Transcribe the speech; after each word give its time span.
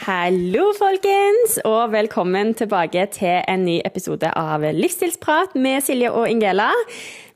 Hallo, 0.00 0.70
folkens, 0.78 1.58
og 1.68 1.90
velkommen 1.92 2.54
tilbake 2.56 3.02
til 3.12 3.42
en 3.44 3.66
ny 3.66 3.74
episode 3.84 4.30
av 4.32 4.64
Livsstilsprat 4.72 5.52
med 5.60 5.84
Silje 5.84 6.08
og 6.08 6.24
Ingela. 6.24 6.70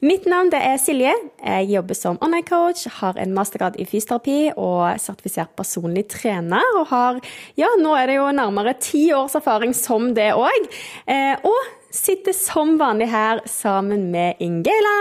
Mitt 0.01 0.25
navn 0.25 0.49
er 0.57 0.79
Silje. 0.81 1.13
Jeg 1.45 1.69
jobber 1.75 1.99
som 1.99 2.17
online-coach, 2.25 2.87
har 3.03 3.21
en 3.21 3.37
mastergrad 3.37 3.77
i 3.77 3.85
fysioterapi 3.85 4.55
og 4.57 4.97
sertifisert 4.97 5.53
personlig 5.61 6.07
trener. 6.17 6.65
Og 6.81 6.89
har, 6.89 7.21
ja, 7.61 7.69
nå 7.85 7.93
er 8.01 8.09
det 8.09 8.17
jo 8.17 8.33
nærmere 8.33 8.79
ti 8.81 9.11
års 9.13 9.37
erfaring 9.37 9.77
som 9.77 10.15
det 10.17 10.31
òg. 10.33 10.69
Eh, 11.05 11.37
og 11.45 11.84
sitter 11.95 12.35
som 12.35 12.75
vanlig 12.81 13.07
her 13.13 13.41
sammen 13.47 14.09
med 14.11 14.41
Ingela. 14.43 14.95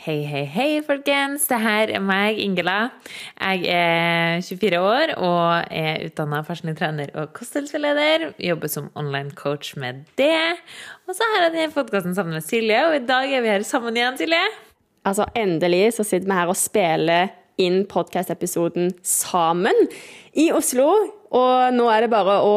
Hei, 0.00 0.22
hei, 0.24 0.44
hei, 0.48 0.68
folkens. 0.86 1.44
Det 1.50 1.58
her 1.60 1.92
er 1.92 2.00
meg, 2.04 2.40
Ingela. 2.40 2.78
Jeg 3.36 3.66
er 3.68 4.40
24 4.46 4.80
år 4.80 5.12
og 5.18 5.68
er 5.68 6.06
utdanna 6.06 6.40
personlig 6.46 6.78
trener 6.80 7.12
og 7.12 7.34
kostholdsveileder. 7.36 8.30
Jobber 8.40 8.72
som 8.72 8.88
online 8.96 9.36
coach 9.36 9.74
med 9.76 10.06
det. 10.20 10.56
Og 11.06 11.16
så 11.16 11.28
har 11.34 11.46
jeg 11.46 11.54
denne 11.58 11.76
podkasten 11.76 12.16
sammen 12.16 12.38
med 12.38 12.46
Silje, 12.46 12.80
og 12.88 12.96
i 12.96 13.04
dag 13.04 13.36
er 13.36 13.44
vi 13.44 13.52
her 13.52 13.66
sammen 13.68 14.00
igjen, 14.00 14.18
Silje. 14.20 14.42
Altså, 15.04 15.28
endelig 15.36 15.94
så 15.98 16.08
sitter 16.08 16.28
vi 16.28 16.40
her 16.40 16.52
og 16.52 16.60
spiller 16.60 17.36
inn 17.60 17.82
podkast-episoden 17.88 18.94
sammen 19.04 19.76
i 20.32 20.48
Oslo. 20.56 21.19
Og 21.30 21.74
nå 21.76 21.86
er 21.92 22.04
det 22.04 22.10
bare 22.10 22.38
å 22.42 22.54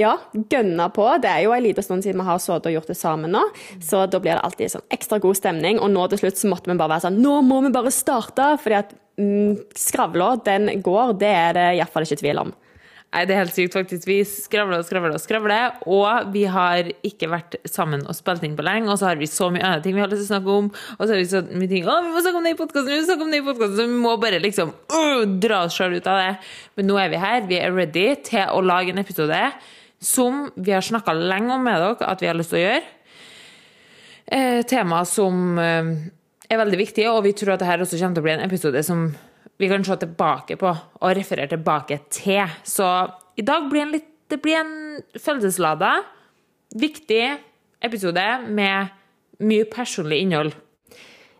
ja, 0.00 0.16
gønne 0.50 0.88
på. 0.94 1.04
Det 1.22 1.30
er 1.30 1.44
jo 1.44 1.52
en 1.54 1.62
liten 1.62 1.86
stund 1.86 2.02
siden 2.02 2.18
vi 2.18 2.26
har 2.26 2.40
sittet 2.42 2.70
og 2.70 2.74
gjort 2.74 2.90
det 2.90 2.98
sammen 2.98 3.30
nå, 3.36 3.42
så 3.84 4.02
da 4.10 4.18
blir 4.22 4.34
det 4.34 4.42
alltid 4.46 4.72
sånn 4.72 4.88
ekstra 4.96 5.20
god 5.22 5.38
stemning. 5.38 5.78
Og 5.78 5.92
nå 5.94 6.08
til 6.10 6.24
slutt 6.24 6.40
så 6.40 6.50
måtte 6.50 6.72
vi 6.72 6.78
bare 6.78 6.96
være 6.96 7.06
sånn 7.06 7.20
Nå 7.22 7.36
må 7.46 7.60
vi 7.66 7.74
bare 7.74 7.92
starte! 7.94 8.54
Fordi 8.62 8.78
at 8.80 8.96
mm, 9.20 9.70
skravla, 9.78 10.32
den 10.46 10.72
går. 10.82 11.14
Det 11.20 11.30
er 11.30 11.54
det 11.56 11.68
iallfall 11.78 12.08
ikke 12.08 12.22
tvil 12.24 12.42
om. 12.42 12.52
Nei, 13.10 13.24
det 13.26 13.34
er 13.34 13.40
helt 13.40 13.56
sykt, 13.56 13.74
faktisk. 13.74 14.04
Vi 14.06 14.20
skravler 14.22 14.78
og 14.78 14.86
skravler 14.86 15.16
og 15.16 15.22
skravler. 15.22 15.80
Og 15.90 16.28
vi 16.30 16.44
har 16.46 16.92
ikke 17.06 17.26
vært 17.32 17.56
sammen 17.66 18.04
og 18.06 18.14
spilt 18.14 18.44
inn 18.46 18.54
på 18.58 18.62
lenge, 18.62 18.86
og 18.86 19.00
så 19.00 19.08
har 19.08 19.18
vi 19.18 19.26
så 19.26 19.48
mye 19.50 19.64
andre 19.66 19.82
ting 19.82 19.96
vi 19.96 20.04
har 20.04 20.12
lyst 20.12 20.22
til 20.22 20.28
å 20.28 20.34
snakke 20.36 20.58
om. 20.60 20.68
Og 20.70 21.02
så 21.02 21.08
har 21.10 21.18
vi 21.18 21.26
så 21.32 21.40
mye 21.48 21.70
ting 21.72 21.88
Å, 21.90 21.96
vi 22.04 22.12
må 22.14 22.22
snakke 22.22 22.38
om 22.38 22.46
det 22.46 22.54
i 22.54 22.60
podkasten! 22.60 22.92
Vi 22.92 23.00
må 23.00 23.08
snakke 23.08 23.26
om 23.26 23.34
det 23.34 23.40
i 23.40 23.46
podkasten! 23.48 23.74
Så 23.80 23.86
vi 23.90 24.04
må 24.04 24.12
bare 24.22 24.38
liksom 24.44 24.70
uh, 24.94 25.24
dra 25.42 25.64
oss 25.66 25.74
sjøl 25.74 25.98
ut 25.98 26.06
av 26.06 26.20
det. 26.22 26.30
Men 26.78 26.90
nå 26.92 27.00
er 27.02 27.10
vi 27.10 27.22
her. 27.24 27.42
Vi 27.50 27.58
er 27.58 27.74
ready 27.74 28.06
til 28.30 28.54
å 28.54 28.62
lage 28.62 28.94
en 28.94 29.02
episode 29.02 29.42
som 30.00 30.46
vi 30.54 30.72
har 30.72 30.86
snakka 30.86 31.16
lenge 31.18 31.56
om 31.56 31.66
med 31.66 31.82
dere 31.82 32.12
at 32.12 32.22
vi 32.22 32.30
har 32.30 32.38
lyst 32.38 32.54
til 32.54 32.60
å 32.60 32.62
gjøre. 32.62 32.84
Eh, 34.30 34.60
tema 34.70 35.02
som 35.10 35.58
eh, 35.58 35.90
er 36.46 36.62
veldig 36.62 36.78
viktig, 36.78 37.08
og 37.10 37.24
vi 37.26 37.34
tror 37.34 37.56
at 37.56 37.64
dette 37.64 37.88
også 37.88 37.98
kommer 37.98 38.14
til 38.14 38.22
å 38.22 38.28
bli 38.28 38.36
en 38.36 38.46
episode 38.46 38.84
som 38.86 39.08
vi 39.60 39.68
kan 39.68 39.84
se 39.84 39.96
tilbake 40.00 40.56
på 40.60 40.70
og 40.70 41.16
referere 41.16 41.50
tilbake 41.52 42.00
til. 42.12 42.48
Så 42.64 42.86
i 43.36 43.44
dag 43.44 43.68
blir 43.68 43.84
en 43.84 43.92
litt, 43.92 44.08
det 44.30 44.40
blir 44.40 44.60
en 44.60 44.74
følelseslada, 45.18 45.98
viktig 46.80 47.22
episode 47.84 48.26
med 48.48 48.92
mye 49.44 49.66
personlig 49.68 50.22
innhold. 50.24 50.54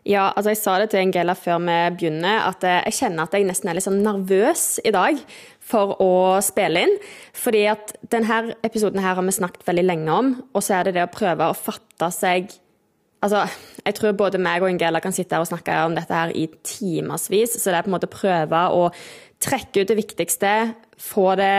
Ja, 0.07 0.31
altså 0.33 0.49
jeg 0.49 0.57
sa 0.57 0.75
det 0.81 0.89
til 0.91 1.03
Angela 1.03 1.35
før 1.37 1.59
vi 1.61 1.77
begynner, 1.97 2.47
at 2.49 2.63
jeg 2.65 2.95
kjenner 2.97 3.27
at 3.27 3.35
jeg 3.37 3.45
nesten 3.45 3.69
er 3.69 3.77
litt 3.77 3.85
sånn 3.85 4.01
nervøs 4.01 4.63
i 4.81 4.93
dag 4.93 5.19
for 5.61 5.93
å 6.01 6.13
spille 6.41 6.87
inn. 6.87 6.95
Fordi 7.37 7.67
at 7.69 7.93
denne 8.09 8.55
episoden 8.65 9.01
her 9.03 9.17
har 9.17 9.27
vi 9.27 9.35
snakket 9.37 9.67
veldig 9.67 9.85
lenge 9.85 10.17
om, 10.17 10.33
og 10.53 10.65
så 10.65 10.79
er 10.79 10.89
det 10.89 10.97
det 10.97 11.05
å 11.05 11.13
prøve 11.13 11.51
å 11.51 11.57
fatte 11.57 12.09
seg 12.15 12.49
Altså, 13.21 13.43
jeg 13.85 13.97
tror 13.97 14.15
både 14.17 14.41
meg 14.41 14.63
og 14.63 14.71
Ingela 14.71 15.01
kan 15.01 15.13
sitte 15.13 15.37
her 15.37 15.43
og 15.43 15.49
snakke 15.49 15.75
om 15.85 15.93
dette 15.97 16.15
her 16.15 16.33
i 16.33 16.47
timevis. 16.65 17.53
Så 17.61 17.69
det 17.69 17.77
er 17.77 17.85
på 17.85 17.91
en 17.91 17.95
måte 17.97 18.09
å 18.09 18.15
prøve 18.15 18.63
å 18.73 18.87
trekke 19.41 19.83
ut 19.83 19.91
det 19.91 19.97
viktigste, 19.97 20.55
få 21.01 21.35
det 21.37 21.55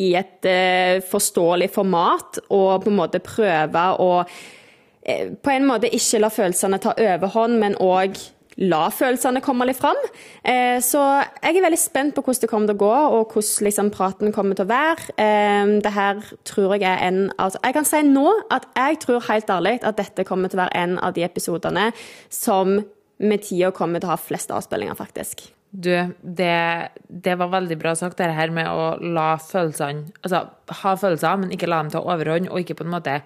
i 0.00 0.12
et 0.18 0.46
uh, 0.48 1.02
forståelig 1.10 1.70
format, 1.74 2.40
og 2.48 2.84
på 2.84 2.90
en 2.92 2.98
måte 3.02 3.22
prøve 3.22 3.86
å 4.00 4.10
uh, 4.22 5.28
På 5.42 5.50
en 5.50 5.66
måte 5.66 5.90
ikke 5.90 6.20
la 6.20 6.30
følelsene 6.30 6.78
ta 6.82 6.94
overhånd, 6.94 7.58
men 7.58 7.76
òg 7.80 8.18
la 8.58 8.88
følelsene 8.92 9.42
komme 9.44 9.66
litt 9.68 9.78
fram. 9.78 9.98
Eh, 10.42 10.78
så 10.82 11.02
jeg 11.40 11.56
er 11.56 11.64
veldig 11.64 11.80
spent 11.80 12.16
på 12.16 12.24
hvordan 12.24 12.42
det 12.42 12.50
kommer 12.50 12.70
til 12.70 12.78
å 12.78 12.82
gå, 12.82 12.94
og 13.18 13.34
hvordan 13.34 13.66
liksom, 13.68 13.90
praten 13.94 14.34
kommer 14.34 14.58
til 14.58 14.66
å 14.66 14.72
være. 14.72 15.14
Eh, 15.20 15.76
det 15.84 15.94
her 15.94 16.24
tror 16.48 16.74
jeg 16.76 16.88
er 16.90 17.04
en 17.06 17.22
altså, 17.38 17.60
Jeg 17.64 17.76
kan 17.76 17.88
si 17.88 18.02
nå 18.06 18.26
at 18.50 18.66
jeg 18.76 19.00
tror 19.06 19.28
helt 19.28 19.50
ærlig 19.50 19.78
at 19.86 20.00
dette 20.00 20.26
kommer 20.28 20.50
til 20.50 20.60
å 20.60 20.64
være 20.64 20.82
en 20.82 20.98
av 20.98 21.14
de 21.16 21.24
episodene 21.26 21.90
som 22.28 22.80
med 23.20 23.42
tida 23.44 23.70
kommer 23.76 24.00
til 24.00 24.08
å 24.08 24.14
ha 24.14 24.20
flest 24.20 24.52
avspillinger, 24.54 24.96
faktisk. 24.96 25.44
Du, 25.70 25.92
det, 26.22 26.90
det, 27.06 27.36
var 27.38 27.52
veldig 27.52 27.76
bra 27.78 27.92
sagt, 27.94 28.18
det 28.18 28.32
her 28.34 28.50
med 28.50 28.66
å 28.66 28.96
la 29.14 29.36
følelsene 29.38 30.08
Altså 30.18 30.40
ha 30.80 30.94
følelser, 30.98 31.36
men 31.38 31.52
ikke 31.54 31.68
la 31.70 31.78
dem 31.84 31.92
ta 31.94 32.02
overhånd, 32.02 32.48
og 32.50 32.64
ikke 32.64 32.80
på 32.80 32.88
en 32.88 32.94
måte 32.96 33.20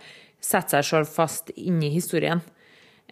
sette 0.45 0.75
seg 0.75 0.85
sjøl 0.85 1.07
fast 1.09 1.55
inni 1.57 1.89
historien. 1.95 2.43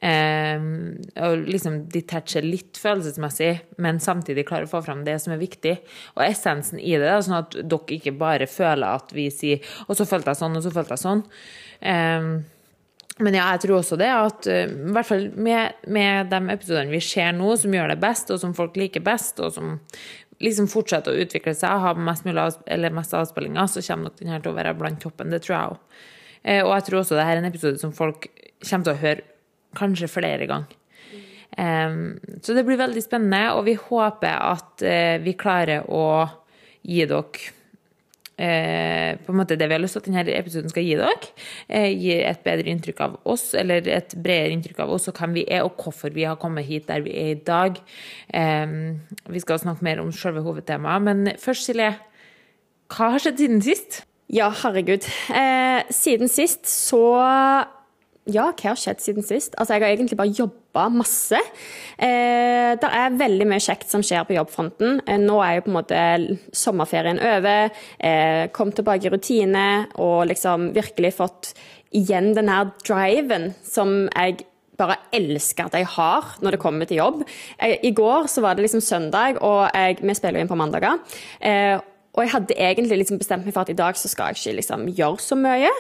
Um, 0.03 0.97
og 1.23 1.45
liksom 1.47 1.77
detache 1.95 2.41
litt 2.43 2.79
følelsesmessig, 2.83 3.53
men 3.79 4.01
samtidig 4.03 4.49
klare 4.49 4.67
å 4.67 4.73
få 4.73 4.81
fram 4.83 5.05
det 5.07 5.15
som 5.23 5.35
er 5.35 5.39
viktig. 5.39 5.77
Og 6.17 6.25
essensen 6.27 6.81
i 6.83 6.97
det, 6.99 7.13
sånn 7.23 7.39
at 7.39 7.55
dere 7.55 7.99
ikke 7.99 8.17
bare 8.19 8.49
føler 8.51 8.99
at 8.99 9.15
vi 9.15 9.29
sier 9.31 9.63
'Og 9.87 9.95
så 9.95 10.09
følte 10.09 10.35
jeg 10.35 10.43
sånn, 10.43 10.57
og 10.57 10.63
så 10.65 10.75
følte 10.75 10.97
jeg 10.97 11.05
sånn'. 11.07 11.23
Eh, 11.83 12.43
men 13.21 13.35
ja, 13.35 13.45
jeg 13.53 13.61
tror 13.67 13.79
også 13.79 13.99
det 14.01 14.09
at 14.09 14.47
uh, 14.49 14.65
i 14.67 14.93
hvert 14.97 15.07
fall 15.07 15.27
med, 15.37 15.79
med 15.87 16.31
de 16.33 16.41
episodene 16.55 16.91
vi 16.91 17.01
ser 17.05 17.33
nå, 17.37 17.57
som 17.61 17.75
gjør 17.75 17.93
det 17.93 18.01
best, 18.03 18.31
og 18.33 18.41
som 18.41 18.55
folk 18.57 18.77
liker 18.81 19.05
best, 19.05 19.39
og 19.39 19.53
som 19.53 19.75
liksom 20.43 20.67
fortsetter 20.67 21.13
å 21.13 21.23
utvikle 21.23 21.55
seg, 21.55 21.71
og 21.71 21.85
ha 21.85 22.07
mest 22.09 22.25
mulig 22.27 22.49
eller 22.67 22.91
mest 22.91 23.15
avspillinger, 23.15 23.69
så 23.69 23.85
kommer 23.87 24.09
nok 24.09 24.19
den 24.19 24.33
her 24.33 24.41
til 24.41 24.51
å 24.51 24.57
være 24.57 24.75
blant 24.75 25.03
toppen. 25.05 25.31
Det 25.31 25.43
tror 25.45 25.57
jeg 25.57 25.75
òg. 25.75 26.01
Uh, 26.43 26.63
og 26.65 26.73
jeg 26.75 26.89
tror 26.89 27.03
også 27.03 27.19
det 27.19 27.29
her 27.29 27.37
er 27.37 27.45
en 27.45 27.53
episode 27.53 27.79
som 27.79 27.95
folk 27.95 28.27
kommer 28.65 28.89
til 28.89 28.95
å 28.97 29.03
høre 29.05 29.29
kanskje 29.79 30.11
flere 30.11 30.47
ganger. 30.51 30.79
Um, 31.59 32.17
så 32.41 32.55
det 32.57 32.65
blir 32.65 32.81
veldig 32.81 33.03
spennende, 33.05 33.51
og 33.53 33.67
vi 33.67 33.75
håper 33.77 34.39
at 34.41 34.85
uh, 34.87 35.17
vi 35.21 35.35
klarer 35.37 35.85
å 35.85 36.25
gi 36.81 37.05
dere 37.05 37.27
uh, 38.41 39.11
på 39.21 39.35
en 39.35 39.37
måte 39.37 39.59
det 39.61 39.69
vi 39.69 39.77
har 39.77 39.83
lyst 39.83 39.99
til 39.99 40.01
at 40.01 40.09
denne 40.09 40.37
episoden 40.39 40.73
skal 40.73 40.87
gi 40.87 40.95
dere. 40.97 41.29
Uh, 41.69 41.91
gi 41.91 42.15
et 42.23 42.41
bedre 42.47 42.73
inntrykk 42.73 43.03
av 43.05 43.19
oss, 43.29 43.51
eller 43.59 43.85
et 43.85 44.17
bredere 44.17 44.55
inntrykk 44.57 44.81
av 44.87 44.95
oss 44.97 45.11
og 45.13 45.21
hvem 45.21 45.37
vi 45.37 45.45
er, 45.45 45.67
og 45.67 45.77
hvorfor 45.83 46.15
vi 46.15 46.25
har 46.25 46.41
kommet 46.41 46.69
hit 46.71 46.89
der 46.89 47.05
vi 47.05 47.13
er 47.21 47.35
i 47.35 47.43
dag. 47.51 47.77
Um, 48.33 49.03
vi 49.29 49.45
skal 49.45 49.61
snakke 49.61 49.85
mer 49.85 50.01
om 50.01 50.09
selve 50.17 50.45
hovedtemaet, 50.47 51.05
men 51.05 51.35
først, 51.43 51.69
Silje, 51.69 51.93
hva 52.93 53.13
har 53.13 53.21
skjedd 53.21 53.45
siden 53.45 53.63
sist? 53.65 54.03
Ja, 54.33 54.49
herregud. 54.63 55.05
siden 55.93 56.31
sist 56.33 56.65
så 56.65 57.05
ja, 58.31 58.45
hva 58.55 58.69
har 58.71 58.79
skjedd 58.79 59.01
siden 59.03 59.25
sist? 59.27 59.57
Altså, 59.59 59.75
Jeg 59.75 59.83
har 59.83 59.97
egentlig 59.97 60.19
bare 60.19 60.35
jobba 60.37 60.85
masse. 60.95 61.39
Eh, 61.99 62.73
det 62.79 62.91
er 62.95 63.17
veldig 63.19 63.49
mye 63.51 63.63
kjekt 63.63 63.91
som 63.91 64.05
skjer 64.05 64.23
på 64.29 64.37
jobbfronten. 64.37 65.01
Eh, 65.07 65.19
nå 65.19 65.41
er 65.43 65.57
jo 65.57 65.65
på 65.67 65.73
en 65.73 65.79
måte 65.81 66.03
sommerferien 66.55 67.19
over. 67.19 67.73
Eh, 67.99 68.47
kom 68.55 68.71
tilbake 68.71 69.09
i 69.09 69.13
rutine 69.13 69.67
og 69.99 70.29
liksom 70.31 70.71
virkelig 70.77 71.17
fått 71.19 71.53
igjen 71.93 72.33
den 72.37 72.49
her 72.49 72.71
driven 72.87 73.51
som 73.67 74.07
jeg 74.15 74.47
bare 74.79 74.97
elsker 75.15 75.69
at 75.69 75.75
jeg 75.77 75.89
har 75.97 76.31
når 76.41 76.55
det 76.55 76.63
kommer 76.63 76.89
til 76.89 77.03
jobb. 77.03 77.25
Eh, 77.59 77.79
I 77.83 77.91
går 77.91 78.31
så 78.31 78.45
var 78.45 78.55
det 78.55 78.69
liksom 78.69 78.85
søndag, 78.85 79.43
og 79.43 79.67
jeg, 79.75 79.99
vi 80.01 80.15
spiller 80.15 80.41
inn 80.41 80.51
på 80.51 80.59
mandager. 80.59 81.03
Eh, 81.41 81.75
og 82.13 82.23
jeg 82.23 82.33
hadde 82.35 82.55
egentlig 82.61 83.03
liksom 83.03 83.19
bestemt 83.19 83.47
meg 83.47 83.55
for 83.55 83.65
at 83.65 83.73
i 83.73 83.77
dag 83.77 83.97
så 83.97 84.09
skal 84.11 84.31
jeg 84.31 84.41
ikke 84.41 84.57
liksom 84.61 84.89
gjøre 84.95 85.23
så 85.25 85.39
mye. 85.39 85.71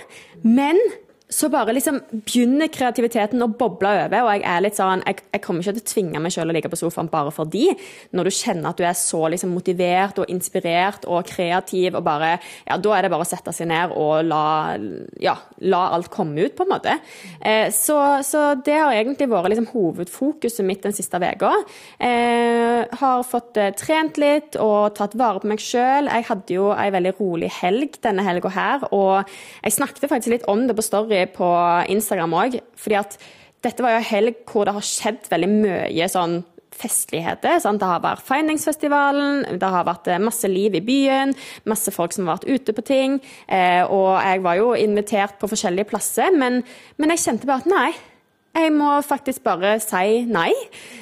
Men 0.42 0.80
så 1.32 1.48
bare 1.52 1.72
liksom 1.72 1.98
begynner 2.12 2.68
kreativiteten 2.72 3.40
å 3.42 3.48
boble 3.56 3.88
over. 4.04 4.26
Og 4.26 4.32
jeg 4.34 4.44
er 4.52 4.64
litt 4.64 4.76
sånn, 4.76 5.02
jeg, 5.08 5.22
jeg 5.32 5.42
kommer 5.44 5.64
ikke 5.64 5.76
til 5.78 5.84
å 5.84 5.92
tvinge 5.92 6.20
meg 6.22 6.34
selv 6.34 6.52
å 6.52 6.56
ligge 6.56 6.70
på 6.72 6.78
sofaen 6.80 7.08
bare 7.12 7.32
fordi. 7.32 7.70
Når 8.12 8.28
du 8.28 8.32
kjenner 8.36 8.72
at 8.72 8.80
du 8.80 8.84
er 8.84 8.98
så 8.98 9.22
liksom 9.32 9.54
motivert 9.56 10.20
og 10.20 10.32
inspirert 10.32 11.06
og 11.08 11.24
kreativ, 11.28 11.96
og 11.96 12.04
bare, 12.04 12.34
ja, 12.66 12.76
da 12.76 12.96
er 12.96 13.06
det 13.06 13.12
bare 13.14 13.24
å 13.24 13.30
sette 13.30 13.54
seg 13.56 13.70
ned 13.70 13.94
og 13.96 14.26
la, 14.28 14.42
ja, 15.22 15.36
la 15.72 15.82
alt 15.96 16.10
komme 16.12 16.44
ut, 16.44 16.56
på 16.58 16.66
en 16.66 16.72
måte. 16.74 16.98
Eh, 17.40 17.70
så, 17.72 17.96
så, 18.26 18.44
det 18.60 18.76
har 18.76 18.92
egentlig 18.92 19.30
vært 19.32 19.54
liksom 19.54 19.70
hovedfokuset 19.72 20.68
mitt 20.68 20.84
den 20.84 20.96
siste 20.96 21.20
uka. 21.22 21.54
Eh, 22.02 22.82
har 23.00 23.24
fått 23.26 23.56
eh, 23.60 23.72
trent 23.78 24.20
litt 24.20 24.60
og 24.60 24.92
tatt 24.98 25.16
vare 25.18 25.40
på 25.40 25.48
meg 25.48 25.62
sjøl. 25.64 26.10
Jeg 26.12 26.28
hadde 26.28 26.58
jo 26.58 26.70
ei 26.76 26.90
veldig 26.92 27.16
rolig 27.20 27.50
helg 27.62 27.96
denne 28.04 28.24
helga 28.26 28.52
her, 28.52 28.86
og 28.92 29.32
jeg 29.62 29.78
snakket 29.78 30.10
faktisk 30.10 30.34
litt 30.34 30.48
om 30.50 30.66
det 30.68 30.76
på 30.76 30.84
Story 30.84 31.21
på 31.30 31.48
Instagram 31.92 32.34
òg. 32.38 32.60
fordi 32.76 32.98
at 32.98 33.18
dette 33.62 33.82
var 33.82 33.94
jo 33.94 34.00
en 34.02 34.10
helg 34.10 34.40
hvor 34.50 34.66
det 34.66 34.74
har 34.74 34.86
skjedd 34.86 35.28
veldig 35.30 35.50
mye 35.52 36.08
sånn 36.10 36.40
festligheter. 36.82 37.58
Sant? 37.62 37.80
Det 37.82 37.88
har 37.88 38.02
vært 38.02 38.24
Findings-festivalen, 38.26 39.44
det 39.60 39.72
har 39.74 39.86
vært 39.86 40.08
eh, 40.10 40.22
masse 40.22 40.48
liv 40.50 40.76
i 40.78 40.84
byen, 40.84 41.34
masse 41.68 41.92
folk 41.94 42.14
som 42.14 42.26
har 42.26 42.40
vært 42.40 42.48
ute 42.50 42.74
på 42.76 42.84
ting. 42.86 43.18
Eh, 43.46 43.82
og 43.84 44.16
jeg 44.18 44.42
var 44.46 44.58
jo 44.58 44.72
invitert 44.78 45.38
på 45.40 45.50
forskjellige 45.52 45.90
plasser, 45.92 46.32
men, 46.34 46.62
men 46.98 47.14
jeg 47.14 47.24
kjente 47.26 47.50
bare 47.50 47.64
at 47.64 47.70
nei, 47.72 47.90
Jeg 48.52 48.68
må 48.68 48.98
faktisk 49.00 49.40
bare 49.46 49.78
si 49.80 50.26
nei. 50.28 50.50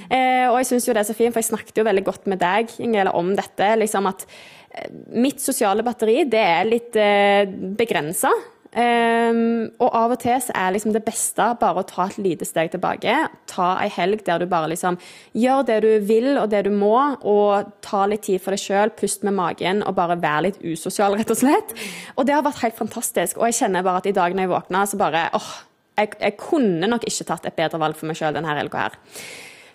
Eh, 0.06 0.46
og 0.46 0.60
jeg 0.60 0.68
syns 0.68 0.84
jo 0.86 0.92
det 0.94 1.00
er 1.02 1.08
så 1.08 1.16
fint, 1.18 1.34
for 1.34 1.42
jeg 1.42 1.48
snakket 1.48 1.80
jo 1.80 1.84
veldig 1.88 2.04
godt 2.06 2.28
med 2.30 2.38
deg, 2.38 2.70
Ingele, 2.78 3.10
om 3.10 3.32
dette. 3.34 3.72
liksom 3.80 4.06
at 4.06 4.22
eh, 4.70 4.86
Mitt 5.18 5.42
sosiale 5.42 5.82
batteri 5.82 6.20
det 6.30 6.44
er 6.44 6.70
litt 6.70 6.94
eh, 6.94 7.50
begrensa. 7.50 8.30
Um, 8.70 9.66
og 9.82 9.88
av 9.98 10.12
og 10.14 10.20
til 10.22 10.36
så 10.38 10.54
er 10.54 10.76
liksom 10.76 10.92
det 10.94 11.02
beste 11.02 11.42
bare 11.58 11.82
å 11.82 11.86
ta 11.88 12.04
et 12.06 12.20
lite 12.22 12.46
steg 12.46 12.70
tilbake. 12.70 13.16
Ta 13.50 13.72
ei 13.82 13.88
helg 13.90 14.22
der 14.26 14.42
du 14.42 14.46
bare 14.50 14.68
liksom 14.70 14.98
gjør 15.34 15.64
det 15.66 15.78
du 15.82 15.88
vil 16.06 16.38
og 16.38 16.52
det 16.52 16.62
du 16.68 16.70
må, 16.74 16.94
og 17.26 17.72
ta 17.82 18.04
litt 18.10 18.28
tid 18.28 18.42
for 18.42 18.54
deg 18.54 18.62
sjøl, 18.62 18.94
pust 18.94 19.26
med 19.26 19.34
magen 19.38 19.82
og 19.82 19.96
bare 19.98 20.20
være 20.22 20.46
litt 20.46 20.62
usosial, 20.62 21.18
rett 21.18 21.34
og 21.34 21.40
slett. 21.42 21.74
Og 22.14 22.28
det 22.28 22.36
har 22.36 22.46
vært 22.46 22.62
helt 22.62 22.78
fantastisk. 22.78 23.40
Og 23.40 23.50
jeg 23.50 23.58
kjenner 23.64 23.86
bare 23.86 24.04
at 24.04 24.10
i 24.10 24.14
dag 24.14 24.36
når 24.36 24.46
jeg 24.46 24.54
våkna, 24.54 24.86
så 24.86 25.02
bare 25.02 25.26
åh, 25.34 25.50
jeg, 25.98 26.14
jeg, 26.20 26.38
kunne 26.40 26.94
nok 26.94 27.10
ikke 27.10 27.26
tatt 27.28 27.50
et 27.50 27.58
bedre 27.58 27.82
valg 27.82 27.98
for 27.98 28.10
meg 28.10 28.18
sjøl 28.22 28.38
denne 28.38 28.54
helga 28.54 28.86
her. 28.86 28.98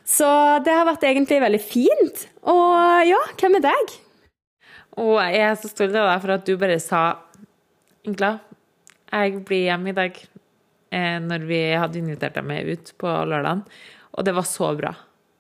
Så 0.06 0.28
det 0.64 0.72
har 0.72 0.88
vært 0.88 1.04
egentlig 1.10 1.44
veldig 1.44 1.64
fint. 1.64 2.26
Og 2.48 3.12
ja, 3.12 3.22
hvem 3.36 3.60
er 3.60 3.68
deg? 3.68 3.96
Og 5.04 5.18
jeg 5.20 5.44
er 5.44 5.56
så 5.60 5.68
stolt 5.68 5.96
av 5.98 6.14
deg 6.14 6.24
for 6.24 6.38
at 6.38 6.48
du 6.48 6.56
bare 6.62 6.80
sa 6.80 7.06
Ingla, 8.06 8.38
jeg 9.16 9.44
blir 9.48 9.68
hjemme 9.70 9.92
i 9.92 9.98
dag. 9.98 10.22
Eh, 10.96 11.18
når 11.24 11.48
vi 11.50 11.60
hadde 11.76 12.00
invitert 12.00 12.38
deg 12.38 12.48
med 12.48 12.70
ut 12.70 12.94
på 13.02 13.12
lørdagen. 13.28 13.66
Og 14.16 14.28
det 14.28 14.36
var 14.38 14.48
så 14.48 14.72
bra. 14.78 14.94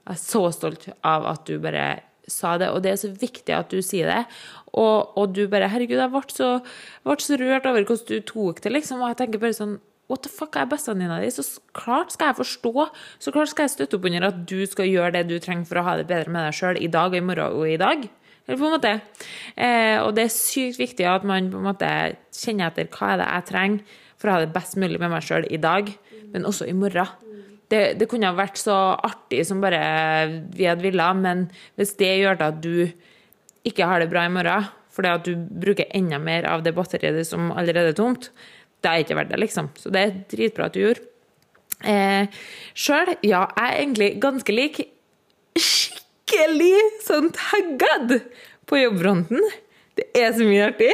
Jeg 0.05 0.17
er 0.17 0.21
så 0.21 0.43
stolt 0.53 0.89
av 1.05 1.25
at 1.29 1.47
du 1.47 1.57
bare 1.61 1.85
sa 2.29 2.55
det, 2.57 2.71
og 2.73 2.81
det 2.81 2.91
er 2.91 2.99
så 2.99 3.09
viktig 3.13 3.53
at 3.53 3.71
du 3.71 3.81
sier 3.85 4.09
det. 4.09 4.21
Og, 4.73 5.13
og 5.15 5.33
du 5.33 5.45
bare 5.49 5.69
Herregud, 5.71 6.01
jeg 6.01 6.11
ble 6.11 6.23
så, 6.33 6.49
ble 7.05 7.17
så 7.21 7.37
rørt 7.39 7.67
over 7.69 7.85
hvordan 7.85 8.09
du 8.09 8.25
tok 8.27 8.63
det, 8.65 8.73
liksom. 8.73 9.03
Og 9.03 9.13
jeg 9.13 9.21
tenker 9.23 9.43
bare 9.43 9.57
sånn 9.57 9.77
What 10.05 10.21
the 10.21 10.29
fuck, 10.29 10.53
jeg 10.53 10.67
er 10.67 10.69
bestevenninna 10.69 11.15
di, 11.17 11.31
så 11.33 11.41
klart 11.73 12.11
skal 12.13 12.29
jeg 12.29 12.37
forstå. 12.37 12.83
Så 13.25 13.31
klart 13.33 13.49
skal 13.49 13.65
jeg 13.65 13.73
støtte 13.73 13.97
opp 13.97 14.03
under 14.05 14.27
at 14.27 14.43
du 14.45 14.59
skal 14.69 14.85
gjøre 14.85 15.15
det 15.15 15.23
du 15.31 15.39
trenger 15.41 15.65
for 15.65 15.81
å 15.81 15.85
ha 15.87 15.95
det 15.97 16.05
bedre 16.11 16.29
med 16.29 16.45
deg 16.45 16.53
sjøl 16.53 16.77
i 16.77 16.89
dag 16.93 17.09
og 17.09 17.17
i 17.17 17.23
morgen 17.25 17.55
og 17.57 17.71
i 17.71 17.79
dag. 17.81 18.05
Eh, 18.45 19.97
og 20.03 20.11
det 20.17 20.27
er 20.27 20.33
sykt 20.33 20.79
viktig 20.81 21.07
at 21.09 21.25
man 21.25 21.49
på 21.49 21.59
en 21.61 21.69
måte 21.69 21.91
kjenner 22.35 22.69
etter 22.69 22.89
hva 22.93 23.13
er 23.13 23.21
det 23.21 23.29
jeg 23.29 23.47
trenger 23.49 24.01
for 24.15 24.29
å 24.29 24.35
ha 24.35 24.43
det 24.43 24.53
best 24.55 24.77
mulig 24.79 24.99
med 25.01 25.11
meg 25.11 25.25
sjøl 25.25 25.47
i 25.49 25.61
dag, 25.61 25.89
men 26.33 26.47
også 26.47 26.67
i 26.69 26.75
morgen. 26.77 27.09
Det, 27.65 27.97
det, 27.97 28.05
kunne 28.05 28.29
ha 28.29 28.37
vært 28.37 28.59
så 28.61 28.75
artig 28.93 29.41
som 29.49 29.63
bare 29.63 29.79
vi 30.53 30.67
hadde 30.69 30.85
villet, 30.85 31.17
men 31.17 31.47
hvis 31.79 31.95
det 31.97 32.11
gjør 32.21 32.43
at 32.45 32.59
du 32.61 32.85
ikke 33.65 33.87
har 33.89 34.03
det 34.03 34.11
bra 34.11 34.27
i 34.27 34.33
morgen, 34.33 34.69
fordi 34.95 35.11
at 35.11 35.25
du 35.25 35.33
bruker 35.35 35.89
enda 35.97 36.21
mer 36.21 36.45
av 36.47 36.61
det 36.63 36.75
batteriet 36.77 37.25
som 37.27 37.49
allerede 37.51 37.91
er 37.91 37.97
tomt, 37.97 38.29
det 38.85 38.91
er 38.91 39.01
ikke 39.01 39.17
verdt 39.17 39.33
det, 39.33 39.41
liksom. 39.41 39.71
Så 39.81 39.91
det 39.91 40.03
er 40.03 40.17
dritbra 40.31 40.69
at 40.69 40.77
du 40.77 40.83
gjorde. 40.83 41.07
Eh, 41.89 42.29
Sjøl, 42.77 43.15
ja, 43.25 43.47
jeg 43.57 43.65
er 43.65 43.79
egentlig 43.81 44.11
ganske 44.23 44.55
lik 44.55 44.83
skikkelig 46.25 46.79
sånn 47.05 47.29
taggad 47.35 48.19
på 48.65 48.79
jobbfronten. 48.79 49.41
Det 49.95 50.09
er 50.17 50.33
så 50.35 50.43
mye 50.43 50.65
artig. 50.71 50.89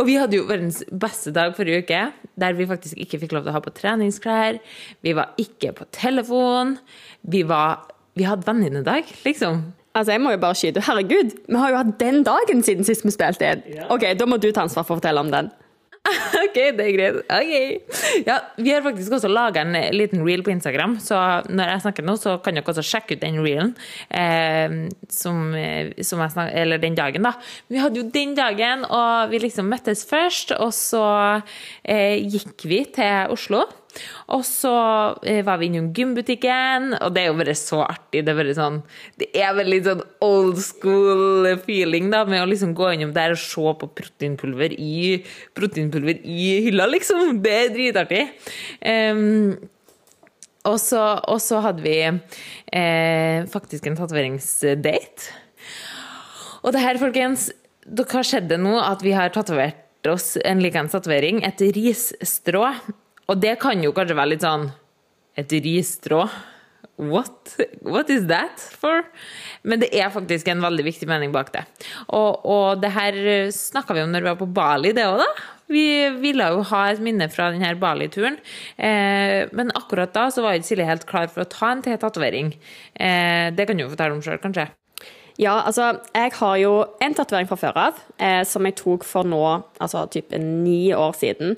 Og 0.00 0.06
vi 0.08 0.16
hadde 0.18 0.36
jo 0.38 0.46
verdens 0.48 0.80
beste 0.90 1.30
dag 1.34 1.54
forrige 1.54 1.84
uke, 1.84 2.00
der 2.40 2.56
vi 2.58 2.66
faktisk 2.66 2.98
ikke 2.98 3.20
fikk 3.22 3.36
lov 3.36 3.44
til 3.44 3.52
å 3.52 3.54
ha 3.54 3.62
på 3.62 3.74
treningsklær. 3.76 4.58
Vi 5.04 5.14
var 5.14 5.36
ikke 5.38 5.74
på 5.76 5.86
telefon. 5.94 6.78
Vi, 7.22 7.44
var, 7.46 7.84
vi 8.18 8.26
hadde 8.26 8.48
venninnedag, 8.48 9.06
liksom. 9.26 9.62
Altså, 9.92 10.14
jeg 10.14 10.22
må 10.24 10.32
jo 10.32 10.40
bare 10.40 10.56
skyte. 10.56 10.82
Herregud, 10.82 11.36
vi 11.46 11.60
har 11.60 11.70
jo 11.70 11.80
hatt 11.82 11.96
den 12.00 12.22
dagen 12.26 12.64
siden 12.64 12.86
sist 12.88 13.04
vi 13.04 13.12
spilte 13.12 13.52
inn. 13.52 13.64
Ok, 13.92 14.08
Da 14.18 14.26
må 14.26 14.40
du 14.40 14.48
ta 14.50 14.64
ansvar 14.64 14.88
for 14.88 14.96
å 14.96 15.02
fortelle 15.02 15.22
om 15.22 15.30
den. 15.30 15.52
OK, 16.42 16.56
det 16.76 16.84
er 16.84 16.94
greit. 16.96 17.18
Ok. 17.30 18.22
Ja, 18.26 18.38
vi 18.58 18.72
har 18.72 18.82
faktisk 18.84 19.14
også 19.14 19.30
laga 19.30 19.62
en 19.62 19.76
liten 19.94 20.24
reel 20.26 20.42
på 20.42 20.50
Instagram, 20.50 20.96
så 21.02 21.16
når 21.46 21.70
jeg 21.70 21.84
snakker 21.84 22.06
nå, 22.06 22.16
så 22.18 22.36
kan 22.42 22.58
dere 22.58 22.66
også 22.72 22.84
sjekke 22.86 23.16
ut 23.16 23.22
den 23.22 23.38
reelen. 23.44 23.74
Eh, 24.10 24.74
som, 25.12 25.54
som 26.02 26.24
jeg 26.24 26.34
snak, 26.34 26.50
eller 26.58 26.82
den 26.82 26.98
dagen, 26.98 27.28
da. 27.28 27.36
Vi 27.70 27.78
hadde 27.82 28.02
jo 28.02 28.08
den 28.14 28.34
dagen, 28.38 28.86
og 28.90 29.30
vi 29.30 29.44
liksom 29.44 29.70
møttes 29.70 30.02
først, 30.08 30.56
og 30.58 30.74
så 30.76 31.04
eh, 31.84 32.18
gikk 32.18 32.66
vi 32.66 32.82
til 32.98 33.32
Oslo. 33.32 33.64
Og 34.32 34.44
så 34.46 34.72
eh, 35.28 35.42
var 35.44 35.60
vi 35.60 35.68
innom 35.68 35.90
gymbutikken, 35.96 36.94
og 36.98 37.12
det 37.14 37.24
er 37.24 37.30
jo 37.30 37.38
bare 37.40 37.56
så 37.58 37.82
artig. 37.84 38.22
Det 38.24 38.32
er 38.32 38.38
bare 38.38 38.54
sånn 38.56 38.78
Det 39.20 39.28
er 39.36 39.56
veldig 39.58 39.80
sånn 39.88 40.04
old 40.24 40.62
school 40.64 41.50
feeling 41.66 42.08
da, 42.12 42.22
med 42.28 42.44
å 42.44 42.48
liksom 42.48 42.72
gå 42.78 42.94
innom 42.94 43.12
der 43.16 43.36
og 43.36 43.42
se 43.42 43.74
på 43.82 43.90
proteinpulver 44.00 44.76
i, 44.78 45.20
proteinpulver 45.58 46.22
i 46.24 46.48
hylla, 46.68 46.88
liksom. 46.90 47.38
Det 47.44 47.54
er 47.58 47.76
dritartig. 47.76 48.24
Um, 48.80 49.54
og 50.68 50.78
så, 50.78 51.60
hadde 51.64 51.82
vi 51.82 51.96
eh, 52.06 53.44
faktisk 53.50 53.88
en 53.88 53.98
tatoveringsdate. 53.98 55.32
Og 56.62 56.74
det 56.74 56.82
her, 56.84 57.00
folkens, 57.02 57.48
hva 57.90 58.22
skjedde 58.22 58.60
nå? 58.62 58.76
At 58.78 59.02
vi 59.02 59.14
har 59.16 59.32
tatovert 59.34 60.06
oss 60.10 60.36
en 60.46 60.62
likeens 60.62 60.94
tatovering, 60.94 61.42
et 61.46 61.62
risstrå 61.74 62.66
og 63.30 63.42
det 63.42 63.58
kan 63.62 63.82
jo 63.84 63.92
kanskje 63.96 64.18
være 64.18 64.34
litt 64.34 64.46
sånn 64.46 64.70
Et 65.38 65.52
ristrå. 65.64 66.26
What? 67.00 67.54
What 67.80 68.10
is 68.12 68.26
that 68.28 68.60
for? 68.60 69.06
Men 69.64 69.80
det 69.80 69.88
er 69.96 70.10
faktisk 70.12 70.50
en 70.52 70.60
veldig 70.60 70.84
viktig 70.84 71.08
mening 71.08 71.32
bak 71.32 71.48
det. 71.54 71.62
Og, 72.12 72.44
og 72.44 72.82
det 72.82 72.90
her 72.92 73.16
snakka 73.54 73.96
vi 73.96 74.04
om 74.04 74.12
når 74.12 74.26
vi 74.26 74.28
var 74.28 74.40
på 74.42 74.50
Bali, 74.52 74.92
det 74.92 75.06
òg, 75.08 75.22
da. 75.22 75.46
Vi 75.72 75.86
ville 76.20 76.50
jo 76.52 76.66
ha 76.68 76.82
et 76.90 77.00
minne 77.00 77.30
fra 77.32 77.48
denne 77.54 77.72
Bali-turen. 77.80 78.36
Eh, 78.76 79.48
men 79.56 79.72
akkurat 79.78 80.12
da 80.12 80.26
så 80.28 80.44
var 80.44 80.58
ikke 80.58 80.68
Silje 80.68 80.90
helt 80.90 81.08
klar 81.08 81.32
for 81.32 81.46
å 81.46 81.48
ta 81.48 81.72
en 81.72 81.82
tatovering. 81.86 82.52
Eh, 82.92 83.48
det 83.56 83.66
kan 83.66 83.78
du 83.78 83.86
jo 83.86 83.92
fortelle 83.94 84.18
om 84.18 84.20
sjøl, 84.24 84.40
kanskje? 84.42 84.68
Ja, 85.40 85.62
altså 85.64 85.94
jeg 86.12 86.34
har 86.36 86.56
jo 86.60 86.74
en 87.00 87.16
tatovering 87.16 87.48
fra 87.48 87.56
før 87.56 87.78
av, 87.86 88.02
eh, 88.20 88.42
som 88.44 88.68
jeg 88.68 88.76
tok 88.76 89.06
for 89.08 89.24
nå, 89.24 89.40
altså 89.80 90.04
type 90.12 90.36
ni 90.38 90.92
år 90.92 91.16
siden. 91.16 91.56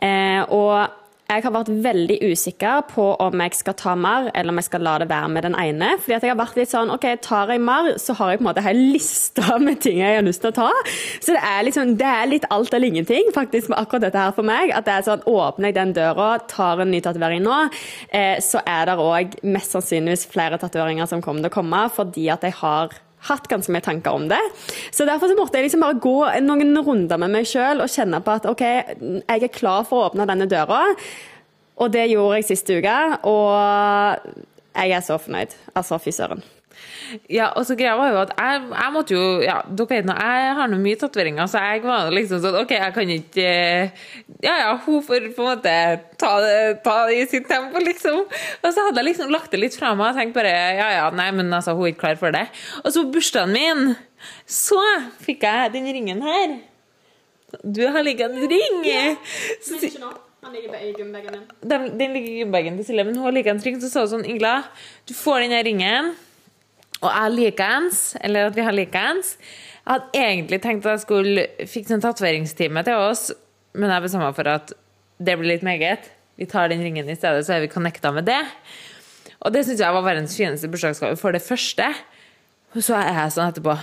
Eh, 0.00 0.40
og 0.48 0.88
jeg 1.30 1.44
har 1.44 1.52
vært 1.54 1.70
veldig 1.84 2.16
usikker 2.26 2.84
på 2.90 3.04
om 3.22 3.42
jeg 3.44 3.54
skal 3.54 3.76
ta 3.78 3.94
mer, 3.98 4.30
eller 4.34 4.50
om 4.50 4.58
jeg 4.58 4.66
skal 4.66 4.82
la 4.82 4.96
det 5.02 5.08
være 5.10 5.28
med 5.30 5.46
den 5.46 5.56
ene. 5.58 5.92
Fordi 6.02 6.16
at 6.16 6.26
jeg 6.26 6.32
har 6.32 6.40
vært 6.40 6.58
litt 6.58 6.72
sånn 6.72 6.90
OK, 6.90 7.06
tar 7.22 7.52
jeg 7.54 7.62
mer, 7.62 7.92
så 8.02 8.16
har 8.18 8.32
jeg 8.32 8.40
på 8.40 8.44
en 8.44 8.48
måte 8.48 8.64
hele 8.64 8.86
lista 8.96 9.58
med 9.62 9.78
ting 9.84 10.00
jeg 10.02 10.18
har 10.18 10.26
lyst 10.26 10.42
til 10.42 10.50
å 10.50 10.56
ta. 10.58 10.70
Så 11.20 11.36
det 11.36 11.42
er 11.52 11.66
liksom, 11.68 11.94
det 12.00 12.08
er 12.10 12.30
litt 12.32 12.48
alt 12.50 12.74
eller 12.74 12.90
ingenting 12.90 13.30
faktisk 13.36 13.70
med 13.70 13.78
akkurat 13.78 14.08
dette 14.08 14.24
her 14.24 14.34
for 14.36 14.46
meg. 14.46 14.74
At 14.74 14.88
det 14.88 14.96
er 14.96 15.06
sånn, 15.06 15.26
åpner 15.30 15.70
jeg 15.70 15.78
den 15.78 15.94
døra, 16.00 16.32
tar 16.50 16.82
en 16.82 16.90
ny 16.90 17.02
tatovering 17.04 17.44
nå, 17.46 17.60
eh, 18.16 18.40
så 18.42 18.64
er 18.66 18.90
det 18.90 18.98
òg 19.00 19.38
mest 19.46 19.76
sannsynligvis 19.76 20.26
flere 20.30 20.58
tatoveringer 20.60 21.08
som 21.10 21.22
kommer 21.22 21.46
til 21.46 21.52
å 21.52 21.58
komme, 21.60 21.84
fordi 21.94 22.26
at 22.34 22.44
jeg 22.46 22.58
har 22.58 22.98
hatt 23.28 23.48
ganske 23.50 23.72
mye 23.74 23.84
tanker 23.84 24.16
om 24.16 24.28
det. 24.30 24.40
Så 24.94 25.04
derfor 25.08 25.28
så 25.28 25.36
måtte 25.38 25.58
jeg 25.58 25.68
liksom 25.68 25.84
bare 25.84 25.98
gå 26.00 26.16
noen 26.46 26.72
runder 26.86 27.20
med 27.20 27.34
meg 27.34 27.48
sjøl 27.48 27.82
og 27.84 27.92
kjenne 27.92 28.22
på 28.24 28.38
at 28.38 28.48
OK, 28.50 28.64
jeg 28.64 29.24
er 29.26 29.52
klar 29.52 29.84
for 29.88 29.98
å 29.98 30.10
åpne 30.10 30.28
denne 30.30 30.48
døra. 30.50 30.86
Og 31.80 31.92
det 31.92 32.10
gjorde 32.12 32.40
jeg 32.40 32.50
siste 32.50 32.80
uke, 32.80 32.96
og 33.28 34.32
jeg 34.76 34.96
er 34.96 35.04
så 35.04 35.16
fornøyd. 35.20 35.56
Altså, 35.74 36.00
fy 36.02 36.12
søren. 36.14 36.44
Ja, 37.30 37.50
og 37.56 37.64
så 37.66 37.76
greia 37.78 37.96
var 37.98 38.10
jo 38.12 38.18
at 38.20 38.32
jeg, 38.36 38.62
jeg 38.70 38.94
måtte 38.94 39.16
jo 39.16 39.24
Ja, 39.44 39.56
dere 39.66 39.88
vet 39.90 40.08
nå, 40.08 40.14
jeg 40.14 40.54
har 40.58 40.70
nå 40.70 40.78
mye 40.82 40.98
tatoveringer, 41.00 41.50
så 41.50 41.62
jeg 41.64 41.82
var 41.84 42.12
liksom 42.14 42.42
sånn 42.44 42.58
OK, 42.60 42.74
jeg 42.76 42.94
kan 42.96 43.12
ikke 43.16 43.48
Ja 44.46 44.56
ja, 44.62 44.70
hun 44.86 45.02
får 45.06 45.30
på 45.36 45.44
en 45.44 45.50
måte 45.50 45.74
ta 46.20 46.32
det, 46.44 46.56
ta 46.84 46.96
det 47.08 47.18
i 47.18 47.26
sitt 47.30 47.48
tempo, 47.50 47.82
liksom. 47.82 48.22
Og 48.26 48.70
så 48.70 48.86
hadde 48.86 49.02
jeg 49.02 49.10
liksom 49.10 49.34
lagt 49.34 49.52
det 49.54 49.62
litt 49.62 49.76
fra 49.78 49.92
meg 49.98 50.12
og 50.12 50.20
tenkt 50.20 50.36
bare 50.36 50.54
ja 50.78 50.88
ja, 50.96 51.04
nei, 51.14 51.30
men 51.36 51.52
altså, 51.52 51.76
hun 51.76 51.88
er 51.88 51.94
ikke 51.94 52.04
klar 52.06 52.20
for 52.20 52.36
det. 52.36 52.46
Og 52.84 52.90
så 52.92 53.04
på 53.04 53.14
bursdagen 53.18 53.54
min, 53.56 53.94
så 54.48 54.80
fikk 55.24 55.46
jeg 55.48 55.74
den 55.76 55.88
ringen 55.90 56.24
her. 56.24 56.58
Du 57.64 57.82
har 57.90 58.04
liggende 58.06 58.46
ring! 58.50 58.82
Nå. 60.00 60.10
Han 60.42 60.54
ligger 60.56 60.74
i 60.80 60.94
gymbagen 60.96 61.34
min. 61.34 61.70
Den, 61.70 61.98
den 61.98 62.12
ligger 62.12 62.28
i 62.32 62.38
gymbagen 62.40 62.76
til 62.78 62.86
Silje, 62.88 63.04
men 63.04 63.16
hun 63.16 63.26
har 63.28 63.34
liggende 63.36 63.64
ring. 63.66 63.76
Så 63.82 63.90
sa 63.92 64.06
hun 64.06 64.12
sånn, 64.14 64.26
Ingla, 64.28 64.54
du 65.08 65.12
får 65.16 65.44
den 65.44 65.56
ringen. 65.66 66.14
Og 67.00 67.08
jeg 67.08 67.34
likeens, 67.36 68.00
eller 68.20 68.50
at 68.50 68.56
vi 68.56 68.64
har 68.64 68.76
likeens. 68.76 69.34
Jeg 69.80 69.94
hadde 69.94 70.22
egentlig 70.22 70.60
tenkt 70.62 70.86
at 70.86 70.98
jeg 70.98 71.04
skulle 71.06 71.46
fikse 71.70 71.96
en 71.96 72.04
tatoveringstime 72.04 72.84
til 72.86 73.00
oss, 73.00 73.30
men 73.72 73.92
jeg 73.92 74.04
bestemte 74.04 74.26
meg 74.26 74.36
for 74.36 74.50
at 74.52 74.72
det 75.20 75.36
blir 75.40 75.54
litt 75.54 75.64
meget. 75.66 76.10
Vi 76.40 76.48
tar 76.48 76.70
den 76.72 76.82
ringen 76.84 77.08
i 77.08 77.16
stedet, 77.16 77.46
så 77.46 77.56
er 77.56 77.64
vi 77.64 77.72
connecta 77.72 78.12
med 78.12 78.28
det. 78.28 78.40
Og 79.40 79.52
det 79.54 79.64
syns 79.64 79.80
jeg 79.80 79.96
var 79.96 80.04
verdens 80.04 80.36
fineste 80.36 80.68
bursdagsgave 80.68 81.16
for 81.20 81.32
det 81.36 81.42
første. 81.44 81.88
Og 82.76 82.84
så 82.84 82.98
er 83.00 83.16
jeg 83.16 83.34
sånn 83.34 83.50
etterpå 83.50 83.74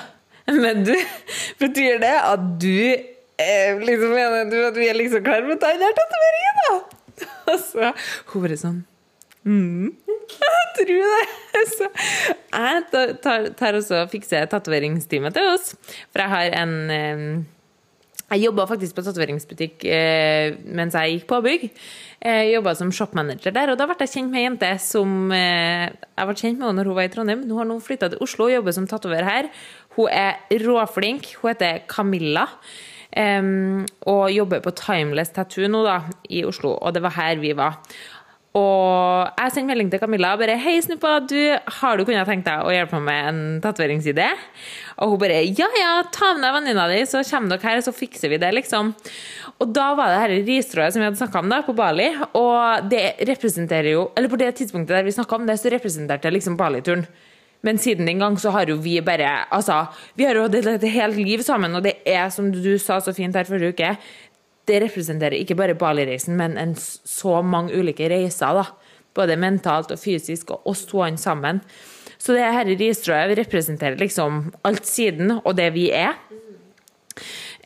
Men 0.64 0.86
du, 0.88 0.94
betyr 1.60 1.98
det 2.00 2.14
at 2.22 2.44
du 2.62 2.78
eh, 2.94 3.82
liksom 3.82 4.14
mener 4.14 4.48
du 4.48 4.62
at 4.64 4.78
vi 4.78 4.88
er 4.88 4.96
liksom 4.96 5.26
klare 5.26 5.44
for 5.44 5.58
å 5.58 5.60
ta 5.60 5.74
den 5.74 5.84
her 5.84 5.98
tatoveringen, 5.98 6.62
da? 6.62 6.78
Og 7.52 7.58
så 7.66 7.90
hun 8.32 8.46
bare 8.46 8.60
sånn 8.62 8.80
Mm. 9.48 9.94
Jeg 10.44 10.66
tror 10.78 11.12
det. 11.16 11.28
Så 11.74 11.88
jeg 12.54 12.82
tar, 13.24 13.46
tar 13.58 13.78
også 13.80 14.04
fikser 14.12 14.46
tatoveringstime 14.52 15.32
til 15.34 15.54
oss. 15.56 15.72
For 16.12 16.22
jeg 16.22 16.30
har 16.30 16.58
en 16.62 16.74
Jeg 18.28 18.44
jobba 18.44 18.66
faktisk 18.68 18.96
på 18.98 19.02
tatoveringsbutikk 19.06 19.86
eh, 19.88 20.58
mens 20.76 20.98
jeg 21.00 21.14
gikk 21.14 21.30
påbygg. 21.30 21.62
Jeg 22.20 22.50
jobba 22.52 22.74
som 22.76 22.92
shopmanager 22.92 23.56
der, 23.56 23.72
og 23.72 23.80
da 23.80 23.88
ble 23.88 23.96
jeg 24.04 24.12
kjent 24.18 24.34
med 24.34 24.42
ei 24.42 24.44
jente 24.44 24.72
som 24.84 25.32
eh, 25.32 25.88
Jeg 25.88 26.28
ble 26.28 26.36
kjent 26.36 26.60
med 26.60 26.68
henne 26.68 26.82
når 26.82 26.92
hun 26.92 26.98
var 27.00 27.08
i 27.08 27.14
Trondheim. 27.14 27.48
Hun 27.48 27.62
har 27.62 27.70
nå 27.72 27.80
flytta 27.80 28.12
til 28.12 28.22
Oslo 28.22 28.50
og 28.50 28.54
jobber 28.58 28.76
som 28.76 28.90
tatover 28.90 29.26
her. 29.26 29.50
Hun 29.96 30.12
er 30.12 30.44
råflink. 30.66 31.32
Hun 31.40 31.54
heter 31.54 31.82
Camilla. 31.88 32.46
Um, 33.18 33.86
og 34.06 34.28
jobber 34.30 34.60
på 34.62 34.74
Timeless 34.78 35.32
Tattoo 35.34 35.66
nå, 35.72 35.80
da, 35.88 36.02
i 36.30 36.44
Oslo. 36.46 36.76
Og 36.76 36.94
det 36.94 37.02
var 37.06 37.16
her 37.16 37.40
vi 37.42 37.56
var. 37.58 37.80
Og 38.58 39.38
jeg 39.38 39.54
sendte 39.54 39.70
melding 39.70 39.90
til 39.92 40.02
Camilla 40.02 40.34
og 40.34 40.42
bare 40.42 40.58
'Hei, 40.58 40.80
Snuppa, 40.82 41.20
du, 41.30 41.38
har 41.80 41.98
du 41.98 42.06
kunnet 42.06 42.28
tenkt 42.30 42.48
deg 42.48 42.66
å 42.66 42.74
hjelpe 42.74 43.00
meg 43.00 43.06
med 43.08 43.28
en 43.30 43.62
tatoveringsidé?' 43.62 44.34
Og 44.98 45.14
hun 45.14 45.20
bare 45.20 45.44
'Ja, 45.46 45.68
ja, 45.78 45.92
ta 46.12 46.34
med 46.34 46.42
deg 46.42 46.56
venninna 46.56 46.88
di, 46.90 47.02
så 47.06 47.22
kommer 47.30 47.50
dere 47.50 47.70
her, 47.70 47.82
så 47.82 47.94
fikser 47.94 48.30
vi 48.30 48.38
det', 48.38 48.54
liksom. 48.54 48.96
Og 49.60 49.74
da 49.74 49.94
var 49.96 50.10
det 50.10 50.22
her 50.22 50.46
ristrået 50.46 50.94
som 50.94 51.02
vi 51.02 51.08
hadde 51.10 51.22
snakka 51.22 51.40
om 51.40 51.50
da, 51.50 51.62
på 51.62 51.76
Bali, 51.76 52.10
og 52.34 52.90
det 52.90 53.18
representerer 53.26 53.92
jo 53.92 54.12
Eller 54.16 54.30
på 54.30 54.38
det 54.38 54.56
tidspunktet 54.56 54.96
der 54.96 55.04
vi 55.04 55.12
snakka 55.12 55.36
om 55.36 55.48
det, 55.48 55.60
så 55.60 55.70
representerte 55.70 56.32
liksom 56.32 56.58
Bali-turen. 56.58 57.08
Men 57.66 57.78
siden 57.78 58.06
den 58.06 58.20
gang 58.22 58.38
så 58.38 58.52
har 58.54 58.70
jo 58.70 58.78
vi 58.78 59.00
bare 59.02 59.48
Altså, 59.52 59.86
vi 60.16 60.26
har 60.28 60.36
jo 60.36 60.46
hatt 60.46 60.56
et 60.56 60.90
helt 60.94 61.18
liv 61.18 61.42
sammen, 61.44 61.74
og 61.76 61.84
det 61.84 61.98
er, 62.06 62.30
som 62.30 62.52
du 62.52 62.78
sa 62.78 63.00
så 63.02 63.14
fint 63.14 63.36
her 63.36 63.50
forrige 63.50 63.74
uke, 63.74 63.98
det 64.68 64.82
representerer 64.84 65.38
ikke 65.40 65.58
bare 65.60 65.78
Bali-reisen, 65.80 66.36
men 66.40 66.58
en 66.60 66.76
så 66.78 67.42
mange 67.42 67.76
ulike 67.78 68.10
reiser, 68.12 68.62
da. 68.62 68.66
Både 69.18 69.38
mentalt 69.40 69.94
og 69.96 70.02
fysisk, 70.02 70.52
og 70.54 70.68
oss 70.70 70.86
to 70.90 71.02
sammen. 71.18 71.62
Så 72.18 72.34
det 72.34 72.44
her 72.44 72.66
ristrået 72.66 73.38
representerer 73.38 73.98
liksom 73.98 74.52
alt 74.66 74.86
siden, 74.86 75.40
og 75.44 75.56
det 75.58 75.72
vi 75.74 75.90
er. 75.92 76.18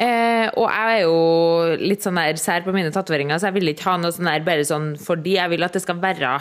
Eh, 0.01 0.47
og 0.55 0.69
jeg 0.71 0.93
er 0.95 1.01
jo 1.03 1.17
litt 1.81 2.05
sånn 2.05 2.17
der 2.17 2.39
sær 2.39 2.63
på 2.65 2.73
mine 2.73 2.93
tatoveringer, 2.95 3.37
så 3.37 3.49
jeg 3.49 3.57
vil 3.59 3.71
ikke 3.73 3.89
ha 3.89 3.97
noe 3.99 4.13
sånn 4.15 4.29
der 4.29 4.45
bare 4.45 4.63
sånn 4.65 4.87
fordi 5.01 5.35
jeg 5.35 5.51
vil 5.51 5.67
at 5.67 5.75
det 5.75 5.81
skal 5.83 5.99
være 6.01 6.31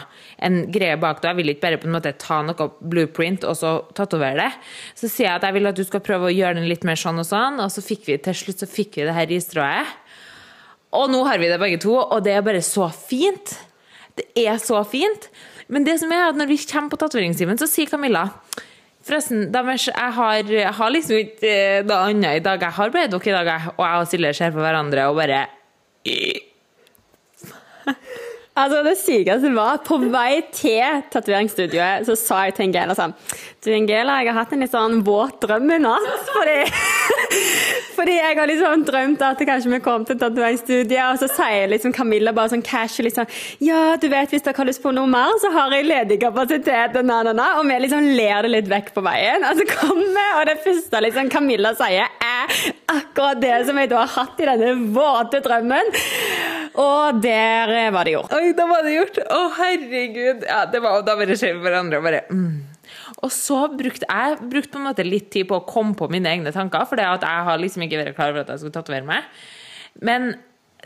en 0.47 0.61
greie 0.71 0.95
bak 1.01 1.19
det. 1.19 1.29
Jeg 1.29 1.39
vil 1.41 1.53
ikke 1.53 1.65
bare 1.67 1.81
på 1.81 1.89
en 1.89 1.97
måte 1.97 2.15
ta 2.21 2.39
noe 2.47 2.69
blueprint 2.79 3.45
og 3.47 3.57
så 3.59 3.73
tatovere 3.97 4.47
det. 4.47 4.51
Så 4.95 5.11
sier 5.11 5.27
jeg 5.27 5.35
at 5.35 5.47
jeg 5.49 5.57
vil 5.59 5.71
at 5.71 5.77
du 5.77 5.83
skal 5.87 6.03
prøve 6.05 6.29
å 6.29 6.33
gjøre 6.33 6.57
den 6.61 6.69
litt 6.71 6.87
mer 6.87 6.99
sånn 6.99 7.21
og 7.21 7.27
sånn, 7.27 7.59
og 7.61 7.69
så 7.73 7.83
fikk 7.85 8.07
vi 8.07 8.17
til 8.23 8.39
slutt 8.43 8.63
så 8.63 8.71
fikk 8.71 9.01
vi 9.01 9.09
det 9.09 9.17
her 9.19 9.29
ristrået. 9.29 9.97
Og 10.97 11.11
nå 11.11 11.21
har 11.27 11.39
vi 11.39 11.49
det 11.51 11.59
begge 11.61 11.79
to, 11.81 11.95
og 11.95 12.23
det 12.25 12.33
er 12.35 12.43
bare 12.45 12.63
så 12.65 12.89
fint. 12.91 13.55
Det 14.17 14.27
er 14.35 14.59
så 14.59 14.81
fint. 14.87 15.29
Men 15.71 15.87
det 15.87 15.97
som 16.01 16.11
er 16.11 16.27
at 16.27 16.39
når 16.39 16.49
vi 16.51 16.59
kommer 16.67 16.91
på 16.91 16.99
tatoveringstimen, 16.99 17.59
så 17.59 17.69
sier 17.69 17.89
Camilla 17.91 18.27
Forresten, 19.01 19.47
deres, 19.49 19.87
jeg, 19.89 20.13
har, 20.13 20.49
jeg 20.53 20.73
har 20.77 20.91
liksom 20.93 21.17
ikke 21.23 21.49
eh, 21.49 21.79
noe 21.87 22.11
annet 22.11 22.37
i 22.37 22.43
dag. 22.45 22.61
Jeg 22.61 22.77
har 22.77 22.91
bare 22.93 23.09
dere 23.09 23.31
i 23.31 23.33
dag, 23.33 23.47
og 23.73 23.81
jeg 23.81 24.03
og 24.03 24.09
Silje 24.11 24.33
ser 24.37 24.53
på 24.53 24.61
hverandre 24.61 25.07
og 25.09 25.17
bare 25.17 25.39
Altså, 28.51 28.81
det 28.83 28.97
sykeste 28.99 29.49
var 29.55 29.77
På 29.87 29.95
vei 30.11 30.41
til 30.51 31.03
tatoveringsstudioet 31.13 32.07
så 32.07 32.17
sa 32.19 32.41
jeg 32.49 32.57
til 32.57 32.65
Angela 32.67 32.95
sånn 32.97 33.13
Du, 33.63 33.69
Angela, 33.71 34.17
jeg 34.19 34.33
har 34.33 34.41
hatt 34.41 34.51
en 34.51 34.65
litt 34.65 34.73
sånn 34.73 35.03
våt 35.05 35.37
drøm 35.43 35.69
i 35.71 35.77
natt. 35.79 36.07
Fordi, 36.33 36.55
fordi 37.97 38.15
jeg 38.17 38.37
har 38.39 38.49
liksom 38.49 38.85
drømt 38.87 39.21
at 39.23 39.43
kanskje 39.45 39.69
vi 39.69 39.79
kom 39.85 40.07
til 40.09 40.17
tatoveringsstudiet, 40.17 41.03
og 41.05 41.19
så 41.21 41.29
sier 41.29 41.69
liksom 41.69 41.93
Camilla 41.93 42.33
bare 42.33 42.55
sånn 42.55 42.65
casual 42.65 43.05
liksom 43.05 43.29
Ja, 43.61 43.99
du 44.01 44.07
vet, 44.09 44.33
hvis 44.33 44.43
dere 44.47 44.57
har 44.57 44.67
lyst 44.67 44.81
på 44.81 44.95
noe 44.97 45.05
mer, 45.09 45.37
så 45.43 45.53
har 45.53 45.75
jeg 45.77 45.85
ledig 45.85 46.17
kapasitet, 46.23 46.97
og 46.97 47.05
na, 47.05 47.21
na, 47.27 47.35
na. 47.37 47.47
Og 47.59 47.69
vi 47.69 47.77
liksom 47.85 48.09
ler 48.17 48.47
det 48.47 48.53
litt 48.55 48.73
vekk 48.73 48.91
på 48.97 49.05
veien. 49.05 49.45
Og 49.45 49.61
så 49.61 49.67
kommer 49.75 50.09
vi, 50.17 50.25
og 50.39 50.43
det 50.49 50.57
første 50.65 51.03
liksom 51.05 51.29
Camilla 51.37 51.75
sier, 51.77 52.09
er 52.25 52.57
akkurat 52.97 53.45
det 53.45 53.61
som 53.69 53.77
jeg 53.77 53.93
da 53.93 54.01
har 54.01 54.15
hatt 54.17 54.41
i 54.41 54.49
denne 54.49 54.73
våte 54.97 55.45
drømmen. 55.45 55.93
Og 56.79 57.21
der 57.23 57.91
var 57.91 58.07
det 58.07 58.15
gjort. 58.15 58.33
Oi, 58.37 58.51
da 58.55 58.65
var 58.69 58.85
det 58.85 58.93
gjort! 58.95 59.17
Å, 59.25 59.39
herregud! 59.57 60.45
Ja, 60.47 60.61
det 60.71 60.81
var, 60.83 61.01
da 61.07 61.15
bare 61.19 61.35
ser 61.39 61.57
vi 61.57 61.65
hverandre 61.65 61.99
og 61.99 62.05
bare 62.07 62.21
mm. 62.29 62.51
Og 63.21 63.31
så 63.33 63.57
brukte 63.77 64.07
jeg 64.07 64.37
brukte 64.49 64.71
på 64.73 64.79
en 64.79 64.87
måte 64.87 65.05
litt 65.05 65.27
tid 65.33 65.47
på 65.49 65.59
å 65.59 65.65
komme 65.67 65.93
på 65.97 66.07
mine 66.11 66.31
egne 66.31 66.53
tanker, 66.55 66.87
for 66.89 66.99
jeg 66.99 67.21
har 67.21 67.59
liksom 67.61 67.83
ikke 67.85 67.99
vært 68.01 68.15
klar 68.17 68.31
over 68.31 68.43
at 68.43 68.53
jeg 68.53 68.63
skulle 68.63 68.75
tatovere 68.75 69.07
meg. 69.07 69.27
Men 70.01 70.31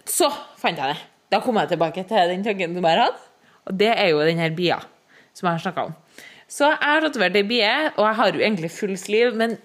så 0.10 0.28
fant 0.60 0.82
jeg 0.82 0.96
det. 0.96 1.00
Da 1.32 1.40
kom 1.44 1.58
jeg 1.62 1.72
tilbake 1.72 2.04
til 2.10 2.34
den 2.34 2.44
tanken 2.46 2.76
som 2.76 2.86
jeg 2.86 3.00
hadde, 3.00 3.24
og 3.66 3.78
det 3.80 3.92
er 3.94 4.10
jo 4.12 4.26
den 4.26 4.42
her 4.42 4.54
bia 4.58 4.82
som 5.36 5.48
jeg 5.48 5.52
har 5.54 5.64
snakka 5.64 5.88
om. 5.90 5.96
Så 6.52 6.68
jeg 6.70 6.82
har 6.84 7.06
tatovert 7.08 7.38
ei 7.40 7.46
bie, 7.48 7.72
og 7.96 8.04
jeg 8.06 8.18
har 8.20 8.36
jo 8.36 8.44
egentlig 8.44 8.72
full 8.74 8.94
sliv, 9.00 9.38
men 9.38 9.56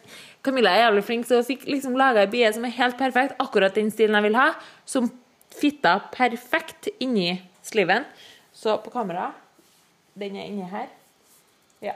Camilla 0.44 0.72
er 0.72 0.86
jævlig 0.86 1.04
flink, 1.04 1.26
så 1.28 1.40
jeg 1.40 1.48
fikk 1.50 1.66
liksom 1.68 1.98
laga 2.00 2.22
ei 2.24 2.30
bie 2.32 2.48
som 2.54 2.64
er 2.64 2.76
helt 2.78 2.96
perfekt, 3.00 3.36
akkurat 3.42 3.76
den 3.76 3.90
stilen 3.92 4.16
jeg 4.16 4.30
vil 4.30 4.38
ha, 4.40 4.46
som 4.88 5.10
fitta 5.54 5.98
perfekt 6.14 6.88
inni 6.98 7.40
sliven. 7.66 8.06
Så 8.52 8.76
på 8.82 8.90
kamera 8.90 9.32
Den 10.14 10.36
er 10.36 10.48
inni 10.50 10.66
her. 10.68 10.88
Ja. 11.80 11.94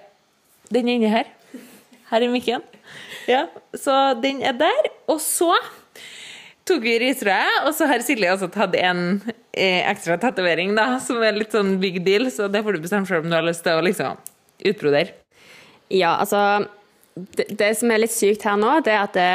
Den 0.70 0.88
er 0.88 0.99
inni 0.99 1.11
her. 1.12 1.30
Her 2.11 2.25
i 2.25 2.28
mikken. 2.30 2.62
Ja, 3.28 3.46
så 3.75 4.14
den 4.20 4.42
er 4.44 4.54
der. 4.56 4.90
Og 5.11 5.20
så 5.20 5.50
tok 6.68 6.84
vi 6.84 6.94
risrøret, 7.02 7.66
og 7.66 7.75
så 7.76 7.88
har 7.90 8.04
Silje 8.04 8.30
også 8.32 8.49
tatt 8.52 8.76
en 8.78 9.02
eh, 9.52 9.82
ekstra 9.84 10.16
tatovering, 10.20 10.73
da, 10.76 10.94
som 11.02 11.20
er 11.25 11.37
litt 11.37 11.52
sånn 11.52 11.76
big 11.82 12.00
deal, 12.06 12.30
så 12.32 12.49
det 12.49 12.62
får 12.64 12.76
du 12.76 12.84
bestemme 12.84 13.08
selv 13.08 13.26
om 13.26 13.32
du 13.32 13.37
har 13.37 13.44
lyst 13.44 13.64
til 13.66 13.76
å 13.76 13.84
liksom 13.84 14.16
utbrodere. 14.64 15.12
Ja, 15.92 16.14
altså 16.23 16.64
det, 17.14 17.50
det 17.58 17.75
som 17.78 17.92
er 17.92 18.00
litt 18.00 18.14
sykt 18.14 18.46
her 18.49 18.56
nå, 18.61 18.78
det 18.87 18.94
er 18.94 19.02
at 19.02 19.18
det, 19.18 19.28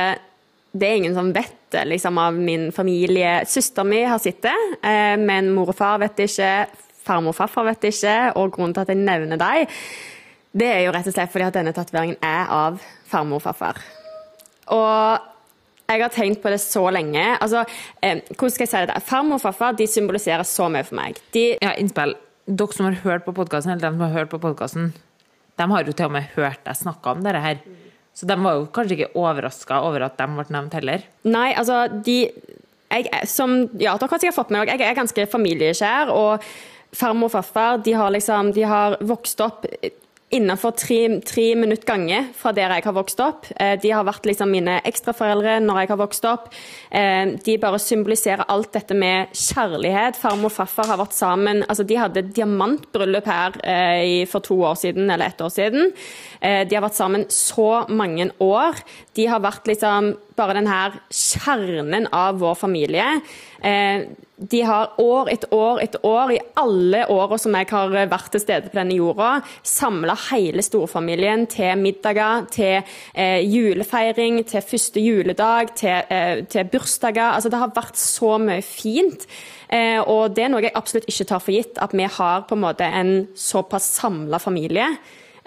det 0.74 0.90
er 0.90 1.02
ingen 1.04 1.18
som 1.18 1.30
vet 1.36 1.54
det 1.72 1.86
liksom, 1.88 2.18
av 2.22 2.36
min 2.36 2.70
familie. 2.76 3.40
Søsteren 3.48 3.90
min 3.90 4.08
har 4.10 4.20
sett 4.20 4.42
det, 4.46 4.56
eh, 4.84 5.16
men 5.20 5.52
mor 5.56 5.72
og 5.74 5.78
far 5.78 6.00
vet 6.02 6.18
det 6.18 6.30
ikke. 6.30 6.54
Farmor 7.06 7.34
og 7.34 7.40
farfar 7.40 7.66
vet 7.70 7.82
det 7.82 7.94
ikke. 7.96 8.18
Og 8.38 8.52
grunnen 8.54 8.76
til 8.76 8.86
at 8.86 8.92
jeg 8.94 9.02
nevner 9.02 9.40
dem, 9.40 9.80
det 10.60 10.68
er 10.68 10.84
jo 10.86 10.94
rett 10.94 11.08
og 11.10 11.16
slett 11.16 11.32
fordi 11.32 11.48
at 11.48 11.58
denne 11.58 11.74
tatoveringen 11.74 12.20
er 12.26 12.50
av 12.54 12.80
farmor 13.10 13.42
og 13.42 13.46
farfar. 13.48 13.82
Og 14.74 15.28
jeg 15.90 16.04
har 16.04 16.14
tenkt 16.14 16.42
på 16.44 16.52
det 16.54 16.62
så 16.62 16.84
lenge. 16.94 17.24
Altså, 17.42 17.66
eh, 18.02 18.22
hvordan 18.36 18.54
skal 18.54 18.66
jeg 18.66 18.72
si 18.74 18.82
det? 18.84 18.94
der? 18.94 19.06
Farmor 19.06 19.40
og 19.40 19.42
farfar 19.42 19.78
de 19.78 19.88
symboliserer 19.90 20.46
så 20.46 20.70
mye 20.70 20.86
for 20.86 21.00
meg. 21.02 21.18
De 21.34 21.58
Ja, 21.62 21.74
innspill. 21.78 22.16
Dere 22.50 22.74
som 22.74 22.86
har 22.86 22.98
hørt 23.04 23.26
på 23.26 23.34
podkasten, 23.34 23.72
eller 23.72 23.90
de 23.90 23.94
som 23.94 24.02
har 24.02 24.20
hørt 24.20 24.30
på 24.30 24.40
podkasten, 24.42 24.94
de 25.58 25.70
har 25.70 25.84
jo 25.84 25.92
til 25.92 26.06
og 26.06 26.12
med 26.12 26.30
hørt 26.36 26.64
deg 26.66 26.76
snakke 26.76 27.12
om 27.12 27.24
dette 27.24 27.42
her. 27.42 27.60
Så 28.20 28.28
de 28.28 28.36
var 28.44 28.58
jo 28.58 28.66
kanskje 28.76 28.98
ikke 28.98 29.14
overraska 29.20 29.78
over 29.88 30.04
at 30.10 30.18
de 30.20 30.26
ble 30.28 30.44
nevnt 30.52 30.74
heller. 30.76 31.06
Nei, 31.24 31.54
altså 31.56 31.86
de 32.04 32.18
jeg, 32.90 33.06
som, 33.30 33.54
ja, 33.80 33.94
Dere 34.02 34.10
har 34.12 34.22
sikkert 34.22 34.36
fått 34.40 34.52
med 34.52 34.66
dere, 34.66 34.80
jeg 34.82 34.92
er 34.92 34.98
ganske 34.98 35.26
familieskjær. 35.30 36.12
Og 36.12 36.46
farmor 37.00 37.30
og 37.30 37.36
farfar 37.38 37.80
de 37.86 37.94
har, 37.96 38.12
liksom, 38.12 38.52
de 38.56 38.66
har 38.68 38.98
vokst 39.06 39.40
opp 39.46 39.68
innenfor 40.30 40.72
tre, 40.78 41.00
tre 41.26 41.56
minutter 41.58 41.88
gange 41.90 42.20
fra 42.38 42.52
der 42.54 42.70
jeg 42.76 42.86
har 42.86 42.94
vokst 42.94 43.22
opp. 43.24 43.48
Eh, 43.58 43.76
De 43.82 43.90
har 43.90 44.06
vært 44.06 44.28
liksom 44.30 44.52
mine 44.54 44.76
ekstraforeldre 44.86 45.58
når 45.64 45.82
jeg 45.82 45.90
har 45.90 46.00
vokst 46.02 46.28
opp. 46.30 46.50
Eh, 46.92 47.34
De 47.46 47.58
bare 47.58 47.80
symboliserer 47.82 48.46
alt 48.48 48.72
dette 48.74 48.94
med 48.94 49.34
kjærlighet. 49.34 50.20
Farmor 50.20 50.52
og 50.52 50.56
farfar 50.56 50.92
har 50.92 51.02
vært 51.02 51.18
sammen 51.18 51.64
altså 51.66 51.86
De 51.88 51.98
hadde 51.98 52.28
diamantbryllup 52.30 53.26
her 53.26 53.58
eh, 53.64 54.26
for 54.30 54.46
to 54.46 54.60
år 54.62 54.78
siden, 54.78 55.10
eller 55.10 55.26
ett 55.32 55.42
år 55.42 55.50
siden. 55.54 55.94
De 56.40 56.76
har 56.76 56.84
vært 56.86 56.96
sammen 56.96 57.26
så 57.28 57.86
mange 57.92 58.30
år. 58.40 58.78
De 59.20 59.28
har 59.28 59.44
vært 59.44 59.68
liksom 59.68 60.14
bare 60.40 60.56
den 60.56 60.70
her 60.70 60.96
kjernen 61.12 62.08
av 62.16 62.40
vår 62.40 62.56
familie. 62.56 63.20
Eh, 63.62 64.08
De 64.40 64.62
har 64.64 64.94
år 65.04 65.28
etter 65.34 65.52
år 65.52 65.82
etter 65.84 66.06
år, 66.08 66.30
i 66.32 66.40
alle 66.56 67.02
åra 67.12 67.36
som 67.36 67.58
jeg 67.58 67.68
har 67.74 67.92
vært 67.92 68.30
til 68.32 68.40
stede 68.40 68.70
på 68.72 68.78
denne 68.80 68.96
jorda, 68.96 69.42
samla 69.68 70.16
hele 70.30 70.64
storfamilien 70.64 71.44
til 71.52 71.76
middager, 71.82 72.48
til 72.48 72.78
eh, 72.80 73.44
julefeiring, 73.44 74.40
til 74.48 74.64
første 74.64 75.04
juledag, 75.04 75.76
til, 75.76 76.08
eh, 76.08 76.46
til 76.48 76.72
bursdager. 76.72 77.34
Altså, 77.34 77.52
det 77.52 77.60
har 77.60 77.76
vært 77.76 78.00
så 78.00 78.38
mye 78.40 78.64
fint. 78.64 79.28
Og 80.08 80.32
det 80.34 80.48
er 80.48 80.50
noe 80.50 80.64
jeg 80.64 80.74
absolutt 80.74 81.12
ikke 81.12 81.28
tar 81.30 81.44
for 81.44 81.54
gitt, 81.54 81.76
at 81.78 81.92
vi 81.94 82.08
har 82.08 82.48
på 82.48 82.56
en 82.56 82.64
måte 82.64 82.88
en 82.88 83.28
såpass 83.38 83.92
samla 84.00 84.40
familie. 84.42 84.88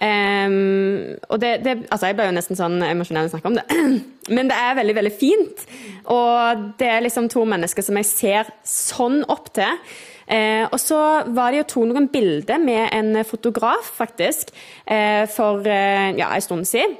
Ehm, 0.02 1.18
og 1.30 1.38
det, 1.42 1.52
det, 1.62 1.75
altså 1.87 2.11
jeg 2.11 2.18
ble 2.18 2.26
jo 2.26 2.35
nesten 2.35 2.59
sånn 2.59 2.80
emosjonell 2.82 3.28
av 3.28 3.30
å 3.30 3.35
snakke 3.37 3.52
om 3.52 3.59
det. 3.61 3.66
Men 4.37 4.50
det 4.50 4.56
er 4.59 4.78
veldig, 4.80 4.97
veldig 4.99 5.12
fint. 5.14 5.66
Og 6.11 6.64
det 6.80 6.88
er 6.90 7.04
liksom 7.04 7.28
to 7.32 7.44
mennesker 7.49 7.87
som 7.87 8.00
jeg 8.00 8.09
ser 8.11 8.50
sånn 8.66 9.23
opp 9.30 9.52
til. 9.54 9.78
Eh, 10.32 10.64
og 10.66 10.78
så 10.80 10.99
var 11.35 11.52
det 11.52 11.62
jo 11.62 11.71
to 11.75 11.87
noen 11.90 12.09
bilder 12.11 12.61
med 12.62 12.88
en 12.94 13.23
fotograf, 13.26 13.90
faktisk, 13.99 14.52
eh, 14.87 15.25
for 15.30 15.66
eh, 15.66 16.12
ja, 16.18 16.30
en 16.32 16.44
stund 16.44 16.68
siden. 16.68 16.97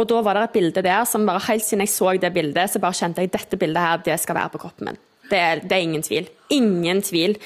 Og 0.00 0.08
da 0.08 0.22
var 0.24 0.38
det 0.38 0.46
et 0.46 0.54
bilde 0.56 0.84
der 0.84 1.04
som 1.04 1.26
bare 1.28 1.44
helt 1.50 1.64
siden 1.64 1.84
jeg 1.84 1.92
så 1.92 2.14
det 2.16 2.32
bildet, 2.32 2.72
så 2.72 2.80
bare 2.80 2.96
kjente 2.96 3.24
jeg 3.24 3.32
dette 3.32 3.58
bildet 3.60 3.84
her, 3.84 4.00
det 4.06 4.16
skal 4.22 4.38
være 4.38 4.54
på 4.54 4.62
kroppen 4.64 4.88
min. 4.88 5.00
Det 5.28 5.42
det 5.68 5.76
er 5.76 5.84
ingen 5.84 6.04
tvil. 6.04 6.28
Ingen 6.52 7.02
tvil. 7.04 7.36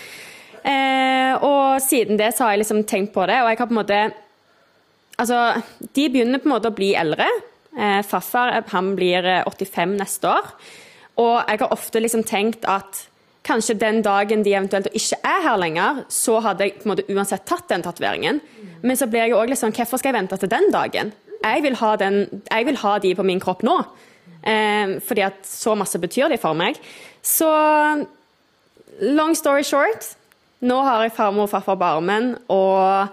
Eh, 0.63 1.35
og 1.43 1.83
siden 1.83 2.19
det 2.19 2.33
så 2.35 2.47
har 2.47 2.55
jeg 2.55 2.65
liksom 2.65 2.87
tenkt 2.87 3.13
på 3.15 3.27
det, 3.27 3.41
og 3.43 3.51
jeg 3.51 3.59
har 3.59 3.69
på 3.69 3.75
en 3.75 3.83
måte 3.83 4.01
Altså, 5.17 5.63
de 5.97 6.09
begynner 6.13 6.43
på 6.43 6.49
en 6.49 6.55
måte 6.57 6.71
å 6.71 6.77
bli 6.77 6.93
eldre. 6.99 7.27
Eh, 7.77 8.01
farfar 8.05 8.59
han 8.73 8.95
blir 8.97 9.25
eh, 9.25 9.45
85 9.49 9.97
neste 10.01 10.31
år. 10.33 10.51
Og 11.21 11.37
jeg 11.41 11.61
har 11.63 11.73
ofte 11.73 12.03
liksom 12.03 12.25
tenkt 12.29 12.67
at 12.69 13.07
kanskje 13.47 13.79
den 13.79 14.03
dagen 14.05 14.43
de 14.45 14.53
eventuelt 14.57 14.91
ikke 14.97 15.21
er 15.25 15.45
her 15.45 15.61
lenger, 15.61 16.03
så 16.13 16.41
hadde 16.45 16.67
jeg 16.67 16.81
på 16.81 16.89
en 16.89 16.93
måte 16.93 17.07
uansett 17.13 17.47
tatt 17.49 17.69
den 17.71 17.85
tatoveringen. 17.85 18.41
Men 18.83 18.99
så 18.99 19.09
blir 19.09 19.25
jeg 19.25 19.37
òg 19.37 19.53
litt 19.53 19.61
sånn 19.61 19.75
Hvorfor 19.77 20.01
skal 20.01 20.13
jeg 20.13 20.19
vente 20.19 20.39
til 20.41 20.53
den 20.53 20.69
dagen? 20.75 21.15
Jeg 21.45 21.63
vil 21.63 21.79
ha, 21.79 21.95
den, 22.01 22.27
jeg 22.51 22.67
vil 22.67 22.81
ha 22.83 22.97
de 23.01 23.15
på 23.17 23.25
min 23.27 23.41
kropp 23.41 23.63
nå. 23.67 23.79
Eh, 24.47 24.99
fordi 25.05 25.25
at 25.27 25.47
så 25.49 25.77
masse 25.79 25.99
betyr 26.03 26.33
de 26.33 26.41
for 26.43 26.59
meg. 26.59 26.81
Så 27.25 27.49
long 29.01 29.35
story 29.37 29.65
short 29.67 30.15
Nå 30.67 30.77
har 30.87 31.03
jeg 31.05 31.13
farmor 31.13 31.45
og 31.45 31.51
farfar 31.53 31.77
på 31.77 31.85
armen, 31.85 32.31
og 32.49 33.13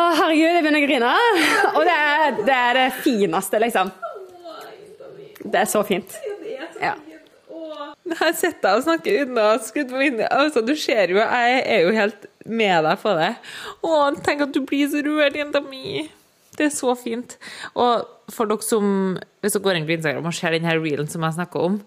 Å, 0.00 0.04
herregud, 0.16 0.46
jeg 0.46 0.64
begynner 0.64 0.80
å 0.80 0.86
grine. 0.86 1.12
Og 1.74 1.82
det 1.84 1.94
er, 1.96 2.36
det 2.46 2.56
er 2.56 2.78
det 2.78 2.88
fineste, 3.04 3.60
liksom. 3.60 3.90
Det 5.40 5.62
er 5.62 5.68
så 5.68 5.82
fint. 5.84 6.14
Ja. 6.80 6.94
Her 8.20 8.32
sitter 8.34 8.62
deg 8.64 8.78
og 8.78 8.84
snakker 8.86 9.24
uten 9.24 9.38
å 9.38 9.48
ha 9.52 9.58
skrudd 9.62 9.90
på 9.92 10.00
vinduet. 10.00 10.30
Altså, 10.32 10.62
du 10.64 10.72
ser 10.78 11.12
jo, 11.12 11.20
jeg 11.20 11.58
er 11.60 11.84
jo 11.84 11.92
helt 11.94 12.24
med 12.48 12.86
deg 12.86 13.02
på 13.02 13.12
det. 13.18 13.32
Å, 13.86 13.98
tenk 14.24 14.46
at 14.46 14.54
du 14.56 14.62
blir 14.66 14.88
så 14.90 15.02
rørt, 15.06 15.36
jenta 15.38 15.62
mi. 15.64 16.06
Det 16.56 16.68
er 16.68 16.72
så 16.74 16.94
fint. 16.98 17.36
Og 17.78 18.06
for 18.34 18.50
dere 18.50 18.66
som 18.66 18.86
Hvis 19.40 19.54
dere 19.56 19.64
går 19.64 19.78
inn 19.78 19.86
på 19.88 19.94
Instagram 19.96 20.26
og 20.28 20.34
ser 20.36 20.56
den 20.56 20.66
her 20.68 20.80
reelen 20.80 21.08
som 21.10 21.24
jeg 21.24 21.38
snakker 21.38 21.68
om, 21.70 21.78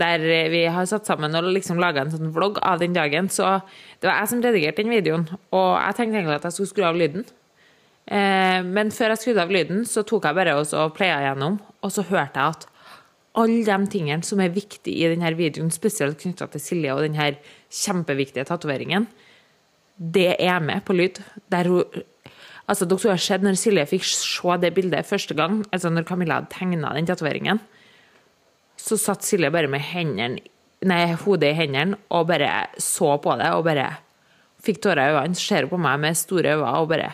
der 0.00 0.22
vi 0.52 0.64
har 0.70 0.86
satt 0.86 1.08
sammen 1.08 1.34
og 1.34 1.48
liksom 1.50 1.80
laga 1.82 2.04
en 2.04 2.12
sånn 2.12 2.30
vlogg 2.34 2.60
av 2.62 2.82
den 2.82 2.94
dagen, 2.94 3.30
så 3.32 3.58
det 3.98 4.06
var 4.06 4.20
jeg 4.20 4.30
som 4.32 4.42
redigerte 4.44 4.84
den 4.84 4.92
videoen. 4.92 5.24
Og 5.50 5.70
jeg 5.80 5.96
tenkte 5.98 6.20
egentlig 6.20 6.36
at 6.36 6.46
jeg 6.46 6.58
skulle 6.58 6.72
skru 6.74 6.84
av 6.90 6.98
lyden. 7.00 7.24
Eh, 8.10 8.60
men 8.66 8.90
før 8.94 9.14
jeg 9.14 9.22
skrudde 9.22 9.46
av 9.46 9.54
lyden, 9.54 9.84
så 9.86 10.02
tok 10.06 10.26
jeg 10.26 10.36
bare 10.36 10.56
og 10.58 10.94
playa 10.96 11.20
gjennom, 11.28 11.60
og 11.80 11.94
så 11.94 12.04
hørte 12.08 12.42
jeg 12.42 12.56
at 12.56 12.66
alle 13.38 13.62
de 13.62 13.90
tingene 13.92 14.26
som 14.26 14.40
er 14.42 14.50
viktige 14.50 15.06
i 15.06 15.10
denne 15.12 15.30
videoen, 15.38 15.70
spesielt 15.70 16.18
knytta 16.18 16.48
til 16.50 16.62
Silje 16.62 16.94
og 16.96 17.04
denne 17.06 17.32
kjempeviktige 17.70 18.48
tatoveringen, 18.48 19.06
det 20.00 20.32
er 20.40 20.62
med 20.64 20.82
på 20.86 20.96
lyd. 20.96 21.20
Der 21.52 21.70
hun 21.70 22.06
Altså, 22.70 22.86
dere 22.86 23.10
har 23.10 23.18
sett 23.18 23.42
når 23.42 23.56
Silje 23.58 23.82
fikk 23.90 24.04
se 24.06 24.56
det 24.62 24.68
bildet 24.76 25.08
første 25.08 25.34
gang, 25.34 25.64
altså 25.74 25.90
når 25.90 26.04
Camilla 26.06 26.36
hadde 26.38 26.52
tegna 26.52 26.92
den 26.94 27.08
tatoveringen, 27.08 27.58
så 28.78 28.94
satt 29.00 29.26
Silje 29.26 29.50
bare 29.50 29.66
med 29.66 29.82
hendene, 29.82 30.38
nei, 30.86 31.00
hodet 31.24 31.50
i 31.50 31.56
hendene 31.58 31.98
og 32.14 32.28
bare 32.30 32.68
så 32.78 33.16
på 33.18 33.34
det 33.40 33.50
og 33.56 33.64
bare 33.66 33.88
fikk 34.62 34.78
tårer 34.84 35.10
i 35.10 35.16
øynene. 35.16 35.40
Ser 35.40 35.66
på 35.66 35.80
meg 35.82 35.98
med 36.04 36.20
store 36.20 36.54
øyne 36.60 36.70
og 36.78 36.92
bare 36.92 37.10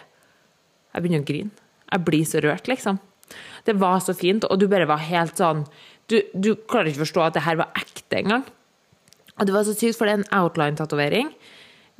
Jeg 0.96 1.04
begynner 1.04 1.22
å 1.22 1.28
grine. 1.28 1.66
Jeg 1.86 2.04
blir 2.06 2.24
så 2.26 2.40
rørt, 2.42 2.68
liksom. 2.72 2.98
Det 3.66 3.74
var 3.76 4.00
så 4.00 4.14
fint, 4.16 4.46
og 4.48 4.58
du 4.58 4.66
bare 4.70 4.88
var 4.88 5.02
helt 5.02 5.36
sånn 5.38 5.64
Du, 6.06 6.20
du 6.38 6.54
klarer 6.70 6.92
ikke 6.92 7.00
å 7.00 7.04
forstå 7.04 7.22
at 7.24 7.34
det 7.34 7.42
her 7.42 7.56
var 7.58 7.74
ekte 7.74 8.20
engang. 8.20 8.44
Og 9.36 9.48
det 9.48 9.54
var 9.56 9.64
så 9.66 9.74
sykt, 9.74 9.96
for 9.98 10.06
det 10.06 10.12
er 10.14 10.20
en 10.20 10.34
outline-tatovering, 10.38 11.32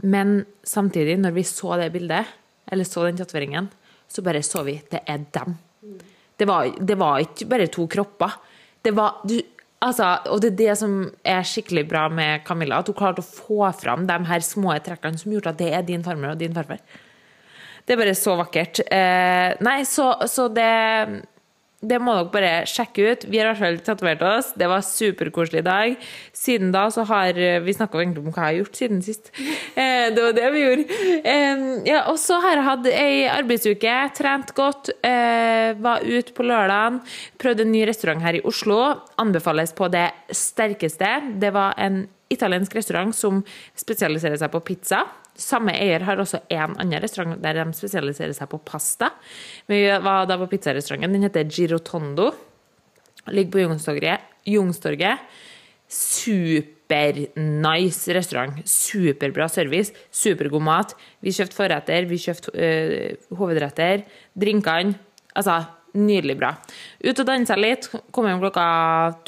men 0.07 0.45
samtidig, 0.63 1.17
når 1.19 1.35
vi 1.35 1.43
så 1.49 1.75
det 1.81 1.89
bildet 1.95 2.31
eller 2.71 2.87
så 2.87 3.03
den 3.07 3.19
tatoveringen, 3.19 3.67
så 4.07 4.23
bare 4.23 4.45
så 4.47 4.63
vi 4.67 4.77
det 4.93 5.03
er 5.11 5.25
dem. 5.35 5.57
Det 6.39 6.47
var, 6.47 6.71
det 6.79 6.97
var 7.01 7.25
ikke 7.25 7.49
bare 7.51 7.67
to 7.73 7.89
kropper. 7.91 8.39
Det 8.85 8.93
var 8.95 9.23
du, 9.27 9.41
altså, 9.81 10.13
Og 10.31 10.41
det 10.43 10.53
er 10.53 10.61
det 10.61 10.79
som 10.79 10.97
er 11.25 11.43
skikkelig 11.43 11.87
bra 11.89 12.07
med 12.13 12.45
Camilla, 12.47 12.79
at 12.79 12.91
hun 12.91 12.99
klarte 12.99 13.25
å 13.25 13.27
få 13.27 13.67
fram 13.81 14.07
de 14.07 14.19
her 14.31 14.45
små 14.45 14.77
trekkene 14.85 15.19
som 15.19 15.33
gjorde 15.33 15.55
at 15.55 15.61
det 15.63 15.73
er 15.73 15.87
din 15.87 16.05
farmor 16.07 16.35
og 16.35 16.41
din 16.43 16.55
farfar. 16.55 16.83
Det 17.87 17.95
er 17.95 18.03
bare 18.03 18.19
så 18.19 18.35
vakkert. 18.39 18.83
Eh, 18.91 19.55
nei, 19.63 19.81
så, 19.87 20.11
så 20.27 20.49
det 20.51 20.73
det 21.85 21.99
må 22.01 22.15
dere 22.17 22.33
bare 22.33 22.53
sjekke 22.69 23.05
ut. 23.05 23.25
Vi 23.29 23.39
har 23.39 23.47
i 23.47 23.51
hvert 23.51 23.61
fall 23.61 23.77
tatovert 23.85 24.23
oss. 24.25 24.49
Det 24.57 24.69
var 24.71 24.85
superkoselig 24.85 25.61
i 25.61 25.67
dag. 25.67 26.07
Siden 26.35 26.73
da 26.75 26.87
så 26.91 27.05
har 27.09 27.37
Vi 27.37 27.75
snakka 27.77 28.01
egentlig 28.01 28.25
om 28.25 28.33
hva 28.33 28.49
jeg 28.49 28.57
har 28.57 28.61
gjort 28.63 28.81
siden 28.83 29.03
sist. 29.05 29.33
Eh, 29.77 30.09
det 30.15 30.23
var 30.23 30.33
det 30.33 30.47
vi 30.55 30.61
gjorde. 30.63 30.85
Eh, 31.21 31.63
ja, 31.85 31.99
og 32.09 32.17
så 32.17 32.39
har 32.41 32.55
jeg 32.55 32.65
hatt 32.65 32.87
ei 32.89 33.27
arbeidsuke. 33.29 33.97
Trent 34.17 34.55
godt. 34.57 34.89
Eh, 35.05 35.77
var 35.85 36.01
ute 36.01 36.33
på 36.33 36.47
lørdagen. 36.49 37.03
Prøvde 37.37 37.67
en 37.67 37.75
ny 37.75 37.83
restaurant 37.85 38.25
her 38.25 38.39
i 38.39 38.43
Oslo. 38.49 38.79
Anbefales 39.21 39.75
på 39.77 39.91
det 39.93 40.07
sterkeste. 40.33 41.11
Det 41.37 41.53
var 41.53 41.77
en 41.77 42.07
italiensk 42.33 42.73
restaurant 42.79 43.13
som 43.15 43.45
spesialiserer 43.77 44.41
seg 44.41 44.55
på 44.55 44.65
pizza. 44.65 45.05
Samme 45.37 45.75
eier 45.77 46.01
har 46.07 46.21
også 46.21 46.41
en 46.49 46.77
annen 46.81 47.03
restaurant 47.03 47.43
der 47.43 47.59
de 47.59 47.65
spesialiserer 47.77 48.33
seg 48.37 48.49
på 48.51 48.59
pasta. 48.65 49.11
Vi 49.69 49.85
var 50.03 50.27
da 50.29 50.39
på 50.41 50.49
pizzarestauranten. 50.51 51.13
Den 51.13 51.27
heter 51.29 51.45
Girotondo. 51.45 52.31
Ligger 53.35 53.53
på 53.53 53.61
Youngstorget. 54.47 55.19
Supernice 55.87 56.55
restaurant. 58.17 58.63
Superbra 58.67 59.49
service. 59.53 59.93
Supergod 60.11 60.63
mat. 60.63 60.95
Vi 61.21 61.31
kjøpte 61.35 61.57
forretter, 61.59 62.07
vi 62.09 62.19
kjøpte 62.23 62.51
øh, 62.55 63.17
hovedretter. 63.39 64.03
Drinkene. 64.35 64.97
Altså, 65.37 65.65
nydelig 65.97 66.39
bra. 66.41 66.55
Ut 67.05 67.21
og 67.21 67.27
dansa 67.29 67.57
litt. 67.61 67.91
Kom 68.15 68.27
hjem 68.29 68.41
klokka 68.43 68.67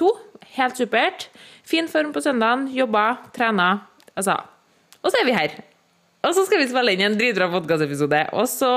to. 0.00 0.08
Helt 0.56 0.76
supert. 0.80 1.28
Fin 1.68 1.88
form 1.90 2.12
på 2.14 2.20
søndagen. 2.24 2.68
Jobba, 2.74 3.10
trena. 3.36 3.68
Altså. 4.16 4.38
Og 5.02 5.12
så 5.12 5.20
er 5.20 5.28
vi 5.28 5.36
her. 5.36 5.67
Og 6.26 6.35
så 6.35 6.44
skal 6.48 6.62
vi 6.62 6.70
spille 6.70 6.94
inn 6.94 7.04
en 7.07 7.18
dritbra 7.18 7.46
podkastepisode, 7.52 8.24
og 8.35 8.48
så 8.50 8.70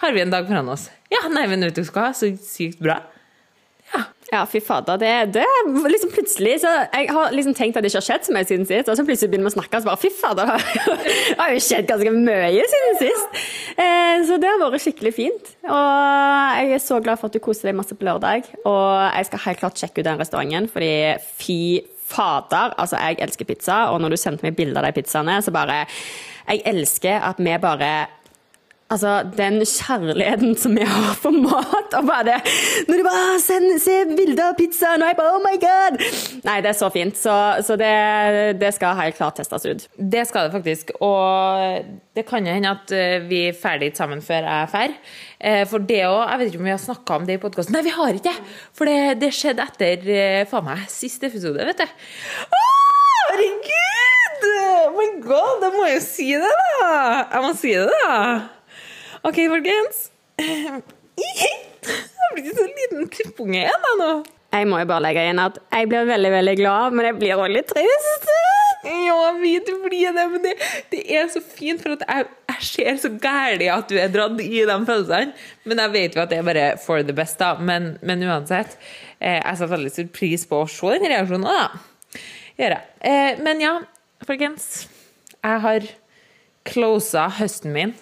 har 0.00 0.14
vi 0.14 0.22
en 0.22 0.32
dag 0.32 0.46
foran 0.48 0.72
oss. 0.72 0.88
Ja, 1.12 1.26
nei, 1.32 1.44
men 1.50 1.64
vet 1.66 1.76
du 1.76 1.84
hva, 1.84 2.10
så 2.16 2.30
sykt 2.40 2.80
bra. 2.82 3.00
Ja. 3.92 4.00
ja, 4.32 4.40
fy 4.50 4.58
fader. 4.64 4.98
Det, 4.98 5.10
det 5.36 5.44
liksom 5.92 6.10
plutselig 6.10 6.56
så 6.64 6.70
Jeg 6.90 7.06
har 7.14 7.30
liksom 7.30 7.54
tenkt 7.54 7.76
at 7.78 7.84
det 7.84 7.92
ikke 7.92 8.00
har 8.00 8.06
skjedd 8.08 8.24
så 8.26 8.34
mye 8.34 8.48
siden 8.48 8.66
sist, 8.66 8.88
og 8.90 8.98
så 8.98 9.04
plutselig 9.06 9.30
begynner 9.30 9.46
vi 9.46 9.52
å 9.52 9.56
snakke, 9.60 9.78
og 9.78 9.84
så 9.84 9.90
bare 9.92 10.02
fy 10.02 10.10
fader, 10.16 10.50
det 11.28 11.36
har 11.38 11.52
jo 11.54 11.62
skjedd 11.68 11.90
ganske 11.92 12.14
mye 12.16 12.68
siden 12.72 12.98
sist. 13.04 13.42
Eh, 13.76 14.24
så 14.26 14.38
det 14.42 14.50
har 14.50 14.62
vært 14.64 14.84
skikkelig 14.86 15.12
fint. 15.14 15.52
Og 15.68 16.56
jeg 16.58 16.78
er 16.78 16.82
så 16.82 17.02
glad 17.04 17.20
for 17.20 17.28
at 17.28 17.36
du 17.36 17.44
koser 17.44 17.70
deg 17.70 17.76
masse 17.78 17.94
på 17.96 18.08
lørdag. 18.08 18.48
Og 18.64 18.88
jeg 19.12 19.28
skal 19.28 19.44
helt 19.44 19.60
klart 19.60 19.82
sjekke 19.84 20.00
ut 20.00 20.08
den 20.08 20.24
restauranten, 20.24 20.70
fordi 20.72 20.94
fy 21.36 21.60
fader, 22.06 22.72
altså 22.80 22.98
jeg 23.02 23.20
elsker 23.26 23.48
pizza, 23.48 23.84
og 23.92 24.00
når 24.00 24.14
du 24.14 24.20
sendte 24.20 24.46
meg 24.46 24.56
bilder 24.58 24.82
av 24.82 24.90
de 24.90 25.00
pizzaene, 25.00 25.40
så 25.42 25.54
bare 25.54 25.84
Jeg 26.46 26.62
elsker 26.64 27.26
at 27.30 27.42
vi 27.42 27.56
bare 27.62 27.94
Altså, 28.86 29.24
den 29.34 29.58
kjærligheten 29.66 30.52
som 30.54 30.76
vi 30.78 30.84
har 30.86 31.16
for 31.18 31.34
mat, 31.34 31.94
og 31.98 32.06
bare 32.06 32.22
det 32.28 32.36
Når 32.86 33.00
de 33.00 33.06
bare 33.06 33.22
«Ah, 33.32 33.40
Se 33.82 33.96
bilder 34.12 34.44
av 34.44 34.54
pizzaen, 34.54 35.02
og 35.02 35.10
jeg 35.10 35.18
bare 35.18 35.32
Oh 35.34 35.42
my 35.42 35.56
God! 35.58 35.98
Nei, 36.46 36.60
det 36.62 36.70
er 36.70 36.78
så 36.78 36.90
fint. 36.94 37.18
Så, 37.18 37.34
så 37.66 37.74
det, 37.80 37.90
det, 38.60 38.70
skal 38.76 38.94
helt 39.00 39.18
klart 39.18 39.40
testes 39.40 39.66
ut. 39.66 39.88
Det 39.98 40.22
skal 40.30 40.46
det 40.46 40.54
faktisk. 40.54 40.94
Og 41.02 41.82
det 42.14 42.26
kan 42.28 42.46
jo 42.46 42.54
hende 42.54 42.76
at 42.76 42.94
eh, 42.94 43.18
vi 43.26 43.48
er 43.48 43.58
ferdig 43.58 43.90
sammen 43.98 44.22
før 44.22 44.46
jeg 44.46 44.70
ferdig. 44.70 45.00
Eh, 45.40 45.64
for 45.66 45.82
det 45.82 46.04
òg 46.06 46.22
Jeg 46.22 46.38
vet 46.38 46.52
ikke 46.52 46.62
om 46.62 46.70
vi 46.70 46.76
har 46.76 46.84
snakka 46.86 47.18
om 47.18 47.26
det 47.26 47.40
i 47.40 47.42
podkasten. 47.42 47.74
Nei, 47.74 47.84
vi 47.88 47.96
har 47.98 48.14
ikke 48.14 48.30
det! 48.30 48.54
For 48.76 48.86
det, 48.86 49.18
det 49.24 49.34
skjedde 49.34 49.66
etter 49.66 50.14
eh, 50.14 50.46
faen 50.46 50.70
meg 50.70 50.86
siste 50.94 51.26
episode, 51.26 51.66
vet 51.72 51.82
du. 51.82 52.08
Å, 52.46 52.66
herregud! 53.32 53.95
Oh 54.46 54.92
my 54.96 55.08
god, 55.24 55.62
da 55.62 55.72
må 55.74 55.86
jeg 55.88 55.98
jo 55.98 56.04
si 56.06 56.28
det, 56.34 56.52
da! 56.80 56.92
Jeg 57.32 57.42
må 57.44 57.52
si 57.58 57.74
det, 57.74 57.88
da. 58.04 58.16
OK, 59.26 59.42
folkens. 59.50 60.06
Jeg 61.86 62.34
blir 62.34 62.42
ikke 62.42 62.56
så 62.58 62.64
liten 62.66 63.06
Klippunge 63.08 63.60
igjen 63.60 63.84
da 63.84 63.92
nå. 64.00 64.10
Jeg 64.56 64.66
må 64.70 64.80
jo 64.80 64.88
bare 64.88 65.04
legge 65.04 65.22
inn 65.30 65.40
at 65.42 65.56
jeg 65.72 65.88
blir 65.90 66.06
veldig 66.08 66.30
veldig 66.32 66.54
glad, 66.58 66.94
men 66.96 67.08
jeg 67.08 67.16
blir 67.18 67.34
også 67.36 67.54
litt 67.54 67.68
trist. 67.70 68.28
Ja, 68.86 69.14
jeg 69.14 69.38
vet 69.40 69.66
du 69.66 69.80
blir 69.82 70.14
det, 70.14 70.24
men 70.30 70.44
det, 70.44 70.52
det, 70.92 71.00
er 71.10 71.26
så 71.32 71.42
fint, 71.42 71.82
for 71.82 71.96
at 71.96 72.04
jeg, 72.06 72.28
jeg 72.52 72.68
ser 72.68 73.00
så 73.02 73.10
gæli 73.22 73.68
at 73.72 73.90
du 73.90 73.96
er 73.98 74.12
dratt 74.12 74.38
i 74.42 74.62
de 74.68 74.76
følelsene. 74.88 75.34
Men 75.66 75.82
jeg 75.82 75.94
vet 75.96 76.16
jo 76.16 76.22
at 76.22 76.32
det 76.32 76.38
er 76.38 76.46
bare 76.46 76.68
for 76.82 77.02
the 77.02 77.16
best, 77.16 77.38
da. 77.42 77.56
Men, 77.58 77.96
men 78.06 78.22
uansett. 78.26 78.78
Eh, 79.18 79.40
jeg 79.40 79.58
setter 79.58 79.74
veldig 79.74 79.92
stor 79.92 80.08
pris 80.14 80.46
på 80.48 80.62
å 80.62 80.70
se 80.70 80.94
den 80.94 81.10
reaksjonen 81.10 81.48
da. 81.48 82.20
Gjør 82.56 82.76
jeg. 82.76 82.88
Eh, 83.10 83.42
men 83.44 83.64
ja, 83.64 83.74
folkens. 84.24 84.86
Jeg 85.42 85.62
har 85.62 85.88
closa 86.66 87.28
høsten 87.36 87.74
min. 87.74 87.94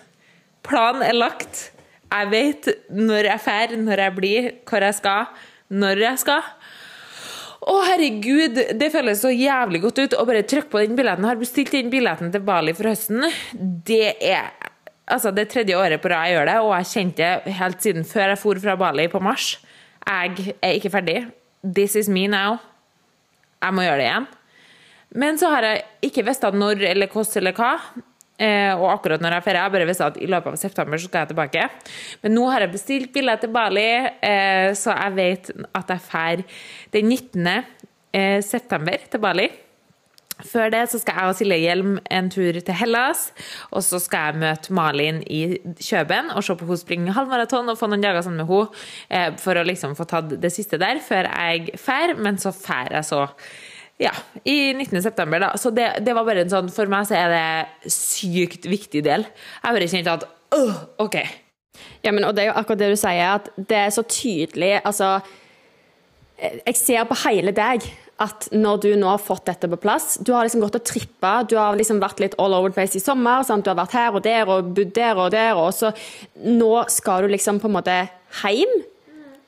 Planen 0.64 1.03
er 1.05 1.16
lagt. 1.16 1.70
Jeg 2.14 2.31
vet 2.31 2.68
når 2.94 3.29
jeg 3.33 3.42
drar, 3.44 3.74
når 3.77 4.03
jeg 4.05 4.14
blir, 4.16 4.50
hvor 4.68 4.87
jeg 4.87 4.96
skal, 5.00 5.27
når 5.74 6.03
jeg 6.05 6.20
skal. 6.22 6.50
Å, 7.64 7.74
herregud, 7.88 8.61
det 8.77 8.90
føles 8.92 9.22
så 9.24 9.33
jævlig 9.33 9.81
godt 9.87 10.03
ut 10.03 10.16
å 10.18 10.27
bare 10.29 10.44
trykke 10.44 10.70
på 10.72 10.83
den 10.85 10.98
billetten. 10.98 11.24
Jeg 11.24 11.33
har 11.33 11.40
bestilt 11.40 11.72
den 11.72 11.90
billetten 11.92 12.33
til 12.33 12.44
Bali 12.44 12.74
for 12.77 12.90
høsten. 12.90 13.24
Det 13.57 14.18
er 14.20 14.53
altså 15.09 15.33
det 15.35 15.48
tredje 15.53 15.77
året 15.77 16.03
på 16.03 16.12
rad 16.12 16.29
jeg 16.29 16.37
gjør 16.37 16.50
det, 16.50 16.59
og 16.61 16.74
jeg 16.77 16.90
kjente 16.92 17.31
det 17.46 17.57
helt 17.59 17.85
siden 17.85 18.07
før 18.09 18.35
jeg 18.35 18.40
for 18.40 18.61
fra 18.61 18.77
Bali 18.81 19.09
på 19.12 19.22
mars. 19.24 19.55
Jeg 20.05 20.55
er 20.61 20.77
ikke 20.77 20.92
ferdig. 20.92 21.18
This 21.64 21.96
is 21.96 22.11
me 22.12 22.27
now. 22.29 22.59
Jeg 23.64 23.72
må 23.72 23.87
gjøre 23.87 24.00
det 24.00 24.09
igjen. 24.11 24.29
Men 25.14 25.38
så 25.38 25.53
har 25.53 25.66
jeg 25.68 25.85
ikke 26.11 26.24
visst 26.27 26.44
når 26.55 26.83
eller 26.90 27.11
hvordan 27.11 27.40
eller 27.42 27.57
hva. 27.59 27.72
Eh, 28.35 28.72
og 28.74 28.88
akkurat 28.90 29.22
når 29.22 29.31
jeg 29.31 29.38
har 29.38 29.46
ferie, 29.46 29.62
jeg 29.62 29.74
bare 29.77 29.87
visste 29.87 30.07
at 30.11 30.16
i 30.18 30.27
løpet 30.27 30.57
av 30.57 30.59
september 30.59 30.98
så 30.98 31.07
skal 31.07 31.22
jeg 31.22 31.31
tilbake. 31.31 31.66
Men 32.24 32.35
nå 32.35 32.46
har 32.50 32.64
jeg 32.64 32.72
bestilt 32.72 33.12
billett 33.14 33.44
til 33.44 33.53
Bali, 33.55 33.90
eh, 34.27 34.70
så 34.74 34.96
jeg 34.96 35.14
vet 35.18 35.53
at 35.70 35.92
jeg 35.94 36.03
drar 36.09 36.42
den 36.96 37.12
19. 37.12 37.46
eh, 38.12 38.40
september 38.42 39.07
til 39.11 39.22
Bali. 39.22 39.46
Før 40.42 40.72
det 40.74 40.81
så 40.90 40.98
skal 40.98 41.14
jeg 41.14 41.31
og 41.31 41.37
Silje 41.38 41.57
Hjelm 41.62 41.92
en 42.11 42.29
tur 42.35 42.59
til 42.59 42.74
Hellas. 42.74 43.29
Og 43.70 43.85
så 43.87 44.00
skal 44.03 44.33
jeg 44.33 44.40
møte 44.42 44.74
Malin 44.74 45.20
i 45.31 45.61
Kjøben 45.79 46.33
og 46.35 46.42
se 46.42 46.57
på 46.59 46.66
hun 46.66 46.81
springe 46.81 47.14
halvmaraton 47.14 47.70
og 47.70 47.79
få 47.79 47.87
noen 47.87 48.03
dager 48.03 48.27
sammen 48.27 48.42
med 48.42 48.50
henne 48.50 49.38
for 49.38 49.55
å 49.55 49.62
liksom 49.62 49.94
få 49.94 50.09
tatt 50.11 50.35
det 50.42 50.50
siste 50.50 50.81
der 50.83 50.98
før 50.98 51.31
jeg 51.31 51.79
drar. 51.79 52.16
Men 52.18 52.42
så 52.42 52.50
drar 52.50 52.90
jeg 52.98 53.07
så 53.07 53.29
ja, 54.02 54.11
i 54.42 54.72
19. 54.74 55.02
september, 55.02 55.38
da. 55.40 55.52
Så 55.61 55.70
det, 55.70 55.87
det, 56.02 56.14
var 56.16 56.26
bare 56.26 56.42
en 56.42 56.50
sånn 56.50 56.70
For 56.74 56.90
meg 56.90 57.07
så 57.07 57.14
er 57.18 57.30
det 57.30 57.92
sykt 57.94 58.66
viktig 58.66 59.04
del. 59.07 59.26
Jeg 59.62 59.76
bare 59.78 59.90
kjente 59.90 60.16
at 60.18 60.28
øh, 60.59 60.78
OK. 61.04 61.18
Ja, 62.04 62.12
men 62.12 62.26
og 62.26 62.35
det 62.35 62.44
er 62.44 62.52
jo 62.52 62.59
akkurat 62.59 62.83
det 62.83 62.92
du 62.94 62.98
sier, 62.98 63.38
at 63.38 63.50
det 63.57 63.78
er 63.80 63.92
så 63.94 64.04
tydelig 64.07 64.76
Altså, 64.85 65.16
jeg 66.38 66.78
ser 66.78 67.07
på 67.09 67.18
hele 67.24 67.54
deg 67.54 67.87
at 68.22 68.46
når 68.54 68.80
du 68.83 68.88
nå 68.98 69.09
har 69.11 69.22
fått 69.22 69.48
dette 69.48 69.66
på 69.66 69.78
plass 69.83 70.20
Du 70.22 70.30
har 70.37 70.46
liksom 70.46 70.62
gått 70.62 70.76
og 70.78 70.85
trippa, 70.87 71.33
du 71.50 71.57
har 71.59 71.74
liksom 71.78 71.98
vært 72.02 72.22
litt 72.22 72.37
all 72.38 72.54
over 72.54 72.70
the 72.70 72.76
place 72.76 72.94
i 72.98 73.02
sommer. 73.02 73.42
Sant? 73.46 73.66
Du 73.66 73.72
har 73.72 73.78
vært 73.78 73.96
her 73.98 74.14
og 74.14 74.22
der 74.26 74.50
og 74.50 74.74
bodd 74.76 74.92
der 74.94 75.18
og 75.18 75.33
der, 75.35 75.59
og 75.59 75.72
så 75.74 75.90
nå 76.38 76.72
skal 76.94 77.24
du 77.24 77.35
liksom 77.35 77.59
på 77.62 77.70
en 77.70 77.78
måte 77.78 77.96
hjem. 78.42 78.74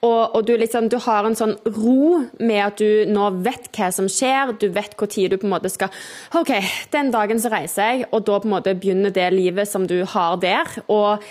Og, 0.04 0.37
og 0.37 0.44
du, 0.46 0.52
liksom, 0.61 0.90
du 0.92 0.98
har 1.02 1.24
en 1.24 1.37
sånn 1.38 1.54
ro 1.78 2.20
med 2.38 2.61
at 2.61 2.80
du 2.82 3.09
nå 3.09 3.30
vet 3.46 3.70
hva 3.72 3.88
som 3.94 4.11
skjer, 4.12 4.52
du 4.61 4.68
vet 4.74 4.94
hvor 4.98 5.09
tid 5.11 5.32
du 5.32 5.40
på 5.40 5.48
en 5.48 5.54
måte 5.54 5.72
skal 5.72 5.92
OK, 6.37 6.52
den 6.92 7.11
dagen 7.14 7.40
så 7.40 7.50
reiser 7.52 7.92
jeg, 7.92 8.06
og 8.11 8.26
da 8.28 8.38
på 8.42 8.48
en 8.48 8.56
måte 8.59 8.76
begynner 8.76 9.14
det 9.14 9.30
livet 9.35 9.70
som 9.70 9.88
du 9.88 10.02
har 10.12 10.40
der. 10.42 10.78
og 10.87 11.24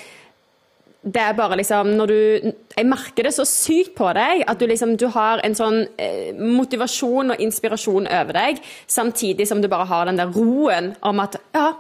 det 1.06 1.22
er 1.22 1.36
bare 1.38 1.58
liksom 1.60 1.92
når 2.00 2.08
du 2.10 2.52
Jeg 2.76 2.86
merker 2.90 3.28
det 3.28 3.34
så 3.36 3.46
sykt 3.46 3.94
på 3.98 4.08
deg 4.18 4.42
at 4.50 4.60
du 4.60 4.66
liksom 4.66 4.96
du 4.98 5.06
har 5.14 5.42
en 5.46 5.56
sånn 5.56 5.84
eh, 6.02 6.34
motivasjon 6.34 7.36
og 7.36 7.42
inspirasjon 7.46 8.10
over 8.10 8.34
deg, 8.34 8.62
samtidig 8.88 9.46
som 9.48 9.62
du 9.62 9.70
bare 9.70 9.86
har 9.86 10.10
den 10.10 10.18
der 10.18 10.34
roen 10.34 10.96
om 11.06 11.22
at 11.22 11.38
ja, 11.54 11.76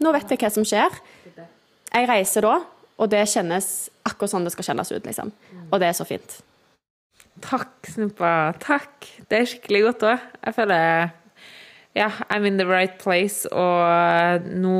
nå 0.00 0.12
vet 0.16 0.32
jeg 0.32 0.40
hva 0.40 0.50
som 0.50 0.64
skjer. 0.66 0.96
Jeg 1.92 2.08
reiser 2.08 2.48
da, 2.48 2.54
og 3.02 3.10
det 3.10 3.24
kjennes 3.32 3.68
akkurat 4.06 4.30
sånn 4.30 4.46
det 4.46 4.54
skal 4.54 4.68
kjennes 4.70 4.92
ut, 4.94 5.06
liksom. 5.08 5.32
Og 5.68 5.80
det 5.82 5.88
er 5.90 5.96
så 5.98 6.06
fint. 6.06 6.38
Takk, 7.42 7.74
Snuppa. 7.90 8.52
Takk. 8.62 9.08
Det 9.26 9.40
er 9.40 9.50
skikkelig 9.50 9.82
godt 9.88 10.06
òg. 10.12 10.30
Jeg 10.46 10.56
føler 10.60 11.10
ja, 11.98 12.08
I'm 12.30 12.46
in 12.46 12.60
the 12.60 12.68
right 12.68 12.94
place, 13.02 13.48
og 13.50 14.46
nå 14.48 14.78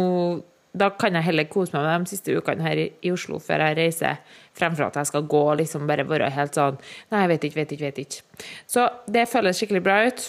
da 0.72 0.88
kan 0.96 1.12
jeg 1.12 1.26
heller 1.26 1.44
kose 1.52 1.74
meg 1.74 1.84
med 1.84 2.06
de 2.06 2.14
siste 2.14 2.32
ukene 2.32 2.64
her 2.64 2.78
i 2.80 3.10
Oslo 3.12 3.36
før 3.44 3.66
jeg 3.66 3.76
reiser, 3.76 4.22
fremfor 4.56 4.86
at 4.86 4.96
jeg 4.96 5.10
skal 5.10 5.26
gå 5.28 5.42
og 5.50 5.58
liksom 5.60 5.84
bare 5.90 6.06
være 6.08 6.30
helt 6.32 6.56
sånn 6.56 6.78
Nei, 7.12 7.26
jeg 7.26 7.30
vet 7.34 7.44
ikke, 7.48 7.58
vet 7.60 7.74
ikke, 7.76 7.90
vet 7.90 8.00
ikke. 8.06 8.46
Så 8.70 8.86
det 9.12 9.26
føles 9.28 9.60
skikkelig 9.60 9.82
bra 9.84 9.98
ut. 10.08 10.24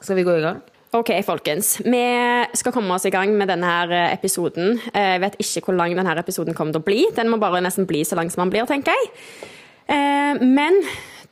Skal 0.00 0.20
vi 0.20 0.26
gå 0.28 0.36
i 0.36 0.44
gang? 0.44 0.60
Ok, 0.90 1.12
folkens. 1.22 1.76
Vi 1.86 2.02
skal 2.58 2.72
komme 2.74 2.96
oss 2.96 3.04
i 3.06 3.12
gang 3.14 3.30
med 3.38 3.46
denne 3.46 3.68
her 3.68 3.92
episoden. 4.08 4.80
Jeg 4.90 5.20
vet 5.22 5.36
ikke 5.38 5.68
hvor 5.68 5.76
lang 5.78 5.94
denne 5.94 6.16
episoden 6.18 6.56
kommer 6.58 6.74
til 6.74 6.82
å 6.82 6.86
bli. 6.88 7.04
Den 7.14 7.30
må 7.30 7.38
bare 7.38 7.60
nesten 7.62 7.86
bli 7.86 8.00
så 8.02 8.18
lang 8.18 8.32
som 8.32 8.42
den 8.42 8.50
blir, 8.50 8.66
tenker 8.66 8.98
jeg. 8.98 9.12
Eh, 9.86 10.42
men 10.42 10.80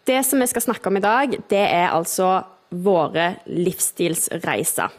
det 0.06 0.20
som 0.28 0.38
vi 0.38 0.46
skal 0.46 0.62
snakke 0.62 0.86
om 0.86 1.00
i 1.00 1.02
dag, 1.02 1.34
det 1.50 1.64
er 1.64 1.90
altså 1.90 2.36
våre 2.70 3.32
livsstilsreiser. 3.50 4.94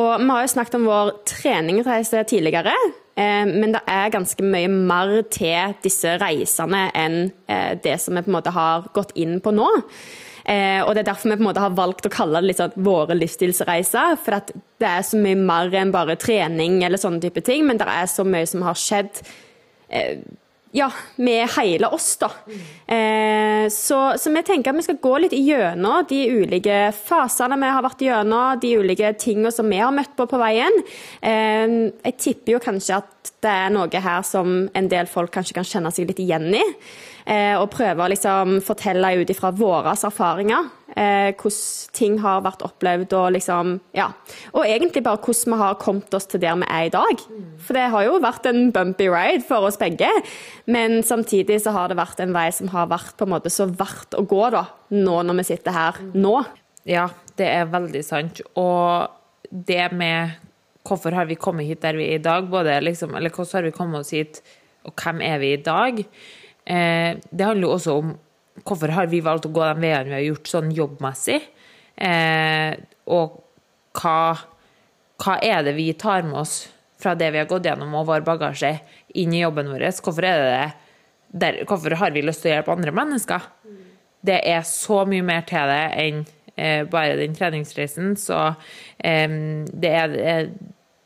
Og 0.00 0.10
vi 0.16 0.32
har 0.32 0.46
jo 0.46 0.52
snakket 0.56 0.80
om 0.80 0.88
vår 0.88 1.12
treningsreise 1.28 2.24
tidligere, 2.32 2.72
eh, 3.20 3.44
men 3.46 3.76
det 3.76 3.84
er 3.84 4.16
ganske 4.16 4.48
mye 4.48 4.72
mer 4.72 5.18
til 5.28 5.76
disse 5.84 6.16
reisene 6.24 6.86
enn 6.96 7.20
eh, 7.52 7.74
det 7.84 8.00
som 8.00 8.16
vi 8.16 8.24
på 8.24 8.32
en 8.32 8.40
måte 8.40 8.56
har 8.56 8.88
gått 8.96 9.12
inn 9.12 9.42
på 9.44 9.52
nå. 9.52 9.68
Eh, 10.44 10.80
og 10.84 10.92
det 10.94 11.04
er 11.04 11.10
derfor 11.10 11.30
vi 11.30 11.38
på 11.38 11.42
en 11.42 11.48
måte 11.48 11.64
har 11.64 11.76
valgt 11.76 12.06
å 12.08 12.12
kalle 12.12 12.40
det 12.40 12.50
litt 12.50 12.60
sånn 12.60 12.76
våre 12.84 13.16
livsstilsreiser. 13.16 14.18
For 14.20 14.38
det 14.52 14.90
er 14.90 15.04
så 15.06 15.20
mye 15.20 15.40
mer 15.40 15.74
enn 15.80 15.94
bare 15.94 16.18
trening 16.20 16.82
eller 16.84 17.00
sånne 17.00 17.24
type 17.24 17.44
ting, 17.46 17.66
men 17.68 17.80
det 17.80 17.88
er 17.88 18.08
så 18.10 18.26
mye 18.28 18.48
som 18.50 18.66
har 18.66 18.78
skjedd 18.78 19.24
ja, 20.74 20.88
med 21.16 21.48
hele 21.54 21.86
oss, 21.86 22.16
da. 22.18 22.30
Eh, 22.94 23.68
så, 23.70 23.98
så, 24.18 24.30
vi 24.34 24.42
tenker 24.42 24.72
at 24.72 24.78
vi 24.80 24.82
skal 24.82 24.98
gå 25.02 25.12
litt 25.22 25.36
gjennom 25.38 26.02
de 26.10 26.18
ulike 26.34 26.78
fasene 26.98 27.58
vi 27.60 27.70
har 27.76 27.84
vært 27.86 28.02
gjennom, 28.02 28.58
de 28.58 28.72
ulike 28.82 29.12
tingene 29.22 29.52
som 29.54 29.70
vi 29.70 29.78
har 29.78 29.94
møtt 29.94 30.16
på 30.18 30.26
på 30.26 30.40
veien. 30.42 30.80
Eh, 31.22 31.78
jeg 32.08 32.18
tipper 32.18 32.56
jo 32.56 32.62
kanskje 32.64 32.98
at 32.98 33.34
det 33.46 33.54
er 33.54 33.70
noe 33.70 34.02
her 34.08 34.26
som 34.26 34.64
en 34.66 34.90
del 34.90 35.06
folk 35.10 35.30
kanskje 35.36 35.60
kan 35.60 35.68
kjenne 35.68 35.94
seg 35.94 36.10
litt 36.10 36.24
igjen 36.24 36.50
i. 36.58 36.64
Eh, 37.24 37.54
og 37.56 37.70
prøve 37.72 38.04
å 38.04 38.10
liksom 38.12 38.58
fortelle 38.64 39.14
ut 39.16 39.30
ifra 39.32 39.48
våre 39.56 39.94
erfaringer 39.96 40.66
eh, 40.92 41.30
hvordan 41.32 41.94
ting 41.96 42.18
har 42.20 42.42
vært 42.44 42.64
opplevd, 42.66 43.14
og 43.16 43.32
liksom 43.32 43.78
Ja. 43.96 44.10
Og 44.52 44.66
egentlig 44.66 45.04
bare 45.06 45.16
hvordan 45.16 45.54
vi 45.54 45.60
har 45.62 45.78
kommet 45.80 46.14
oss 46.14 46.26
til 46.26 46.40
der 46.40 46.56
vi 46.60 46.68
er 46.68 46.84
i 46.84 46.92
dag. 46.92 47.24
For 47.58 47.72
det 47.72 47.90
har 47.90 48.04
jo 48.04 48.20
vært 48.20 48.46
en 48.46 48.70
bumpy 48.72 49.08
ride 49.08 49.42
for 49.42 49.64
oss 49.64 49.80
begge, 49.80 50.10
men 50.66 51.02
samtidig 51.02 51.62
så 51.62 51.72
har 51.72 51.88
det 51.88 51.96
vært 51.96 52.20
en 52.20 52.34
vei 52.34 52.50
som 52.52 52.68
har 52.68 52.88
vært 52.88 53.16
på 53.16 53.24
en 53.24 53.32
måte 53.32 53.50
så 53.50 53.66
verdt 53.66 54.14
å 54.14 54.26
gå, 54.26 54.50
da, 54.50 54.66
nå 54.90 55.22
når 55.22 55.40
vi 55.40 55.48
sitter 55.54 55.72
her 55.72 56.00
nå. 56.14 56.44
Ja, 56.84 57.08
det 57.36 57.48
er 57.48 57.72
veldig 57.72 58.04
sant. 58.04 58.40
Og 58.54 59.08
det 59.50 59.92
med 59.92 60.36
hvorfor 60.84 61.16
har 61.16 61.24
vi 61.24 61.40
kommet 61.40 61.66
hit 61.66 61.80
der 61.80 61.96
vi 61.96 62.10
er 62.10 62.20
i 62.20 62.22
dag, 62.22 62.50
både 62.52 62.82
liksom, 62.84 63.14
eller 63.16 63.30
hvordan 63.32 63.56
har 63.56 63.62
vi 63.62 63.76
kommet 63.76 64.04
oss 64.04 64.12
hit, 64.12 64.42
og 64.84 64.92
hvem 65.00 65.22
er 65.24 65.38
vi 65.40 65.54
i 65.54 65.62
dag? 65.64 66.04
Eh, 66.64 67.20
det 67.30 67.44
handler 67.44 67.68
jo 67.68 67.74
også 67.76 67.96
om 68.00 68.14
hvorfor 68.64 68.92
har 68.94 69.08
vi 69.10 69.22
valgt 69.24 69.48
å 69.48 69.52
gå 69.52 69.64
de 69.64 69.82
veiene 69.82 70.08
vi 70.08 70.16
har 70.16 70.26
gjort 70.28 70.50
sånn 70.50 70.70
jobbmessig, 70.74 71.40
eh, 71.96 72.76
og 73.10 73.40
hva, 73.98 74.18
hva, 75.20 75.34
er 75.42 75.64
det 75.66 75.74
vi 75.76 75.90
tar 75.98 76.24
med 76.26 76.40
oss 76.44 76.56
fra 77.00 77.14
det 77.18 77.32
vi 77.34 77.42
har 77.42 77.50
gått 77.50 77.66
gjennom 77.68 77.92
og 77.98 78.08
vår 78.08 78.24
bagasje 78.26 78.76
inn 79.20 79.34
i 79.34 79.42
jobben 79.42 79.68
vår? 79.72 79.88
Hvorfor, 80.00 80.24
det 80.24 80.70
der, 81.34 81.60
hvorfor 81.68 81.98
har 82.00 82.14
vi 82.14 82.24
lyst 82.24 82.44
til 82.44 82.52
å 82.52 82.56
hjelpe 82.56 82.74
andre 82.74 82.94
mennesker? 82.94 83.50
Det 84.24 84.38
er 84.48 84.64
så 84.64 85.02
mye 85.08 85.26
mer 85.26 85.44
til 85.48 85.68
det 85.68 85.82
enn 86.00 86.22
eh, 86.56 86.86
bare 86.88 87.18
den 87.20 87.36
treningsreisen, 87.36 88.14
så 88.16 88.54
eh, 89.04 89.28
det 89.68 89.92
er 89.92 90.48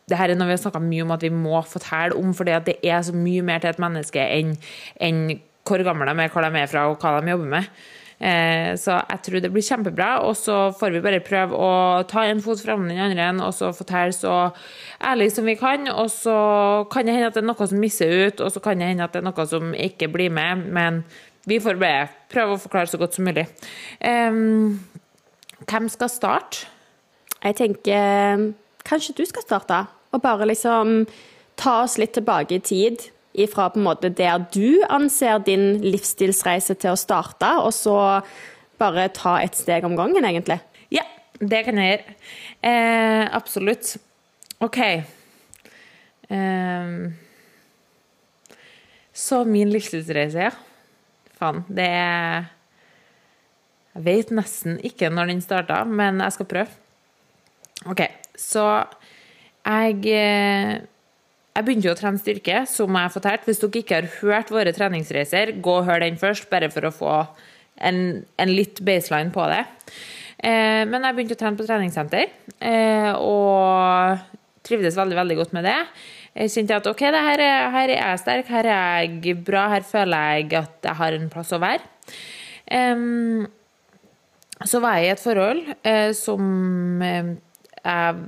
det 0.08 0.16
her 0.16 0.32
er 0.32 0.38
noe 0.38 0.48
vi 0.48 0.54
har 0.56 0.62
snakka 0.62 0.80
mye 0.80 1.04
om 1.04 1.12
at 1.12 1.24
vi 1.24 1.30
må 1.32 1.58
fortelle 1.68 2.16
om, 2.16 2.32
for 2.36 2.48
det 2.48 2.78
er 2.80 3.02
så 3.04 3.12
mye 3.12 3.44
mer 3.44 3.60
til 3.60 3.74
et 3.74 3.82
menneske 3.82 4.22
enn, 4.22 4.54
enn 5.04 5.26
hvor 5.68 5.84
gamle 5.86 6.08
de 6.08 6.24
er, 6.24 6.32
hvor 6.32 6.44
de 6.44 6.60
er 6.60 6.70
fra 6.70 6.88
og 6.88 6.98
hva 7.02 7.18
de 7.20 7.32
jobber 7.34 7.56
med. 7.58 7.70
Eh, 8.18 8.72
så 8.74 8.96
jeg 8.98 9.20
tror 9.22 9.42
det 9.42 9.50
blir 9.54 9.64
kjempebra. 9.64 10.08
Og 10.26 10.34
så 10.38 10.56
får 10.78 10.96
vi 10.96 11.02
bare 11.04 11.22
prøve 11.24 11.54
å 11.54 11.70
ta 12.10 12.24
en 12.26 12.42
fot 12.42 12.60
fram 12.62 12.88
den 12.88 12.98
andre 13.02 13.30
og 13.46 13.54
så 13.54 13.70
fortelle 13.76 14.14
så 14.16 14.34
ærlig 14.98 15.30
som 15.34 15.46
vi 15.46 15.56
kan. 15.60 15.86
Og 15.94 16.10
så 16.12 16.38
kan 16.92 17.06
det 17.06 17.16
hende 17.16 17.30
at 17.30 17.38
det 17.38 17.44
er 17.44 17.50
noe 17.50 17.70
som 17.70 17.82
misser 17.82 18.14
ut, 18.28 18.42
og 18.44 18.52
så 18.54 18.62
kan 18.64 18.80
det 18.80 18.90
hende 18.92 19.06
at 19.06 19.14
det 19.14 19.22
er 19.22 19.28
noe 19.28 19.48
som 19.50 19.74
ikke 19.74 20.10
blir 20.14 20.34
med. 20.34 20.66
Men 20.74 21.02
vi 21.48 21.60
får 21.62 21.78
bare 21.80 22.08
prøve 22.32 22.56
å 22.56 22.62
forklare 22.62 22.90
så 22.90 23.00
godt 23.00 23.18
som 23.18 23.28
mulig. 23.28 23.46
Eh, 24.00 24.42
hvem 25.68 25.92
skal 25.92 26.12
starte? 26.12 26.66
Jeg 27.38 27.54
tenker 27.54 28.48
kanskje 28.88 29.14
du 29.20 29.24
skal 29.28 29.44
starte. 29.46 29.84
Og 30.08 30.22
bare 30.24 30.48
liksom 30.48 31.04
ta 31.60 31.82
oss 31.84 31.98
litt 32.00 32.14
tilbake 32.16 32.56
i 32.56 32.64
tid 32.64 33.10
ifra 33.44 33.68
på 33.72 33.80
en 33.80 33.86
måte 33.86 34.10
der 34.14 34.42
du 34.54 34.82
anser 34.90 35.40
din 35.46 35.80
livsstilsreise 35.84 36.76
til 36.80 36.94
å 36.94 37.00
starte, 37.00 37.50
og 37.62 37.72
så 37.76 37.98
bare 38.78 39.08
ta 39.14 39.38
et 39.42 39.56
steg 39.58 39.86
om 39.86 39.96
gangen, 39.98 40.24
egentlig? 40.24 40.60
Ja, 40.94 41.04
det 41.40 41.64
kan 41.66 41.80
jeg 41.80 41.94
gjøre. 41.94 42.16
Eh, 42.70 43.24
absolutt. 43.36 43.96
OK. 44.64 44.78
Eh, 46.28 46.94
så 49.18 49.42
min 49.46 49.72
livsstilsreise, 49.74 50.48
ja. 50.48 50.54
Faen, 51.38 51.62
det 51.70 51.86
er 51.86 52.54
Jeg 53.94 54.04
vet 54.06 54.30
nesten 54.30 54.76
ikke 54.86 55.08
når 55.10 55.32
den 55.32 55.40
starta, 55.42 55.80
men 55.82 56.20
jeg 56.22 56.34
skal 56.36 56.46
prøve. 56.46 56.70
OK, 57.90 58.04
så 58.38 58.66
jeg 59.66 60.04
eh, 60.12 60.78
jeg 61.58 61.66
begynte 61.66 61.88
jo 61.88 61.92
å 61.96 61.98
trene 61.98 62.20
styrke, 62.22 62.60
som 62.70 62.94
jeg 62.94 63.08
har 63.08 63.10
fortalt. 63.10 63.46
Hvis 63.48 63.58
dere 63.58 63.80
ikke 63.80 63.96
har 63.96 64.06
hørt 64.20 64.50
våre 64.54 64.70
treningsreiser, 64.74 65.56
gå 65.58 65.72
og 65.80 65.88
hør 65.88 66.04
den 66.04 66.18
først, 66.20 66.46
bare 66.52 66.68
for 66.70 66.86
å 66.86 66.92
få 66.94 67.14
en, 67.82 67.98
en 68.38 68.52
litt 68.52 68.78
baseline 68.86 69.34
på 69.34 69.46
det. 69.50 69.64
Eh, 70.38 70.84
men 70.86 71.02
jeg 71.02 71.16
begynte 71.16 71.34
å 71.34 71.40
trene 71.40 71.58
på 71.58 71.66
treningssenter, 71.66 72.30
eh, 72.62 73.10
og 73.10 74.22
trivdes 74.68 75.00
veldig, 75.00 75.18
veldig 75.18 75.38
godt 75.40 75.56
med 75.58 75.66
det. 75.66 75.74
Jeg 76.38 76.54
kjente 76.54 76.78
at 76.78 76.86
ok, 76.92 77.02
her 77.10 77.42
er, 77.42 77.42
her, 77.74 77.90
er, 77.90 77.94
jeg 77.96 78.22
sterk, 78.22 78.54
her 78.54 78.70
er 78.70 79.08
jeg 79.08 79.34
bra, 79.42 79.66
her 79.74 79.86
føler 79.86 80.38
jeg 80.38 80.52
at 80.60 80.86
jeg 80.86 80.98
har 81.00 81.16
en 81.16 81.26
plass 81.32 81.50
å 81.56 81.58
være. 81.62 81.82
Um, 82.70 83.48
så 84.62 84.78
var 84.84 85.00
jeg 85.00 85.08
i 85.08 85.12
et 85.16 85.22
forhold 85.22 85.64
uh, 85.74 86.10
som 86.14 87.02
eh, 87.02 87.34
jeg 87.82 88.24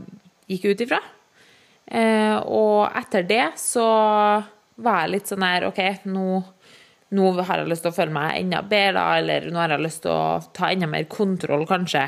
gikk 0.51 0.71
ut 0.73 0.87
ifra. 0.89 1.03
Eh, 1.91 2.37
og 2.47 2.87
etter 2.97 3.27
det 3.27 3.47
så 3.59 3.87
var 4.81 5.03
jeg 5.03 5.13
litt 5.15 5.31
sånn 5.31 5.45
her 5.45 5.67
OK, 5.69 5.81
nå 6.09 6.43
nå 7.11 7.31
har 7.43 7.59
jeg 7.59 7.71
lyst 7.71 7.83
til 7.83 7.91
å 7.91 7.97
føle 7.97 8.15
meg 8.15 8.37
enda 8.39 8.61
bedre, 8.63 9.03
eller 9.19 9.49
nå 9.51 9.59
har 9.59 9.73
jeg 9.75 9.83
lyst 9.83 10.05
til 10.05 10.15
å 10.15 10.39
ta 10.55 10.69
enda 10.71 10.87
mer 10.87 11.09
kontroll, 11.11 11.65
kanskje, 11.67 12.05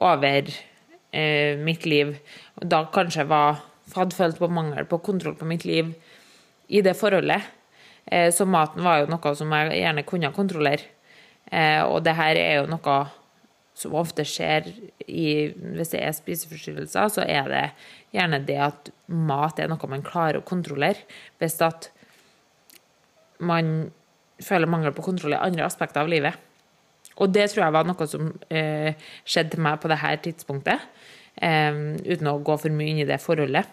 over 0.00 0.48
eh, 0.48 1.60
mitt 1.60 1.84
liv. 1.84 2.14
Da 2.56 2.86
kanskje 2.92 3.26
var, 3.28 3.60
hadde 3.92 4.16
følt 4.16 4.40
på 4.40 4.48
mangel 4.48 4.88
på 4.88 5.02
kontroll 5.04 5.36
på 5.36 5.48
mitt 5.48 5.66
liv 5.68 5.92
i 6.72 6.80
det 6.80 6.96
forholdet. 6.96 7.52
Eh, 8.06 8.30
så 8.32 8.48
maten 8.48 8.84
var 8.86 9.02
jo 9.02 9.10
noe 9.12 9.34
som 9.36 9.52
jeg 9.58 9.76
gjerne 9.82 10.06
kunne 10.08 10.32
kontrollere. 10.32 10.88
Eh, 11.52 11.82
og 11.84 12.00
det 12.06 12.16
her 12.16 12.40
er 12.40 12.54
jo 12.62 12.70
noe 12.72 12.96
som 13.76 13.96
ofte 13.98 14.24
skjer 14.24 14.70
i, 15.04 15.52
hvis 15.52 15.92
det 15.92 16.00
er 16.00 16.14
spiseforstyrrelser, 16.16 17.10
så 17.12 17.26
er 17.28 17.50
det 17.52 17.64
gjerne 18.16 18.40
det 18.48 18.56
at 18.70 18.90
mat 19.12 19.60
er 19.60 19.68
noe 19.68 19.90
man 19.92 20.04
klarer 20.06 20.40
å 20.40 20.46
kontrollere. 20.48 21.04
Hvis 21.36 21.58
at 21.64 21.90
man 23.44 23.90
føler 24.40 24.70
mangel 24.70 24.94
på 24.96 25.04
kontroll 25.04 25.36
i 25.36 25.40
andre 25.40 25.66
aspekter 25.66 26.02
av 26.02 26.10
livet. 26.12 26.40
Og 27.20 27.32
det 27.32 27.50
tror 27.50 27.66
jeg 27.66 27.76
var 27.76 27.88
noe 27.88 28.08
som 28.08 28.32
eh, 28.52 28.96
skjedde 29.24 29.54
til 29.54 29.64
meg 29.64 29.80
på 29.80 29.92
dette 29.92 30.16
tidspunktet, 30.26 30.88
eh, 31.36 31.78
uten 32.04 32.32
å 32.32 32.40
gå 32.44 32.58
for 32.60 32.76
mye 32.76 32.92
inn 32.92 33.04
i 33.04 33.08
det 33.08 33.20
forholdet. 33.24 33.68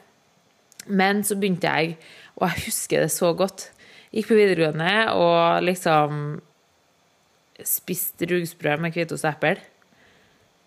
Men 0.87 1.23
så 1.23 1.39
begynte 1.39 1.71
jeg, 1.71 1.97
og 2.35 2.49
jeg 2.49 2.67
husker 2.67 3.03
det 3.03 3.11
så 3.11 3.31
godt, 3.39 3.69
gikk 4.11 4.29
på 4.29 4.37
videregående 4.37 4.95
og 5.15 5.63
liksom 5.63 6.41
spiste 7.63 8.27
rugsprø 8.29 8.75
med 8.81 8.95
hvitost 8.95 9.25
og 9.25 9.31
eple. 9.31 9.72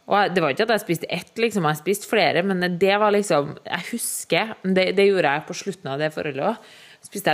Og 0.07 0.35
det 0.35 0.43
var 0.43 0.55
ikke 0.55 0.67
at 0.69 0.75
jeg 0.77 0.85
spiste 0.85 1.09
ett, 1.11 1.33
liksom, 1.43 1.67
jeg 1.67 1.81
spiste 1.81 2.07
flere, 2.07 2.45
men 2.47 2.63
det 2.79 2.95
var 3.03 3.11
liksom 3.11 3.57
Jeg 3.65 3.87
husker 3.91 4.55
Det, 4.63 4.93
det 4.95 5.09
gjorde 5.09 5.33
jeg 5.33 5.47
på 5.49 5.57
slutten 5.59 5.91
av 5.91 5.99
det 5.99 6.13
forholdet 6.15 6.47
òg. 6.53 6.73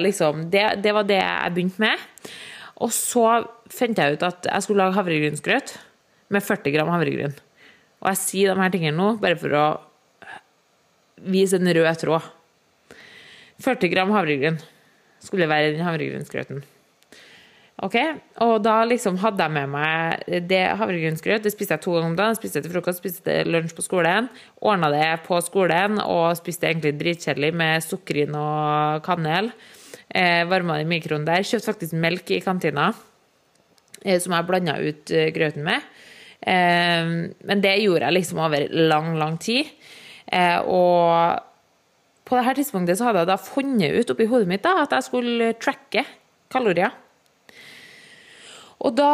Liksom, 0.05 0.47
det, 0.53 0.65
det 0.85 0.93
var 0.97 1.05
det 1.09 1.21
jeg 1.21 1.53
begynte 1.55 1.85
med. 1.85 2.01
Og 2.83 2.93
så 2.93 3.45
fant 3.73 3.99
jeg 3.99 4.17
ut 4.17 4.27
at 4.27 4.49
jeg 4.49 4.65
skulle 4.65 4.85
lage 4.85 4.97
havregrynsgrøt 4.97 5.77
med 6.33 6.45
40 6.45 6.75
gram 6.75 6.93
havregryn. 6.93 7.37
Og 8.03 8.11
jeg 8.11 8.21
sier 8.21 8.53
de 8.53 8.65
her 8.65 8.73
tingene 8.73 8.97
nå 8.97 9.15
bare 9.23 9.39
for 9.39 9.55
å 9.57 9.67
vise 11.23 11.61
en 11.61 11.73
rød 11.77 12.01
tråd. 12.03 12.29
40 13.63 13.93
gram 13.93 14.13
havregryn 14.17 14.59
skulle 15.23 15.49
være 15.49 15.77
den 15.77 15.87
havregrynsgrøten. 15.87 16.65
Ok, 17.81 17.97
Og 18.45 18.59
da 18.63 18.83
liksom 18.85 19.17
hadde 19.19 19.43
jeg 19.43 19.53
med 19.55 19.71
meg 19.73 20.27
det 20.47 20.61
havregrynsgrøt. 20.79 21.43
Det 21.43 21.51
spiste 21.55 21.75
jeg 21.75 21.83
to 21.83 21.95
ganger 21.97 22.11
om 22.11 22.17
dagen. 22.19 22.37
Spiste 22.37 22.61
til 22.63 22.71
frokost, 22.71 23.01
spiste 23.01 23.25
til 23.25 23.49
lunsj 23.51 23.75
på 23.75 23.83
skolen. 23.83 24.29
Ordna 24.61 24.91
det 24.93 25.07
på 25.25 25.41
skolen 25.43 25.99
og 26.05 26.37
spiste 26.39 26.69
egentlig 26.69 26.93
dritkjedelig 27.01 27.51
med 27.57 27.83
sukkerin 27.83 28.37
og 28.39 29.03
kanel. 29.07 29.51
Eh, 30.13 30.45
Varma 30.47 30.79
det 30.79 30.87
i 30.87 30.91
mikroen 30.93 31.27
der. 31.27 31.43
Kjøpte 31.43 31.73
faktisk 31.73 31.97
melk 31.99 32.31
i 32.31 32.43
kantina 32.45 32.93
eh, 34.05 34.21
som 34.21 34.37
jeg 34.37 34.47
blanda 34.47 34.77
ut 34.79 35.11
eh, 35.11 35.33
grøten 35.35 35.65
med. 35.67 35.89
Eh, 36.45 37.13
men 37.33 37.65
det 37.65 37.79
gjorde 37.81 38.05
jeg 38.05 38.19
liksom 38.21 38.45
over 38.47 38.69
lang, 38.93 39.15
lang 39.19 39.41
tid. 39.43 39.73
Eh, 40.29 40.61
og 40.61 41.41
på 42.29 42.39
dette 42.39 42.61
tidspunktet 42.61 43.01
så 43.01 43.09
hadde 43.09 43.25
jeg 43.25 43.33
da 43.33 43.43
funnet 43.43 43.97
ut 43.97 44.13
oppi 44.15 44.29
hodet 44.31 44.51
mitt 44.53 44.63
da, 44.63 44.85
at 44.85 44.95
jeg 44.95 45.09
skulle 45.09 45.55
tracke 45.59 46.05
kalorier. 46.53 46.93
Og, 48.83 48.91
da, 48.99 49.09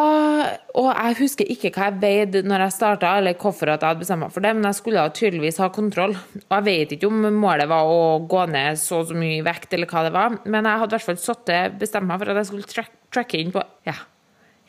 og 0.80 0.86
jeg 0.88 1.16
husker 1.18 1.50
ikke 1.52 1.70
hva 1.74 1.90
jeg 1.90 2.00
veide 2.00 2.40
når 2.46 2.62
jeg 2.64 2.74
starta, 2.78 3.10
eller 3.18 3.36
hvorfor 3.36 3.68
jeg 3.68 3.76
hadde 3.82 4.00
bestemt 4.00 4.22
meg 4.24 4.32
for 4.32 4.44
det, 4.44 4.54
men 4.56 4.64
jeg 4.64 4.78
skulle 4.78 5.04
tydeligvis 5.18 5.60
ha 5.60 5.68
kontroll. 5.74 6.14
Og 6.16 6.54
jeg 6.54 6.64
vet 6.64 6.94
ikke 6.96 7.10
om 7.10 7.26
målet 7.36 7.68
var 7.68 7.90
å 7.92 7.98
gå 8.24 8.46
ned 8.48 8.80
så 8.80 9.02
og 9.02 9.10
så 9.10 9.18
mye 9.18 9.44
vekt, 9.44 9.74
eller 9.76 9.90
hva 9.90 10.06
det 10.06 10.14
var, 10.16 10.38
men 10.48 10.70
jeg 10.70 10.82
hadde 10.82 10.94
i 10.94 10.96
hvert 10.96 11.08
fall 11.10 11.20
satt 11.20 11.52
bestemt 11.82 12.08
meg 12.08 12.22
for 12.22 12.32
at 12.32 12.40
jeg 12.40 12.50
skulle 12.52 12.70
track, 12.72 12.94
tracke 13.12 13.42
inn 13.42 13.52
på 13.52 13.64
Ja, 13.88 13.98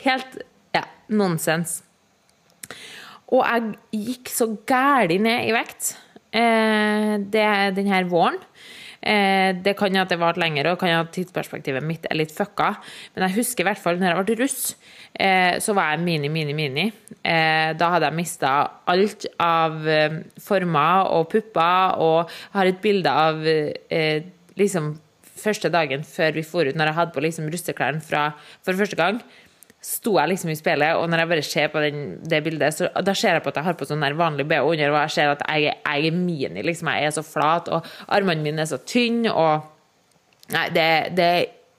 helt 0.04 0.42
ja, 0.76 0.84
nonsens. 1.16 1.80
Og 3.30 3.46
jeg 3.46 4.04
gikk 4.04 4.34
så 4.34 4.50
gæli 4.68 5.20
ned 5.24 5.48
i 5.48 5.56
vekt 5.56 5.94
eh, 6.36 7.16
det, 7.24 7.48
denne 7.78 8.04
våren. 8.12 8.40
Eh, 9.02 9.56
det 9.64 9.76
kan 9.80 9.96
jo 9.96 10.02
at 10.02 10.12
det 10.12 10.20
varte 10.20 10.42
lenger, 10.42 10.72
og 10.72 10.80
kan 10.82 10.92
jo 10.92 11.00
at 11.02 11.12
tidsperspektivet 11.16 11.86
mitt 11.86 12.08
er 12.10 12.20
litt 12.20 12.34
fucka. 12.36 12.74
Men 13.16 13.28
jeg 13.28 13.40
husker 13.40 13.64
i 13.64 13.70
hvert 13.70 13.82
fall 13.82 14.00
når 14.00 14.12
jeg 14.12 14.28
ble 14.28 14.38
russ, 14.44 14.62
eh, 15.14 15.58
så 15.64 15.76
var 15.78 15.94
jeg 15.94 16.04
mini, 16.04 16.32
mini, 16.34 16.56
mini. 16.58 16.88
Eh, 17.24 17.72
da 17.80 17.92
hadde 17.96 18.10
jeg 18.10 18.20
mista 18.20 18.56
alt 18.90 19.28
av 19.40 19.78
former 20.44 21.12
og 21.16 21.30
pupper, 21.32 22.00
og 22.00 22.34
har 22.56 22.70
et 22.70 22.82
bilde 22.84 23.12
av 23.12 23.46
liksom 24.60 24.98
første 25.40 25.70
dagen 25.72 26.04
før 26.04 26.34
vi 26.36 26.44
for 26.44 26.68
ut, 26.68 26.76
når 26.76 26.92
jeg 26.92 26.98
hadde 26.98 27.16
på 27.16 27.24
liksom 27.24 27.48
russeklærne 27.52 28.02
for 28.04 28.76
første 28.76 29.00
gang 29.00 29.22
sto 29.80 30.18
jeg 30.18 30.34
liksom 30.34 30.52
i 30.52 30.58
speilet, 30.60 30.98
og 31.00 31.08
når 31.08 31.22
jeg 31.22 31.30
bare 31.32 31.44
ser 31.48 31.70
på 31.72 31.82
den, 31.84 32.00
det 32.28 32.42
bildet, 32.44 32.76
så 32.76 32.89
da 33.06 33.13
ser 33.15 33.38
jeg 33.38 33.44
på 33.46 33.54
at 33.54 33.60
jeg 33.62 33.68
har 33.70 33.78
på 33.80 33.88
sånn 33.88 34.04
vanlig 34.20 34.46
BH 34.50 34.65
under, 34.68 34.92
og 34.92 35.00
jeg 35.06 35.13
ser 35.15 35.32
at 35.32 35.44
jeg, 35.48 35.70
jeg, 35.72 36.10
er 36.10 36.15
mini, 36.15 36.63
liksom. 36.68 36.92
Jeg 36.92 37.08
er 37.08 37.15
så 37.15 37.24
flat, 37.24 37.70
og 37.72 37.88
armene 38.12 38.44
mine 38.44 38.65
er 38.65 38.72
så 38.72 38.82
tynne, 38.84 39.32
og 39.32 39.76
Nei, 40.50 40.65
det, 40.74 41.13
det, 41.13 41.26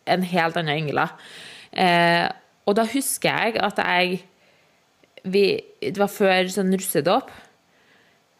er 0.06 0.12
en 0.14 0.24
helt 0.30 0.54
annen 0.60 0.78
Ingela. 0.78 1.08
Eh, 1.74 2.26
og 2.70 2.76
da 2.78 2.84
husker 2.86 3.34
jeg 3.34 3.56
at 3.58 3.80
jeg 3.82 4.20
vi, 5.26 5.42
Det 5.82 5.98
var 5.98 6.12
før 6.12 6.46
sånn 6.54 6.70
russedåp. 6.70 7.32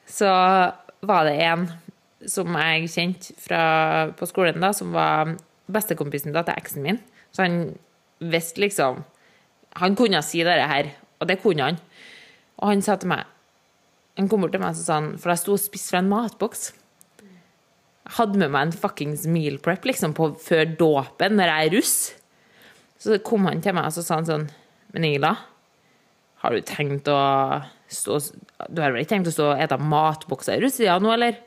Så 0.06 0.30
var 0.30 1.26
det 1.26 1.34
en 1.48 1.66
som 2.30 2.54
jeg 2.54 2.90
kjente 2.92 3.60
på 4.16 4.28
skolen, 4.30 4.62
da, 4.62 4.70
som 4.76 4.94
var 4.94 5.34
bestekompisen 5.66 6.34
da, 6.36 6.44
til 6.46 6.62
eksen 6.62 6.86
min. 6.86 7.00
Så 7.34 7.42
han 7.46 7.58
visste 8.20 8.62
liksom 8.62 9.02
han 9.78 9.96
kunne 9.98 10.22
si 10.26 10.42
det 10.46 10.56
her, 10.58 10.90
og 11.20 11.28
det 11.30 11.40
kunne 11.42 11.68
han. 11.68 11.78
Og 12.60 12.72
han 12.72 12.82
sa 12.84 12.96
til 13.00 13.12
meg 13.12 13.28
Han 14.18 14.28
kom 14.28 14.42
bort 14.42 14.52
til 14.52 14.60
meg 14.60 14.74
og 14.74 14.82
sa 14.82 14.98
han, 14.98 15.12
for 15.16 15.32
jeg 15.32 15.40
sto 15.40 15.54
og 15.54 15.60
spiste 15.62 15.94
fra 15.94 16.00
en 16.02 16.10
matboks. 16.10 16.72
Jeg 17.20 18.16
hadde 18.18 18.40
med 18.42 18.50
meg 18.52 18.66
en 18.66 18.74
fuckings 18.74 19.22
meal 19.30 19.56
prep 19.62 19.86
liksom 19.86 20.12
på, 20.18 20.32
før 20.42 20.66
dåpen, 20.76 21.38
når 21.38 21.48
jeg 21.48 21.68
er 21.68 21.76
russ. 21.76 21.94
Så 23.00 23.16
kom 23.24 23.46
han 23.48 23.62
til 23.64 23.76
meg 23.78 23.88
og 23.88 23.94
så 23.96 24.04
sa 24.04 24.18
han 24.18 24.28
sånn 24.28 24.48
Men 24.92 25.06
Ingela, 25.06 25.30
har 26.42 26.52
du 26.52 26.60
tenkt 26.66 27.08
å 27.08 27.20
stå 27.88 28.18
Du 28.68 28.82
har 28.82 28.92
vel 28.92 29.04
ikke 29.04 29.14
tenkt 29.14 29.30
å 29.30 29.36
stå 29.38 29.52
og 29.54 29.62
ete 29.62 29.78
matbokser 29.80 30.58
i 30.58 30.64
russetida 30.66 30.98
nå, 31.00 31.14
eller? 31.14 31.38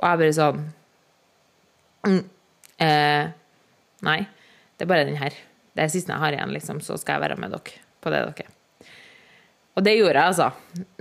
Og 0.00 0.08
jeg 0.08 0.22
bare 0.24 0.36
sånn 0.40 0.62
mm, 2.08 2.22
eh, 2.82 3.24
Nei, 4.08 4.20
det 4.74 4.88
er 4.88 4.90
bare 4.90 5.06
den 5.06 5.20
her 5.20 5.36
det 5.74 5.90
siste 5.92 6.12
jeg 6.12 6.22
har 6.22 6.36
igjen, 6.36 6.54
liksom, 6.54 6.82
så 6.84 6.98
skal 7.00 7.18
jeg 7.18 7.28
være 7.28 7.40
med 7.42 7.56
dere 7.56 7.80
på 8.04 8.12
det 8.12 8.22
dere. 8.28 8.50
Og 9.74 9.82
det 9.82 9.96
gjorde 9.98 10.14
jeg, 10.14 10.30
altså. 10.30 10.48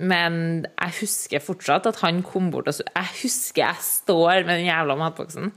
Men 0.02 0.36
jeg 0.66 0.96
husker 1.02 1.44
fortsatt 1.46 1.90
at 1.90 2.00
han 2.02 2.24
kom 2.26 2.50
bort 2.54 2.72
og 2.72 2.78
så 2.80 2.86
Jeg 2.90 3.12
husker 3.22 3.62
jeg 3.68 3.86
står 3.86 4.48
med 4.48 4.58
den 4.58 4.70
jævla 4.70 4.96
matboksen. 4.98 5.52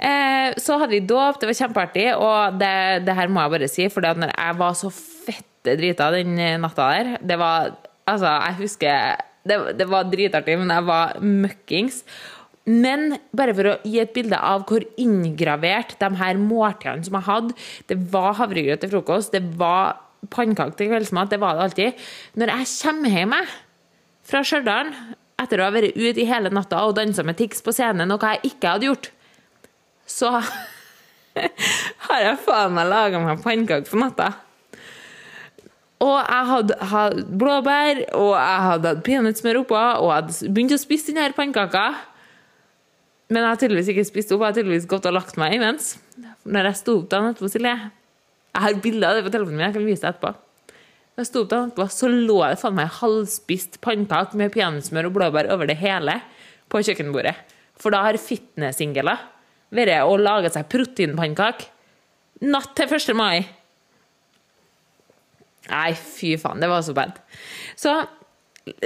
Eh, 0.00 0.56
så 0.60 0.78
hadde 0.80 0.94
vi 0.94 1.04
dåp, 1.04 1.40
det 1.40 1.48
var 1.50 1.58
kjempeartig, 1.58 2.06
og 2.16 2.60
det, 2.60 3.04
det, 3.04 3.16
her 3.16 3.28
må 3.28 3.42
jeg 3.44 3.52
bare 3.54 3.68
si, 3.68 3.88
for 3.92 4.04
jeg 4.04 4.58
var 4.60 4.76
så 4.76 4.88
fette 4.92 5.76
drita 5.76 6.06
den 6.14 6.38
natta 6.62 6.86
der 6.88 7.18
Det 7.20 7.36
var 7.36 7.74
Altså, 8.08 8.26
jeg 8.26 8.56
husker 8.62 9.16
Det, 9.44 9.58
det 9.78 9.86
var 9.88 10.08
dritartig, 10.08 10.56
men 10.58 10.72
jeg 10.72 10.84
var 10.84 11.16
møkkings. 11.20 12.02
Men 12.70 13.16
bare 13.34 13.54
for 13.56 13.70
å 13.70 13.78
gi 13.88 13.98
et 14.02 14.12
bilde 14.14 14.38
av 14.38 14.66
hvor 14.68 14.84
inngravert 15.00 15.96
de 15.98 16.10
her 16.20 16.38
måltidene 16.38 17.06
som 17.06 17.16
jeg 17.16 17.26
hadde 17.26 17.56
Det 17.88 17.96
var 18.12 18.36
havregrøt 18.38 18.84
til 18.84 18.92
frokost, 18.92 19.34
det 19.34 19.58
var 19.58 19.98
pannekaker 20.30 20.76
til 20.76 20.90
kveldsmat, 20.92 21.30
det 21.32 21.40
var 21.40 21.56
det 21.56 21.64
alltid. 21.64 22.04
Når 22.38 22.52
jeg 22.52 22.68
kommer 22.82 23.16
hjem 23.16 23.36
fra 24.30 24.42
Stjørdal 24.44 24.92
etter 25.40 25.62
å 25.62 25.66
ha 25.66 25.72
vært 25.72 25.96
ute 25.96 26.20
i 26.20 26.28
hele 26.28 26.52
natta 26.52 26.82
og 26.84 26.98
dansa 26.98 27.24
med 27.24 27.38
Tix 27.40 27.64
på 27.64 27.72
scenen, 27.72 28.10
noe 28.10 28.34
jeg 28.34 28.52
ikke 28.52 28.74
hadde 28.74 28.90
gjort, 28.90 29.08
så 30.04 30.34
har 32.06 32.22
jeg 32.26 32.38
faen 32.44 32.76
meg 32.76 32.90
laga 32.90 33.22
meg 33.24 33.42
pannekaker 33.44 33.88
på 33.88 34.02
natta. 34.02 34.28
Og 36.00 36.16
jeg 36.16 36.44
hadde, 36.48 36.76
hatt 36.92 37.32
blåbær, 37.40 37.98
og 38.16 38.30
jeg 38.32 38.60
hadde 38.66 38.92
hatt 38.94 39.02
peanøttsmør 39.04 39.62
oppå, 39.64 39.80
og 39.80 40.06
jeg 40.08 40.16
hadde 40.16 40.52
begynt 40.56 40.76
å 40.76 40.80
spise 40.80 41.12
denne 41.12 41.32
pannekaka. 41.36 41.88
Men 43.30 43.44
jeg 43.44 43.48
har 43.52 43.58
tydeligvis 43.62 43.90
ikke 43.92 44.06
spist 44.08 44.32
opp. 44.34 44.42
Jeg 44.42 44.50
har 44.50 44.58
tydeligvis 44.58 44.88
gått 44.90 45.06
og 45.06 45.14
lagt 45.14 45.36
meg 45.38 45.54
imens. 45.54 45.92
Når 46.42 46.70
jeg 46.70 46.78
sto 46.80 46.96
opp 46.98 47.10
dagen 47.12 47.30
etterpå, 47.30 47.50
Silje 47.52 47.74
Jeg 48.50 48.62
har 48.64 48.80
bilde 48.82 49.06
av 49.06 49.14
det 49.14 49.26
på 49.26 49.30
telefonen 49.30 49.60
min, 49.60 49.66
jeg 49.68 49.76
kan 49.76 49.86
vise 49.86 50.02
det 50.02 50.10
etterpå. 50.10 50.32
Når 51.14 51.22
jeg 51.22 51.28
sto 51.28 51.42
opp 51.44 51.52
dagen 51.52 51.70
etterpå, 51.70 51.86
så 51.94 52.10
lå 52.10 52.38
det 52.42 52.58
faen 52.58 52.76
meg 52.80 52.96
halvspist 52.98 53.78
pannekake 53.84 54.40
med 54.40 54.50
peanøttsmør 54.56 55.10
og 55.10 55.14
blåbær 55.14 55.50
over 55.54 55.70
det 55.70 55.78
hele 55.78 56.18
på 56.70 56.82
kjøkkenbordet. 56.82 57.36
For 57.78 57.94
da 57.94 58.02
har 58.08 58.18
fitness-Ingela 58.18 59.14
vært 59.70 60.10
og 60.10 60.24
lage 60.24 60.50
seg 60.50 60.66
proteinpannekake 60.72 61.70
natt 62.50 62.74
til 62.74 62.90
1. 62.98 63.14
mai. 63.14 63.46
Nei, 65.70 65.90
fy 65.94 66.34
faen, 66.40 66.58
det 66.58 66.70
var 66.72 66.82
så 66.82 66.96
bad. 66.96 67.14
Så 67.78 67.94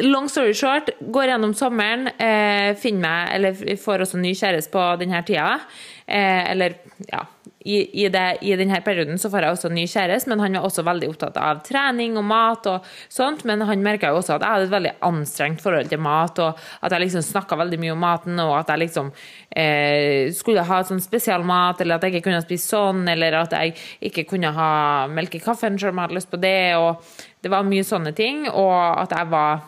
Long 0.05 0.29
story 0.29 0.55
short, 0.55 0.91
går 1.01 1.33
gjennom 1.33 1.55
sommeren, 1.55 2.09
eh, 2.19 2.75
finner 2.79 3.01
meg, 3.05 3.35
eller 3.35 3.77
får 3.81 4.05
også 4.07 4.21
ny 4.21 4.35
kjæreste 4.35 4.73
på 4.73 4.85
denne 5.01 5.23
tida. 5.27 5.61
Eh, 6.07 6.51
eller 6.51 6.77
ja, 7.09 7.23
i, 7.65 8.05
i, 8.05 8.09
det, 8.13 8.39
I 8.45 8.57
denne 8.61 8.77
perioden 8.85 9.19
så 9.19 9.31
får 9.33 9.47
jeg 9.47 9.57
også 9.57 9.71
ny 9.73 9.87
kjæreste, 9.89 10.29
men 10.29 10.43
han 10.43 10.59
var 10.59 10.67
også 10.69 10.85
veldig 10.85 11.09
opptatt 11.09 11.39
av 11.41 11.63
trening 11.65 12.19
og 12.21 12.27
mat 12.29 12.69
og 12.69 12.89
sånt. 13.09 13.45
Men 13.49 13.65
han 13.65 13.83
merka 13.85 14.13
jo 14.13 14.21
også 14.21 14.37
at 14.37 14.45
jeg 14.45 14.53
hadde 14.53 14.69
et 14.69 14.75
veldig 14.75 14.95
anstrengt 15.09 15.65
forhold 15.65 15.89
til 15.91 16.03
mat, 16.05 16.39
og 16.45 16.61
at 16.85 16.93
jeg 16.93 17.07
liksom 17.07 17.25
snakka 17.25 17.59
veldig 17.63 17.81
mye 17.81 17.97
om 17.97 18.05
maten, 18.05 18.41
og 18.45 18.55
at 18.61 18.75
jeg 18.75 18.85
liksom 18.85 19.13
eh, 19.57 20.31
skulle 20.37 20.67
ha 20.69 20.83
sånn 20.85 21.03
spesialmat, 21.03 21.81
eller 21.81 21.97
at 21.97 22.05
jeg 22.05 22.17
ikke 22.19 22.29
kunne 22.29 22.45
spise 22.45 22.75
sånn, 22.77 23.07
eller 23.09 23.41
at 23.41 23.57
jeg 23.57 23.77
ikke 24.11 24.29
kunne 24.35 24.53
ha 24.55 24.73
melk 25.09 25.39
i 25.39 25.45
kaffen 25.45 25.81
selv 25.81 25.95
om 25.95 26.03
jeg 26.03 26.09
hadde 26.09 26.21
lyst 26.21 26.35
på 26.35 26.43
det. 26.45 26.59
og 26.77 27.01
det 27.45 27.51
var 27.53 27.67
mye 27.69 27.85
sånne 27.85 28.15
ting, 28.17 28.47
og 28.49 28.77
at 29.03 29.13
jeg 29.13 29.29
var 29.33 29.65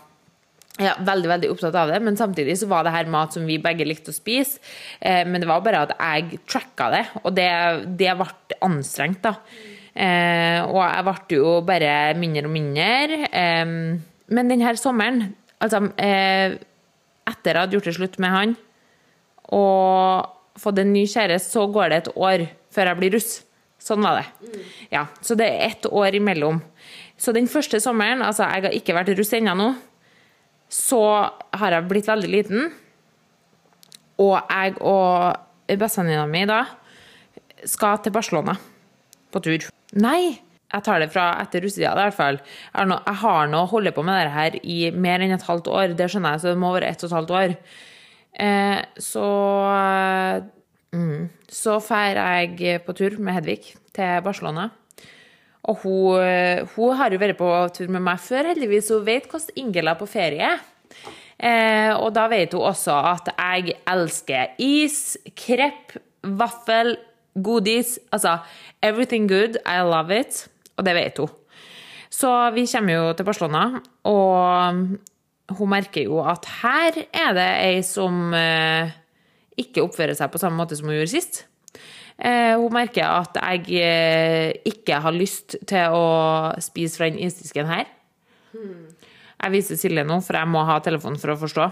ja, 0.83 0.93
veldig 1.01 1.31
veldig 1.31 1.51
opptatt 1.53 1.77
av 1.81 1.89
det, 1.93 2.03
men 2.05 2.19
samtidig 2.19 2.59
så 2.61 2.69
var 2.69 2.85
det 2.85 2.93
her 2.93 3.09
mat 3.13 3.33
som 3.37 3.47
vi 3.49 3.57
begge 3.63 3.87
likte 3.89 4.13
å 4.13 4.17
spise. 4.17 4.61
Eh, 5.01 5.23
men 5.29 5.41
det 5.41 5.49
var 5.49 5.65
bare 5.65 5.87
at 5.87 5.95
jeg 5.97 6.43
tracka 6.49 6.91
det, 6.93 7.03
og 7.23 7.33
det, 7.37 7.49
det 7.97 8.13
ble 8.19 8.61
anstrengt, 8.67 9.23
da. 9.25 9.37
Eh, 9.97 10.61
og 10.69 10.83
jeg 10.83 11.07
ble 11.07 11.39
jo 11.39 11.57
bare 11.65 11.91
mindre 12.21 12.45
og 12.45 12.53
mindre. 12.53 13.31
Eh, 13.33 13.65
men 14.37 14.53
denne 14.53 14.77
sommeren, 14.81 15.31
altså 15.63 15.87
eh, 16.03 16.59
Etter 17.27 17.57
jeg 17.57 17.59
hadde 17.59 17.75
gjort 17.75 17.89
det 17.89 17.97
slutt 17.97 18.21
med 18.23 18.31
han 18.31 18.53
og 19.51 20.59
fått 20.63 20.79
en 20.79 20.93
ny 20.95 21.03
kjæreste, 21.11 21.51
så 21.57 21.65
går 21.75 21.91
det 21.91 21.97
et 21.99 22.11
år 22.15 22.45
før 22.75 22.91
jeg 22.91 22.99
blir 23.01 23.13
russ. 23.17 23.33
Sånn 23.83 24.03
var 24.07 24.21
det. 24.21 24.61
Ja, 24.91 25.05
Så 25.23 25.35
det 25.39 25.47
er 25.51 25.65
ett 25.69 25.87
år 25.91 26.15
imellom. 26.19 26.61
Så 27.19 27.33
den 27.35 27.49
første 27.49 27.81
sommeren 27.81 28.23
Altså, 28.23 28.45
jeg 28.47 28.65
har 28.67 28.75
ikke 28.77 28.95
vært 28.97 29.11
russ 29.19 29.33
ennå 29.37 29.55
nå 29.59 29.69
så 30.73 31.03
har 31.57 31.77
jeg 31.77 31.89
blitt 31.91 32.09
veldig 32.11 32.31
liten. 32.31 32.71
Og 34.23 34.35
jeg 34.39 34.77
og 34.81 35.77
bestevenninna 35.79 36.27
mi 36.31 36.45
da 36.49 36.63
skal 37.67 38.01
til 38.03 38.15
Barcelona 38.15 38.57
på 39.35 39.43
tur. 39.45 39.67
Nei, 39.97 40.37
jeg 40.67 40.85
tar 40.87 41.03
det 41.03 41.11
fra 41.15 41.29
etter 41.43 41.63
russetida, 41.63 41.93
i 41.95 42.01
hvert 42.01 42.17
fall. 42.17 42.39
Jeg 42.75 43.19
har 43.23 43.51
nå 43.51 43.65
holdt 43.71 43.95
på 43.97 44.05
med 44.07 44.19
dette 44.19 44.35
her 44.35 44.57
i 44.63 44.79
mer 44.93 45.23
enn 45.25 45.35
et 45.37 45.47
halvt 45.47 45.71
år. 45.73 45.95
Det 45.99 46.09
skjønner 46.11 46.37
jeg, 46.37 46.43
så 46.43 46.53
det 46.53 46.63
må 46.63 46.73
være 46.75 46.91
ett 46.91 47.05
og 47.05 47.11
et 47.11 47.17
halvt 47.19 47.35
år. 47.41 47.55
Eh, 48.47 48.81
så 49.01 49.29
mm, 50.93 51.29
Så 51.49 51.79
drar 51.81 52.43
jeg 52.43 52.83
på 52.85 52.93
tur 52.93 53.17
med 53.19 53.39
Hedvig 53.39 53.63
til 53.95 54.23
Barcelona. 54.25 54.71
Og 55.67 55.83
hun, 55.83 56.23
eh, 56.23 56.63
hun, 56.77 56.97
har 56.97 57.11
jo 57.11 57.21
vært 57.21 57.39
på 57.39 57.51
tur 57.75 57.91
med 57.91 58.05
meg 58.07 58.21
før, 58.23 58.53
heldigvis. 58.53 58.93
Hun 58.95 59.07
vet 59.07 59.27
hvordan 59.31 59.63
Ingela 59.63 59.95
er 59.95 60.01
på 60.01 60.09
ferie. 60.11 60.53
Eh, 61.37 61.93
og 61.93 62.13
da 62.17 62.29
vet 62.33 62.55
hun 62.57 62.69
også 62.71 62.95
at 63.13 63.33
jeg 63.35 63.77
elsker 63.93 64.55
is, 64.63 65.17
krepp, 65.37 65.97
vaffel, 66.23 66.95
godis. 67.35 67.99
Altså 68.15 68.39
everything 68.83 69.29
good. 69.29 69.59
I 69.67 69.83
love 69.83 70.15
it. 70.15 70.47
Og 70.77 70.87
det 70.87 70.95
vet 70.97 71.19
hun. 71.19 71.35
Så 72.11 72.31
vi 72.55 72.65
kommer 72.71 72.95
jo 72.95 73.13
til 73.13 73.27
Barcelona, 73.27 73.81
og 74.09 75.57
hun 75.59 75.69
merker 75.69 76.07
jo 76.07 76.23
at 76.25 76.47
her 76.63 77.03
er 77.13 77.35
det 77.37 77.49
ei 77.67 77.83
som 77.85 78.33
eh, 78.35 78.95
ikke 79.61 79.83
oppfører 79.85 80.17
seg 80.17 80.31
på 80.33 80.41
samme 80.41 80.57
måte 80.57 80.79
som 80.79 80.89
hun 80.89 80.97
gjorde 80.97 81.13
sist. 81.13 81.43
Eh, 82.17 82.55
hun 82.57 82.73
merker 82.73 83.05
at 83.05 83.37
jeg 83.37 83.83
eh, 83.85 84.55
ikke 84.65 85.03
har 85.05 85.13
lyst 85.13 85.59
til 85.69 85.93
å 85.93 86.07
spise 86.65 86.97
fra 86.97 87.11
den 87.11 87.21
isdisken 87.27 87.69
her. 87.69 87.91
Jeg 88.57 89.53
viser 89.53 89.77
Silje 89.77 90.07
nå, 90.07 90.17
for 90.25 90.39
jeg 90.39 90.49
må 90.49 90.63
ha 90.65 90.79
telefonen 90.81 91.21
for 91.21 91.35
å 91.35 91.41
forstå. 91.43 91.67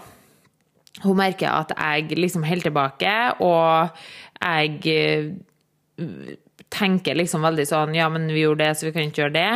Hun 1.05 1.19
merker 1.19 1.49
at 1.49 1.73
jeg 1.75 2.19
liksom 2.21 2.45
holder 2.47 2.69
tilbake, 2.69 3.15
og 3.43 3.97
jeg 4.45 4.93
eh, 4.93 6.37
tenker 6.75 7.17
liksom 7.17 7.43
veldig 7.47 7.65
sånn 7.71 7.97
Ja, 7.97 8.11
men 8.13 8.29
vi 8.29 8.45
gjorde 8.45 8.67
det, 8.67 8.77
så 8.77 8.89
vi 8.89 8.95
kan 8.95 9.09
ikke 9.09 9.25
gjøre 9.25 9.39
det. 9.39 9.51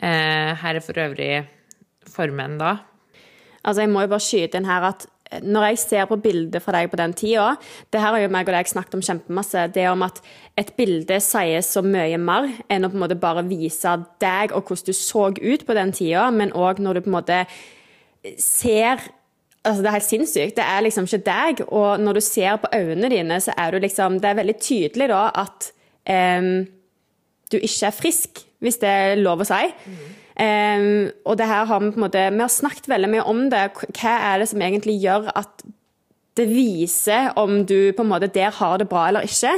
Her 0.00 0.78
er 0.78 0.84
for 0.84 0.96
øvrig 1.02 1.32
formen, 2.08 2.54
da. 2.60 2.78
Altså, 3.60 3.82
jeg 3.82 3.90
må 3.92 4.04
jo 4.04 4.12
bare 4.14 4.24
skyte 4.24 4.56
inn 4.56 4.68
her 4.68 4.86
at 4.88 5.04
når 5.46 5.66
jeg 5.68 5.78
ser 5.78 6.08
på 6.10 6.18
bildet 6.18 6.62
fra 6.64 6.74
deg 6.74 6.90
på 6.90 6.98
den 6.98 7.12
tida 7.14 7.52
Det 7.92 8.00
her 8.02 8.16
har 8.16 8.22
jo 8.24 8.32
meg 8.34 8.48
og 8.48 8.56
deg 8.56 8.70
snakket 8.70 8.96
om 8.98 9.04
kjempemasse. 9.04 9.68
Det 9.74 9.86
om 9.90 10.02
at 10.02 10.18
et 10.58 10.72
bilde 10.78 11.20
sier 11.22 11.62
så 11.62 11.84
mye 11.86 12.18
mer 12.18 12.48
enn 12.66 12.86
å 12.86 12.90
på 12.90 12.98
en 12.98 13.04
måte 13.04 13.18
bare 13.20 13.46
vise 13.46 13.94
deg 14.22 14.54
og 14.56 14.66
hvordan 14.66 14.90
du 14.90 14.96
så 14.96 15.28
ut 15.30 15.66
på 15.66 15.76
den 15.78 15.94
tida, 15.94 16.26
men 16.34 16.54
òg 16.56 16.82
når 16.82 16.98
du 16.98 17.06
på 17.06 17.12
en 17.12 17.18
måte 17.20 17.40
ser 18.36 19.06
Altså, 19.60 19.82
det 19.82 19.90
er 19.90 19.92
helt 19.98 20.06
sinnssykt. 20.06 20.54
Det 20.56 20.64
er 20.64 20.80
liksom 20.80 21.04
ikke 21.04 21.18
deg. 21.26 21.58
Og 21.68 22.00
når 22.00 22.16
du 22.16 22.20
ser 22.24 22.54
på 22.62 22.70
øynene 22.72 23.10
dine, 23.12 23.36
så 23.44 23.52
er 23.60 23.74
du 23.74 23.82
liksom 23.84 24.16
Det 24.20 24.30
er 24.30 24.38
veldig 24.38 24.54
tydelig 24.56 25.08
da 25.10 25.26
at 25.36 25.66
um, 26.40 26.64
du 27.52 27.58
ikke 27.58 27.90
er 27.90 27.92
frisk, 27.92 28.40
hvis 28.64 28.80
det 28.80 28.88
er 28.88 29.20
lov 29.20 29.42
å 29.44 29.48
si. 29.48 29.60
Mm. 29.84 29.98
Um, 30.40 31.10
og 31.28 31.36
det 31.36 31.50
her 31.50 31.66
har 31.68 31.80
vi 31.82 31.90
på 31.92 31.98
en 31.98 32.04
måte 32.06 32.20
Vi 32.32 32.40
har 32.40 32.48
snakket 32.48 32.88
veldig 32.88 33.08
mye 33.12 33.28
om 33.28 33.42
det. 33.52 33.66
Hva 33.98 34.16
er 34.30 34.40
det 34.40 34.48
som 34.48 34.62
egentlig 34.64 34.96
gjør 35.02 35.28
at 35.36 35.64
det 36.38 36.46
viser 36.48 37.34
om 37.40 37.64
du 37.68 37.90
på 37.92 38.04
en 38.06 38.08
måte 38.08 38.30
der 38.32 38.54
har 38.56 38.78
det 38.80 38.88
bra 38.88 39.08
eller 39.10 39.26
ikke? 39.26 39.52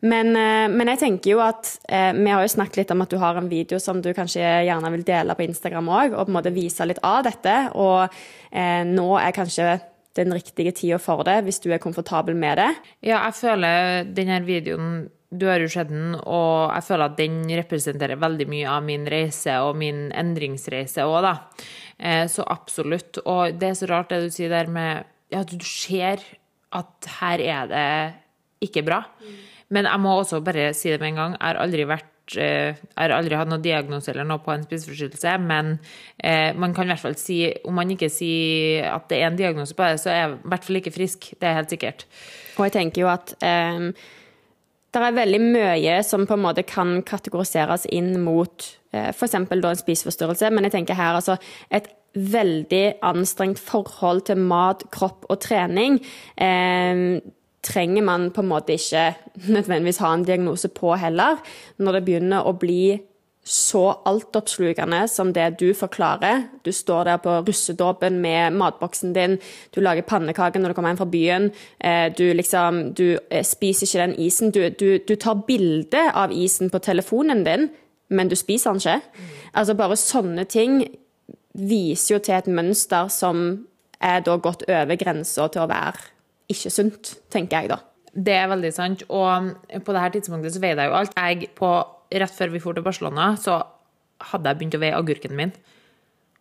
Men, 0.00 0.32
uh, 0.32 0.66
men 0.72 0.90
jeg 0.94 1.02
tenker 1.02 1.34
jo 1.34 1.42
at 1.44 1.68
uh, 1.92 2.10
Vi 2.16 2.32
har 2.32 2.42
jo 2.42 2.54
snakket 2.56 2.80
litt 2.80 2.94
om 2.94 3.04
at 3.04 3.12
du 3.12 3.20
har 3.22 3.38
en 3.38 3.52
video 3.52 3.78
som 3.78 4.00
du 4.02 4.10
kanskje 4.16 4.42
gjerne 4.66 4.90
vil 4.96 5.06
dele 5.06 5.36
på 5.36 5.46
Instagram 5.46 5.92
òg, 5.92 6.16
og 6.16 6.26
på 6.26 6.32
en 6.32 6.38
måte 6.40 6.54
vise 6.56 6.88
litt 6.88 7.02
av 7.06 7.22
dette. 7.28 7.56
Og 7.78 8.08
uh, 8.10 8.82
nå 8.88 9.08
er 9.20 9.36
kanskje 9.36 9.78
den 10.18 10.34
riktige 10.34 10.74
tida 10.74 10.98
for 10.98 11.22
det, 11.22 11.38
hvis 11.46 11.62
du 11.62 11.70
er 11.70 11.78
komfortabel 11.78 12.34
med 12.34 12.58
det. 12.58 12.70
Ja, 13.06 13.20
jeg 13.28 13.38
føler 13.38 14.08
denne 14.10 14.42
videoen 14.42 15.04
du 15.30 15.46
har 15.46 15.62
jo 15.62 15.68
sett 15.70 15.92
den, 15.92 16.16
og 16.18 16.72
jeg 16.74 16.86
føler 16.88 17.06
at 17.06 17.18
den 17.20 17.36
representerer 17.60 18.18
veldig 18.18 18.46
mye 18.50 18.70
av 18.70 18.82
min 18.82 19.06
reise 19.10 19.60
og 19.62 19.76
min 19.78 20.08
endringsreise 20.10 21.06
òg, 21.06 21.20
da. 21.22 21.34
Eh, 21.98 22.24
så 22.32 22.46
absolutt. 22.50 23.20
Og 23.30 23.54
det 23.60 23.70
er 23.70 23.78
så 23.78 23.90
rart 23.90 24.10
det 24.10 24.24
du 24.24 24.34
sier 24.34 24.50
der 24.50 24.70
med 24.70 25.06
Ja, 25.30 25.44
du 25.46 25.62
ser 25.62 26.24
at 26.74 27.06
her 27.20 27.38
er 27.38 27.70
det 27.70 28.66
ikke 28.66 28.82
bra. 28.86 29.04
Men 29.70 29.86
jeg 29.86 30.02
må 30.02 30.16
også 30.18 30.40
bare 30.42 30.72
si 30.74 30.90
det 30.90 30.98
med 30.98 31.12
en 31.12 31.20
gang. 31.20 31.36
Jeg 31.36 31.46
har 31.46 31.60
aldri 31.62 31.86
vært 31.86 32.34
eh, 32.34 32.74
jeg 32.74 32.98
har 32.98 33.14
aldri 33.14 33.38
hatt 33.38 33.50
noen 33.52 33.62
diagnose 33.62 34.10
eller 34.10 34.26
noe 34.26 34.42
på 34.42 34.50
en 34.50 34.66
spiseforstyrrelse, 34.66 35.36
men 35.46 35.76
eh, 36.18 36.50
man 36.58 36.74
kan 36.74 36.88
i 36.88 36.92
hvert 36.92 37.04
fall 37.04 37.18
si 37.18 37.44
Om 37.62 37.78
man 37.78 37.94
ikke 37.94 38.10
sier 38.10 38.88
at 38.90 39.06
det 39.12 39.20
er 39.20 39.30
en 39.30 39.38
diagnose 39.38 39.78
på 39.78 39.86
det, 39.86 40.02
så 40.02 40.10
er 40.10 40.18
jeg 40.24 40.32
i 40.34 40.54
hvert 40.54 40.66
fall 40.66 40.80
ikke 40.82 40.96
frisk. 40.98 41.30
Det 41.38 41.46
er 41.46 41.60
helt 41.60 41.76
sikkert. 41.76 42.08
Og 42.56 42.66
jeg 42.66 42.80
tenker 42.80 43.06
jo 43.06 43.12
at 43.12 43.36
eh, 43.46 43.92
det 44.90 45.00
er 45.06 45.16
veldig 45.16 45.40
mye 45.44 45.96
som 46.06 46.26
på 46.26 46.34
en 46.34 46.44
måte 46.44 46.64
kan 46.66 46.98
kategoriseres 47.06 47.86
inn 47.94 48.16
mot 48.24 48.66
eh, 48.92 49.10
f.eks. 49.12 49.36
en 49.38 49.46
spiseforstyrrelse, 49.78 50.50
men 50.50 50.66
jeg 50.66 50.78
tenker 50.78 50.98
her 50.98 51.18
altså 51.18 51.38
et 51.70 51.86
veldig 52.14 52.98
anstrengt 53.06 53.60
forhold 53.62 54.24
til 54.26 54.40
mat, 54.42 54.82
kropp 54.90 55.28
og 55.30 55.38
trening. 55.44 56.00
Eh, 56.34 57.20
trenger 57.62 58.02
man 58.02 58.30
på 58.34 58.42
en 58.42 58.50
måte 58.50 58.74
ikke 58.74 59.14
nødvendigvis 59.52 60.00
ha 60.02 60.14
en 60.14 60.26
diagnose 60.26 60.72
på 60.74 60.94
heller, 60.98 61.38
når 61.78 61.98
det 61.98 62.04
begynner 62.08 62.48
å 62.48 62.56
bli 62.58 62.98
så 63.50 63.82
altoppslukende 64.06 65.08
som 65.10 65.32
det 65.34 65.48
du 65.58 65.72
forklarer. 65.74 66.44
Du 66.62 66.70
står 66.72 67.04
der 67.08 67.16
på 67.18 67.32
russedåpen 67.48 68.20
med 68.22 68.54
matboksen 68.54 69.12
din, 69.12 69.38
du 69.74 69.80
lager 69.80 70.06
pannekaker 70.06 70.62
når 70.62 70.70
du 70.70 70.74
kommer 70.78 70.92
hjem 70.92 71.00
fra 71.00 71.08
byen. 71.10 71.50
Eh, 71.80 72.12
du 72.14 72.32
liksom 72.34 72.94
Du 72.94 73.18
eh, 73.30 73.44
spiser 73.44 73.86
ikke 73.86 74.06
den 74.06 74.14
isen. 74.26 74.50
Du, 74.50 74.68
du, 74.68 74.98
du 75.08 75.14
tar 75.16 75.42
bilde 75.46 76.12
av 76.14 76.30
isen 76.32 76.70
på 76.70 76.78
telefonen 76.78 77.44
din, 77.44 77.68
men 78.08 78.28
du 78.28 78.36
spiser 78.36 78.70
den 78.70 78.78
ikke. 78.78 79.24
Altså 79.54 79.74
Bare 79.74 79.96
sånne 79.96 80.44
ting 80.44 80.84
viser 81.54 82.14
jo 82.14 82.22
til 82.22 82.38
et 82.38 82.46
mønster 82.46 83.08
som 83.10 83.66
er 84.00 84.20
da 84.20 84.36
gått 84.36 84.62
over 84.68 84.96
grensa 84.96 85.48
til 85.48 85.64
å 85.64 85.70
være 85.70 86.06
ikke 86.50 86.70
sunt, 86.70 87.16
tenker 87.30 87.62
jeg 87.62 87.70
da. 87.70 87.80
Det 88.14 88.34
er 88.34 88.48
veldig 88.50 88.72
sant. 88.74 89.02
Og 89.08 89.50
på 89.84 89.94
dette 89.94 90.18
tidspunktet 90.18 90.54
så 90.54 90.62
veide 90.62 90.82
jeg 90.82 90.90
jo 90.90 91.00
alt. 91.00 91.18
Jeg 91.18 91.50
på 91.58 91.70
rett 92.10 92.34
før 92.34 92.52
vi 92.54 92.62
dro 92.62 92.74
til 92.76 92.86
Barcelona, 92.86 93.32
så 93.38 93.60
hadde 94.30 94.50
jeg 94.50 94.60
begynt 94.60 94.76
å 94.76 94.82
veie 94.82 94.96
agurken 94.98 95.36
min. 95.36 95.52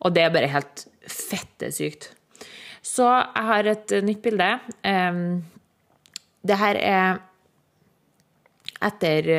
Og 0.03 0.15
det 0.15 0.23
er 0.23 0.33
bare 0.33 0.51
helt 0.51 0.85
fettesykt. 1.07 2.11
Så 2.85 3.05
jeg 3.05 3.47
har 3.49 3.67
et 3.67 3.93
nytt 4.03 4.21
bilde. 4.23 4.47
Det 6.39 6.59
her 6.61 6.79
er 6.79 7.19
etter 8.87 9.33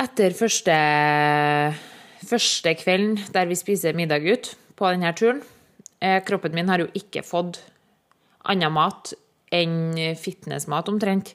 Etter 0.00 0.32
første, 0.32 0.74
første 2.24 2.72
kvelden 2.80 3.18
der 3.34 3.48
vi 3.50 3.58
spiser 3.58 3.96
middag 3.98 4.24
ut 4.24 4.46
på 4.78 4.88
denne 4.94 5.10
turen. 5.12 5.42
Eh, 6.00 6.22
kroppen 6.24 6.54
min 6.56 6.70
har 6.72 6.80
jo 6.80 6.88
ikke 6.96 7.20
fått 7.26 7.58
annen 8.48 8.72
mat 8.72 9.12
enn 9.52 9.92
fitnessmat, 10.16 10.88
omtrent. 10.88 11.34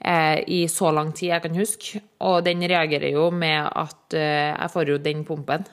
Eh, 0.00 0.38
i 0.48 0.60
så 0.68 0.88
lang 0.96 1.12
tid 1.12 1.34
jeg 1.34 1.44
kan 1.44 1.56
huske. 1.58 2.00
Og 2.24 2.40
den 2.46 2.64
reagerer 2.64 3.12
jo 3.12 3.28
med 3.34 3.68
at 3.68 4.16
eh, 4.16 4.48
jeg 4.54 4.72
får 4.72 4.94
jo 4.94 4.98
den 5.02 5.24
pumpen 5.28 5.66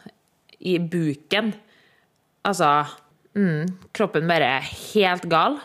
i 0.60 0.78
buken. 0.80 1.54
Altså 2.48 2.72
mm, 3.38 3.88
Kroppen 3.96 4.28
bare 4.28 4.58
er 4.58 4.72
helt 4.92 5.30
gal. 5.32 5.60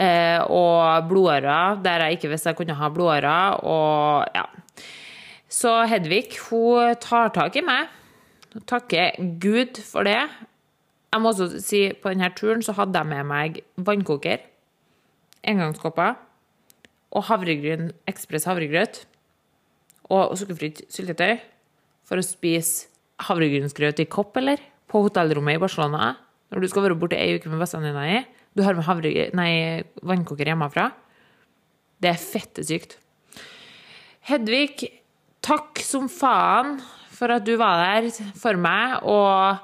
Eh, 0.00 0.40
og 0.50 1.06
blodårer 1.10 1.78
der 1.84 2.06
jeg 2.06 2.18
ikke 2.18 2.32
visste 2.32 2.50
jeg 2.50 2.58
kunne 2.58 2.78
ha 2.78 2.90
blodårer. 2.90 3.60
Og 3.62 4.26
ja. 4.34 4.46
Så 5.52 5.82
Hedvig, 5.86 6.32
hun 6.48 6.96
tar 7.00 7.30
tak 7.30 7.56
i 7.56 7.62
meg. 7.62 7.92
Takker 8.66 9.14
Gud 9.40 9.78
for 9.86 10.08
det. 10.08 10.18
Jeg 11.12 11.20
må 11.20 11.30
også 11.30 11.60
si 11.60 11.84
på 12.02 12.10
denne 12.10 12.32
turen 12.34 12.64
så 12.64 12.72
hadde 12.74 12.98
jeg 12.98 13.08
med 13.08 13.28
meg 13.28 13.58
vannkoker, 13.76 14.40
engangskopper 15.44 16.16
og 17.12 17.26
havregryn, 17.28 17.90
ekspress 18.08 18.48
havregrøt 18.48 19.02
og 20.12 20.34
sukkerfritt 20.38 20.82
syltetøy 20.92 21.36
for 22.08 22.20
å 22.20 22.24
spise 22.24 22.88
havregrynsgrøt 23.22 24.02
i 24.02 24.08
kopp, 24.10 24.36
eller? 24.40 24.60
På 24.90 25.04
hotellrommet 25.04 25.56
i 25.56 25.62
Barcelona. 25.62 26.14
Når 26.52 26.64
du 26.64 26.68
skal 26.68 26.86
være 26.86 26.98
borte 27.00 27.18
ei 27.20 27.36
uke 27.36 27.52
med 27.52 27.62
vennene 27.62 27.92
dine 27.92 28.08
i. 28.16 28.22
Du 28.52 28.64
har 28.64 28.76
med 28.76 28.84
havre, 28.84 29.12
nei, 29.36 29.52
vannkoker 30.04 30.50
hjemmefra. 30.50 30.90
Det 32.02 32.10
er 32.10 32.20
fettesykt. 32.20 32.98
Hedvig, 34.28 34.90
takk 35.42 35.80
som 35.82 36.10
faen 36.12 36.76
for 37.12 37.32
at 37.32 37.46
du 37.46 37.54
var 37.60 37.80
der 37.80 38.10
for 38.38 38.58
meg 38.60 39.00
og 39.08 39.62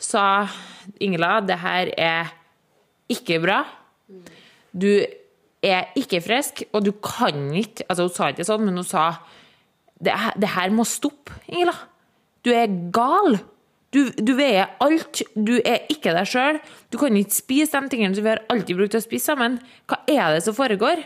sa 0.00 0.46
Ingela, 1.02 1.40
det 1.44 1.58
her 1.60 1.92
er 1.98 2.32
ikke 3.12 3.40
bra. 3.42 3.60
Du 4.72 4.90
er 5.64 5.90
ikke 5.98 6.20
frisk, 6.24 6.62
og 6.72 6.84
du 6.84 6.92
kan 7.02 7.50
ikke 7.56 7.86
Altså, 7.88 8.06
hun 8.06 8.14
sa 8.14 8.30
ikke 8.30 8.46
sånn, 8.46 8.64
men 8.66 8.78
hun 8.80 8.86
sa 8.86 9.08
det, 9.96 10.12
det 10.36 10.50
her 10.52 10.72
må 10.76 10.84
stoppe, 10.84 11.32
Ingela. 11.48 11.74
Du 12.44 12.52
er 12.52 12.68
gal. 12.92 13.38
Du, 13.94 14.02
du, 14.12 14.34
veier 14.36 14.74
alt. 14.84 15.22
Du 15.32 15.54
er 15.56 15.86
ikke 15.92 16.12
deg 16.12 16.28
sjøl. 16.28 16.58
Du 16.92 16.98
kan 17.00 17.16
ikke 17.16 17.38
spise 17.38 17.80
de 17.80 17.92
tingene 17.92 18.16
som 18.16 18.26
vi 18.26 18.34
har 18.34 18.42
alltid 18.52 18.76
brukt 18.76 18.98
å 18.98 19.02
spise 19.02 19.32
sammen. 19.32 19.56
Hva 19.88 20.02
er 20.10 20.36
det 20.36 20.42
som 20.44 20.56
foregår? 20.56 21.00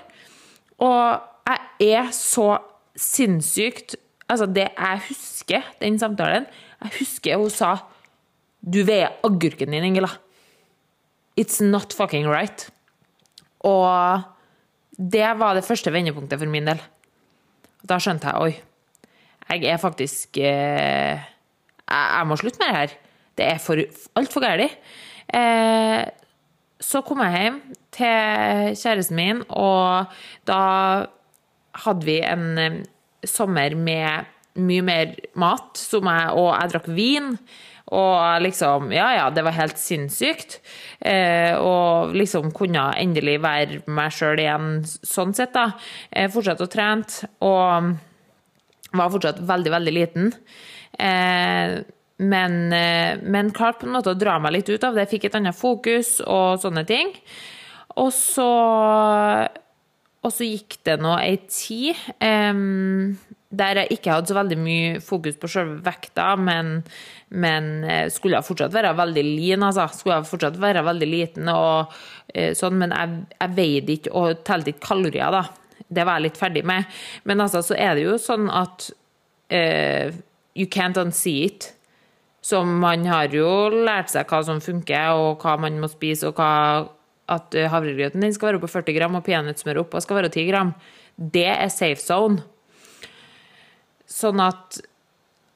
Og 0.82 1.51
jeg 1.51 1.92
er 1.96 2.14
så 2.16 2.53
sinnssykt 2.98 3.98
Altså, 4.30 4.46
det 4.46 4.68
jeg 4.68 5.01
husker, 5.09 5.64
den 5.80 5.96
samtalen 5.98 6.44
Jeg 6.78 6.92
husker 7.01 7.40
hun 7.40 7.51
sa 7.51 7.72
Du 8.62 8.84
veier 8.86 9.16
agurken 9.26 9.72
din, 9.74 9.86
Ingela. 9.88 10.11
It's 11.40 11.59
not 11.64 11.94
fucking 11.96 12.28
right. 12.28 12.68
Og 13.64 14.22
det 15.01 15.28
var 15.40 15.57
det 15.57 15.64
første 15.64 15.92
vendepunktet 15.92 16.40
for 16.40 16.51
min 16.51 16.68
del. 16.68 16.80
Da 17.88 17.96
skjønte 18.03 18.28
jeg 18.28 18.44
oi, 18.44 18.53
jeg 19.51 19.64
er 19.72 19.80
faktisk 19.80 20.36
eh, 20.38 21.22
jeg, 21.90 22.26
må 22.28 22.36
slutte 22.38 22.61
med 22.61 22.68
det 22.68 22.76
her. 22.76 22.96
Det 23.38 23.46
er 23.46 23.62
for, 23.62 23.80
altfor 24.20 24.44
galt. 24.44 24.76
Eh, 25.34 26.03
så 26.80 27.01
kom 27.07 27.22
jeg 27.24 27.40
hjem 27.42 27.57
til 27.96 28.76
kjæresten 28.76 29.16
min, 29.16 29.42
og 29.48 30.12
da 30.48 30.61
hadde 31.86 32.07
vi 32.07 32.20
en 32.20 32.46
eh, 32.61 32.78
sommer 33.24 33.74
med 33.76 34.28
mye 34.61 34.84
mer 34.84 35.16
mat, 35.38 35.80
jeg, 35.92 36.30
og 36.36 36.48
jeg 36.53 36.72
drakk 36.72 36.88
vin. 36.92 37.34
Og 37.91 38.43
liksom 38.45 38.93
Ja, 38.95 39.09
ja, 39.16 39.30
det 39.34 39.45
var 39.47 39.57
helt 39.57 39.78
sinnssykt. 39.78 40.61
Eh, 41.01 41.57
og 41.59 42.14
liksom 42.14 42.53
kunne 42.55 42.91
endelig 43.01 43.41
være 43.43 43.80
meg 43.91 44.14
sjøl 44.14 44.43
igjen 44.43 44.68
sånn 44.86 45.34
sett, 45.34 45.55
da. 45.57 45.72
Eh, 46.11 46.30
fortsatt 46.30 46.62
å 46.62 46.70
trene. 46.70 47.30
Og 47.43 47.97
var 48.93 49.11
fortsatt 49.11 49.41
veldig, 49.47 49.72
veldig 49.76 49.95
liten. 49.95 50.32
Eh, 50.99 51.80
men, 52.20 52.72
eh, 52.72 53.18
men 53.22 53.53
klarte 53.57 53.80
på 53.80 53.88
en 53.88 53.97
måte 53.97 54.12
å 54.12 54.18
dra 54.18 54.38
meg 54.38 54.53
litt 54.59 54.68
ut 54.68 54.84
av 54.84 54.95
det. 54.95 55.07
Jeg 55.07 55.14
fikk 55.14 55.28
et 55.30 55.38
annet 55.38 55.57
fokus 55.57 56.18
og 56.26 56.61
sånne 56.61 56.84
ting. 56.88 57.14
Og 57.97 58.12
så, 58.14 58.51
og 60.20 60.34
så 60.34 60.47
gikk 60.47 60.78
det 60.86 60.99
nå 61.01 61.16
ei 61.18 61.38
tid 61.51 61.99
um, 62.20 63.16
der 63.51 63.80
jeg 63.80 63.96
ikke 63.96 64.14
hadde 64.14 64.30
så 64.30 64.36
veldig 64.36 64.57
mye 64.62 64.90
fokus 65.03 65.38
på 65.40 65.48
selve 65.51 65.80
vekta, 65.82 66.28
men, 66.38 66.76
men 67.34 67.70
eh, 67.82 68.07
skulle 68.12 68.38
jeg 68.38 68.46
fortsatt 68.46 68.74
være 68.74 68.92
veldig 68.98 69.24
lean, 69.26 69.64
altså. 69.66 69.88
Skulle 69.94 70.20
jeg 70.20 70.30
fortsatt 70.30 70.61
være 70.62 70.84
veldig 70.86 71.09
liten 71.11 71.51
og 71.51 71.90
uh, 71.90 72.53
sånn, 72.57 72.78
men 72.78 72.94
jeg, 72.94 73.16
jeg 73.34 73.57
veide 73.57 73.96
ikke 73.96 74.12
og 74.14 74.44
telte 74.46 74.70
ikke 74.70 74.86
kalorier, 74.86 75.34
da. 75.34 75.80
Det 75.90 76.05
var 76.07 76.20
jeg 76.20 76.28
litt 76.28 76.38
ferdig 76.38 76.62
med. 76.70 77.01
Men 77.26 77.42
altså, 77.42 77.64
så 77.66 77.74
er 77.74 77.98
det 77.98 78.07
jo 78.07 78.14
sånn 78.22 78.46
at 78.55 78.86
uh, 79.51 80.14
you 80.55 80.70
can't 80.70 81.03
unsee 81.03 81.51
it. 81.51 81.72
Så 82.46 82.62
man 82.62 83.03
har 83.11 83.34
jo 83.34 83.51
lært 83.74 84.14
seg 84.14 84.30
hva 84.30 84.44
som 84.46 84.62
funker, 84.62 85.18
og 85.18 85.42
hva 85.42 85.57
man 85.61 85.82
må 85.82 85.90
spise, 85.90 86.30
og 86.30 86.38
hva, 86.38 86.86
at 87.30 87.59
havregrøten 87.74 88.22
din 88.22 88.32
skal 88.34 88.53
være 88.53 88.62
på 88.62 88.70
40 88.78 88.96
gram, 88.96 89.18
og 89.18 89.26
peanøttsmøret 89.26 89.82
oppå 89.82 90.01
skal 90.07 90.22
være 90.22 90.30
10 90.30 90.48
gram. 90.48 90.72
Det 91.18 91.48
er 91.51 91.68
safe 91.74 92.01
zone. 92.01 92.46
Sånn 94.21 94.41
at 94.45 94.81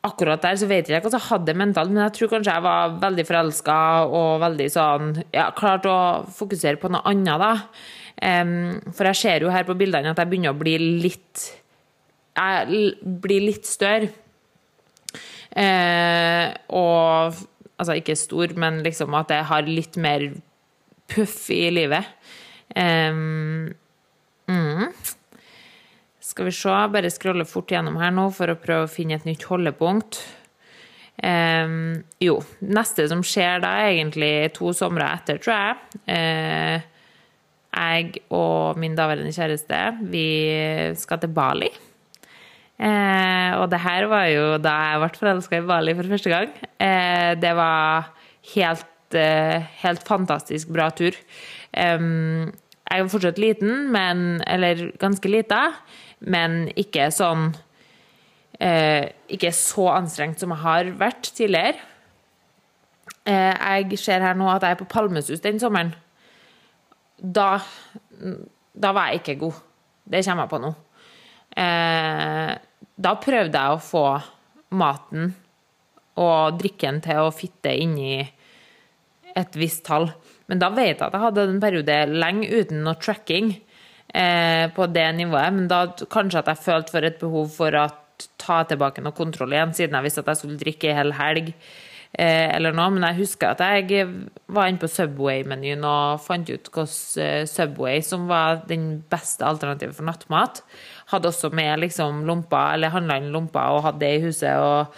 akkurat 0.05 0.43
der 0.45 0.59
så 0.61 0.69
vet 0.69 0.89
jeg 0.89 1.01
ikke 1.01 1.09
hva 1.09 1.19
jeg 1.19 1.31
hadde 1.31 1.57
mentalt, 1.57 1.93
men 1.93 2.03
jeg 2.05 2.17
tror 2.19 2.33
kanskje 2.35 2.55
jeg 2.57 2.65
var 2.67 2.97
veldig 3.03 3.25
forelska 3.29 3.77
og 4.05 4.33
veldig 4.43 4.67
sånn 4.73 5.13
Ja, 5.33 5.49
klart 5.57 5.89
å 5.89 5.99
fokusere 6.35 6.81
på 6.81 6.91
noe 6.93 7.05
annet, 7.09 7.41
da. 7.41 7.53
Um, 8.25 8.93
for 8.95 9.09
jeg 9.11 9.21
ser 9.21 9.47
jo 9.47 9.53
her 9.53 9.65
på 9.67 9.77
bildene 9.79 10.13
at 10.13 10.21
jeg 10.21 10.31
begynner 10.31 10.55
å 10.55 10.59
bli 10.61 10.77
litt 11.03 11.49
Jeg 12.37 12.93
blir 13.25 13.49
litt 13.49 13.67
større. 13.69 14.13
Uh, 15.55 16.53
og 16.75 17.43
Altså 17.75 17.97
ikke 17.99 18.15
stor, 18.15 18.53
men 18.55 18.83
liksom 18.85 19.15
at 19.19 19.33
jeg 19.35 19.47
har 19.51 19.67
litt 19.67 19.97
mer 19.99 20.29
puff 21.11 21.49
i 21.51 21.67
livet. 21.75 22.07
Um, 22.71 23.73
mm. 24.47 24.93
Skal 26.25 26.49
vi 26.49 26.55
se, 26.57 26.73
bare 26.95 27.13
scrolle 27.13 27.45
fort 27.49 27.73
gjennom 27.75 27.99
her 28.01 28.15
nå 28.15 28.31
for 28.33 28.49
å 28.49 28.59
prøve 28.61 28.89
å 28.89 28.91
finne 28.91 29.19
et 29.19 29.27
nytt 29.29 29.45
holdepunkt. 29.51 30.23
Um, 31.21 32.01
jo, 32.23 32.39
neste 32.65 33.05
som 33.11 33.21
skjer 33.23 33.61
da, 33.63 33.75
egentlig 33.93 34.55
to 34.57 34.73
somre 34.75 35.07
etter, 35.19 35.39
tror 35.45 35.55
jeg. 35.55 36.03
Uh, 36.09 36.91
jeg 37.75 38.23
og 38.35 38.79
min 38.81 38.95
daværende 38.97 39.35
kjæreste, 39.35 39.81
vi 40.11 40.29
skal 40.99 41.21
til 41.21 41.35
Bali. 41.35 41.71
Eh, 42.75 43.53
og 43.61 43.69
det 43.71 43.79
her 43.85 44.09
var 44.11 44.27
jo 44.33 44.47
da 44.59 44.73
jeg 44.91 45.03
ble 45.03 45.21
forelska 45.21 45.61
i 45.61 45.67
Bali 45.69 45.95
for 45.95 46.11
første 46.11 46.33
gang. 46.33 46.51
Eh, 46.83 47.33
det 47.39 47.53
var 47.55 48.11
helt, 48.55 49.15
eh, 49.15 49.63
helt 49.85 50.03
fantastisk 50.07 50.69
bra 50.69 50.91
tur. 50.91 51.15
jeg 51.75 53.01
er 53.01 53.09
fortsatt 53.09 53.39
liten, 53.39 53.91
men, 53.91 54.41
eller 54.47 54.93
ganske 55.01 55.27
lita, 55.27 55.73
men 56.21 56.69
ikke 56.79 57.11
sånn 57.13 57.51
eh, 58.61 59.11
Ikke 59.35 59.51
så 59.57 59.89
anstrengt 59.97 60.41
som 60.41 60.55
jeg 60.55 60.63
har 60.63 60.91
vært 61.01 61.33
tidligere. 61.35 61.81
Eh, 63.25 63.53
jeg 63.85 63.99
ser 64.01 64.25
her 64.25 64.37
nå 64.39 64.49
at 64.53 64.65
jeg 64.65 64.77
er 64.77 64.81
på 64.81 64.89
Palmesus 64.91 65.43
den 65.45 65.61
sommeren 65.61 65.95
da, 67.25 67.61
da 68.75 68.93
var 68.93 69.11
jeg 69.11 69.23
ikke 69.23 69.39
god. 69.47 69.61
Det 70.05 70.21
kommer 70.27 70.45
jeg 70.45 70.53
på 70.53 70.61
nå. 70.61 70.73
Eh, 71.57 72.53
da 72.95 73.13
prøvde 73.23 73.61
jeg 73.61 73.75
å 73.77 73.83
få 73.83 74.05
maten 74.75 75.33
og 76.21 76.59
drikken 76.61 77.01
til 77.03 77.25
å 77.25 77.35
fitte 77.35 77.73
inni 77.75 78.19
et 79.35 79.57
visst 79.59 79.85
tall. 79.89 80.11
Men 80.51 80.61
da 80.61 80.71
vet 80.75 80.99
jeg 80.99 81.07
at 81.07 81.15
jeg 81.15 81.25
hadde 81.25 81.47
en 81.49 81.63
periode 81.63 81.97
lenge 82.13 82.51
uten 82.51 82.85
noe 82.87 82.99
tracking 83.01 83.55
eh, 84.15 84.67
på 84.75 84.87
det 84.95 85.09
nivået. 85.19 85.57
Men 85.57 85.69
da 85.71 85.87
kanskje 86.11 86.43
at 86.43 86.53
jeg 86.53 86.65
følte 86.65 86.95
for 86.95 87.09
et 87.09 87.19
behov 87.21 87.51
for 87.57 87.81
å 87.81 87.89
ta 88.41 88.63
tilbake 88.69 89.03
noe 89.03 89.17
kontroll 89.17 89.55
igjen, 89.55 89.75
siden 89.75 89.99
jeg 89.99 90.07
visste 90.07 90.25
at 90.25 90.33
jeg 90.33 90.43
skulle 90.43 90.61
drikke 90.61 90.91
i 90.91 90.97
hel 90.97 91.13
helg. 91.19 91.51
Eh, 92.15 92.47
eller 92.55 92.75
noe, 92.77 92.93
men 92.95 93.03
jeg 93.09 93.25
husker 93.25 93.57
at 93.57 93.63
jeg 93.65 94.07
var 94.55 94.69
inne 94.71 94.79
på 94.79 94.91
Subway-menyen 94.91 95.83
og 95.89 96.23
fant 96.23 96.47
ut 96.47 96.71
hvordan 96.71 97.25
eh, 97.25 97.43
Subway, 97.51 98.05
som 98.07 98.29
var 98.31 98.63
den 98.69 99.03
beste 99.11 99.43
alternativet 99.43 99.97
for 99.97 100.07
nattmat, 100.07 100.63
hadde 101.11 101.33
også 101.33 101.51
med 101.51 101.83
liksom 101.83 102.23
lomper, 102.29 102.77
eller 102.77 102.95
handla 102.95 103.19
inn 103.19 103.33
lomper 103.35 103.75
og 103.75 103.83
hadde 103.89 104.05
det 104.05 104.13
i 104.15 104.23
huset 104.29 104.63
og 104.63 104.95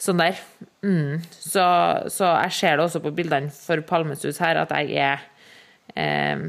sånn 0.00 0.22
der. 0.22 0.40
Mm. 0.80 1.20
Så, 1.28 1.66
så, 2.14 2.32
jeg 2.46 2.56
ser 2.56 2.78
det 2.78 2.86
også 2.86 3.04
på 3.04 3.12
bildene 3.18 3.52
for 3.52 3.84
Palmesus 3.84 4.40
her, 4.40 4.62
at 4.64 4.72
jeg 4.80 4.96
er 4.96 5.28
eh, 5.92 6.48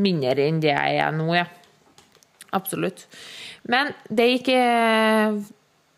mindre 0.00 0.46
enn 0.46 0.62
det 0.62 0.72
jeg 0.72 0.98
er 1.02 1.14
nå, 1.16 1.28
ja. 1.36 1.46
Absolutt. 2.56 3.04
Men 3.68 3.90
det 4.08 4.28
gikk 4.30 4.50
eh, 4.54 5.38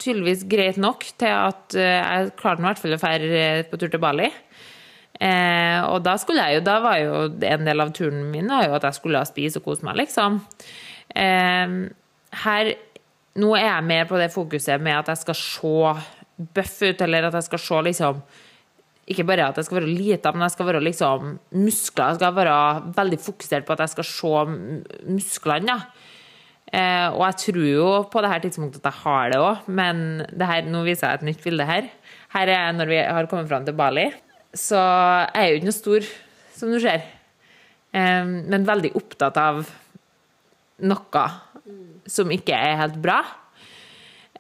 tydeligvis 0.01 0.45
greit 0.49 0.79
nok 0.81 1.05
til 1.21 1.35
at 1.35 1.77
eh, 1.77 1.99
jeg 1.99 2.35
klarte 2.39 2.63
i 2.63 2.67
hvert 2.67 2.83
fall 2.83 2.97
å 2.97 3.01
dra 3.01 3.15
eh, 3.19 3.63
på 3.69 3.81
tur 3.81 3.93
til 3.93 4.03
Bali. 4.03 4.31
Eh, 5.19 5.79
og 5.91 6.03
da 6.07 6.15
skulle 6.21 6.45
jeg 6.47 6.61
jo, 6.61 6.67
da 6.67 6.77
var 6.83 6.99
jo 7.03 7.23
en 7.27 7.65
del 7.67 7.83
av 7.83 7.95
turen 7.97 8.29
min 8.31 8.51
var 8.53 8.69
jo 8.69 8.77
at 8.79 8.87
jeg 8.87 9.01
skulle 9.01 9.25
spise 9.27 9.61
og 9.61 9.67
kose 9.67 9.87
meg, 9.87 9.99
liksom. 10.05 10.43
Eh, 11.15 11.81
her 12.45 12.75
Nå 13.39 13.53
er 13.55 13.69
jeg 13.69 13.87
mer 13.87 14.07
på 14.11 14.19
det 14.19 14.33
fokuset 14.35 14.83
med 14.83 14.97
at 14.99 15.13
jeg 15.13 15.21
skal 15.21 15.37
se 15.39 16.49
bøff 16.57 16.73
ut, 16.83 17.03
eller 17.05 17.29
at 17.29 17.37
jeg 17.39 17.47
skal 17.47 17.61
se 17.63 17.83
liksom 17.87 18.17
ikke 19.09 19.27
bare 19.29 19.49
at 19.49 19.59
jeg 19.59 19.69
skal 19.69 19.81
være 19.81 19.91
lita, 19.91 20.33
men 20.35 20.45
jeg 20.47 20.55
skal 20.55 20.69
være 20.69 20.85
liksom 20.85 21.33
muskler. 21.57 22.13
Jeg 22.13 22.21
skal 22.21 22.37
være 22.37 22.59
veldig 22.99 23.19
fokusert 23.25 23.67
på 23.67 23.75
at 23.75 23.85
jeg 23.85 23.95
skal 23.95 24.09
se 24.09 24.35
musklene. 25.09 25.77
Ja. 25.77 26.07
Eh, 26.69 27.09
og 27.15 27.23
jeg 27.25 27.37
tror 27.41 27.65
jo 27.65 27.91
på 28.13 28.21
det 28.21 28.31
her 28.31 28.43
tidspunktet 28.45 28.83
at 28.83 28.91
jeg 28.91 29.01
har 29.07 29.31
det 29.33 29.39
òg, 29.41 29.69
men 29.73 30.03
det 30.29 30.49
her, 30.51 30.67
nå 30.69 30.83
viser 30.85 31.09
jeg 31.09 31.21
et 31.21 31.29
nytt 31.31 31.45
bilde 31.47 31.65
her. 31.65 31.89
Her 32.35 32.53
er 32.53 32.75
når 32.77 32.91
vi 32.91 32.99
har 33.01 33.29
kommet 33.31 33.49
fram 33.49 33.65
til 33.65 33.77
Bali. 33.79 34.11
Så 34.53 34.77
jeg 34.77 35.33
er 35.33 35.49
jo 35.49 35.61
ikke 35.61 35.71
noe 35.71 35.79
stor, 35.79 36.09
som 36.59 36.73
du 36.73 36.81
ser. 36.83 37.07
Eh, 37.97 38.25
men 38.25 38.69
veldig 38.69 38.93
opptatt 39.01 39.41
av 39.41 39.65
noe 40.85 41.27
som 42.09 42.31
ikke 42.33 42.57
er 42.57 42.81
helt 42.83 43.01
bra. 43.03 43.23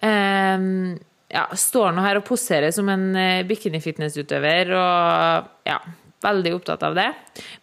Ehm, 0.05 0.99
ja, 1.29 1.45
står 1.53 1.93
nå 1.93 2.05
her 2.05 2.21
og 2.21 2.27
poserer 2.29 2.73
som 2.75 2.89
en 2.93 3.11
eh, 3.19 3.45
bikini-fitnessutøver, 3.49 4.73
og 4.79 5.69
ja, 5.69 5.79
veldig 6.25 6.55
opptatt 6.57 6.87
av 6.89 6.97
det. 6.99 7.09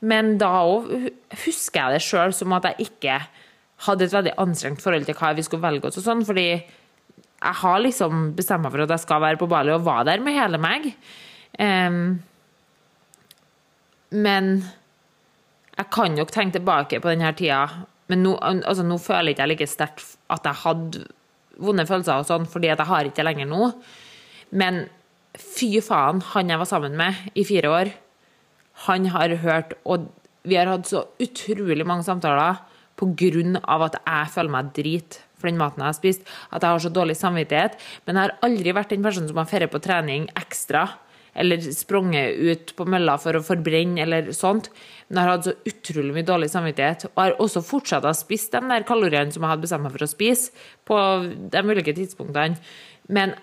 Men 0.05 0.36
da 0.41 0.51
òg 0.68 0.91
husker 1.45 1.82
jeg 1.82 1.97
det 1.97 2.05
sjøl 2.05 2.36
som 2.36 2.53
at 2.57 2.70
jeg 2.70 2.89
ikke 2.89 3.20
hadde 3.86 4.07
et 4.07 4.16
veldig 4.16 4.36
anstrengt 4.41 4.84
forhold 4.84 5.07
til 5.07 5.18
hva 5.20 5.34
vi 5.36 5.43
skulle 5.45 5.66
velge 5.66 5.89
oss 5.89 5.99
og 5.99 6.05
sånn, 6.05 6.24
fordi 6.28 6.47
jeg 6.55 7.59
har 7.61 7.82
liksom 7.82 8.30
bestemt 8.38 8.63
meg 8.63 8.74
for 8.74 8.86
at 8.86 8.93
jeg 8.95 9.03
skal 9.03 9.22
være 9.24 9.41
på 9.41 9.49
Bali, 9.51 9.74
og 9.76 9.84
var 9.86 10.05
der 10.07 10.24
med 10.24 10.38
hele 10.38 10.61
meg. 10.61 10.88
Um, 11.59 12.22
men 14.16 14.55
jeg 15.76 15.91
kan 15.91 16.16
nok 16.16 16.32
tenke 16.32 16.59
tilbake 16.59 17.01
på 17.03 17.11
denne 17.11 17.34
tida, 17.36 17.66
men 18.07 18.24
nå, 18.24 18.36
altså, 18.39 18.86
nå 18.88 18.97
føler 19.01 19.34
ikke 19.34 19.49
like 19.51 19.68
sterkt 19.68 20.16
at 20.32 20.47
jeg 20.47 20.61
hadde 20.63 21.05
vonde 21.62 21.86
følelser 21.88 22.20
og 22.20 22.28
sånn, 22.28 22.47
fordi 22.49 22.72
at 22.74 22.82
jeg 22.82 22.91
har 22.91 23.08
ikke 23.08 23.22
det 23.22 23.28
lenger 23.30 23.49
nå. 23.49 23.70
Men 24.56 24.86
fy 25.36 25.82
faen, 25.84 26.22
han 26.34 26.51
jeg 26.51 26.62
var 26.62 26.70
sammen 26.70 26.95
med 26.99 27.36
i 27.36 27.45
fire 27.47 27.72
år, 27.72 27.91
han 28.86 29.08
har 29.14 29.38
hørt, 29.43 29.76
og 29.88 30.10
vi 30.45 30.58
har 30.60 30.70
hatt 30.70 30.89
så 30.89 31.06
utrolig 31.24 31.86
mange 31.88 32.06
samtaler 32.08 32.60
på 32.99 33.10
grunn 33.20 33.58
av 33.64 33.88
at 33.88 33.97
jeg 34.01 34.34
føler 34.36 34.53
meg 34.56 34.76
drit 34.76 35.20
for 35.36 35.49
den 35.49 35.60
maten 35.60 35.84
jeg 35.84 35.89
har 35.89 35.97
spist, 35.97 36.28
at 36.51 36.64
jeg 36.64 36.72
har 36.72 36.84
så 36.84 36.91
dårlig 36.93 37.18
samvittighet. 37.20 37.76
Men 38.08 38.18
jeg 38.18 38.28
har 38.28 38.47
aldri 38.47 38.76
vært 38.76 38.93
den 38.93 39.03
personen 39.06 39.28
som 39.30 39.41
har 39.41 39.49
ferdig 39.49 39.72
på 39.74 39.82
trening 39.84 40.30
ekstra, 40.39 40.88
eller 41.36 41.63
sprunget 41.75 42.38
ut 42.39 42.73
på 42.77 42.88
mølla 42.88 43.17
for 43.21 43.36
å 43.36 43.43
forbrenne, 43.43 43.99
eller 44.05 44.29
sånt. 44.36 44.69
Men 45.07 45.19
jeg 45.19 45.27
har 45.27 45.33
hatt 45.33 45.49
så 45.49 45.55
utrolig 45.71 46.15
mye 46.15 46.27
dårlig 46.27 46.51
samvittighet, 46.53 47.09
og 47.11 47.19
har 47.21 47.41
også 47.43 47.63
fortsatt 47.65 48.07
å 48.07 48.13
spise 48.15 48.53
de 48.55 48.71
der 48.71 48.88
kaloriene 48.88 49.36
som 49.36 49.43
jeg 49.43 49.51
hadde 49.51 49.65
bestemt 49.67 49.86
meg 49.88 49.95
for 49.97 50.05
å 50.07 50.11
spise, 50.11 50.53
på 50.88 51.01
de 51.51 51.65
ulike 51.67 51.95
tidspunktene. 51.97 52.61
Men 53.11 53.36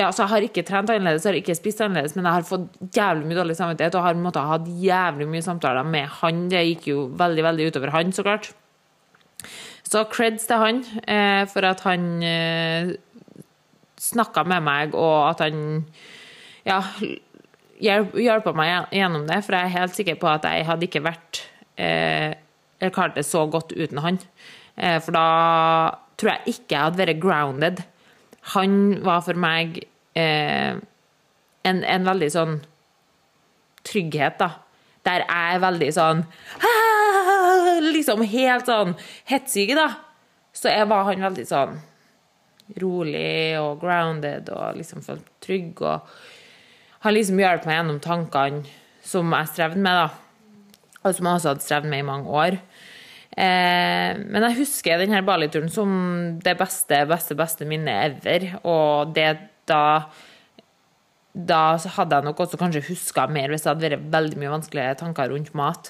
ja, 0.00 0.08
så 0.08 0.24
jeg 0.24 0.32
har 0.32 0.44
ikke 0.46 0.64
trent 0.64 0.90
annerledes, 0.90 1.26
jeg 1.26 1.34
har 1.34 1.38
ikke 1.42 1.56
spist 1.58 1.82
annerledes, 1.84 2.16
men 2.16 2.26
jeg 2.26 2.38
har 2.38 2.48
fått 2.48 2.96
jævlig 2.96 3.28
mye 3.28 3.38
dårlig 3.38 3.56
samvittighet 3.58 3.96
og 3.98 4.06
har 4.06 4.18
måttet 4.18 4.48
ha 4.48 4.58
jævlig 4.86 5.28
mye 5.28 5.44
samtaler 5.44 5.86
med 5.86 6.08
han. 6.18 6.46
Det 6.50 6.62
gikk 6.64 6.88
jo 6.88 7.06
veldig, 7.20 7.44
veldig 7.46 7.68
utover 7.68 7.92
han, 7.92 8.12
så 8.16 8.24
klart. 8.26 8.48
Så 9.84 10.06
creds 10.08 10.48
til 10.48 10.62
han 10.62 10.80
eh, 11.04 11.42
for 11.52 11.68
at 11.68 11.84
han 11.84 12.06
eh, 12.24 12.94
snakka 14.00 14.46
med 14.48 14.64
meg, 14.64 14.96
og 14.96 15.28
at 15.28 15.44
han 15.44 15.84
ja, 16.68 16.78
hjelpa 17.82 18.54
meg 18.56 18.94
gjennom 18.94 19.26
det. 19.28 19.40
For 19.46 19.56
jeg 19.56 19.68
er 19.68 19.76
helt 19.80 19.98
sikker 19.98 20.18
på 20.20 20.30
at 20.30 20.46
jeg 20.48 20.66
hadde 20.68 20.88
ikke 20.88 21.04
vært 21.04 21.42
eh, 21.80 22.32
eller 22.82 22.94
klart 22.94 23.14
det 23.14 23.26
så 23.26 23.44
godt 23.46 23.72
uten 23.72 24.00
han. 24.02 24.18
Eh, 24.74 24.98
for 25.02 25.14
da 25.14 25.26
tror 26.18 26.34
jeg 26.34 26.56
ikke 26.56 26.74
jeg 26.74 26.86
hadde 26.88 26.98
vært 27.02 27.22
grounded. 27.22 27.82
Han 28.56 28.74
var 29.06 29.22
for 29.22 29.38
meg 29.38 29.84
eh, 30.18 30.74
en, 31.62 31.84
en 31.86 32.08
veldig 32.08 32.30
sånn 32.34 32.58
trygghet, 33.86 34.42
da. 34.42 34.50
Der 35.06 35.24
jeg 35.24 35.54
er 35.56 35.62
veldig 35.62 35.88
sånn 35.90 36.20
Liksom 37.96 38.20
helt 38.30 38.68
sånn 38.70 38.92
hetsyke, 39.30 39.78
da. 39.78 39.88
Så 40.54 40.70
jeg 40.70 40.90
var 40.90 41.06
han 41.08 41.22
veldig 41.22 41.46
sånn 41.48 41.78
rolig 42.82 43.58
og 43.58 43.80
grounded 43.82 44.50
og 44.54 44.78
liksom 44.78 45.02
følt 45.06 45.26
trygg. 45.44 45.82
Og 45.86 46.02
har 47.02 47.14
liksom 47.14 47.40
hjulpet 47.40 47.68
meg 47.68 47.78
gjennom 47.80 48.00
tankene 48.02 48.62
som 49.02 49.32
jeg 49.34 49.50
strevde 49.50 49.82
med, 49.82 49.98
da. 49.98 50.98
Og 51.02 51.16
som 51.16 51.26
jeg 51.26 51.38
også 51.38 51.52
hadde 51.52 51.64
strevd 51.64 51.88
med 51.90 52.02
i 52.02 52.06
mange 52.06 52.34
år. 52.42 52.58
Eh, 53.32 54.10
men 54.20 54.44
jeg 54.46 54.58
husker 54.60 55.00
denne 55.00 55.22
Bali-turen 55.26 55.72
som 55.72 55.94
det 56.44 56.54
beste, 56.60 57.00
beste, 57.10 57.36
beste 57.38 57.66
minnet 57.66 58.20
ever. 58.22 58.46
Og 58.62 59.14
det 59.16 59.30
da 59.70 59.82
da 61.32 61.78
hadde 61.80 62.18
jeg 62.18 62.26
nok 62.26 62.40
også 62.44 62.58
kanskje 62.60 62.82
huska 62.90 63.22
mer 63.32 63.48
hvis 63.48 63.62
det 63.64 63.70
hadde 63.70 63.86
vært 63.86 64.08
veldig 64.12 64.40
mye 64.40 64.50
vanskelige 64.52 64.98
tanker 65.00 65.30
rundt 65.32 65.54
mat. 65.56 65.88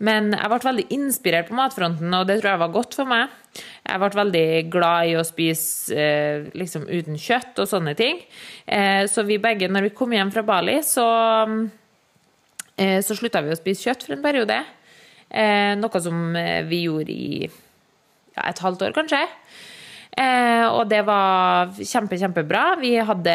Men 0.00 0.30
jeg 0.32 0.48
ble 0.48 0.58
veldig 0.64 0.86
inspirert 0.96 1.50
på 1.50 1.58
matfronten, 1.58 2.14
og 2.16 2.24
det 2.28 2.38
tror 2.38 2.54
jeg 2.54 2.62
var 2.62 2.72
godt 2.72 2.96
for 2.96 3.10
meg. 3.10 3.34
Jeg 3.84 4.00
ble 4.00 4.10
veldig 4.16 4.46
glad 4.72 5.10
i 5.10 5.18
å 5.20 5.26
spise 5.28 5.92
eh, 5.92 6.48
liksom 6.56 6.88
uten 6.88 7.20
kjøtt 7.20 7.60
og 7.60 7.68
sånne 7.68 7.94
ting. 8.00 8.24
Eh, 8.64 9.04
så 9.12 9.26
vi 9.28 9.36
begge, 9.42 9.68
når 9.68 9.90
vi 9.90 9.94
kom 10.00 10.16
hjem 10.16 10.32
fra 10.32 10.46
Bali, 10.48 10.80
så, 10.86 11.06
eh, 12.80 12.98
så 13.04 13.16
slutta 13.18 13.44
vi 13.44 13.52
å 13.52 13.60
spise 13.60 13.90
kjøtt 13.90 14.08
for 14.08 14.16
en 14.16 14.24
periode. 14.24 14.62
Eh, 15.28 15.76
noe 15.76 16.00
som 16.00 16.32
vi 16.70 16.84
gjorde 16.86 17.12
i 17.12 17.42
ja, 17.44 18.48
et 18.48 18.64
halvt 18.64 18.88
år, 18.88 18.96
kanskje. 18.96 19.26
Og 20.18 20.88
det 20.90 21.04
var 21.06 21.76
kjempe, 21.76 22.16
kjempebra. 22.18 22.62
Vi 22.80 22.96
hadde 23.06 23.34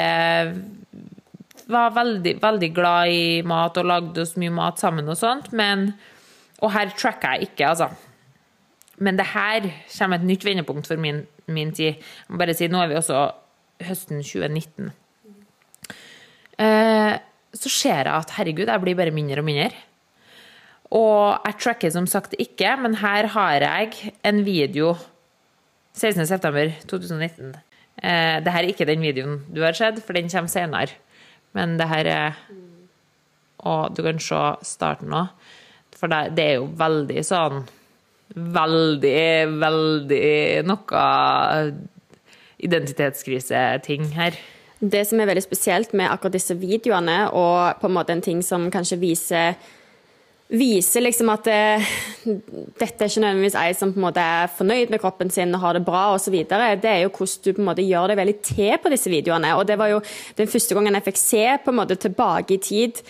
var 1.71 1.93
veldig, 1.95 2.37
veldig 2.41 2.69
glad 2.75 3.11
i 3.13 3.27
mat 3.47 3.77
og 3.79 3.87
lagde 3.89 4.23
oss 4.23 4.35
mye 4.39 4.53
mat 4.53 4.81
sammen 4.81 5.09
og 5.09 5.19
sånt, 5.19 5.51
men 5.53 5.93
Og 6.63 6.71
her 6.71 6.93
tracker 6.95 7.33
jeg 7.33 7.49
ikke, 7.49 7.67
altså. 7.67 7.89
Men 9.03 9.17
det 9.17 9.25
her 9.33 9.65
kommer 9.97 10.15
et 10.15 10.23
nytt 10.23 10.45
vendepunkt 10.45 10.87
for 10.87 10.95
min, 10.95 11.25
min 11.47 11.73
tid. 11.75 11.97
Jeg 11.99 12.29
må 12.29 12.39
bare 12.39 12.53
si, 12.55 12.69
nå 12.71 12.79
er 12.79 12.87
vi 12.87 12.95
også 12.95 13.23
høsten 13.83 14.21
2019. 14.23 14.93
Eh, 16.63 17.17
så 17.51 17.69
ser 17.73 18.05
jeg 18.05 18.13
at 18.13 18.31
herregud, 18.37 18.69
jeg 18.69 18.83
blir 18.85 18.95
bare 18.95 19.11
mindre 19.11 19.41
og 19.43 19.47
mindre. 19.49 19.73
Og 20.93 21.41
jeg 21.49 21.59
tracker 21.59 21.93
som 21.93 22.07
sagt 22.07 22.37
ikke, 22.39 22.77
men 22.79 22.95
her 23.01 23.27
har 23.33 23.65
jeg 23.65 24.13
en 24.23 24.43
video 24.45 24.93
16.9.2019. 25.97 27.53
Eh, 27.97 28.39
det 28.45 28.53
her 28.53 28.61
er 28.61 28.69
ikke 28.71 28.87
den 28.89 29.03
videoen 29.03 29.41
du 29.53 29.63
har 29.65 29.75
sett, 29.77 29.99
for 30.05 30.15
den 30.17 30.29
kommer 30.29 30.53
senere. 30.53 30.95
Men 31.53 31.77
det 31.77 31.89
her 31.89 32.09
er 32.09 32.41
Og 33.63 33.95
du 33.95 34.01
kan 34.03 34.19
se 34.19 34.41
starten 34.67 35.11
nå. 35.13 35.27
For 35.95 36.11
det, 36.11 36.35
det 36.35 36.45
er 36.45 36.55
jo 36.57 36.67
veldig 36.79 37.23
sånn 37.23 37.63
Veldig, 38.33 39.59
veldig 39.61 40.63
noe 40.65 41.01
identitetskriseting 42.63 44.07
her. 44.15 44.37
Det 44.79 45.03
som 45.07 45.21
er 45.21 45.29
veldig 45.29 45.43
spesielt 45.45 45.93
med 45.95 46.09
akkurat 46.09 46.35
disse 46.35 46.55
videoene, 46.59 47.29
og 47.31 47.79
på 47.79 47.87
en 47.87 47.95
måte 47.95 48.15
en 48.15 48.23
ting 48.23 48.41
som 48.43 48.71
kanskje 48.73 48.99
viser 48.99 49.59
viser 50.53 51.01
liksom 51.01 51.31
at 51.33 51.47
det, 51.47 51.59
dette 52.77 53.01
er 53.01 53.09
ikke 53.09 53.23
nødvendigvis 53.23 53.57
ei 53.57 53.73
som 53.77 53.93
på 53.93 53.99
en 53.99 54.05
måte 54.05 54.21
er 54.21 54.51
fornøyd 54.53 54.93
med 54.93 55.01
kroppen 55.01 55.31
sin 55.33 55.53
og 55.55 55.63
har 55.63 55.77
det 55.77 55.85
bra 55.87 56.03
osv. 56.13 56.35
Det 56.45 56.89
er 56.89 57.03
jo 57.03 57.11
hvordan 57.11 57.43
du 57.43 57.51
på 57.51 57.63
en 57.63 57.69
måte 57.71 57.85
gjør 57.87 58.11
deg 58.11 58.19
veldig 58.21 58.37
til 58.45 58.73
på 58.83 58.93
disse 58.93 59.11
videoene. 59.11 59.53
Og 59.57 59.65
det 59.69 59.79
var 59.81 59.93
jo 59.93 60.01
den 60.37 60.49
første 60.51 60.77
gangen 60.77 60.99
jeg 60.99 61.07
fikk 61.09 61.21
se 61.21 61.45
på 61.63 61.73
en 61.73 61.79
måte 61.81 61.97
tilbake 61.99 62.57
i 62.57 62.61
tid, 62.61 63.01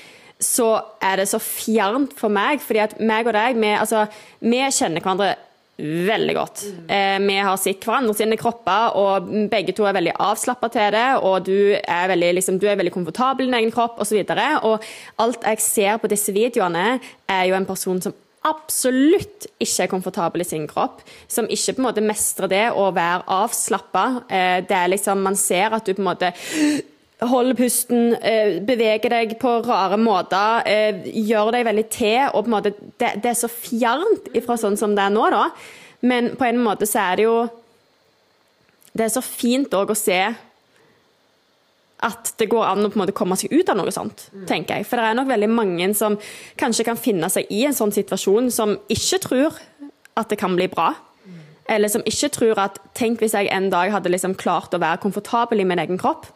så 0.43 0.69
er 1.03 1.21
det 1.21 1.29
så 1.31 1.39
fjernt 1.39 2.15
for 2.19 2.31
meg. 2.33 2.61
fordi 2.61 2.83
at 2.83 2.99
meg 2.99 3.27
og 3.27 3.35
deg, 3.35 3.59
vi, 3.59 3.73
altså, 3.75 4.05
vi 4.39 4.63
kjenner 4.71 5.03
hverandre 5.03 5.35
veldig 5.77 6.35
godt. 6.37 6.63
Eh, 6.87 7.19
vi 7.19 7.37
har 7.41 7.57
sett 7.57 7.85
hverandre 7.85 8.13
sine 8.17 8.37
kropper, 8.37 8.97
og 8.99 9.29
begge 9.49 9.73
to 9.73 9.87
er 9.89 9.95
veldig 9.97 10.13
avslappa 10.21 10.69
til 10.73 10.91
det. 10.93 11.07
Og 11.25 11.47
du 11.47 11.57
er 11.75 12.11
veldig, 12.11 12.33
liksom, 12.37 12.59
du 12.61 12.67
er 12.69 12.77
veldig 12.79 12.93
komfortabel 12.93 13.47
i 13.47 13.49
din 13.49 13.59
egen 13.61 13.73
kropp 13.73 14.01
osv. 14.03 14.19
Og, 14.21 14.27
så 14.29 14.59
og 14.69 14.85
alt 15.25 15.49
jeg 15.49 15.63
ser 15.65 15.97
på 15.97 16.11
disse 16.11 16.35
videoene, 16.35 16.99
er 17.29 17.47
jo 17.49 17.57
en 17.57 17.69
person 17.69 18.01
som 18.01 18.13
absolutt 18.43 19.47
ikke 19.63 19.85
er 19.85 19.91
komfortabel 19.91 20.43
i 20.43 20.47
sin 20.47 20.67
kropp. 20.69 21.01
Som 21.31 21.49
ikke 21.49 21.77
på 21.77 21.81
en 21.81 21.87
måte 21.87 22.05
mestrer 22.05 22.51
det 22.51 22.65
å 22.75 22.91
være 22.93 23.23
avslappa. 23.41 24.07
Eh, 24.27 24.57
det 24.67 24.77
er 24.77 24.91
liksom, 24.93 25.23
man 25.25 25.39
ser 25.39 25.73
at 25.73 25.87
du 25.87 25.95
på 25.95 26.03
en 26.03 26.11
måte 26.11 26.33
holder 27.29 27.57
pusten, 27.57 28.15
bevege 28.67 29.09
deg 29.11 29.35
på 29.41 29.55
rare 29.65 29.97
måter, 30.01 30.67
gjøre 30.67 31.23
gjør 31.33 31.51
deg 31.55 31.65
veldig 31.67 31.85
til. 31.93 32.19
og 32.33 32.43
på 32.43 32.49
en 32.49 32.55
måte, 32.55 32.73
det, 32.99 33.11
det 33.23 33.31
er 33.31 33.37
så 33.39 33.49
fjernt 33.51 34.31
ifra 34.37 34.57
sånn 34.59 34.77
som 34.79 34.95
det 34.95 35.05
er 35.05 35.13
nå, 35.13 35.27
da. 35.33 35.47
Men 36.03 36.33
på 36.39 36.47
en 36.47 36.59
måte 36.63 36.87
så 36.89 36.99
er 37.11 37.19
det 37.19 37.27
jo 37.29 37.37
Det 38.93 39.05
er 39.07 39.13
så 39.13 39.23
fint 39.25 39.73
òg 39.73 39.89
å 39.89 39.97
se 39.97 40.19
at 42.03 42.33
det 42.37 42.49
går 42.51 42.65
an 42.67 42.83
å 42.83 42.89
på 42.91 42.97
en 42.97 43.01
måte 43.05 43.15
komme 43.15 43.37
seg 43.39 43.53
ut 43.55 43.69
av 43.71 43.77
noe 43.79 43.91
sånt, 43.95 44.25
tenker 44.45 44.81
jeg. 44.81 44.85
For 44.89 44.99
det 44.99 45.05
er 45.07 45.17
nok 45.17 45.29
veldig 45.31 45.49
mange 45.49 45.87
som 45.97 46.17
kanskje 46.59 46.85
kan 46.89 46.99
finne 46.99 47.29
seg 47.31 47.47
i 47.53 47.63
en 47.65 47.73
sånn 47.73 47.93
situasjon, 47.95 48.51
som 48.51 48.75
ikke 48.91 49.21
tror 49.23 49.57
at 50.19 50.29
det 50.29 50.37
kan 50.41 50.53
bli 50.57 50.67
bra. 50.69 50.91
Eller 51.71 51.87
som 51.87 52.03
ikke 52.05 52.29
tror 52.35 52.59
at 52.59 52.79
Tenk 52.93 53.23
hvis 53.23 53.33
jeg 53.37 53.47
en 53.55 53.69
dag 53.71 53.93
hadde 53.93 54.11
liksom 54.11 54.35
klart 54.37 54.75
å 54.75 54.81
være 54.83 54.99
komfortabel 55.01 55.63
i 55.63 55.67
min 55.67 55.79
egen 55.79 55.97
kropp. 56.01 56.27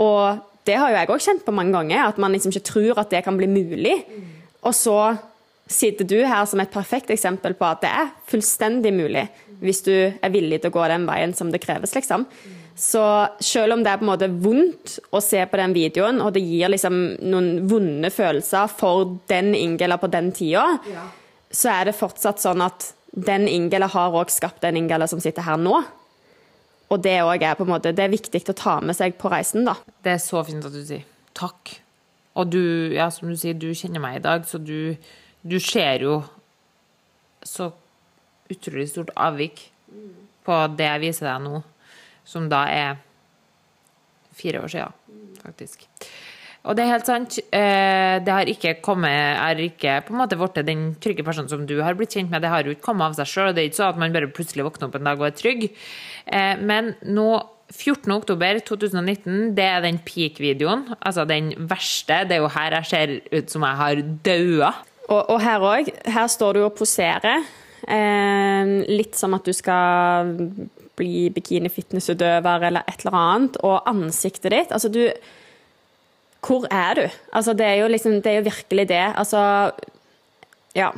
Og 0.00 0.38
det 0.64 0.76
har 0.78 0.90
jo 0.92 0.96
jeg 0.96 1.08
òg 1.10 1.20
kjent 1.26 1.44
på 1.44 1.52
mange 1.54 1.72
ganger, 1.74 2.06
at 2.08 2.18
man 2.22 2.32
liksom 2.32 2.52
ikke 2.52 2.68
tror 2.70 2.98
at 3.02 3.10
det 3.10 3.24
kan 3.24 3.36
bli 3.36 3.46
mulig. 3.50 3.96
Og 4.62 4.74
så 4.74 5.18
sitter 5.72 6.04
du 6.04 6.18
her 6.26 6.44
som 6.46 6.60
et 6.60 6.70
perfekt 6.70 7.10
eksempel 7.10 7.54
på 7.58 7.64
at 7.66 7.80
det 7.82 7.90
er 7.90 8.10
fullstendig 8.30 8.92
mulig, 8.94 9.26
hvis 9.62 9.82
du 9.86 9.92
er 9.94 10.30
villig 10.34 10.60
til 10.60 10.70
å 10.70 10.74
gå 10.74 10.88
den 10.90 11.06
veien 11.06 11.32
som 11.34 11.50
det 11.52 11.62
kreves, 11.62 11.94
liksom. 11.94 12.26
Så 12.76 13.02
selv 13.40 13.74
om 13.76 13.82
det 13.84 13.90
er 13.92 13.98
på 14.00 14.06
en 14.06 14.10
måte 14.10 14.28
vondt 14.42 14.98
å 15.12 15.20
se 15.22 15.42
på 15.46 15.58
den 15.60 15.74
videoen, 15.76 16.20
og 16.24 16.32
det 16.34 16.42
gir 16.42 16.70
liksom 16.72 16.94
noen 17.20 17.68
vonde 17.68 18.10
følelser 18.10 18.70
for 18.72 19.18
den 19.28 19.52
Ingela 19.54 19.98
på 20.00 20.10
den 20.10 20.32
tida, 20.32 20.78
Ja. 20.90 21.04
så 21.52 21.68
er 21.80 21.84
det 21.90 21.94
fortsatt 21.98 22.40
sånn 22.40 22.62
at 22.64 22.92
den 23.12 23.46
Ingela 23.46 23.86
har 23.92 24.10
òg 24.12 24.30
skapt 24.30 24.62
den 24.62 24.76
Ingela 24.76 25.06
som 25.06 25.20
sitter 25.20 25.42
her 25.42 25.56
nå. 25.60 25.82
Og 26.92 27.00
det 27.00 27.16
òg 27.24 27.44
er 27.46 27.56
på 27.56 27.64
en 27.64 27.72
måte, 27.72 27.94
det 27.96 28.04
er 28.04 28.12
viktig 28.12 28.42
å 28.52 28.56
ta 28.56 28.76
med 28.84 28.96
seg 28.98 29.16
på 29.20 29.30
reisen, 29.32 29.64
da. 29.68 29.78
Det 30.04 30.16
er 30.16 30.20
så 30.20 30.42
fint 30.44 30.64
at 30.68 30.74
du 30.74 30.82
sier 30.84 31.06
takk. 31.36 31.78
Og 32.36 32.48
du, 32.52 32.62
ja, 32.92 33.08
som 33.12 33.30
du 33.32 33.36
sier, 33.36 33.56
du 33.56 33.70
kjenner 33.76 34.02
meg 34.02 34.18
i 34.18 34.24
dag, 34.24 34.44
så 34.48 34.60
du, 34.60 34.94
du 35.44 35.58
ser 35.60 36.04
jo 36.04 36.20
så 37.44 37.70
utrolig 38.52 38.88
stort 38.92 39.12
avvik 39.16 39.66
på 40.46 40.58
det 40.76 40.88
jeg 40.88 41.02
viser 41.06 41.28
deg 41.28 41.44
nå, 41.44 41.62
som 42.28 42.48
da 42.52 42.64
er 42.70 43.00
fire 44.36 44.62
år 44.64 44.72
siden, 44.72 45.32
faktisk. 45.42 45.88
Og 46.62 46.76
det 46.78 46.84
er 46.84 46.92
helt 46.92 47.08
sant. 47.08 47.38
eh, 47.50 48.18
Det 48.22 48.32
har 48.32 48.46
ikke 48.46 48.76
kommet 48.82 49.10
har 49.38 49.58
ikke 49.58 49.96
på 50.06 50.14
en 50.14 50.20
måte 50.20 50.38
blitt 50.38 50.60
den 50.66 50.94
trygge 51.02 51.24
personen 51.26 51.48
som 51.50 51.64
du 51.66 51.80
har 51.82 51.94
blitt 51.98 52.14
kjent 52.14 52.30
med. 52.30 52.42
Det 52.42 52.50
har 52.52 52.62
jo 52.62 52.70
ikke 52.76 52.86
kommet 52.86 53.10
av 53.10 53.16
seg 53.18 53.26
sjøl. 53.26 53.54
Det 53.54 53.62
er 53.64 53.70
ikke 53.70 53.80
sånn 53.80 53.94
at 53.94 53.98
man 53.98 54.12
bare 54.14 54.30
plutselig 54.30 54.64
våkner 54.68 54.86
opp 54.86 54.94
en 55.00 55.08
dag 55.10 55.18
og 55.18 55.26
er 55.26 55.34
trygg. 55.34 55.64
Eh, 56.26 56.56
Men 56.62 56.94
nå 57.02 57.26
14. 57.72 58.12
oktober 58.12 58.60
2019, 58.60 59.54
det 59.56 59.64
er 59.64 59.80
den 59.80 59.98
peak-videoen. 60.04 60.94
Altså 61.00 61.24
den 61.26 61.50
verste. 61.66 62.22
Det 62.28 62.36
er 62.36 62.42
jo 62.44 62.48
her 62.52 62.70
jeg 62.78 62.86
ser 62.86 63.14
ut 63.32 63.50
som 63.50 63.62
jeg 63.66 63.76
har 63.82 64.02
daua. 64.22 64.72
Og, 65.08 65.30
og 65.34 65.40
her 65.42 65.58
òg. 65.66 65.88
Her 66.06 66.28
står 66.30 66.54
du 66.54 66.64
og 66.66 66.76
poserer. 66.78 67.42
Eh, 67.88 68.72
litt 68.92 69.16
som 69.18 69.34
at 69.34 69.42
du 69.48 69.52
skal 69.56 70.36
bli 70.94 71.30
bikini-fitnessutøver 71.34 72.68
eller 72.68 72.84
et 72.86 73.02
eller 73.02 73.18
annet. 73.18 73.56
Og 73.64 73.82
ansiktet 73.88 74.52
ditt 74.52 74.70
Altså, 74.70 74.92
du 74.92 75.08
Hvor 76.42 76.66
er 76.70 76.98
du? 76.98 77.06
Altså, 77.32 77.54
det 77.54 77.66
er 77.66 77.80
jo 77.82 77.88
liksom 77.88 78.20
Det 78.22 78.26
er 78.26 78.40
jo 78.40 78.50
virkelig 78.50 78.88
det. 78.88 79.06
Altså 79.16 79.72
Ja. 80.74 80.90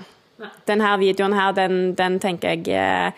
Denne 0.66 0.99
videoen 0.99 1.32
her, 1.32 1.53
den, 1.53 1.95
den 1.95 2.18
tenker 2.20 2.49
jeg 2.49 2.68
eh, 2.68 3.12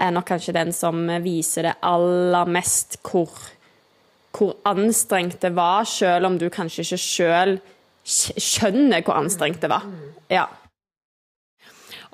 er 0.00 0.10
nok 0.10 0.24
kanskje 0.24 0.54
den 0.56 0.72
som 0.72 1.06
viser 1.22 1.62
det 1.62 1.74
aller 1.82 2.48
mest 2.48 2.98
hvor 3.02 3.30
hvor 4.36 4.56
anstrengt 4.68 5.40
det 5.40 5.54
var, 5.56 5.84
selv 5.88 6.26
om 6.26 6.38
du 6.38 6.48
kanskje 6.52 6.84
ikke 6.84 7.00
sjøl 7.00 7.56
skjønner 8.06 9.02
hvor 9.02 9.18
anstrengt 9.18 9.62
det 9.64 9.70
var. 9.72 9.86
Ja. 10.30 10.44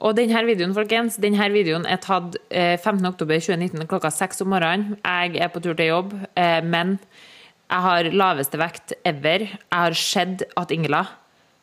Og 0.02 0.16
denne 0.16 0.40
videoen, 0.46 0.74
folkens, 0.74 1.18
denne 1.22 1.48
videoen 1.52 1.84
er 1.86 2.00
tatt 2.02 2.38
eh, 2.48 2.78
15. 2.78 3.04
oktober 3.12 3.42
2019 3.42 3.86
klokka 3.90 4.10
6 4.10 4.42
om 4.42 4.50
morgenen. 4.54 4.96
Jeg 5.02 5.42
er 5.42 5.52
på 5.52 5.62
tur 5.62 5.76
til 5.78 5.92
jobb, 5.92 6.14
eh, 6.38 6.62
men 6.64 6.96
jeg 7.72 7.84
har 7.86 8.08
laveste 8.12 8.60
vekt 8.60 8.92
ever. 9.08 9.46
Jeg 9.48 9.72
har 9.72 9.96
sett 9.96 10.44
at 10.60 10.72
Ingela 10.74 11.06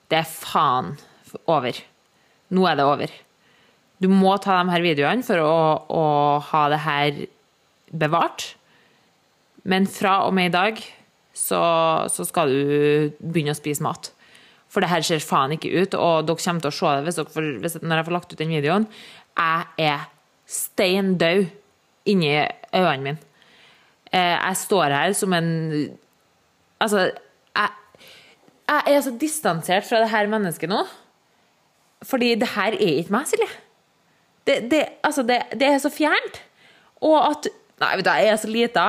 Det 0.09 0.17
er 0.23 0.29
faen 0.29 0.95
over. 1.45 1.77
Nå 2.49 2.65
er 2.65 2.79
det 2.79 2.85
over. 2.87 3.11
Du 4.01 4.07
må 4.09 4.37
ta 4.41 4.55
de 4.57 4.71
her 4.73 4.81
videoene 4.81 5.25
for 5.27 5.43
å, 5.43 5.57
å 5.85 6.05
ha 6.49 6.61
det 6.73 6.79
her 6.81 7.19
bevart. 7.93 8.55
Men 9.69 9.85
fra 9.85 10.23
og 10.25 10.33
med 10.33 10.49
i 10.49 10.55
dag 10.55 10.81
så, 11.35 11.61
så 12.09 12.25
skal 12.25 12.49
du 12.49 13.13
begynne 13.19 13.53
å 13.53 13.59
spise 13.59 13.85
mat. 13.85 14.09
For 14.69 14.81
det 14.81 14.89
her 14.89 15.05
ser 15.05 15.21
faen 15.21 15.53
ikke 15.53 15.71
ut, 15.73 15.97
og 15.97 16.25
dere 16.25 16.41
kommer 16.41 16.63
til 16.63 16.71
å 16.71 16.77
se 16.79 16.95
det 16.95 17.05
hvis 17.05 17.19
dere 17.19 17.45
hvis, 17.61 17.77
når 17.81 18.01
jeg 18.01 18.07
får 18.09 18.17
lagt 18.17 18.33
ut 18.33 18.41
den 18.41 18.53
videoen. 18.53 18.89
Jeg 19.37 19.89
er 19.91 20.05
stein 20.49 21.15
død 21.21 21.49
inni 22.09 22.33
øynene 22.73 23.03
mine. 23.05 23.28
Eh, 24.13 24.35
jeg 24.35 24.57
står 24.65 24.95
her 24.95 25.13
som 25.17 25.33
en 25.37 25.49
Altså, 26.79 27.09
jeg, 27.59 27.71
jeg 28.69 28.95
er 28.95 29.01
så 29.03 29.11
distansert 29.19 29.83
fra 29.83 29.99
det 29.99 30.09
her 30.13 30.29
mennesket 30.31 30.71
nå. 30.71 30.85
Fordi 32.07 32.35
det 32.39 32.53
her 32.55 32.77
er 32.77 33.01
ikke 33.01 33.11
meg, 33.11 33.27
Silje. 33.27 33.49
Det, 34.47 34.61
det, 34.71 34.83
altså, 35.03 35.25
det, 35.27 35.41
det 35.59 35.67
er 35.67 35.81
så 35.83 35.91
fjernt. 35.91 36.39
Og 37.03 37.17
at 37.19 37.49
Nei, 37.79 37.93
vet 37.95 38.07
du, 38.07 38.11
jeg 38.11 38.27
er 38.27 38.39
så 38.39 38.47
lita. 38.51 38.85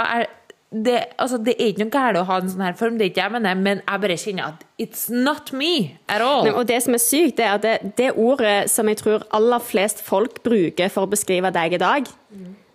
Det, 0.71 0.97
altså, 1.19 1.39
det 1.39 1.55
er 1.57 1.69
ikke 1.71 1.85
noe 1.85 1.93
galt 1.95 2.19
å 2.19 2.25
ha 2.27 2.39
en 2.43 2.51
sånn 2.51 2.65
her 2.65 2.77
form, 2.79 2.97
det 2.99 3.05
er 3.05 3.11
ikke 3.13 3.23
jeg 3.23 3.35
mener, 3.37 3.59
men 3.59 3.83
jeg 3.83 4.03
bare 4.03 4.17
kjenner 4.23 4.49
at 4.49 4.65
it's 4.83 5.05
not 5.11 5.53
me 5.55 5.97
at 6.11 6.23
all. 6.23 6.47
Og 6.51 6.67
det 6.67 6.79
som 6.83 6.95
er 6.95 7.03
sykt, 7.03 7.37
det 7.39 7.47
er 7.47 7.55
at 7.59 7.67
det, 7.67 7.93
det 7.99 8.09
ordet 8.19 8.57
som 8.71 8.91
jeg 8.91 8.99
tror 8.99 9.27
aller 9.35 9.63
flest 9.63 10.03
folk 10.07 10.41
bruker 10.47 10.91
for 10.91 11.07
å 11.07 11.11
beskrive 11.11 11.51
deg 11.55 11.75
i 11.79 11.83
dag, 11.83 12.11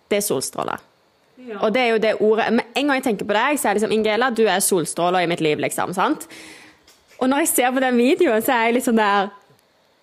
det 0.08 0.20
er 0.20 0.24
solstråler. 0.24 0.80
Og 1.60 1.72
det 1.74 1.82
er 1.82 1.88
jo 1.92 2.02
det 2.02 2.12
ordet 2.20 2.52
Med 2.52 2.76
en 2.76 2.86
gang 2.86 2.98
jeg 2.98 3.06
tenker 3.10 3.28
på 3.28 3.36
deg, 3.36 3.58
så 3.60 3.68
er 3.68 3.74
det 3.74 3.82
liksom 3.82 3.96
Ingela, 3.96 4.30
du 4.30 4.44
er 4.46 4.62
solstråler 4.64 5.24
i 5.24 5.30
mitt 5.30 5.42
liv, 5.44 5.60
liksom. 5.62 5.94
sant? 5.96 6.26
Og 7.18 7.30
når 7.30 7.44
jeg 7.44 7.52
ser 7.54 7.72
på 7.72 7.82
den 7.82 7.98
videoen, 7.98 8.44
så 8.44 8.52
er 8.56 8.68
jeg 8.68 8.78
liksom 8.80 8.96
der 8.98 9.30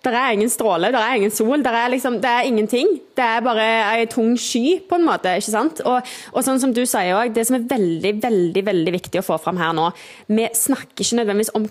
Der 0.04 0.12
er 0.12 0.34
ingen 0.36 0.50
stråle, 0.52 0.90
der 0.92 1.00
er 1.00 1.14
ingen 1.16 1.30
sol, 1.32 1.62
der 1.64 1.72
er 1.72 1.88
liksom, 1.88 2.18
det 2.20 2.28
er 2.28 2.44
ingenting. 2.44 2.88
Det 3.16 3.24
er 3.24 3.40
bare 3.40 3.68
ei 3.96 4.04
tung 4.04 4.34
sky, 4.36 4.82
på 4.88 4.98
en 4.98 5.06
måte. 5.06 5.32
ikke 5.32 5.50
sant? 5.50 5.80
Og, 5.80 6.02
og 6.32 6.44
sånn 6.44 6.60
som 6.60 6.74
du 6.76 6.82
sier 6.84 7.14
også, 7.16 7.32
det 7.32 7.46
som 7.48 7.56
er 7.56 7.64
veldig, 7.70 8.12
veldig 8.22 8.64
veldig 8.66 8.92
viktig 8.98 9.22
å 9.22 9.24
få 9.24 9.38
fram 9.40 9.56
her 9.56 9.72
nå 9.72 9.86
Vi 10.28 10.50
snakker 10.52 11.00
ikke 11.00 11.22
nødvendigvis 11.22 11.54
om 11.56 11.64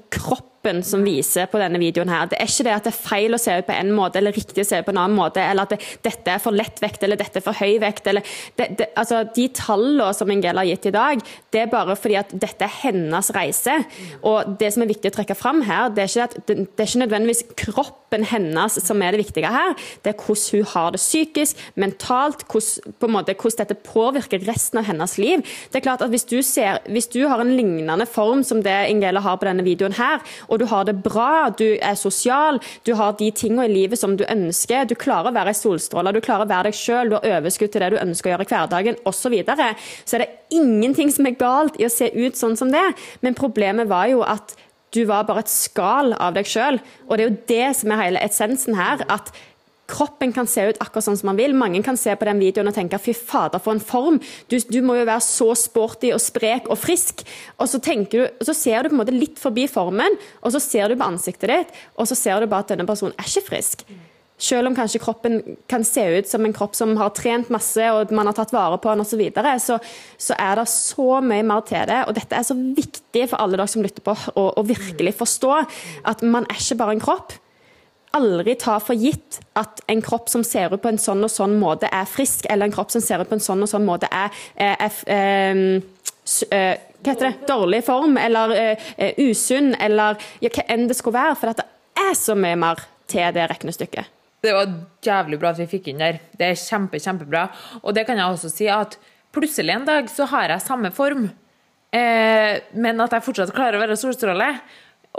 kroppen 0.64 0.84
som 0.84 1.04
viser 1.04 1.48
på 1.52 1.60
denne 1.60 1.80
videoen 1.80 2.10
her. 2.10 2.28
Det 2.30 2.38
er 2.40 2.48
ikke 2.48 2.64
det 2.64 2.74
at 2.74 2.86
det 2.88 2.94
er 2.94 3.04
feil 3.04 3.36
å 3.36 3.40
se 3.42 3.52
ut 3.60 3.68
på 3.68 3.74
en 3.76 3.92
måte, 3.94 4.20
eller 4.20 4.32
riktig 4.34 4.64
å 4.64 4.68
se 4.68 4.80
ut 4.80 4.86
på 4.86 4.94
en 4.94 5.02
annen 5.02 5.18
måte, 5.18 5.42
eller 5.42 5.64
at 5.64 5.74
det, 5.74 5.80
dette 6.04 6.32
er 6.32 6.40
for 6.40 6.56
lett 6.56 6.80
vekt, 6.82 7.04
eller 7.04 7.20
dette 7.20 7.40
er 7.40 7.44
for 7.44 7.58
høy 7.58 7.80
vekt. 7.82 8.08
eller 8.08 8.24
det, 8.56 8.70
det, 8.78 8.88
altså 8.96 9.24
De 9.36 9.48
tallene 9.50 10.14
som 10.14 10.32
Ingel 10.32 10.58
har 10.58 10.66
gitt 10.66 10.88
i 10.88 10.94
dag, 10.96 11.24
det 11.52 11.62
er 11.64 11.72
bare 11.72 11.96
fordi 11.96 12.18
at 12.20 12.32
dette 12.32 12.64
er 12.64 12.78
hennes 12.84 13.32
reise. 13.36 13.76
Og 14.24 14.56
det 14.60 14.72
som 14.74 14.84
er 14.84 14.92
viktig 14.94 15.12
å 15.12 15.18
trekke 15.18 15.38
fram 15.38 15.62
her, 15.68 15.90
det 15.92 16.06
er 16.06 16.12
ikke, 16.12 16.30
at, 16.30 16.48
det, 16.48 16.58
er 16.78 16.90
ikke 16.90 17.04
nødvendigvis 17.04 17.44
kroppen 17.60 18.28
hennes 18.30 18.78
som 18.86 19.02
er 19.02 19.16
det 19.16 19.24
viktige 19.24 19.50
her, 19.50 19.74
det 20.06 20.14
er 20.14 20.20
hvordan 20.22 20.60
hun 20.62 20.70
har 20.74 20.94
det 20.94 21.02
psykisk, 21.02 21.60
mentalt, 21.82 22.46
hvordan, 22.48 22.94
på 23.00 23.10
en 23.10 23.16
måte, 23.16 23.36
hvordan 23.36 23.64
dette 23.64 23.80
påvirker 23.88 24.46
resten 24.48 24.80
av 24.80 24.88
hennes 24.88 25.18
liv. 25.20 25.44
Det 25.72 25.82
er 25.82 25.88
klart 25.90 26.06
at 26.06 26.12
Hvis 26.14 26.28
du, 26.30 26.44
ser, 26.46 26.78
hvis 26.94 27.08
du 27.10 27.24
har 27.26 27.42
en 27.42 27.56
lignende 27.58 28.06
form 28.06 28.44
som 28.46 28.60
det 28.62 28.76
Ingela 28.92 29.24
har 29.24 29.40
på 29.42 29.48
denne 29.48 29.66
videoen 29.66 29.96
her, 29.98 30.22
og 30.54 30.62
du 30.62 30.68
har 30.70 30.88
det 30.88 30.96
bra, 31.06 31.50
du 31.50 31.66
er 31.76 31.98
sosial, 32.00 32.60
du 32.86 32.94
har 33.00 33.16
de 33.20 33.32
tingene 33.34 33.68
i 33.68 33.74
livet 33.74 34.00
som 34.00 34.16
du 34.18 34.26
ønsker, 34.30 34.86
du 34.88 34.96
klarer 35.00 35.32
å 35.32 35.36
være 35.36 35.54
ei 35.54 35.58
solstråle, 35.58 36.14
du 36.14 36.22
klarer 36.24 36.46
å 36.46 36.52
være 36.52 36.70
deg 36.70 36.78
sjøl, 36.78 37.10
du 37.10 37.18
har 37.18 37.40
overskudd 37.40 37.74
til 37.74 37.84
det 37.84 37.94
du 37.96 38.02
ønsker 38.02 38.30
å 38.30 38.36
gjøre 38.36 38.48
i 38.48 38.52
hverdagen 38.54 39.02
osv., 39.04 39.24
så, 39.24 39.30
videre, 39.32 39.70
så 40.04 40.18
er 40.18 40.26
det 40.26 40.58
ingenting 40.58 41.08
som 41.14 41.30
er 41.30 41.38
galt 41.40 41.78
i 41.80 41.88
å 41.88 41.92
se 41.92 42.10
ut 42.12 42.36
sånn 42.36 42.58
som 42.60 42.74
det. 42.74 42.84
Men 43.24 43.38
problemet 43.38 43.88
var 43.88 44.10
jo 44.12 44.20
at 44.28 44.52
du 44.94 45.06
var 45.10 45.24
bare 45.26 45.46
et 45.46 45.50
skall 45.50 46.12
av 46.20 46.36
deg 46.36 46.50
sjøl, 46.50 46.78
og 47.08 47.16
det 47.16 47.24
er 47.24 47.30
jo 47.30 47.40
det 47.50 47.70
som 47.80 47.94
er 47.94 48.02
hele 48.04 48.22
essensen 48.28 48.76
her. 48.78 49.06
at 49.08 49.32
Kroppen 49.94 50.34
kan 50.34 50.50
se 50.50 50.66
ut 50.72 50.80
akkurat 50.82 51.06
sånn 51.06 51.20
som 51.20 51.30
man 51.30 51.38
vil. 51.38 51.54
Mange 51.58 51.84
kan 51.86 51.98
se 52.00 52.16
på 52.18 52.26
den 52.26 52.42
videoen 52.42 52.72
og 52.72 52.78
tenke 52.78 52.98
'fy 52.98 53.14
fader, 53.14 53.62
for 53.62 53.74
en 53.74 53.84
form'. 53.84 54.22
Du, 54.50 54.58
du 54.58 54.82
må 54.82 54.96
jo 54.98 55.06
være 55.06 55.22
så 55.22 55.54
sporty 55.54 56.14
og 56.14 56.22
sprek 56.22 56.70
og 56.70 56.78
frisk. 56.82 57.22
Og 57.60 57.70
så, 57.70 57.78
du, 57.80 58.22
og 58.26 58.46
så 58.46 58.54
ser 58.54 58.84
du 58.84 58.90
på 58.90 58.96
en 58.98 59.04
måte 59.04 59.14
litt 59.14 59.38
forbi 59.40 59.68
formen, 59.68 60.18
og 60.42 60.52
så 60.52 60.60
ser 60.60 60.90
du 60.90 60.96
på 60.96 61.06
ansiktet 61.06 61.50
ditt, 61.50 61.78
og 61.98 62.08
så 62.08 62.16
ser 62.16 62.40
du 62.40 62.48
bare 62.48 62.66
at 62.66 62.74
denne 62.74 62.88
personen 62.90 63.14
er 63.18 63.30
ikke 63.30 63.50
frisk. 63.50 63.86
Selv 64.44 64.68
om 64.68 64.76
kanskje 64.76 65.00
kroppen 65.00 65.38
kan 65.70 65.86
se 65.86 66.02
ut 66.18 66.28
som 66.28 66.44
en 66.44 66.54
kropp 66.54 66.74
som 66.76 66.96
har 66.98 67.14
trent 67.16 67.52
masse, 67.54 67.80
og 67.94 68.12
man 68.12 68.28
har 68.28 68.34
tatt 68.34 68.52
vare 68.52 68.80
på 68.82 68.90
den 68.90 69.04
osv., 69.06 69.14
så, 69.14 69.20
videre, 69.22 69.54
så 69.60 69.78
så 70.18 70.36
er 70.40 70.58
det 70.58 70.68
så 70.72 71.22
mye 71.22 71.46
mer 71.46 71.62
til 71.68 71.86
det. 71.88 72.02
Og 72.08 72.16
dette 72.18 72.36
er 72.36 72.44
så 72.44 72.58
viktig 72.58 73.30
for 73.30 73.40
alle 73.40 73.60
dere 73.60 73.70
som 73.70 73.86
lytter 73.86 74.04
på, 74.04 74.16
å, 74.34 74.50
å 74.58 74.66
virkelig 74.66 75.14
forstå 75.22 75.54
at 76.10 76.26
man 76.26 76.50
er 76.50 76.60
ikke 76.60 76.80
bare 76.82 76.98
en 76.98 77.04
kropp 77.04 77.38
aldri 78.14 78.54
ta 78.62 78.78
for 78.84 78.94
gitt 79.00 79.40
at 79.60 79.82
en 79.90 80.02
kropp 80.06 80.30
som 80.30 80.44
ser 80.46 80.74
ut 80.74 80.82
på 80.84 80.90
en 80.92 81.00
sånn 81.02 81.24
og 81.26 81.32
sånn 81.34 81.56
måte, 81.60 81.90
er 81.92 82.06
frisk, 82.10 82.46
eller 82.50 82.70
en 82.70 82.76
kropp 82.76 82.92
som 82.94 83.02
ser 83.02 83.22
ut 83.24 83.30
på 83.30 83.38
en 83.40 83.44
sånn 83.44 83.64
og 83.66 83.70
sånn 83.72 83.86
måte, 83.88 84.10
er, 84.14 84.30
er, 84.56 84.76
er 84.80 84.92
er 85.18 85.62
s- 86.26 86.44
eh, 86.52 86.78
hva 87.04 87.12
heter 87.12 87.32
det, 87.32 87.48
dårlig 87.50 87.82
form, 87.84 88.18
eller 88.18 88.54
eh, 88.56 88.84
eh, 88.98 89.14
usunn, 89.28 89.74
eller 89.82 90.16
ja, 90.40 90.50
hva 90.56 90.64
enn 90.72 90.86
det 90.88 90.96
skulle 90.96 91.18
være. 91.20 91.36
For 91.36 91.52
det 91.52 91.66
er 92.00 92.14
så 92.16 92.36
mye 92.40 92.56
mer 92.56 92.80
til 93.12 93.34
det 93.36 93.50
regnestykket. 93.52 94.08
Det 94.44 94.54
var 94.56 94.72
jævlig 95.04 95.40
bra 95.40 95.50
at 95.52 95.60
vi 95.60 95.68
fikk 95.72 95.90
inn 95.92 96.00
der. 96.04 96.22
Det 96.40 96.48
er 96.52 96.56
kjempe, 96.60 97.00
kjempebra. 97.04 97.48
Og 97.84 97.94
det 97.96 98.06
kan 98.08 98.18
jeg 98.20 98.28
også 98.38 98.50
si 98.52 98.70
at 98.72 98.96
plutselig 99.36 99.74
en 99.76 99.86
dag 99.88 100.08
så 100.12 100.26
har 100.32 100.52
jeg 100.54 100.64
samme 100.64 100.92
form, 100.96 101.30
eh, 101.92 102.60
men 102.76 103.02
at 103.04 103.12
jeg 103.18 103.24
fortsatt 103.28 103.54
klarer 103.56 103.80
å 103.80 103.84
være 103.84 104.00
solstråle. 104.00 104.50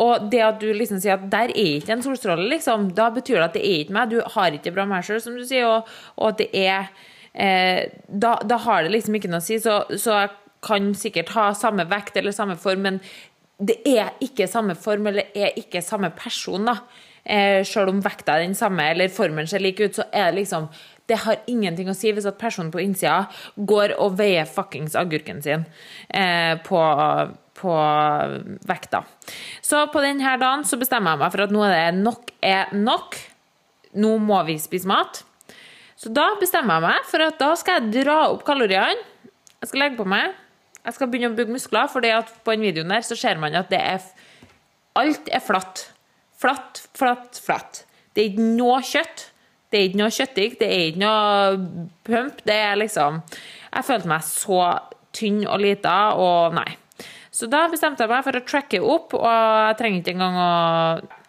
Og 0.02 0.28
det 0.30 0.40
at 0.42 0.56
du 0.58 0.68
liksom 0.74 0.98
sier 1.02 1.14
at 1.14 1.26
der 1.30 1.52
er 1.54 1.76
ikke 1.78 1.94
en 1.94 2.02
solstråle, 2.02 2.48
liksom, 2.50 2.88
da 2.96 3.10
betyr 3.14 3.38
det 3.38 3.44
at 3.46 3.58
det 3.58 3.66
er 3.66 3.82
ikke 3.84 3.94
meg. 3.94 4.10
Du 4.10 4.18
har 4.36 4.56
ikke 4.56 4.72
bra 4.74 4.86
meg 4.90 5.06
sjøl, 5.06 5.20
som 5.22 5.36
du 5.38 5.44
sier, 5.46 5.68
og, 5.70 5.92
og 6.18 6.32
at 6.32 6.40
det 6.42 6.48
er 6.64 6.88
eh, 7.32 7.92
da, 8.08 8.36
da 8.42 8.58
har 8.66 8.82
det 8.82 8.94
liksom 8.96 9.20
ikke 9.20 9.30
noe 9.30 9.42
å 9.42 9.46
si. 9.46 9.60
Så, 9.62 9.84
så 9.94 10.18
jeg 10.24 10.34
kan 10.64 10.90
sikkert 10.98 11.30
ha 11.36 11.52
samme 11.54 11.86
vekt 11.90 12.18
eller 12.18 12.34
samme 12.34 12.58
form, 12.58 12.88
men 12.88 13.00
det 13.62 13.78
er 13.86 14.16
ikke 14.24 14.48
samme 14.50 14.74
form 14.74 15.06
eller 15.12 15.30
er 15.36 15.54
ikke 15.60 15.84
samme 15.84 16.10
person, 16.18 16.66
da. 16.66 16.80
Eh, 17.24 17.62
selv 17.64 17.88
om 17.88 18.02
vekta 18.04 18.34
er 18.34 18.44
den 18.44 18.58
samme 18.58 18.84
eller 18.92 19.08
formen 19.08 19.46
ser 19.48 19.62
lik 19.64 19.78
ut, 19.80 19.94
så 19.96 20.04
er 20.12 20.28
det 20.28 20.42
liksom 20.42 20.66
det 21.08 21.16
har 21.22 21.40
ingenting 21.48 21.88
å 21.88 21.94
si 21.96 22.12
hvis 22.12 22.26
at 22.28 22.36
personen 22.40 22.72
på 22.72 22.82
innsida 22.82 23.30
går 23.56 23.94
og 24.00 24.18
veier 24.18 24.48
fuckings 24.48 24.96
agurken 24.96 25.40
sin 25.44 25.64
eh, 26.08 26.54
på, 26.64 26.80
på, 27.54 27.74
vekta. 28.68 29.04
Så 29.64 29.84
på 29.92 30.02
denne 30.04 30.34
dagen 30.40 30.64
så 30.68 30.78
bestemmer 30.80 31.14
jeg 31.14 31.22
meg 31.22 31.34
for 31.34 31.44
at 31.46 31.54
nå 31.54 31.64
er 31.68 31.74
det 31.76 32.02
nok 32.02 32.34
er 32.44 32.74
nok. 32.76 33.18
Nå 34.00 34.16
må 34.18 34.40
vi 34.48 34.58
spise 34.62 34.90
mat. 34.90 35.22
Så 35.96 36.10
da 36.12 36.32
bestemmer 36.40 36.80
jeg 36.80 36.88
meg 36.88 37.10
for 37.10 37.24
at 37.24 37.38
da 37.40 37.52
skal 37.58 37.80
jeg 37.80 38.04
dra 38.04 38.18
opp 38.32 38.42
kaloriene. 38.46 38.98
Jeg 39.62 39.70
skal 39.70 39.84
legge 39.86 40.00
på 40.00 40.08
meg. 40.08 40.34
Jeg 40.84 40.96
skal 40.96 41.08
begynne 41.08 41.32
å 41.32 41.36
bygge 41.38 41.54
muskler, 41.54 41.88
for 41.88 42.04
på 42.04 42.54
den 42.54 42.66
videoen 42.66 42.90
der 42.92 43.04
så 43.06 43.16
ser 43.16 43.38
man 43.40 43.56
at 43.56 43.70
det 43.72 43.80
er 43.80 44.04
Alt 44.94 45.26
er 45.32 45.42
flatt. 45.42 45.88
Flatt, 46.38 46.84
flatt, 46.94 47.40
flatt. 47.42 47.80
Det 48.14 48.22
er 48.22 48.28
ikke 48.30 48.44
noe 48.60 48.76
kjøtt. 48.84 49.24
Det 49.72 49.80
er 49.80 49.88
ikke 49.88 49.98
noe 49.98 50.14
kjøttig, 50.14 50.44
det 50.60 50.66
er 50.70 50.84
ikke 50.92 51.00
noe 51.02 51.86
pump. 52.06 52.44
Det 52.46 52.54
er 52.54 52.76
liksom 52.78 53.16
Jeg 53.24 53.86
følte 53.88 54.10
meg 54.12 54.22
så 54.28 54.60
tynn 55.14 55.40
og 55.48 55.58
lita, 55.64 55.96
og 56.14 56.54
nei. 56.54 56.68
Så 57.34 57.48
da 57.50 57.64
bestemte 57.66 58.04
jeg 58.04 58.10
meg 58.12 58.22
for 58.22 58.38
å 58.38 58.44
tracke 58.46 58.78
opp, 58.78 59.14
og 59.18 59.24
jeg 59.26 59.78
trenger 59.80 60.02
ikke 60.02 60.12
engang 60.14 60.36
å 60.38 60.50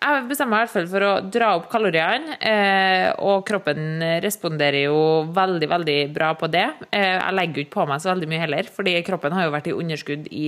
Jeg 0.06 0.26
bestemmer 0.30 0.52
meg 0.54 0.60
i 0.60 0.66
hvert 0.68 0.74
fall 0.76 0.90
for 0.92 1.06
å 1.08 1.14
dra 1.34 1.48
opp 1.58 1.66
kaloriene, 1.72 2.36
eh, 2.46 3.08
og 3.26 3.42
kroppen 3.48 4.04
responderer 4.22 4.84
jo 4.84 5.00
veldig, 5.34 5.70
veldig 5.72 5.98
bra 6.14 6.28
på 6.38 6.46
det. 6.54 6.68
Eh, 6.92 7.16
jeg 7.18 7.34
legger 7.34 7.58
jo 7.58 7.66
ikke 7.66 7.78
på 7.80 7.88
meg 7.90 8.04
så 8.04 8.12
veldig 8.12 8.30
mye 8.30 8.44
heller, 8.44 8.70
fordi 8.70 8.94
kroppen 9.08 9.34
har 9.34 9.48
jo 9.48 9.56
vært 9.56 9.72
i 9.72 9.74
underskudd 9.74 10.28
i 10.30 10.46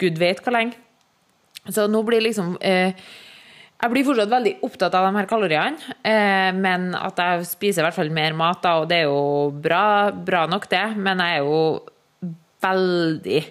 gud 0.00 0.16
vet 0.22 0.40
hvor 0.40 0.56
lenge. 0.56 0.80
Så 1.68 1.84
nå 1.88 2.00
blir 2.08 2.24
liksom 2.24 2.56
eh, 2.64 2.96
jeg 3.84 3.92
blir 3.92 4.06
fortsatt 4.06 4.32
veldig 4.32 4.54
opptatt 4.64 4.94
av 4.96 5.04
de 5.04 5.18
her 5.18 5.28
kaloriene, 5.28 5.96
eh, 6.00 6.48
men 6.56 6.94
at 6.96 7.20
jeg 7.20 7.44
spiser 7.50 7.82
i 7.82 7.86
hvert 7.90 7.98
fall 7.98 8.12
mer 8.14 8.32
mat, 8.38 8.62
da, 8.64 8.78
og 8.80 8.88
det 8.88 9.02
er 9.02 9.10
jo 9.10 9.52
bra, 9.52 9.84
bra 10.16 10.46
nok, 10.48 10.64
det. 10.72 10.86
Men 10.96 11.20
jeg 11.20 11.42
er 11.42 11.44
jo 11.44 11.60
veldig 12.64 13.42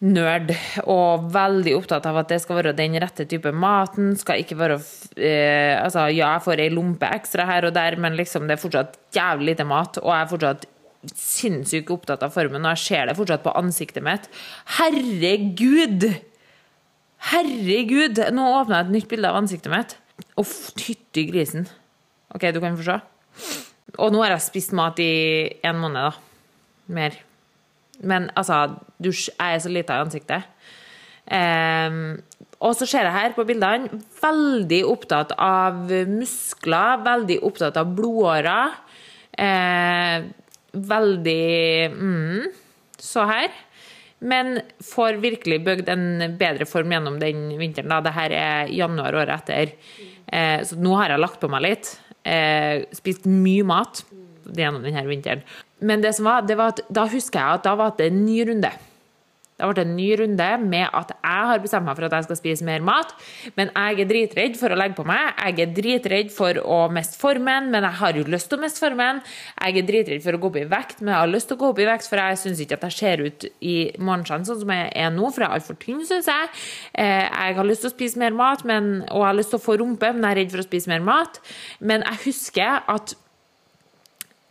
nerd 0.00 0.54
og 0.88 1.26
veldig 1.34 1.74
opptatt 1.76 2.06
av 2.08 2.22
at 2.22 2.30
det 2.32 2.38
skal 2.40 2.56
være 2.56 2.72
den 2.76 2.96
rette 3.02 3.26
type 3.28 3.52
maten. 3.52 4.14
Skal 4.18 4.40
ikke 4.40 4.56
være 4.56 4.78
eh, 5.20 5.76
Altså, 5.76 6.06
ja, 6.08 6.32
jeg 6.36 6.44
får 6.46 6.64
ei 6.64 6.70
lompe 6.72 7.10
ekstra 7.18 7.44
her 7.48 7.68
og 7.68 7.74
der, 7.76 7.98
men 8.00 8.16
liksom 8.18 8.48
det 8.48 8.56
er 8.56 8.62
fortsatt 8.62 8.96
jævlig 9.16 9.52
lite 9.52 9.68
mat, 9.68 10.00
og 10.00 10.12
jeg 10.14 10.24
er 10.24 10.32
fortsatt 10.32 10.66
sinnssykt 11.16 11.92
opptatt 11.92 12.24
av 12.24 12.32
formen, 12.34 12.64
og 12.64 12.74
jeg 12.76 12.84
ser 12.84 13.08
det 13.08 13.16
fortsatt 13.16 13.44
på 13.44 13.54
ansiktet 13.56 14.04
mitt. 14.04 14.28
Herregud! 14.78 16.08
Herregud! 17.30 18.20
Nå 18.36 18.50
åpna 18.60 18.80
jeg 18.80 18.88
et 18.88 18.94
nytt 18.96 19.10
bilde 19.12 19.30
av 19.30 19.40
ansiktet 19.40 19.72
mitt. 19.72 19.96
Uff, 20.40 20.72
fytti 20.76 21.26
grisen. 21.28 21.66
OK, 22.36 22.50
du 22.52 22.60
kan 22.62 22.76
få 22.76 22.86
se. 22.86 23.00
Og 23.98 24.12
nå 24.12 24.20
har 24.22 24.36
jeg 24.36 24.48
spist 24.48 24.76
mat 24.76 25.00
i 25.02 25.10
en 25.66 25.80
måned, 25.80 26.12
da. 26.12 26.54
Mer. 26.94 27.16
Men 28.06 28.30
altså, 28.38 28.66
du, 28.98 29.10
jeg 29.12 29.34
er 29.38 29.62
så 29.62 29.72
lita 29.72 29.98
i 29.98 30.04
ansiktet. 30.04 30.48
Um, 31.30 32.18
og 32.60 32.74
så 32.76 32.86
ser 32.88 33.06
jeg 33.06 33.14
her 33.16 33.34
på 33.36 33.46
bildene 33.48 34.00
veldig 34.20 34.80
opptatt 34.90 35.32
av 35.40 35.88
muskler, 36.10 37.00
veldig 37.06 37.38
opptatt 37.48 37.78
av 37.80 37.94
blodårer. 37.96 38.74
Eh, 39.32 40.26
veldig 40.72 41.90
mm, 41.94 42.48
Så 43.00 43.24
her. 43.24 43.48
Men 44.20 44.58
får 44.84 45.16
virkelig 45.22 45.62
bygd 45.64 45.88
en 45.88 46.36
bedre 46.36 46.66
form 46.68 46.92
gjennom 46.92 47.16
den 47.22 47.46
vinteren. 47.56 47.88
Da. 47.88 48.02
Dette 48.04 48.26
er 48.36 48.68
januar 48.76 49.16
året 49.16 49.38
etter. 49.38 49.72
Eh, 50.28 50.60
så 50.68 50.76
nå 50.76 50.92
har 51.00 51.14
jeg 51.14 51.24
lagt 51.24 51.40
på 51.40 51.48
meg 51.48 51.64
litt. 51.64 51.94
Eh, 52.20 52.84
spist 52.92 53.24
mye 53.24 53.64
mat 53.64 54.02
gjennom 54.44 54.84
denne 54.84 55.06
vinteren. 55.08 55.46
Men 55.80 56.04
det 56.04 56.14
som 56.16 56.28
var, 56.28 56.46
det 56.46 56.58
var 56.60 56.74
at, 56.74 56.84
da 56.92 57.06
husker 57.10 57.40
jeg 57.40 57.60
at 57.60 57.66
da 57.66 57.74
var 57.78 57.96
det 57.98 58.10
en 58.10 58.24
ny 58.26 58.42
runde. 58.48 58.72
Det 59.60 59.68
ble 59.68 59.76
det 59.76 59.82
en 59.84 59.96
ny 59.96 60.08
runde 60.16 60.48
med 60.64 60.86
at 60.96 61.10
jeg 61.12 61.48
har 61.50 61.60
bestemt 61.60 61.84
meg 61.84 61.98
for 61.98 62.06
at 62.06 62.14
jeg 62.16 62.26
skal 62.28 62.38
spise 62.38 62.64
mer 62.64 62.84
mat. 62.84 63.12
Men 63.58 63.68
jeg 63.74 64.00
er 64.00 64.08
dritredd 64.08 64.56
for 64.56 64.72
å 64.72 64.78
legge 64.80 64.96
på 64.96 65.04
meg. 65.08 65.34
Jeg 65.36 65.60
er 65.66 65.74
dritredd 65.76 66.32
for 66.32 66.60
å 66.64 66.78
miste 66.92 67.20
formen, 67.20 67.68
men 67.72 67.84
jeg 67.84 68.00
har 68.00 68.16
jo 68.16 68.24
lyst 68.32 68.48
til 68.50 68.56
å 68.56 68.64
miste 68.64 68.80
formen. 68.80 69.20
Jeg 69.60 69.82
er 69.82 69.88
dritredd 69.90 70.24
for 70.24 70.36
å 70.36 70.40
gå 70.40 70.50
opp 70.50 70.58
i 70.62 70.66
vekt, 70.72 71.04
men 71.04 71.12
jeg 71.12 71.20
har 71.20 71.32
lyst 71.34 71.50
til 71.52 71.58
å 71.58 71.62
gå 71.62 71.72
opp 71.74 71.84
i 71.84 71.88
vekt, 71.90 72.08
for 72.08 72.24
jeg 72.24 72.40
syns 72.40 72.64
ikke 72.64 72.80
at 72.80 72.88
jeg 72.88 72.98
ser 72.98 73.24
ut 73.26 73.48
i 73.60 73.76
morgenskjermen 74.00 74.48
sånn 74.48 74.62
som 74.64 74.74
jeg 74.76 74.92
er 75.04 75.14
nå, 75.16 75.28
for 75.28 75.44
jeg 75.44 75.50
er 75.50 75.60
altfor 75.60 75.80
tynn, 75.84 76.04
syns 76.08 76.30
jeg. 76.32 76.52
Eh, 77.04 77.26
jeg 77.28 77.58
har 77.60 77.68
lyst 77.68 77.84
til 77.84 77.92
å 77.92 77.96
spise 77.98 78.22
mer 78.22 78.36
mat, 78.36 78.64
men, 78.68 78.92
og 79.10 79.26
jeg 79.26 79.28
har 79.28 79.40
lyst 79.42 79.52
til 79.52 79.60
å 79.60 79.66
få 79.66 79.76
rumpe, 79.82 80.14
men 80.14 80.24
jeg 80.24 80.38
er 80.38 80.40
redd 80.44 80.54
for 80.56 80.64
å 80.64 80.70
spise 80.70 80.92
mer 80.92 81.04
mat. 81.04 81.42
Men 81.84 82.06
jeg 82.08 82.24
husker 82.30 82.80
at 82.88 83.18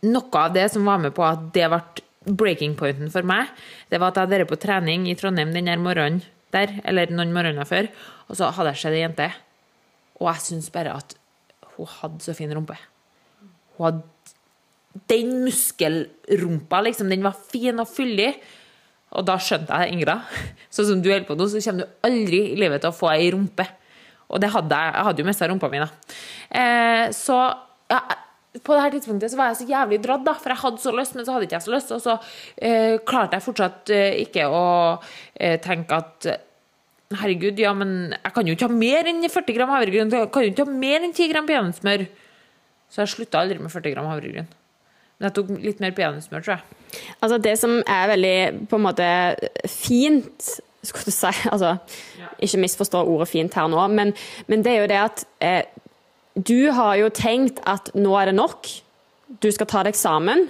noe 0.06 0.42
av 0.44 0.54
det 0.54 0.66
som 0.72 0.86
var 0.88 1.00
med 1.02 1.14
på 1.16 1.24
at 1.26 1.50
det 1.54 1.66
ble 1.70 2.34
breaking 2.36 2.76
pointen 2.76 3.10
for 3.12 3.26
meg, 3.26 3.48
det 3.88 4.00
var 4.00 4.12
at 4.12 4.18
jeg 4.18 4.26
hadde 4.26 4.40
vært 4.42 4.52
på 4.52 4.60
trening 4.60 5.06
i 5.08 5.16
Trondheim 5.18 5.52
den 5.56 5.70
morgenen 5.82 6.22
der, 6.54 6.72
eller 6.84 7.12
noen 7.14 7.32
morgener 7.34 7.68
før, 7.68 7.88
og 8.28 8.38
så 8.38 8.50
hadde 8.54 8.74
jeg 8.74 8.82
sett 8.82 8.96
ei 8.96 9.02
jente, 9.04 9.28
og 10.20 10.28
jeg 10.32 10.44
syns 10.46 10.70
bare 10.74 10.96
at 10.98 11.14
hun 11.76 11.88
hadde 12.00 12.24
så 12.24 12.34
fin 12.36 12.52
rumpe. 12.54 12.76
Hun 13.78 13.86
hadde 13.86 14.08
Den 15.08 15.44
muskelrumpa, 15.44 16.80
liksom, 16.82 17.08
den 17.08 17.22
var 17.22 17.36
fin 17.38 17.78
og 17.78 17.86
fyldig. 17.86 18.32
Og 19.14 19.22
da 19.22 19.36
skjønte 19.38 19.76
jeg 19.78 19.94
Ingra. 19.94 20.16
Sånn 20.74 20.88
som 20.88 21.02
du 21.02 21.06
holder 21.12 21.28
på 21.28 21.36
nå, 21.38 21.46
så 21.46 21.62
kommer 21.62 21.86
du 21.86 22.08
aldri 22.08 22.40
i 22.50 22.56
livet 22.58 22.82
til 22.82 22.90
å 22.90 22.96
få 22.96 23.12
ei 23.12 23.28
rumpe. 23.30 23.68
Og 24.26 24.42
det 24.42 24.50
hadde 24.50 24.80
jeg. 24.82 24.96
Jeg 24.96 25.06
hadde 25.06 25.22
jo 25.22 25.28
mista 25.28 25.48
rumpa 25.50 25.70
mi, 25.70 25.78
da. 25.82 25.88
Eh, 26.50 27.04
så 27.14 27.38
ja, 27.90 28.00
på 28.58 28.74
det 28.74 28.82
her 28.82 28.94
tidspunktet 28.94 29.30
så 29.30 29.38
var 29.38 29.50
jeg 29.50 29.60
så 29.60 29.66
jævlig 29.70 30.00
dratt, 30.02 30.24
da, 30.26 30.34
for 30.34 30.50
jeg 30.50 30.62
hadde 30.64 30.82
så 30.82 30.92
lyst, 30.94 31.14
men 31.14 31.26
så 31.26 31.34
hadde 31.34 31.46
ikke 31.46 31.58
jeg 31.58 31.66
så 31.66 31.74
lyst. 31.74 31.92
Og 31.94 32.00
så 32.02 32.16
eh, 32.58 32.96
klarte 33.06 33.38
jeg 33.38 33.46
fortsatt 33.46 33.92
eh, 33.94 34.22
ikke 34.24 34.46
å 34.50 34.64
eh, 35.34 35.58
tenke 35.62 36.00
at 36.02 36.32
Herregud, 37.10 37.58
ja, 37.58 37.72
men 37.74 38.12
jeg 38.14 38.34
kan 38.36 38.46
jo 38.46 38.54
ikke 38.54 38.68
ha 38.70 38.74
mer 38.74 39.08
enn 39.10 39.24
40 39.26 39.54
gram 39.56 39.70
havregryn. 39.74 40.12
Jeg 40.14 40.28
kan 40.30 40.44
jo 40.44 40.50
ikke 40.52 40.66
ha 40.68 40.74
mer 40.82 41.02
enn 41.02 41.14
10 41.14 41.30
gram 41.32 41.48
peanøttsmør. 41.48 42.04
Så 42.86 43.02
jeg 43.02 43.10
slutta 43.10 43.40
aldri 43.40 43.58
med 43.58 43.72
40 43.72 43.94
gram 43.96 44.06
havregryn. 44.06 44.46
Men 45.18 45.26
jeg 45.26 45.34
tok 45.36 45.50
litt 45.58 45.82
mer 45.82 45.96
peanøttsmør, 45.96 46.44
tror 46.46 46.54
jeg. 46.54 47.00
Altså, 47.18 47.40
det 47.42 47.56
som 47.58 47.74
er 47.82 48.12
veldig 48.12 48.36
på 48.70 48.78
en 48.78 48.86
måte 48.86 49.08
fint 49.66 50.52
skulle 50.86 51.10
du 51.10 51.12
si, 51.12 51.32
altså, 51.52 51.74
Ikke 52.40 52.62
misforstå 52.62 53.02
ordet 53.04 53.28
fint 53.28 53.54
her 53.58 53.68
nå, 53.68 53.82
men, 53.92 54.14
men 54.48 54.62
det 54.64 54.72
er 54.72 54.80
jo 54.80 54.90
det 54.90 55.00
at 55.00 55.24
eh, 55.44 55.79
du 56.46 56.70
har 56.72 56.96
jo 57.00 57.10
tenkt 57.12 57.60
at 57.68 57.90
nå 57.98 58.14
er 58.18 58.30
det 58.30 58.38
nok. 58.38 58.68
Du 59.42 59.50
skal 59.52 59.68
ta 59.70 59.82
deg 59.86 59.98
sammen. 59.98 60.46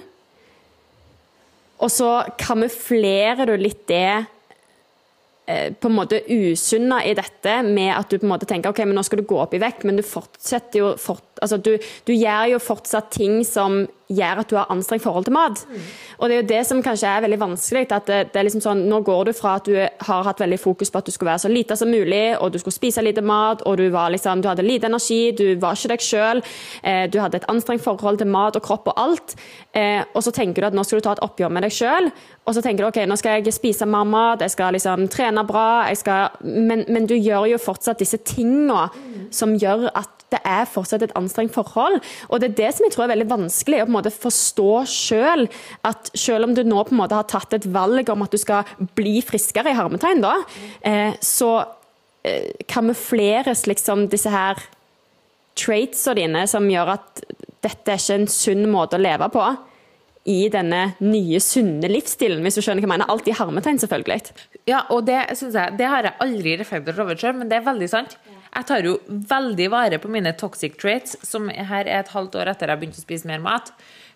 Og 1.81 1.89
så 1.89 2.11
kamuflerer 2.37 3.49
du 3.49 3.55
litt 3.57 3.87
det 3.89 4.25
eh, 5.49 5.71
på 5.73 5.89
en 5.89 5.97
måte 5.97 6.21
usunna 6.29 7.01
i 7.07 7.15
dette 7.17 7.55
med 7.65 7.89
at 7.95 8.11
du 8.11 8.19
på 8.19 8.27
en 8.27 8.33
måte 8.35 8.49
tenker 8.49 8.69
ok, 8.69 8.83
men 8.85 8.97
nå 8.99 9.03
skal 9.07 9.23
du 9.23 9.29
gå 9.29 9.39
opp 9.41 9.55
i 9.57 9.61
vekt, 9.61 9.87
men 9.87 9.97
du 9.97 10.05
fortsetter 10.05 10.83
jo 10.83 10.91
fort, 11.01 11.25
altså 11.41 11.57
du, 11.57 11.73
du 12.05 12.13
gjør 12.13 12.53
jo 12.53 12.61
fortsatt 12.61 13.09
ting 13.17 13.41
som 13.47 13.81
gjør 14.17 14.41
at 14.43 14.51
du 14.51 14.57
har 14.59 14.71
anstrengt 14.73 15.03
forhold 15.03 15.27
til 15.27 15.35
mat. 15.35 15.63
Og 16.19 16.29
det 16.29 16.35
er 16.35 16.41
jo 16.41 16.49
det 16.51 16.61
som 16.67 16.83
kanskje 16.85 17.09
er 17.09 17.23
veldig 17.25 17.39
vanskelig. 17.41 17.85
at 17.91 18.07
det, 18.07 18.19
det, 18.33 18.39
er 18.39 18.47
liksom 18.47 18.63
sånn, 18.63 18.83
Nå 18.91 19.01
går 19.07 19.29
du 19.29 19.33
fra 19.33 19.55
at 19.59 19.65
du 19.65 19.75
har 19.77 20.27
hatt 20.27 20.41
veldig 20.41 20.59
fokus 20.59 20.91
på 20.91 21.01
at 21.01 21.07
du 21.07 21.11
skulle 21.11 21.31
være 21.31 21.45
så 21.45 21.51
lite 21.51 21.77
som 21.77 21.89
mulig, 21.89 22.37
og 22.39 22.51
du 22.51 22.59
skulle 22.59 22.75
spise 22.75 23.01
lite 23.01 23.23
mat, 23.25 23.63
og 23.65 23.77
du, 23.77 23.87
var 23.93 24.11
liksom, 24.13 24.41
du 24.41 24.49
hadde 24.51 24.65
lite 24.65 24.89
energi, 24.89 25.31
du 25.37 25.55
var 25.61 25.77
ikke 25.77 25.93
deg 25.93 26.05
sjøl, 26.05 26.43
eh, 26.83 27.05
du 27.11 27.19
hadde 27.21 27.41
et 27.41 27.49
anstrengt 27.51 27.83
forhold 27.83 28.21
til 28.21 28.29
mat 28.31 28.57
og 28.57 28.65
kropp 28.65 28.91
og 28.91 29.01
alt. 29.01 29.35
Eh, 29.73 30.03
og 30.13 30.23
så 30.25 30.33
tenker 30.35 30.61
du 30.61 30.69
at 30.71 30.77
nå 30.77 30.85
skal 30.85 31.01
du 31.01 31.07
ta 31.07 31.15
et 31.17 31.25
oppgjør 31.25 31.53
med 31.53 31.65
deg 31.67 31.75
sjøl, 31.75 32.11
og 32.45 32.55
så 32.55 32.63
tenker 32.63 32.83
du 32.83 32.89
ok, 32.89 33.03
nå 33.09 33.17
skal 33.19 33.39
jeg 33.39 33.53
spise 33.55 33.87
mer 33.89 34.07
mat, 34.07 34.41
jeg 34.41 34.55
skal 34.55 34.75
liksom 34.75 35.07
trene 35.13 35.45
bra, 35.47 35.85
skal, 35.97 36.41
men, 36.41 36.85
men, 36.89 37.05
du 37.09 37.15
gjør 37.17 37.49
jo 37.51 37.61
fortsatt 37.61 38.01
disse 38.01 38.21
tinga 38.25 38.87
som 39.33 39.53
gjør 39.59 39.89
at 39.93 40.17
det 40.31 40.39
er 40.47 40.67
fortsatt 40.69 41.03
et 41.03 41.13
anstrengt 41.19 41.53
forhold. 41.53 41.99
Og 42.29 42.39
det 42.41 42.51
er 42.51 42.57
det 42.57 42.69
som 42.75 42.85
jeg 42.85 42.93
tror 42.93 43.03
er 43.05 43.11
veldig 43.13 43.27
vanskelig 43.29 43.81
å 43.81 43.85
på 43.85 43.91
en 43.91 43.97
måte 43.97 44.00
forstå 44.09 44.71
sjøl. 44.89 45.45
At 45.85 46.09
selv 46.17 46.47
om 46.47 46.55
du 46.57 46.63
nå 46.65 46.81
på 46.87 46.95
en 46.95 47.01
måte 47.03 47.19
har 47.19 47.29
tatt 47.29 47.53
et 47.53 47.67
valg 47.69 48.09
om 48.09 48.25
at 48.25 48.33
du 48.33 48.39
skal 48.41 48.67
bli 48.97 49.19
friskere, 49.21 49.71
i 49.71 49.77
hermetegn, 49.77 50.23
da, 50.23 50.33
eh, 50.81 51.13
så 51.21 51.51
eh, 52.25 52.49
kamufleres 52.71 53.67
liksom 53.69 54.07
disse 54.09 54.31
her 54.33 54.57
traitsene 55.59 56.17
dine 56.17 56.45
som 56.49 56.65
gjør 56.71 56.95
at 56.95 57.25
dette 57.61 57.93
er 57.93 57.99
ikke 57.99 58.17
en 58.23 58.31
sunn 58.31 58.65
måte 58.71 58.97
å 58.97 59.03
leve 59.03 59.27
på 59.29 59.43
i 60.29 60.45
denne 60.53 60.81
nye, 61.01 61.39
sunne 61.41 61.89
livsstilen, 61.89 62.43
hvis 62.45 62.59
du 62.59 62.61
skjønner 62.61 62.83
hva 62.83 62.87
jeg 62.87 62.93
mener. 62.93 63.09
Alt 63.09 63.29
i 63.29 63.33
hermetegn, 63.37 63.79
selvfølgelig. 63.81 64.19
Ja, 64.69 64.83
og 64.93 65.07
det 65.07 65.17
synes 65.33 65.57
jeg, 65.57 65.77
det 65.79 65.87
har 65.89 66.05
jeg 66.05 66.17
aldri 66.21 66.53
reflektert 66.59 67.01
over 67.01 67.17
sjøl, 67.17 67.39
men 67.39 67.49
det 67.49 67.57
er 67.57 67.65
veldig 67.65 67.89
sant. 67.89 68.17
Jeg 68.51 68.67
tar 68.67 68.83
jo 68.83 68.97
veldig 69.07 69.67
vare 69.71 69.99
på 70.01 70.11
mine 70.11 70.33
toxic 70.35 70.75
traits, 70.81 71.15
som 71.23 71.47
her 71.47 71.85
er 71.85 72.01
et 72.01 72.11
halvt 72.11 72.35
år 72.41 72.51
etter 72.51 72.71
jeg 72.71 72.81
begynte 72.81 72.99
å 72.99 73.05
spise 73.05 73.29
mer 73.29 73.39
mat. 73.43 73.71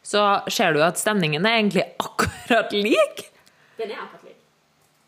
Så 0.05 0.21
ser 0.51 0.75
du 0.75 0.81
at 0.83 0.99
stemningen 0.99 1.47
er 1.47 1.61
egentlig 1.61 1.87
akkurat 2.07 2.75
lik. 2.75 3.25
Den 3.79 3.93
er 3.93 4.03
akkurat 4.03 4.27
lik. 4.27 4.39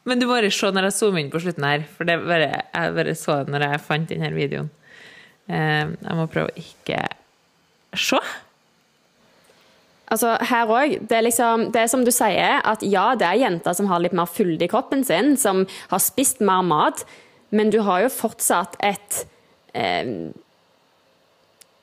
Men 0.08 0.22
du 0.22 0.28
må 0.30 0.38
bare 0.38 0.52
se 0.56 0.72
når 0.72 0.88
jeg 0.88 0.98
zoomer 1.02 1.20
inn 1.20 1.32
på 1.34 1.44
slutten 1.44 1.68
her, 1.68 1.84
for 1.98 2.08
det 2.08 2.16
bare, 2.24 2.50
jeg 2.72 2.96
bare 2.96 3.16
så 3.20 3.42
det 3.44 3.52
når 3.52 3.68
jeg 3.68 3.86
fant 3.90 4.12
denne 4.14 4.32
videoen. 4.32 4.70
Eh, 5.52 5.84
jeg 5.92 6.20
må 6.20 6.28
prøve 6.32 6.54
å 6.54 6.62
ikke 6.64 7.04
se. 8.00 8.22
Altså, 10.08 10.38
her 10.48 10.72
òg. 10.72 10.96
Det, 11.04 11.18
er 11.18 11.26
liksom, 11.26 11.68
det 11.76 11.84
er 11.84 11.90
som 11.92 12.06
du 12.08 12.14
sier, 12.16 12.62
at 12.64 12.84
ja, 12.88 13.10
det 13.20 13.28
er 13.28 13.42
jenter 13.42 13.76
som 13.76 13.90
har 13.92 14.00
litt 14.00 14.16
mer 14.16 14.30
fylde 14.32 14.64
i 14.64 14.72
kroppen 14.72 15.04
sin, 15.08 15.36
som 15.40 15.66
har 15.92 16.04
spist 16.04 16.40
mer 16.40 16.64
mat, 16.64 17.04
men 17.50 17.72
du 17.72 17.80
har 17.86 18.04
jo 18.06 18.12
fortsatt 18.12 18.76
et 18.84 19.24
eh, 19.78 20.32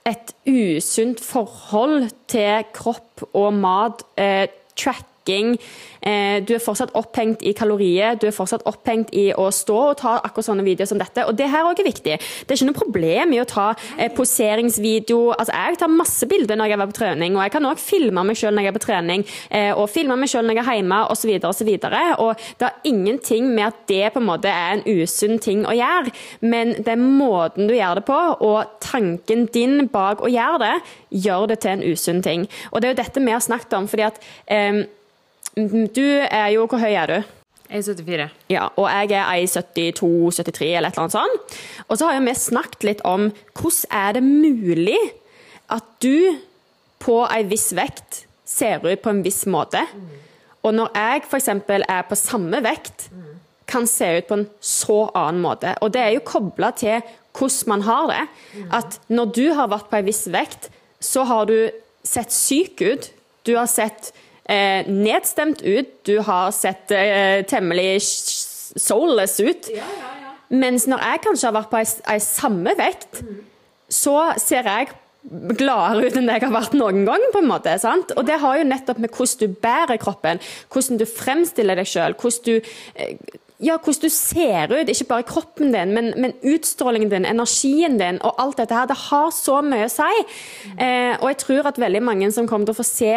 et 0.05 0.35
usunt 0.45 1.21
forhold 1.25 2.11
til 2.29 2.67
kropp 2.77 3.25
og 3.33 3.55
mat. 3.57 4.05
Eh, 4.21 4.47
track 4.77 5.07
tracking. 5.25 5.59
Eh, 6.01 6.45
du 6.45 6.55
er 6.55 6.61
fortsatt 6.61 6.93
opphengt 6.95 7.43
i 7.43 7.55
kalorier, 7.57 8.15
du 8.21 8.27
er 8.27 8.35
fortsatt 8.35 8.63
opphengt 8.69 9.09
i 9.17 9.33
å 9.33 9.49
stå 9.51 9.77
og 9.91 9.97
ta 9.97 10.19
akkurat 10.21 10.45
sånne 10.51 10.65
videoer 10.65 10.89
som 10.91 10.99
dette. 10.99 11.25
Og 11.25 11.37
det 11.37 11.49
her 11.49 11.65
òg 11.65 11.81
er 11.81 11.89
viktig. 11.89 12.19
Det 12.19 12.51
er 12.51 12.59
ikke 12.59 12.69
noe 12.69 12.77
problem 12.77 13.33
i 13.33 13.41
å 13.41 13.47
ta 13.49 13.71
eh, 13.97 14.11
poseringsvideo. 14.13 15.33
Altså, 15.33 15.55
jeg 15.55 15.79
tar 15.81 15.89
masse 15.89 16.29
bilder 16.29 16.59
når 16.61 16.71
jeg 16.71 16.79
er 16.79 16.91
på 16.91 16.99
trening, 16.99 17.37
og 17.37 17.43
jeg 17.43 17.55
kan 17.55 17.69
òg 17.71 17.81
filme 17.81 18.25
meg 18.25 18.37
sjøl 18.37 18.55
når 18.55 18.67
jeg 18.67 18.73
er 18.73 18.77
på 18.77 18.85
trening, 18.85 19.25
eh, 19.49 19.71
og 19.73 19.89
filme 19.93 20.19
meg 20.21 20.33
sjøl 20.33 20.45
når 20.45 20.61
jeg 20.61 20.67
er 20.67 20.79
hjemme, 20.81 21.01
osv., 21.15 21.33
osv. 21.49 21.73
Og, 21.73 22.27
og 22.27 22.45
det 22.61 22.69
er 22.69 22.91
ingenting 22.93 23.49
med 23.55 23.69
at 23.71 23.81
det 23.89 24.13
på 24.13 24.21
en 24.21 24.29
måte 24.29 24.53
er 24.53 24.77
en 24.77 24.85
usunn 24.85 25.41
ting 25.41 25.65
å 25.65 25.73
gjøre, 25.77 26.13
men 26.45 26.75
det 26.85 26.93
er 26.93 27.01
måten 27.01 27.71
du 27.71 27.75
gjør 27.77 28.01
det 28.01 28.05
på, 28.11 28.19
og 28.45 28.77
tanken 28.85 29.49
din 29.55 29.89
bak 29.93 30.21
å 30.21 30.29
gjøre 30.29 30.61
det, 30.61 30.75
gjør 31.25 31.49
det 31.49 31.63
til 31.65 31.79
en 31.79 31.87
usunn 31.95 32.21
ting. 32.25 32.45
Og 32.73 32.83
det 32.83 32.91
er 32.91 32.95
jo 32.95 33.01
dette 33.01 33.25
vi 33.25 33.33
har 33.33 33.43
snakket 33.45 33.79
om, 33.79 33.89
fordi 33.89 34.05
at 34.05 34.21
eh, 34.53 34.85
du 35.55 36.07
er 36.31 36.49
jo 36.55 36.67
Hvor 36.67 36.83
høy 36.83 36.93
er 36.93 37.11
du? 37.11 37.19
1,74. 37.75 38.29
Ja, 38.53 38.69
og 38.77 38.87
jeg 38.91 39.17
er 39.17 39.47
1,72-73 39.47 40.67
eller 40.77 40.91
et 40.91 40.99
eller 40.99 41.05
annet 41.07 41.15
sånt. 41.15 41.55
Og 41.89 41.99
så 41.99 42.11
har 42.11 42.21
vi 42.21 42.35
snakket 42.37 42.85
litt 42.85 43.01
om 43.09 43.31
hvordan 43.57 43.89
er 43.91 44.13
det 44.19 44.23
mulig 44.23 45.01
at 45.73 45.87
du 46.05 46.37
på 47.03 47.23
en 47.25 47.51
viss 47.51 47.73
vekt 47.77 48.25
ser 48.45 48.85
ut 48.85 49.03
på 49.03 49.11
en 49.11 49.25
viss 49.25 49.45
måte. 49.51 49.81
Og 50.65 50.77
når 50.77 50.93
jeg 50.95 51.25
f.eks. 51.29 51.49
er 51.49 52.05
på 52.09 52.19
samme 52.19 52.61
vekt, 52.65 53.09
kan 53.67 53.89
se 53.89 54.11
ut 54.19 54.29
på 54.29 54.39
en 54.39 54.47
så 54.61 54.99
annen 55.17 55.43
måte. 55.45 55.73
Og 55.81 55.93
det 55.95 56.03
er 56.03 56.15
jo 56.15 56.25
kobla 56.29 56.71
til 56.77 57.01
hvordan 57.35 57.73
man 57.73 57.85
har 57.89 58.11
det. 58.13 58.23
At 58.77 59.01
når 59.09 59.33
du 59.35 59.47
har 59.57 59.73
vært 59.73 59.91
på 59.91 59.99
en 59.99 60.09
viss 60.09 60.27
vekt, 60.33 60.71
så 61.01 61.25
har 61.29 61.49
du 61.49 61.73
sett 62.05 62.33
syk 62.33 62.85
ut. 62.85 63.11
Du 63.45 63.57
har 63.57 63.69
sett 63.69 64.13
eh, 64.49 64.87
nedstemt 64.89 65.63
ut. 65.63 65.95
Du 66.07 66.19
har 66.27 66.53
sett 66.57 66.93
eh, 66.95 67.45
temmelig 67.49 68.03
soulless 68.05 69.41
ut. 69.41 69.71
Ja, 69.73 69.85
ja, 69.85 70.13
ja. 70.25 70.35
Mens 70.55 70.89
når 70.91 71.03
jeg 71.03 71.25
kanskje 71.25 71.49
har 71.49 71.57
vært 71.57 71.73
på 71.73 71.81
ei, 71.81 71.89
ei 72.15 72.21
samme 72.23 72.75
vekt, 72.79 73.23
mm. 73.25 73.41
så 73.93 74.19
ser 74.41 74.69
jeg 74.69 74.93
gladere 75.25 76.05
ut 76.05 76.19
enn 76.21 76.29
jeg 76.29 76.43
har 76.45 76.53
vært 76.53 76.75
noen 76.77 77.07
gang. 77.07 77.23
på 77.33 77.41
en 77.41 77.49
måte, 77.49 77.73
sant? 77.81 78.13
Og 78.19 78.27
det 78.29 78.37
har 78.43 78.59
jo 78.61 78.67
nettopp 78.69 79.01
med 79.01 79.15
hvordan 79.15 79.41
du 79.41 79.57
bærer 79.63 80.01
kroppen, 80.01 80.43
hvordan 80.73 81.01
du 81.01 81.07
fremstiller 81.09 81.81
deg 81.81 81.89
sjøl, 81.89 82.17
hvordan 82.21 82.45
du 82.45 82.55
eh, 82.95 83.41
ja, 83.63 83.77
hvordan 83.79 84.03
du 84.03 84.13
ser 84.13 84.73
ut. 84.73 84.91
Ikke 84.91 85.07
bare 85.09 85.27
kroppen 85.29 85.73
din, 85.73 85.95
men, 85.95 86.13
men, 86.21 86.35
utstrålingen 86.43 87.09
din, 87.13 87.25
energien 87.25 87.97
din 88.01 88.19
og 88.27 88.35
alt 88.43 88.59
dette 88.61 88.75
her. 88.75 88.89
Det 88.91 88.99
har 89.07 89.31
så 89.33 89.61
mye 89.65 89.87
å 89.87 89.93
si. 89.93 90.25
Mm. 90.67 90.77
Eh, 90.77 91.13
og 91.21 91.29
jeg 91.31 91.41
tror 91.45 91.71
at 91.71 91.81
veldig 91.81 92.03
mange 92.05 92.31
som 92.35 92.49
kommer 92.51 92.69
til 92.69 92.77
å 92.77 92.81
få 92.83 92.89
se 92.89 93.15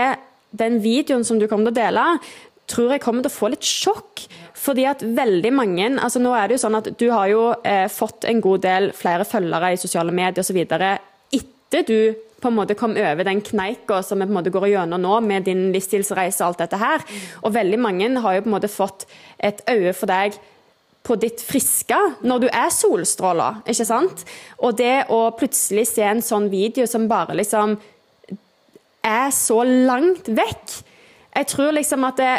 den 0.52 0.80
videoen 0.84 1.26
som 1.28 1.40
du 1.40 1.48
kommer 1.48 1.72
til 1.72 1.76
å 1.76 1.82
dele, 1.84 2.06
tror 2.68 2.94
jeg 2.94 3.04
kommer 3.04 3.24
til 3.24 3.32
å 3.32 3.38
få 3.38 3.52
litt 3.54 3.68
sjokk. 3.68 4.26
Fordi 4.58 4.88
at 4.90 5.04
veldig 5.04 5.52
mange 5.56 5.90
altså 5.96 6.20
Nå 6.20 6.34
er 6.36 6.48
det 6.48 6.58
jo 6.58 6.64
sånn 6.66 6.80
at 6.80 6.90
du 7.00 7.08
har 7.14 7.30
jo 7.32 7.44
eh, 7.64 7.86
fått 7.92 8.26
en 8.28 8.42
god 8.44 8.64
del 8.66 8.90
flere 8.98 9.28
følgere 9.28 9.74
i 9.74 9.80
sosiale 9.80 10.12
medier 10.16 10.44
osv. 10.44 10.58
etter 10.66 11.86
du 11.88 12.00
på 12.42 12.52
en 12.52 12.58
måte 12.58 12.78
kom 12.78 12.94
over 12.98 13.26
den 13.26 13.42
kneika 13.42 14.02
som 14.06 14.20
vi 14.20 14.28
på 14.28 14.34
en 14.34 14.38
måte 14.38 14.54
går 14.54 14.68
gjennom 14.70 15.02
nå, 15.02 15.16
med 15.26 15.48
din 15.48 15.72
livsstilsreise 15.74 16.44
og 16.44 16.52
alt 16.52 16.62
dette 16.66 16.82
her. 16.82 17.06
Og 17.42 17.56
veldig 17.56 17.80
mange 17.82 18.12
har 18.22 18.38
jo 18.38 18.44
på 18.46 18.52
en 18.52 18.58
måte 18.58 18.72
fått 18.72 19.08
et 19.42 19.64
øye 19.72 19.94
for 19.98 20.10
deg 20.12 20.38
på 21.08 21.16
ditt 21.22 21.42
friske 21.42 21.98
når 22.28 22.44
du 22.44 22.48
er 22.52 22.74
solstråla, 22.74 23.62
ikke 23.66 23.88
sant? 23.88 24.26
Og 24.60 24.76
det 24.78 25.08
å 25.14 25.22
plutselig 25.38 25.88
se 25.94 26.06
en 26.06 26.24
sånn 26.24 26.50
video 26.52 26.86
som 26.90 27.08
bare 27.10 27.38
liksom 27.40 27.78
er 29.06 29.34
så 29.36 29.62
langt 29.64 30.30
vekk. 30.30 30.80
Jeg 31.38 31.52
tror 31.52 31.76
liksom 31.76 32.06
at 32.08 32.18
det, 32.18 32.32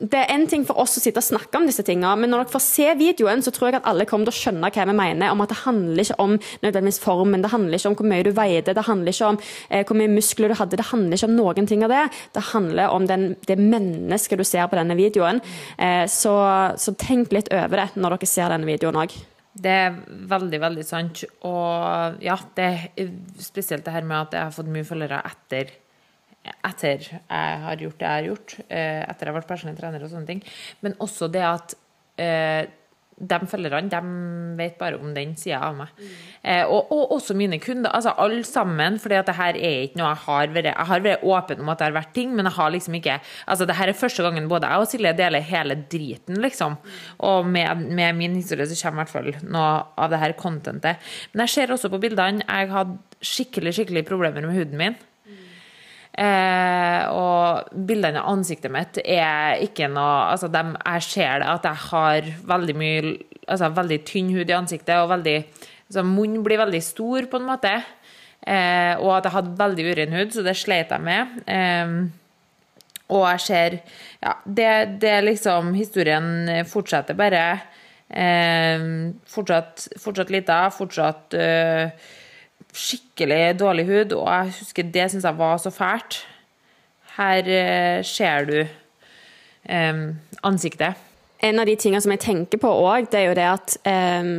det 0.00 0.16
er 0.16 0.30
en 0.32 0.46
ting 0.48 0.62
for 0.64 0.80
oss 0.80 0.96
å 0.96 1.02
sitte 1.02 1.20
og 1.20 1.26
snakke 1.26 1.58
om 1.58 1.66
disse 1.68 1.84
tingene, 1.84 2.14
men 2.16 2.32
når 2.32 2.44
dere 2.44 2.52
får 2.54 2.62
se 2.64 2.86
videoen, 2.96 3.42
så 3.44 3.52
tror 3.52 3.68
jeg 3.68 3.80
at 3.80 3.88
alle 3.90 4.06
kommer 4.08 4.30
til 4.30 4.32
å 4.32 4.38
skjønne 4.38 4.70
hva 4.72 4.86
vi 4.88 4.94
mener. 4.96 5.32
om 5.32 5.42
at 5.44 5.52
Det 5.52 5.58
handler 5.66 6.06
ikke 6.06 6.16
om 6.24 6.36
nødvendigvis 6.64 7.02
formen, 7.04 7.42
det 7.44 7.52
handler 7.52 7.76
ikke 7.76 7.90
om 7.90 7.96
hvor 7.98 8.08
mye 8.08 8.24
du 8.24 8.30
veide, 8.36 8.74
det 8.76 8.86
handler 8.86 9.12
ikke 9.12 9.28
om 9.28 9.40
eh, 9.68 9.84
hvor 9.84 9.98
mye 10.00 10.14
muskler 10.14 10.48
du 10.48 10.56
hadde, 10.56 10.78
det 10.80 10.88
handler 10.88 11.18
ikke 11.18 11.28
om 11.28 11.36
noen 11.36 11.68
ting 11.68 11.84
av 11.84 11.92
det. 11.92 12.06
Det 12.32 12.46
handler 12.52 12.94
om 12.94 13.10
den, 13.10 13.26
det 13.44 13.58
mennesket 13.60 14.40
du 14.40 14.46
ser 14.48 14.70
på 14.72 14.80
denne 14.80 14.96
videoen. 14.96 15.42
Eh, 15.76 16.06
så, 16.08 16.34
så, 16.80 16.96
tenk 17.00 17.36
litt 17.36 17.52
over 17.52 17.84
det 17.84 18.00
når 18.00 18.16
dere 18.16 18.30
ser 18.30 18.48
denne 18.52 18.68
videoen 18.68 19.02
òg. 19.04 19.12
Det 19.60 19.76
er 19.84 20.00
veldig, 20.30 20.60
veldig 20.62 20.86
sant. 20.86 21.26
Og 21.44 22.24
ja, 22.24 22.38
det 22.56 22.70
spesielt 23.42 23.84
det 23.84 23.92
her 23.92 24.06
med 24.06 24.30
at 24.30 24.36
jeg 24.38 24.48
har 24.48 24.56
fått 24.56 24.72
mye 24.72 24.88
følgere 24.88 25.20
etter 25.28 25.76
etter 26.44 27.06
jeg 27.06 27.62
har 27.64 27.84
gjort 27.84 28.00
det 28.00 28.08
jeg 28.08 28.16
har 28.16 28.28
gjort, 28.30 28.58
eh, 28.68 29.00
etter 29.04 29.28
jeg 29.28 29.36
vært 29.36 29.48
personlig 29.50 29.78
trener 29.78 30.04
og 30.04 30.12
sånne 30.12 30.30
ting. 30.30 30.44
Men 30.84 30.96
også 31.04 31.28
det 31.32 31.44
at 31.44 31.74
eh, 32.20 32.68
de 33.20 33.38
følgerne 33.44 33.90
de 33.92 34.12
vet 34.56 34.78
bare 34.80 34.96
om 34.96 35.12
den 35.12 35.34
sida 35.38 35.58
av 35.66 35.76
meg. 35.76 35.90
Mm. 35.98 36.12
Eh, 36.40 36.62
og, 36.64 36.88
og, 36.94 37.12
også 37.18 37.36
mine 37.36 37.58
kunder. 37.60 37.92
altså 37.92 38.14
Alle 38.16 38.42
sammen. 38.48 38.96
For 39.00 39.12
det 39.12 39.36
her 39.36 39.58
er 39.58 39.84
ikke 39.84 40.00
noe 40.00 40.12
jeg 40.14 40.22
har 40.24 40.54
vært 40.54 40.70
Jeg 40.70 40.88
har 40.90 41.04
vært 41.04 41.26
åpen 41.28 41.60
om 41.60 41.72
at 41.72 41.82
det 41.82 41.88
har 41.90 41.98
vært 41.98 42.14
ting, 42.16 42.32
men 42.36 42.48
jeg 42.48 42.56
har 42.56 42.72
liksom 42.72 42.96
ikke 42.96 43.18
altså 43.20 43.68
det 43.68 43.76
her 43.76 43.92
er 43.92 43.98
første 43.98 44.24
gangen 44.24 44.48
både 44.48 44.70
jeg 44.70 44.84
og 44.84 44.90
Silje 44.90 45.12
deler 45.18 45.44
hele 45.44 45.76
driten, 45.92 46.40
liksom. 46.40 46.78
Og 47.28 47.46
med, 47.46 47.84
med 47.92 48.16
min 48.16 48.40
historie 48.40 48.66
så 48.66 48.78
kommer 48.80 49.02
i 49.02 49.04
hvert 49.04 49.14
fall 49.14 49.52
noe 49.52 49.70
av 50.00 50.10
det 50.12 50.22
her 50.24 50.36
contentet. 50.40 51.12
Men 51.32 51.44
jeg 51.44 51.56
ser 51.56 51.76
også 51.76 51.92
på 51.92 52.00
bildene 52.00 52.46
jeg 52.46 52.72
hadde 52.72 52.98
skikkelig, 53.20 53.76
skikkelig 53.76 54.06
problemer 54.08 54.48
med 54.48 54.56
huden 54.56 54.80
min. 54.80 55.00
Eh, 56.10 57.02
og 57.14 57.70
bildene 57.86 58.20
av 58.20 58.32
ansiktet 58.32 58.72
mitt 58.74 58.98
er 59.04 59.60
ikke 59.62 59.86
noe 59.88 60.32
altså 60.32 60.48
de, 60.50 60.64
Jeg 60.74 61.04
ser 61.06 61.38
det 61.38 61.46
at 61.52 61.68
jeg 61.68 61.82
har 61.86 62.30
veldig 62.50 62.74
mye 62.76 63.12
altså 63.46 63.70
veldig 63.76 63.98
tynn 64.08 64.32
hud 64.34 64.50
i 64.50 64.56
ansiktet, 64.56 64.96
og 64.98 65.10
veldig 65.12 65.36
altså 65.40 66.04
Munnen 66.06 66.44
blir 66.46 66.60
veldig 66.60 66.82
stor, 66.84 67.26
på 67.30 67.40
en 67.40 67.48
måte. 67.48 67.72
Eh, 68.46 68.94
og 69.00 69.16
at 69.16 69.26
jeg 69.26 69.34
hadde 69.34 69.58
veldig 69.58 69.86
uren 69.90 70.16
hud, 70.16 70.30
så 70.34 70.44
det 70.46 70.56
sleit 70.58 70.92
jeg 70.94 71.04
med. 71.04 71.40
Eh, 71.50 71.94
og 73.10 73.26
jeg 73.32 73.42
ser 73.46 73.78
Ja, 74.20 74.36
det, 74.44 75.00
det 75.02 75.16
liksom 75.24 75.74
Historien 75.74 76.50
fortsetter 76.68 77.18
bare. 77.18 77.44
Eh, 78.10 78.86
fortsatt, 79.30 79.88
fortsatt 79.98 80.30
lita, 80.34 80.64
fortsatt 80.74 81.36
uh, 81.38 82.10
skikkelig 82.76 83.58
dårlig 83.60 83.86
hud, 83.88 84.14
og 84.18 84.28
jeg 84.28 84.54
husker 84.60 84.92
det 84.94 85.08
syns 85.10 85.26
jeg 85.26 85.38
var 85.38 85.58
så 85.58 85.72
fælt. 85.74 86.22
Her 87.16 87.50
eh, 87.50 88.04
ser 88.06 88.46
du 88.48 88.58
eh, 88.60 90.00
ansiktet. 90.42 91.06
En 91.40 91.58
av 91.58 91.66
de 91.66 91.76
tingene 91.76 92.02
som 92.04 92.12
jeg 92.12 92.24
tenker 92.24 92.60
på 92.60 92.70
òg, 92.70 93.10
det 93.10 93.20
er 93.20 93.28
jo 93.30 93.36
det 93.38 93.48
at 93.48 93.76
eh, 93.88 94.32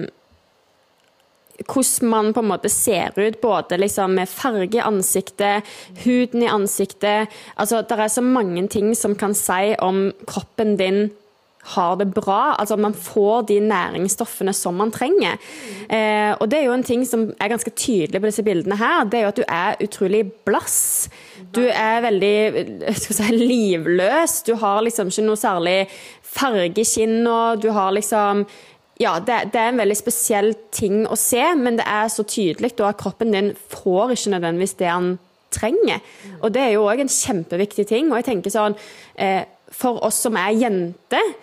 hvordan 1.67 2.09
man 2.09 2.33
på 2.33 2.41
en 2.41 2.49
måte 2.49 2.69
ser 2.69 3.13
ut, 3.17 3.39
både 3.41 3.77
liksom 3.77 4.15
med 4.17 4.29
farge 4.29 4.77
i 4.77 4.83
ansiktet, 4.83 5.67
huden 6.05 6.43
i 6.43 6.49
ansiktet 6.49 7.29
altså 7.55 7.81
Det 7.81 7.99
er 7.99 8.07
så 8.07 8.21
mange 8.21 8.67
ting 8.67 8.95
som 8.95 9.15
kan 9.15 9.33
si 9.33 9.75
om 9.79 10.11
kroppen 10.27 10.77
din 10.77 11.11
har 11.63 11.95
det 11.95 12.09
bra. 12.13 12.55
Altså 12.59 12.75
man 12.75 12.93
får 12.93 13.47
de 13.51 13.59
næringsstoffene 13.59 14.53
som 14.53 14.77
man 14.79 14.91
trenger. 14.91 15.37
Eh, 15.89 16.33
og 16.39 16.49
det 16.51 16.59
er 16.59 16.65
jo 16.65 16.73
en 16.77 16.87
ting 16.87 17.05
som 17.07 17.29
er 17.39 17.51
ganske 17.53 17.73
tydelig 17.75 18.21
på 18.21 18.31
disse 18.31 18.45
bildene 18.45 18.77
her, 18.79 19.05
det 19.05 19.19
er 19.19 19.27
jo 19.27 19.33
at 19.33 19.41
du 19.41 19.45
er 19.47 19.85
utrolig 19.85 20.25
blass. 20.45 21.09
Du 21.55 21.63
er 21.67 22.01
veldig 22.05 22.95
si, 22.97 23.29
livløs. 23.35 24.41
Du 24.47 24.55
har 24.55 24.81
liksom 24.85 25.11
ikke 25.11 25.27
noe 25.27 25.39
særlig 25.39 25.77
farge 26.21 26.81
i 26.81 26.87
kinna. 26.87 27.55
Du 27.61 27.71
har 27.75 27.91
liksom 27.95 28.45
ja, 29.01 29.15
det, 29.19 29.49
det, 29.53 29.57
er 29.57 29.71
en 29.71 29.81
veldig 29.81 29.97
spesiell 29.97 30.51
ting 30.73 31.07
å 31.09 31.15
se, 31.17 31.41
men 31.57 31.79
det 31.79 31.87
er 31.89 32.09
så 32.13 32.21
tydelig 32.27 32.75
at 32.85 32.99
kroppen 33.01 33.33
din 33.33 33.49
får 33.71 34.13
ikke 34.13 34.33
nødvendigvis 34.35 34.77
det 34.77 34.91
han 34.91 35.15
trenger. 35.51 36.03
Og 36.41 36.53
det 36.53 36.61
er 36.61 36.75
jo 36.75 36.85
òg 36.85 37.01
en 37.01 37.11
kjempeviktig 37.11 37.87
ting. 37.89 38.11
Og 38.11 38.19
jeg 38.19 38.29
tenker 38.29 38.53
sånn, 38.53 38.77
eh, 39.15 39.43
for 39.71 40.03
oss 40.05 40.21
som 40.27 40.37
er 40.37 40.53
jenter, 40.53 41.33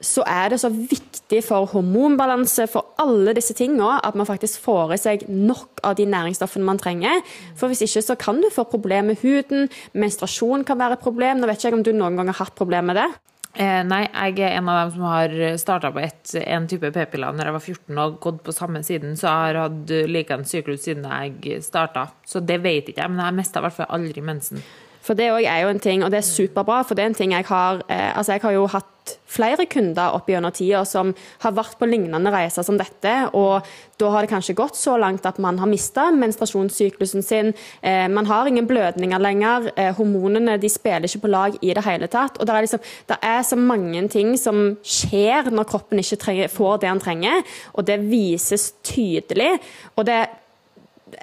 så 0.00 0.24
er 0.26 0.52
det 0.52 0.60
så 0.62 0.70
viktig 0.72 1.40
for 1.46 1.68
hormonbalanse, 1.70 2.66
for 2.70 2.94
alle 3.00 3.34
disse 3.36 3.54
tingene, 3.56 3.98
at 4.04 4.16
man 4.18 4.28
faktisk 4.28 4.62
får 4.64 4.94
i 4.96 5.00
seg 5.00 5.26
nok 5.28 5.82
av 5.86 5.96
de 5.98 6.06
næringsstoffene 6.10 6.66
man 6.66 6.80
trenger. 6.80 7.22
For 7.58 7.70
hvis 7.70 7.84
ikke 7.86 8.04
så 8.04 8.18
kan 8.20 8.42
du 8.42 8.50
få 8.52 8.66
problemer 8.68 9.12
med 9.12 9.22
huden, 9.22 9.68
menstruasjon 9.92 10.64
kan 10.66 10.80
være 10.80 10.98
et 10.98 11.04
problem. 11.04 11.40
Nå 11.40 11.48
vet 11.48 11.60
ikke 11.60 11.70
jeg 11.70 11.78
om 11.78 11.86
du 11.86 11.92
noen 11.94 12.18
gang 12.18 12.32
har 12.32 12.42
hatt 12.44 12.58
problemer 12.58 12.92
med 12.92 13.00
det? 13.02 13.08
Eh, 13.54 13.80
nei, 13.86 14.02
jeg 14.10 14.40
er 14.42 14.56
en 14.58 14.68
av 14.68 14.80
dem 14.80 14.94
som 14.96 15.04
har 15.06 15.34
starta 15.62 15.92
på 15.94 16.00
et, 16.02 16.32
en 16.42 16.64
type 16.66 16.88
p-piller 16.90 17.36
når 17.36 17.46
jeg 17.46 17.54
var 17.54 17.62
14 17.62 18.00
og 18.02 18.16
gått 18.24 18.40
på 18.48 18.54
samme 18.56 18.82
siden, 18.82 19.12
så 19.14 19.28
jeg 19.28 19.44
har 19.44 19.58
hatt 19.60 19.92
likeens 20.10 20.50
syklus 20.50 20.82
siden 20.88 21.06
jeg 21.06 21.62
starta. 21.62 22.08
Så 22.26 22.42
det 22.42 22.58
vet 22.64 22.90
ikke 22.90 23.04
jeg, 23.04 23.14
men 23.14 23.22
jeg 23.22 23.38
mista 23.38 23.62
i 23.62 23.68
hvert 23.68 23.78
fall 23.78 23.94
aldri 23.94 24.24
mensen. 24.26 24.64
For 25.04 25.18
det 25.18 25.30
òg 25.34 25.44
er 25.44 25.64
jo 25.64 25.74
en 25.74 25.82
ting, 25.82 26.04
og 26.04 26.12
det 26.12 26.22
er 26.22 26.26
superbra, 26.26 26.82
for 26.86 26.96
det 26.96 27.04
er 27.04 27.12
en 27.12 27.20
ting 27.20 27.36
jeg 27.36 27.48
har 27.50 27.84
eh, 27.88 28.10
Altså, 28.16 28.32
jeg 28.32 28.44
har 28.44 28.56
jo 28.56 28.66
hatt 28.72 28.90
flere 29.28 29.66
kunder 29.68 30.14
opp 30.16 30.28
gjennom 30.30 30.52
tida 30.54 30.80
som 30.88 31.10
har 31.42 31.52
vært 31.52 31.76
på 31.76 31.88
lignende 31.88 32.30
reiser 32.32 32.64
som 32.64 32.78
dette, 32.80 33.12
og 33.36 33.66
da 34.00 34.10
har 34.14 34.24
det 34.24 34.30
kanskje 34.30 34.56
gått 34.56 34.78
så 34.78 34.94
langt 35.00 35.26
at 35.28 35.40
man 35.42 35.58
har 35.60 35.68
mista 35.68 36.06
menstruasjonssyklusen 36.14 37.24
sin. 37.26 37.52
Eh, 37.82 38.06
man 38.08 38.26
har 38.30 38.48
ingen 38.48 38.68
blødninger 38.70 39.20
lenger. 39.20 39.68
Eh, 39.76 39.92
hormonene 39.98 40.56
de 40.60 40.70
spiller 40.72 41.04
ikke 41.08 41.26
på 41.26 41.32
lag 41.34 41.58
i 41.60 41.74
det 41.76 41.84
hele 41.84 42.08
tatt. 42.08 42.38
Og 42.38 42.48
det 42.48 42.54
er, 42.54 42.64
liksom, 42.64 42.86
det 43.10 43.18
er 43.34 43.42
så 43.44 43.58
mange 43.60 44.06
ting 44.08 44.32
som 44.40 44.62
skjer 44.80 45.52
når 45.52 45.68
kroppen 45.68 46.00
ikke 46.00 46.20
trenger, 46.24 46.54
får 46.54 46.80
det 46.80 46.92
han 46.94 47.02
trenger, 47.02 47.44
og 47.74 47.86
det 47.90 48.00
vises 48.08 48.70
tydelig. 48.86 49.52
Og 49.98 50.08
det 50.08 50.22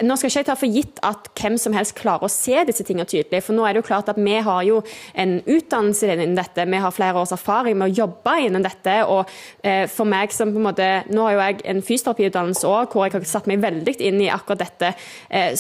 nå 0.06 0.18
skal 0.18 0.32
ikke 0.32 0.42
jeg 0.42 0.48
ta 0.48 0.56
for 0.58 0.78
gitt 0.78 1.00
at 1.06 1.30
hvem 1.40 1.58
som 1.62 1.76
helst 1.76 1.96
klarer 2.00 2.28
å 2.28 2.32
se 2.32 2.64
disse 2.68 2.86
tingene 2.88 3.08
tydelig. 3.10 3.44
For 3.46 3.58
nå 3.58 3.66
er 3.66 3.76
det 3.76 3.84
jo 3.84 3.88
klart 3.90 4.12
at 4.12 4.20
vi 4.22 4.36
har 4.44 4.64
jo 4.68 4.82
en 5.14 5.38
utdannelse 5.42 6.12
innen 6.14 6.36
dette, 6.38 6.68
vi 6.68 6.82
har 6.84 6.96
flere 6.96 7.22
års 7.22 7.34
erfaring 7.36 7.80
med 7.80 7.92
å 7.92 8.00
jobbe 8.04 8.36
innen 8.48 8.66
dette. 8.66 8.98
Og 9.12 9.32
eh, 9.68 9.86
for 9.92 10.10
meg 10.10 10.36
som 10.36 10.54
på 10.54 10.62
en 10.62 10.70
måte 10.72 10.90
Nå 11.12 11.24
har 11.26 11.34
jo 11.36 11.42
jeg 11.42 11.64
en 11.72 11.82
fysioterapiutdannelse 11.86 12.68
òg, 12.68 12.92
hvor 12.92 13.08
jeg 13.08 13.16
har 13.16 13.26
satt 13.28 13.50
meg 13.50 13.64
veldig 13.64 13.96
inn 14.08 14.22
i 14.24 14.30
akkurat 14.34 14.64
dette. 14.64 14.94
Eh, 15.30 15.56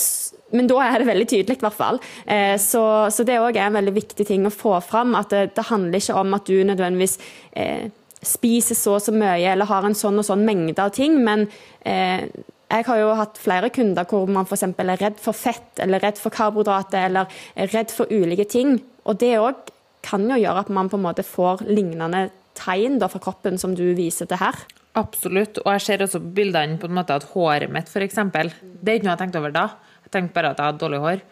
men 0.55 0.67
da 0.67 0.81
er 0.83 0.99
det 0.99 1.07
veldig 1.07 1.27
tydelig, 1.31 1.57
i 1.59 1.65
hvert 1.65 1.77
fall. 1.77 1.99
Eh, 2.25 2.57
så, 2.61 2.83
så, 3.13 3.25
det 3.27 3.39
òg 3.39 3.55
er 3.55 3.69
en 3.69 3.79
veldig 3.79 3.95
viktig 3.95 4.27
ting 4.27 4.45
å 4.47 4.53
få 4.53 4.75
fram. 4.83 5.15
At 5.19 5.31
det, 5.33 5.51
det 5.57 5.67
handler 5.71 6.01
ikke 6.01 6.19
om 6.21 6.37
at 6.37 6.47
du 6.49 6.57
nødvendigvis 6.67 7.17
eh, 7.55 7.89
spiser 8.21 8.77
så 8.77 8.97
og 8.99 9.03
så 9.03 9.13
mye 9.15 9.53
eller 9.53 9.69
har 9.69 9.85
en 9.87 9.97
sånn 9.97 10.19
og 10.21 10.27
sånn 10.27 10.45
mengde 10.45 10.83
av 10.83 10.93
ting, 10.95 11.17
men 11.25 11.47
eh, 11.87 12.27
jeg 12.71 12.87
har 12.87 12.99
jo 13.01 13.11
hatt 13.19 13.39
flere 13.41 13.69
kunder 13.73 14.07
hvor 14.07 14.29
man 14.31 14.47
f.eks. 14.47 14.63
er 14.63 14.91
redd 15.01 15.19
for 15.19 15.35
fett, 15.35 15.73
eller 15.83 16.01
redd 16.03 16.19
for 16.21 16.33
karbohydrater, 16.33 17.09
eller 17.09 17.41
er 17.59 17.71
redd 17.73 17.91
for 17.91 18.11
ulike 18.11 18.47
ting. 18.49 18.77
Og 19.03 19.19
det 19.19 19.33
òg 19.41 19.71
kan 20.05 20.23
jo 20.29 20.39
gjøre 20.39 20.63
at 20.63 20.71
man 20.73 20.89
på 20.89 20.97
en 20.97 21.05
måte 21.05 21.25
får 21.25 21.65
lignende 21.67 22.29
tegn 22.57 22.97
da, 23.01 23.09
fra 23.11 23.21
kroppen 23.23 23.59
som 23.61 23.75
du 23.77 23.91
viser 23.97 24.29
til 24.29 24.41
her. 24.41 24.57
Absolutt. 24.99 25.61
Og 25.63 25.69
jeg 25.75 25.85
ser 25.85 26.03
også 26.03 26.19
på 26.23 26.33
bildene 26.41 26.79
på 26.79 26.89
en 26.89 26.97
måte 26.97 27.15
at 27.15 27.27
håret 27.33 27.71
mitt, 27.71 27.91
f.eks. 27.91 28.17
Det 28.17 28.41
er 28.41 28.99
ikke 28.99 29.07
noe 29.07 29.13
jeg 29.13 29.21
tenkte 29.23 29.43
over 29.43 29.55
da. 29.55 29.67
Jeg 30.05 30.15
tenkte 30.15 30.35
bare 30.35 30.51
at 30.51 30.59
jeg 30.59 30.71
hadde 30.71 30.83
dårlig 30.83 31.03
hår. 31.05 31.23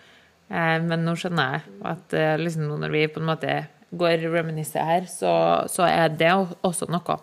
Eh, 0.50 0.78
men 0.86 1.04
nå 1.06 1.16
skjønner 1.20 1.58
jeg 1.58 1.76
at 1.92 2.16
eh, 2.18 2.38
liksom, 2.40 2.72
når 2.82 2.96
vi 2.96 3.04
på 3.12 3.22
en 3.22 3.30
måte 3.30 3.60
går 4.00 4.26
reminiscer 4.30 4.86
her, 4.86 5.06
så, 5.10 5.32
så, 5.70 5.88
er 5.90 6.12
det 6.14 6.30
også 6.66 6.88
noe. 6.94 7.16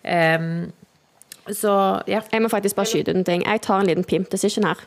Um, 0.00 0.70
så 1.56 2.02
ja. 2.08 2.20
Jeg 2.32 2.42
må 2.42 2.48
faktisk 2.48 2.76
bare 2.76 2.86
skyte 2.86 3.10
ut 3.10 3.16
en 3.16 3.24
ting. 3.24 3.44
Jeg 3.46 3.62
tar 3.62 3.80
en 3.80 3.86
liten 3.86 4.04
pimp 4.04 4.32
decision 4.32 4.64
her. 4.64 4.80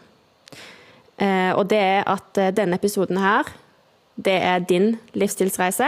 Eh, 1.21 1.51
og 1.55 1.69
det 1.69 1.77
er 1.77 2.03
at 2.09 2.37
eh, 2.41 2.53
denne 2.55 2.75
episoden 2.75 3.17
her, 3.17 3.49
det 4.15 4.39
er 4.41 4.59
din 4.59 4.95
livsstilsreise. 5.13 5.87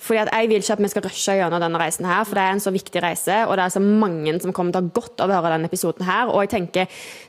Fordi 0.00 0.22
at 0.22 0.30
Jeg 0.32 0.48
vil 0.48 0.62
ikke 0.62 0.72
at 0.72 0.82
vi 0.82 0.88
skal 0.88 1.04
rushe 1.04 1.34
gjennom 1.36 1.60
denne 1.60 1.80
reisen, 1.80 2.06
her, 2.08 2.24
for 2.24 2.38
det 2.38 2.44
er 2.44 2.54
en 2.54 2.62
så 2.62 2.72
viktig 2.72 3.02
reise. 3.04 3.36
Og 3.46 3.56
det 3.56 3.64
er 3.64 3.74
så 3.74 3.82
mange 3.84 4.40
som 4.40 4.52
kommer 4.56 4.72
til 4.72 4.80
å 4.80 4.86
ha 4.86 4.94
godt 4.96 5.20
av 5.20 5.30
å 5.30 5.36
høre 5.36 5.52
denne 5.52 5.68
episoden. 5.68 6.06
her, 6.06 6.28
Og 6.28 6.40
jeg 6.40 6.50
tenker 6.50 6.86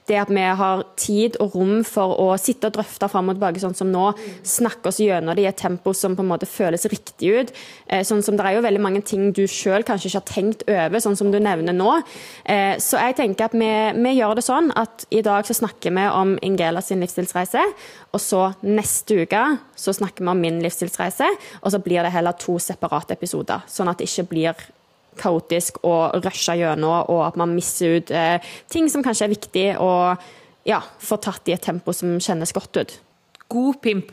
det 0.07 0.17
at 0.17 0.29
vi 0.29 0.41
har 0.41 0.83
tid 0.95 1.35
og 1.39 1.55
rom 1.55 1.83
for 1.83 2.15
å 2.19 2.37
sitte 2.39 2.67
og 2.67 2.73
drøfte 2.73 3.09
fram 3.11 3.29
og 3.29 3.35
tilbake 3.35 3.59
sånn 3.59 3.75
som 3.75 3.91
nå, 3.91 4.13
snakke 4.43 4.87
oss 4.87 4.99
gjennom 5.03 5.35
det 5.35 5.43
i 5.43 5.49
et 5.49 5.57
tempo 5.57 5.93
som 5.93 6.15
på 6.15 6.23
en 6.23 6.31
måte 6.31 6.47
føles 6.49 6.85
riktig 6.85 7.31
ut. 7.31 7.51
Eh, 7.87 8.03
sånn 8.03 8.23
som 8.23 8.37
Det 8.37 8.45
er 8.45 8.55
jo 8.55 8.61
veldig 8.61 8.81
mange 8.81 9.03
ting 9.03 9.31
du 9.31 9.43
sjøl 9.47 9.83
kanskje 9.83 10.07
ikke 10.07 10.21
har 10.21 10.33
tenkt 10.33 10.63
over, 10.67 10.99
sånn 10.99 11.17
som 11.17 11.31
du 11.31 11.39
nevner 11.39 11.73
nå. 11.73 12.01
Eh, 12.45 12.77
så 12.77 12.97
jeg 12.97 13.15
tenker 13.15 13.45
at 13.45 13.53
vi, 13.53 13.71
vi 14.01 14.15
gjør 14.17 14.35
det 14.35 14.45
sånn 14.47 14.71
at 14.75 15.05
i 15.11 15.21
dag 15.21 15.45
så 15.45 15.53
snakker 15.53 15.91
vi 15.91 16.07
om 16.07 16.37
Ingela 16.41 16.81
sin 16.81 17.03
livsstilsreise, 17.03 17.61
og 18.11 18.19
så 18.19 18.53
neste 18.63 19.21
uke 19.23 19.43
så 19.75 19.93
snakker 19.93 20.23
vi 20.23 20.31
om 20.31 20.41
min 20.41 20.61
livsstilsreise, 20.63 21.27
og 21.61 21.71
så 21.71 21.79
blir 21.83 22.01
det 22.03 22.13
heller 22.15 22.35
to 22.39 22.57
separate 22.63 23.17
episoder, 23.17 23.65
sånn 23.69 23.91
at 23.91 24.01
det 24.01 24.09
ikke 24.09 24.29
blir 24.31 24.67
kaotisk 25.19 25.81
og 25.83 26.21
rusha 26.23 26.55
gjennom, 26.55 27.09
og 27.11 27.25
at 27.25 27.37
man 27.39 27.51
misser 27.55 27.99
ut 27.99 28.13
eh, 28.15 28.53
ting 28.71 28.87
som 28.91 29.03
kanskje 29.03 29.27
er 29.27 29.33
viktig 29.33 29.67
og 29.83 30.23
ja, 30.67 30.79
får 31.01 31.23
tatt 31.25 31.49
i 31.49 31.55
et 31.55 31.63
tempo 31.65 31.93
som 31.95 32.15
kjennes 32.21 32.53
godt 32.55 32.79
ut. 32.79 32.97
God 33.51 33.81
pimp. 33.83 34.11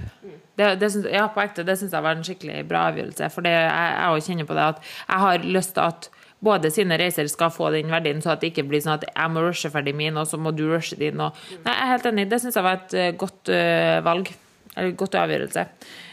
Det, 0.59 0.73
det 0.81 0.89
synes, 0.91 1.07
ja, 1.15 1.29
på 1.31 1.43
ekte, 1.45 1.63
det 1.63 1.77
syns 1.79 1.93
jeg 1.95 2.03
var 2.03 2.17
en 2.17 2.25
skikkelig 2.27 2.65
bra 2.67 2.89
avgjørelse. 2.91 3.29
For 3.31 3.47
det, 3.47 3.53
jeg, 3.55 3.93
jeg 4.01 4.25
kjenner 4.27 4.49
på 4.49 4.57
det 4.59 4.65
at 4.73 4.81
jeg 4.83 5.23
har 5.23 5.45
lyst 5.47 5.77
til 5.77 5.85
at 5.85 6.09
både 6.43 6.71
sine 6.75 6.99
reiser 6.99 7.29
skal 7.31 7.53
få 7.55 7.71
den 7.75 7.93
verdien, 7.93 8.23
så 8.23 8.33
at 8.35 8.43
det 8.43 8.53
ikke 8.53 8.67
blir 8.71 8.83
sånn 8.83 8.97
at 8.97 9.07
jeg 9.09 9.35
må 9.35 9.45
rushe 9.45 9.71
ferdig 9.75 9.95
min, 9.99 10.19
og 10.19 10.27
så 10.31 10.39
må 10.41 10.51
du 10.55 10.65
rushe 10.71 10.99
din. 10.99 11.21
Og... 11.23 11.39
Nei, 11.63 11.75
jeg 11.75 11.85
er 11.85 11.93
helt 11.93 12.11
enig. 12.11 12.27
Det 12.31 12.41
syns 12.43 12.59
jeg 12.59 12.67
var 12.67 12.81
et 12.81 12.99
uh, 12.99 13.09
godt 13.23 13.53
uh, 13.55 13.99
valg. 14.07 14.33
Eller 14.79 14.99
godt 14.99 15.17
avgjørelse. 15.19 15.65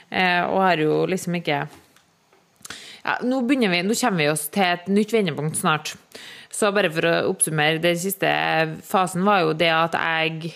Eh, 0.09 0.41
og 0.47 0.61
har 0.63 0.81
jo 0.81 1.03
liksom 1.09 1.35
ikke 1.37 1.65
ja, 3.05 3.19
nå, 3.21 3.43
vi, 3.45 3.57
nå 3.61 3.93
kommer 3.99 4.23
vi 4.23 4.31
oss 4.31 4.47
til 4.53 4.65
et 4.65 4.87
nytt 4.89 5.13
vendepunkt 5.13 5.59
snart. 5.59 5.93
Så 6.55 6.71
bare 6.73 6.89
for 6.93 7.05
å 7.05 7.15
oppsummere, 7.29 7.81
den 7.83 7.97
siste 7.99 8.29
fasen 8.87 9.25
var 9.27 9.43
jo 9.43 9.55
det 9.57 9.69
at 9.69 9.97
jeg, 9.99 10.53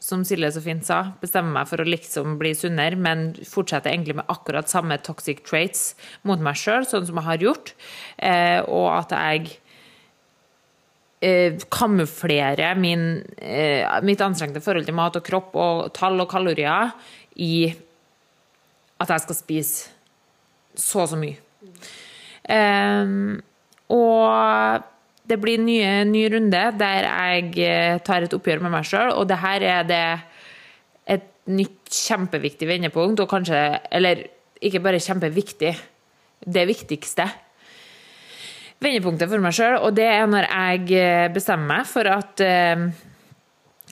som 0.00 0.22
Silje 0.24 0.52
så 0.54 0.62
fint 0.64 0.86
sa, 0.86 1.00
bestemmer 1.20 1.52
meg 1.58 1.68
for 1.68 1.82
å 1.82 1.88
liksom 1.88 2.38
bli 2.40 2.54
sunnere, 2.56 2.96
men 2.96 3.32
fortsetter 3.44 3.92
egentlig 3.92 4.16
med 4.20 4.30
akkurat 4.32 4.70
samme 4.70 4.96
toxic 5.04 5.42
traits 5.44 5.90
mot 6.28 6.40
meg 6.40 6.56
sjøl, 6.56 6.86
sånn 6.88 7.08
som 7.08 7.18
jeg 7.20 7.26
har 7.26 7.44
gjort. 7.48 7.74
Eh, 8.16 8.60
og 8.62 8.86
at 8.94 9.12
jeg 9.18 9.58
eh, 11.20 11.58
kamuflerer 11.74 12.78
min, 12.78 13.04
eh, 13.42 13.82
mitt 14.06 14.22
anstrengte 14.24 14.62
forhold 14.64 14.88
til 14.88 14.96
mat 14.96 15.18
og 15.18 15.26
kropp 15.26 15.58
og 15.58 15.92
tall 15.98 16.22
og 16.22 16.30
kalorier 16.30 16.94
i 17.42 17.68
at 19.02 19.12
jeg 19.12 19.26
skal 19.26 19.40
spise 19.42 19.92
så 20.78 21.04
og 21.04 21.12
så 21.12 21.18
mye. 21.18 21.47
Um, 22.48 23.40
og 23.92 24.84
det 25.28 25.36
blir 25.40 25.60
en 25.60 26.12
ny, 26.12 26.22
runde 26.32 26.62
der 26.80 27.08
jeg 27.08 27.50
eh, 27.60 27.98
tar 28.04 28.24
et 28.24 28.34
oppgjør 28.36 28.62
med 28.64 28.72
meg 28.72 28.86
sjøl, 28.88 29.12
og 29.12 29.28
det 29.28 29.40
her 29.42 29.66
er 29.66 29.88
det 29.88 30.04
et 31.18 31.28
nytt 31.48 31.92
kjempeviktig 31.92 32.68
vendepunkt, 32.68 33.20
og 33.20 33.28
kanskje 33.28 33.80
Eller 33.92 34.24
ikke 34.60 34.80
bare 34.80 35.00
kjempeviktig, 35.00 35.74
det 36.46 36.64
viktigste 36.68 37.28
vendepunktet 38.82 39.30
for 39.30 39.42
meg 39.42 39.56
sjøl, 39.56 39.78
og 39.82 39.94
det 39.96 40.06
er 40.06 40.26
når 40.30 40.48
jeg 40.48 40.98
eh, 40.98 41.28
bestemmer 41.34 41.78
meg 41.78 41.88
for 41.90 42.08
at 42.12 42.42
uh, 42.44 42.84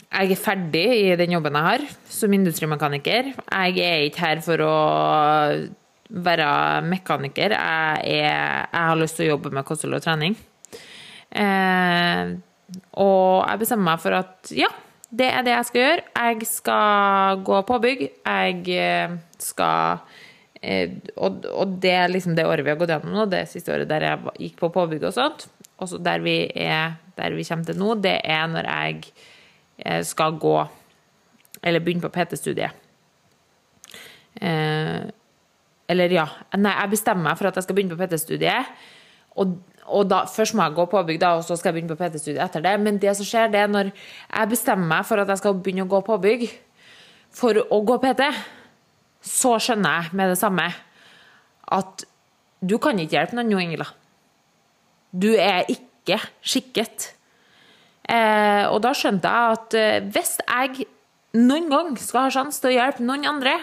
jeg 0.07 0.31
er 0.31 0.39
ferdig 0.39 0.85
i 0.95 1.17
den 1.19 1.33
jobben 1.35 1.57
jeg 1.59 1.67
har 1.67 1.83
som 2.09 2.33
industrimekaniker. 2.33 3.33
Jeg 3.35 3.81
er 3.83 4.05
ikke 4.07 4.23
her 4.23 4.43
for 4.45 4.63
å 4.63 4.75
være 6.09 6.49
mekaniker. 6.87 7.55
Jeg, 7.55 8.01
er, 8.03 8.67
jeg, 8.71 8.83
har 8.89 8.99
lyst 8.99 9.19
til 9.19 9.27
å 9.27 9.31
jobbe 9.35 9.51
med 9.55 9.67
kosthold 9.67 9.97
og 9.97 10.03
trening. 10.03 10.37
Eh, 11.31 12.35
og 12.99 13.43
jeg 13.43 13.61
bestemmer 13.63 13.91
meg 13.91 14.03
for 14.03 14.17
at 14.17 14.53
ja, 14.55 14.69
det 15.07 15.27
er 15.31 15.43
det 15.45 15.53
jeg 15.53 15.67
skal 15.69 15.83
gjøre. 15.83 16.07
Jeg 16.15 16.49
skal 16.49 17.43
gå 17.47 17.59
påbygg. 17.67 18.07
Jeg 18.07 18.63
eh, 18.75 19.17
skal 19.43 20.01
eh, 20.61 20.97
og, 21.15 21.45
og, 21.51 21.77
det 21.83 21.93
er 21.95 22.11
liksom 22.11 22.35
det 22.37 22.47
året 22.47 22.65
vi 22.65 22.73
har 22.73 22.79
gått 22.79 22.91
gjennom 22.95 23.15
nå, 23.15 23.27
det 23.31 23.45
siste 23.51 23.75
året 23.75 23.89
der 23.89 24.07
jeg 24.09 24.35
gikk 24.47 24.57
på 24.63 24.71
påbygg 24.75 25.07
og 25.07 25.15
sånt. 25.15 25.47
Og 25.77 25.91
så 25.91 25.99
der 26.01 26.23
vi 26.25 26.39
er 26.55 26.97
der 27.17 27.33
vi 27.33 27.45
kommer 27.47 27.65
til 27.65 27.79
nå, 27.79 27.93
det 28.01 28.19
er 28.23 28.49
når 28.51 28.67
jeg 28.69 29.07
eh, 29.85 30.03
skal 30.05 30.37
gå 30.37 30.57
Eller 31.65 31.81
begynne 31.81 32.03
på 32.03 32.11
PT-studiet. 32.13 32.69
Eh, 34.37 35.07
eller 35.87 36.11
ja, 36.11 36.27
nei, 36.59 36.73
jeg 36.75 36.91
bestemmer 36.97 37.29
meg 37.29 37.39
for 37.39 37.49
at 37.49 37.57
jeg 37.57 37.65
skal 37.67 37.77
begynne 37.77 37.95
på 37.95 38.01
PT-studiet. 38.01 38.71
Og, 39.39 39.53
og 39.87 40.07
da, 40.09 40.23
først 40.27 40.57
må 40.57 40.65
jeg 40.65 40.75
gå 40.75 40.85
påbygg, 40.91 41.19
da, 41.21 41.35
og 41.37 41.45
så 41.47 41.55
skal 41.55 41.71
jeg 41.71 41.77
begynne 41.77 41.95
på 41.95 41.99
PT-studiet 42.01 42.43
etter 42.43 42.63
det. 42.65 42.73
Men 42.83 42.99
det 43.01 43.13
som 43.19 43.27
skjer, 43.27 43.51
det 43.53 43.61
er 43.61 43.71
når 43.71 43.91
jeg 43.93 44.51
bestemmer 44.51 44.89
meg 44.91 45.07
for 45.07 45.23
at 45.23 45.31
jeg 45.31 45.41
skal 45.41 45.55
begynne 45.59 45.85
å 45.87 45.91
gå 45.91 46.01
påbygg 46.09 46.47
for 47.37 47.59
å 47.61 47.79
gå 47.87 47.99
PT, 48.03 48.27
så 49.27 49.55
skjønner 49.61 50.01
jeg 50.01 50.17
med 50.19 50.33
det 50.33 50.39
samme 50.39 50.67
at 51.77 52.03
du 52.63 52.77
kan 52.81 52.99
ikke 52.99 53.17
hjelpe 53.19 53.37
noen 53.37 53.51
nå, 53.51 53.61
Ingela. 53.61 53.87
Du 55.11 55.29
er 55.35 55.67
ikke 55.71 56.19
skikket. 56.41 57.11
Eh, 58.07 58.63
og 58.71 58.79
da 58.83 58.93
skjønte 58.95 59.29
jeg 59.29 59.57
at 59.57 59.77
eh, 59.77 60.09
hvis 60.15 60.37
jeg 60.41 60.87
noen 61.37 61.67
gang 61.71 61.95
skal 61.99 62.27
ha 62.27 62.33
sjanse 62.33 62.63
til 62.63 62.71
å 62.71 62.77
hjelpe 62.77 63.05
noen 63.05 63.27
andre, 63.27 63.57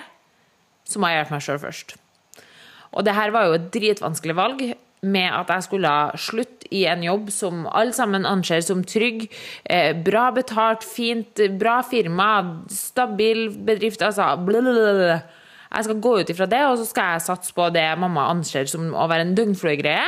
så 0.85 1.01
må 1.01 1.11
jeg 1.11 1.23
hjelpe 1.23 1.37
meg 1.37 1.47
sjøl 1.47 1.63
først. 1.63 1.97
Og 2.95 3.05
det 3.07 3.15
her 3.17 3.35
var 3.35 3.49
jo 3.49 3.59
et 3.59 3.71
dritvanskelig 3.75 4.37
valg 4.39 4.65
med 5.05 5.29
at 5.37 5.51
jeg 5.53 5.67
skulle 5.67 5.93
slutte 6.21 6.69
i 6.75 6.85
en 6.89 7.03
jobb 7.05 7.31
som 7.33 7.67
alle 7.69 7.93
sammen 7.97 8.27
anser 8.29 8.63
som 8.65 8.83
trygg, 8.89 9.27
eh, 9.65 9.93
bra 9.93 10.31
betalt, 10.33 10.85
fint, 10.85 11.41
bra 11.59 11.83
firma, 11.85 12.31
stabil 12.73 13.51
bedrift, 13.67 14.03
altså 14.03 14.33
blablabla. 14.41 15.21
Jeg 15.75 15.85
skal 15.85 16.01
gå 16.01 16.13
ut 16.21 16.31
ifra 16.31 16.47
det, 16.47 16.63
og 16.69 16.79
så 16.79 16.87
skal 16.87 17.15
jeg 17.15 17.27
satse 17.27 17.55
på 17.55 17.67
det 17.75 17.87
mamma 17.99 18.29
anser 18.31 18.69
som 18.71 18.93
å 18.95 19.09
være 19.11 19.27
en 19.27 19.35
døgnfluegreie. 19.35 20.07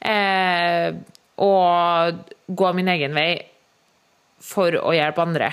Eh, 0.00 0.96
og 1.44 2.32
gå 2.48 2.72
min 2.76 2.88
egen 2.88 3.14
vei 3.16 3.30
for 4.44 4.76
å 4.80 4.94
hjelpe 4.96 5.24
andre. 5.24 5.52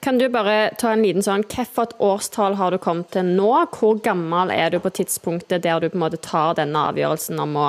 Kan 0.00 0.18
du 0.18 0.28
bare 0.32 0.70
ta 0.80 0.94
en 0.94 1.02
liten 1.04 1.24
sånn 1.24 1.44
Hvilket 1.44 1.98
årstall 2.00 2.56
har 2.56 2.72
du 2.72 2.80
kommet 2.80 3.10
til 3.12 3.34
nå? 3.36 3.50
Hvor 3.74 4.00
gammel 4.00 4.52
er 4.54 4.72
du 4.72 4.78
på 4.80 4.92
tidspunktet 4.96 5.66
der 5.66 5.82
du 5.82 5.90
på 5.90 5.98
en 5.98 6.06
måte 6.06 6.20
tar 6.24 6.56
denne 6.56 6.86
avgjørelsen 6.88 7.40
om 7.42 7.58
å 7.60 7.68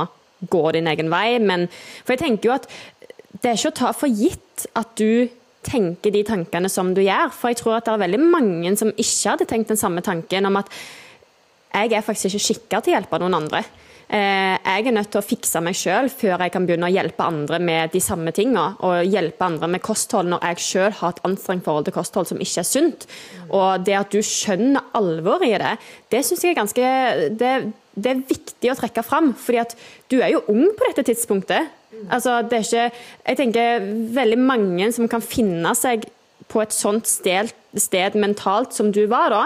gå 0.51 0.63
din 0.77 0.87
egen 0.87 1.11
vei? 1.11 1.35
Men, 1.43 1.67
for 2.05 2.15
jeg 2.15 2.23
tenker 2.23 2.49
jo 2.49 2.55
at 2.55 2.69
det 3.41 3.51
er 3.51 3.59
ikke 3.59 3.73
å 3.73 3.79
ta 3.81 3.91
for 3.95 4.11
gitt 4.11 4.65
at 4.79 4.95
du 4.99 5.27
tenker 5.67 6.13
de 6.13 6.23
tankene 6.25 6.71
som 6.71 6.93
du 6.95 7.03
gjør. 7.03 7.33
For 7.35 7.51
jeg 7.51 7.61
tror 7.61 7.77
at 7.77 7.87
det 7.87 7.95
er 7.97 8.05
veldig 8.05 8.23
mange 8.23 8.73
som 8.79 8.93
ikke 8.95 9.35
hadde 9.35 9.49
tenkt 9.49 9.73
den 9.73 9.79
samme 9.79 10.03
tanken 10.05 10.47
om 10.47 10.59
at 10.61 10.71
jeg 11.71 11.93
er 11.95 12.03
faktisk 12.03 12.31
ikke 12.31 12.45
skikka 12.47 12.81
til 12.81 12.93
å 12.93 12.99
hjelpe 12.99 13.19
noen 13.21 13.37
andre. 13.43 13.63
Eh, 14.11 14.57
jeg 14.59 14.89
er 14.89 14.91
nødt 14.91 15.07
til 15.13 15.21
å 15.21 15.23
fikse 15.23 15.59
meg 15.63 15.77
sjøl 15.79 16.09
før 16.11 16.41
jeg 16.43 16.51
kan 16.51 16.65
begynne 16.67 16.89
å 16.89 16.91
hjelpe 16.91 17.23
andre 17.23 17.61
med 17.63 17.93
de 17.93 18.01
samme 18.03 18.33
tingene. 18.35 18.73
Og 18.83 19.07
hjelpe 19.07 19.47
andre 19.47 19.69
med 19.71 19.83
kosthold 19.85 20.27
når 20.33 20.43
jeg 20.49 20.65
sjøl 20.65 20.97
har 20.99 21.13
et 21.13 21.21
anstrengt 21.29 21.63
forhold 21.63 21.87
til 21.87 21.95
kosthold 21.95 22.27
som 22.27 22.41
ikke 22.43 22.59
er 22.59 22.67
sunt. 22.67 23.07
Og 23.47 23.85
det 23.87 23.95
at 24.01 24.11
du 24.11 24.19
skjønner 24.19 24.91
alvoret 24.99 25.47
i 25.47 25.55
det, 25.63 25.73
det 26.11 26.25
syns 26.27 26.43
jeg 26.43 26.51
er 26.51 26.59
ganske 26.59 26.91
det, 27.39 27.53
det, 27.95 28.11
er 28.11 28.25
viktig 28.27 28.73
å 28.73 28.77
trekke 28.81 29.07
fram. 29.07 29.31
fordi 29.31 29.63
at 29.63 29.77
du 30.11 30.19
er 30.19 30.35
jo 30.35 30.43
ung 30.51 30.67
på 30.75 30.91
dette 30.91 31.07
tidspunktet. 31.07 31.71
Altså, 32.09 32.41
det 32.43 32.57
er 32.57 32.67
ikke 32.67 33.03
Jeg 33.27 33.37
tenker 33.37 33.91
veldig 34.15 34.39
mange 34.39 34.91
som 34.91 35.07
kan 35.07 35.23
finne 35.23 35.71
seg 35.75 36.09
på 36.51 36.59
et 36.59 36.75
sånt 36.75 37.07
sted, 37.07 37.53
sted 37.79 38.19
mentalt 38.19 38.75
som 38.75 38.91
du 38.91 39.05
var 39.07 39.31
da 39.31 39.45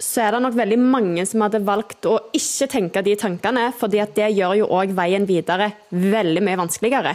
så 0.00 0.22
er 0.24 0.34
det 0.34 0.42
nok 0.44 0.56
veldig 0.58 0.78
mange 0.80 1.24
som 1.26 1.42
hadde 1.44 1.60
valgt 1.66 2.06
å 2.08 2.16
ikke 2.36 2.68
tenke 2.70 3.02
de 3.06 3.16
tankene, 3.18 3.68
fordi 3.76 4.00
at 4.02 4.14
det 4.16 4.30
gjør 4.36 4.60
jo 4.60 4.68
òg 4.78 4.92
veien 4.96 5.26
videre 5.28 5.72
veldig 5.90 6.44
mye 6.46 6.60
vanskeligere. 6.60 7.14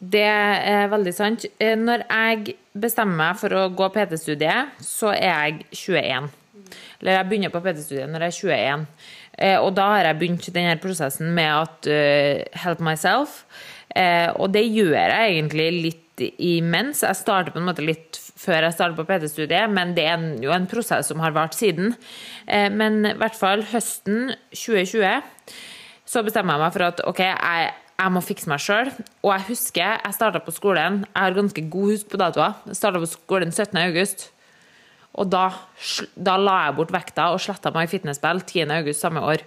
Det 0.00 0.24
er 0.24 0.86
veldig 0.88 1.12
sant. 1.12 1.44
Eh, 1.60 1.76
når 1.76 2.06
jeg 2.06 2.54
bestemmer 2.72 3.18
meg 3.20 3.40
for 3.40 3.52
å 3.52 3.66
gå 3.76 3.90
PT-studiet, 3.92 4.78
så 4.80 5.12
er 5.12 5.50
jeg 5.50 5.66
21. 5.76 6.30
Eller 7.00 7.18
jeg 7.18 7.28
begynner 7.28 7.52
på 7.52 7.60
PT-studiet 7.64 8.08
når 8.08 8.24
jeg 8.28 8.32
er 8.32 8.38
21. 8.38 8.86
Eh, 9.40 9.58
og 9.58 9.74
da 9.76 9.90
har 9.96 10.08
jeg 10.08 10.20
begynt 10.22 10.48
denne 10.54 10.78
prosessen 10.80 11.34
med 11.36 11.50
at 11.50 11.90
uh, 11.90 12.60
help 12.64 12.80
myself. 12.84 13.44
Og 13.90 14.52
det 14.54 14.62
gjør 14.70 14.94
jeg 14.94 15.32
egentlig 15.32 15.64
litt 15.74 16.22
imens. 16.38 17.00
Jeg 17.02 17.18
starter 17.18 17.50
på 17.50 17.58
en 17.58 17.66
måte 17.66 17.82
litt 17.82 18.20
før 18.40 18.64
jeg 18.64 18.76
startet 18.76 18.96
på 18.96 19.06
PT-studiet, 19.08 19.68
men 19.72 19.92
det 19.96 20.06
er 20.08 20.24
jo 20.40 20.54
en 20.54 20.68
prosess 20.70 21.10
som 21.10 21.20
har 21.20 21.34
vart 21.36 21.56
siden. 21.58 21.94
Eh, 22.46 22.70
men 22.72 23.04
i 23.12 23.14
hvert 23.20 23.36
fall 23.36 23.64
høsten 23.72 24.32
2020 24.54 25.20
så 26.10 26.24
bestemmer 26.26 26.56
jeg 26.56 26.64
meg 26.64 26.74
for 26.74 26.86
at 26.88 27.00
OK, 27.06 27.20
jeg, 27.22 27.70
jeg 28.00 28.14
må 28.14 28.22
fikse 28.24 28.50
meg 28.50 28.62
sjøl. 28.64 28.90
Og 29.22 29.32
jeg 29.34 29.46
husker 29.52 29.84
jeg 29.84 30.16
starta 30.16 30.40
på 30.42 30.54
skolen 30.54 31.02
Jeg 31.04 31.20
har 31.20 31.36
ganske 31.36 31.64
god 31.70 31.92
husk 31.92 32.10
på 32.10 32.20
datoer. 32.20 32.56
Jeg 32.70 32.78
starta 32.80 33.02
på 33.02 33.10
skolen 33.10 33.52
17. 33.52 33.78
august. 33.84 34.30
Og 35.20 35.30
da, 35.30 35.48
da, 36.14 36.36
la 36.38 36.56
jeg 36.66 36.76
bort 36.78 36.92
vekta 36.94 37.30
og 37.34 37.42
sletta 37.42 37.72
meg 37.74 37.88
i 37.88 37.92
fitnessspill 37.92 38.42
10. 38.46 38.70
august 38.80 39.04
samme 39.04 39.22
år. 39.26 39.44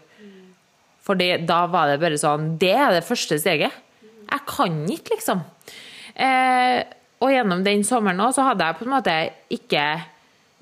Fordi 1.04 1.34
da 1.44 1.64
var 1.72 1.90
det 1.92 2.00
bare 2.00 2.20
sånn 2.20 2.54
Det 2.62 2.72
er 2.72 2.94
det 2.96 3.08
første 3.08 3.40
steget. 3.42 3.74
Jeg 4.24 4.44
kan 4.48 4.78
ikke, 4.92 5.18
liksom. 5.18 5.44
Eh, 6.16 6.84
og 7.24 7.32
gjennom 7.32 7.64
den 7.64 7.86
sommeren 7.88 8.22
òg, 8.24 8.34
så 8.36 8.50
hadde 8.50 8.68
jeg 8.68 8.80
på 8.80 8.86
en 8.86 8.94
måte 8.94 9.16
ikke 9.54 9.84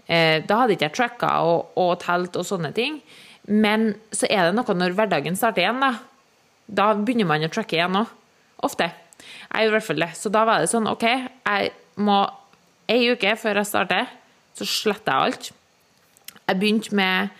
eh, 0.06 0.38
Da 0.46 0.62
hadde 0.62 0.76
ikke 0.76 0.90
jeg 0.90 0.98
tracka 0.98 1.34
og, 1.48 1.72
og 1.80 1.96
telt 2.04 2.38
og 2.38 2.46
sånne 2.48 2.72
ting. 2.78 3.00
Men 3.50 3.96
så 4.14 4.30
er 4.30 4.48
det 4.48 4.58
noe 4.58 4.78
når 4.78 4.94
hverdagen 4.98 5.38
starter 5.40 5.66
igjen, 5.66 5.82
da. 5.82 5.96
Da 6.72 6.92
begynner 6.96 7.28
man 7.28 7.48
å 7.48 7.52
tracke 7.52 7.80
igjen 7.80 7.98
òg. 8.04 8.12
Ofte. 8.62 8.92
Jeg 9.22 9.66
gjorde 9.66 9.72
i 9.72 9.76
hvert 9.80 9.88
fall 9.88 10.04
det. 10.04 10.12
Så 10.18 10.32
da 10.34 10.46
var 10.48 10.62
det 10.62 10.70
sånn 10.72 10.90
OK, 10.92 11.08
jeg 11.08 11.72
må 12.02 12.22
ei 12.92 13.02
uke 13.12 13.34
før 13.40 13.62
jeg 13.62 13.70
starter, 13.70 14.10
så 14.58 14.68
sletter 14.68 15.12
jeg 15.12 15.28
alt. 15.28 15.52
Jeg 16.46 16.60
begynte 16.60 16.98
med 16.98 17.32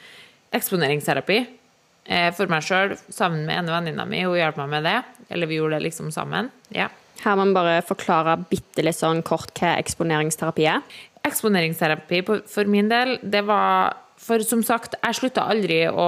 eksponeringsterapi 0.56 1.38
eh, 1.42 2.30
for 2.36 2.52
meg 2.52 2.66
sjøl 2.66 2.96
sammen 3.12 3.46
med 3.48 3.62
en 3.62 3.72
venninne 3.76 4.08
mi. 4.10 4.24
Hun 4.26 4.40
hjalp 4.40 4.60
meg 4.64 4.74
med 4.74 4.88
det. 4.88 4.98
Eller 5.32 5.48
vi 5.48 5.60
gjorde 5.60 5.78
det 5.78 5.88
liksom 5.90 6.12
sammen. 6.16 6.50
Ja. 6.76 6.90
Her 7.22 7.38
må 7.38 7.48
vi 7.50 7.58
bare 7.58 7.82
forklare 7.86 8.38
bitte 8.50 8.84
litt 8.86 8.98
sånn 8.98 9.22
kort 9.26 9.54
hva 9.60 9.76
eksponeringsterapi 9.82 10.68
er. 10.70 10.82
Eksponeringsterapi 11.28 12.22
for 12.50 12.70
min 12.72 12.90
del, 12.92 13.20
det 13.22 13.44
var 13.50 13.98
For 14.22 14.38
som 14.46 14.60
sagt, 14.62 14.94
jeg 15.02 15.18
slutta 15.18 15.48
aldri 15.50 15.80
å 15.90 16.08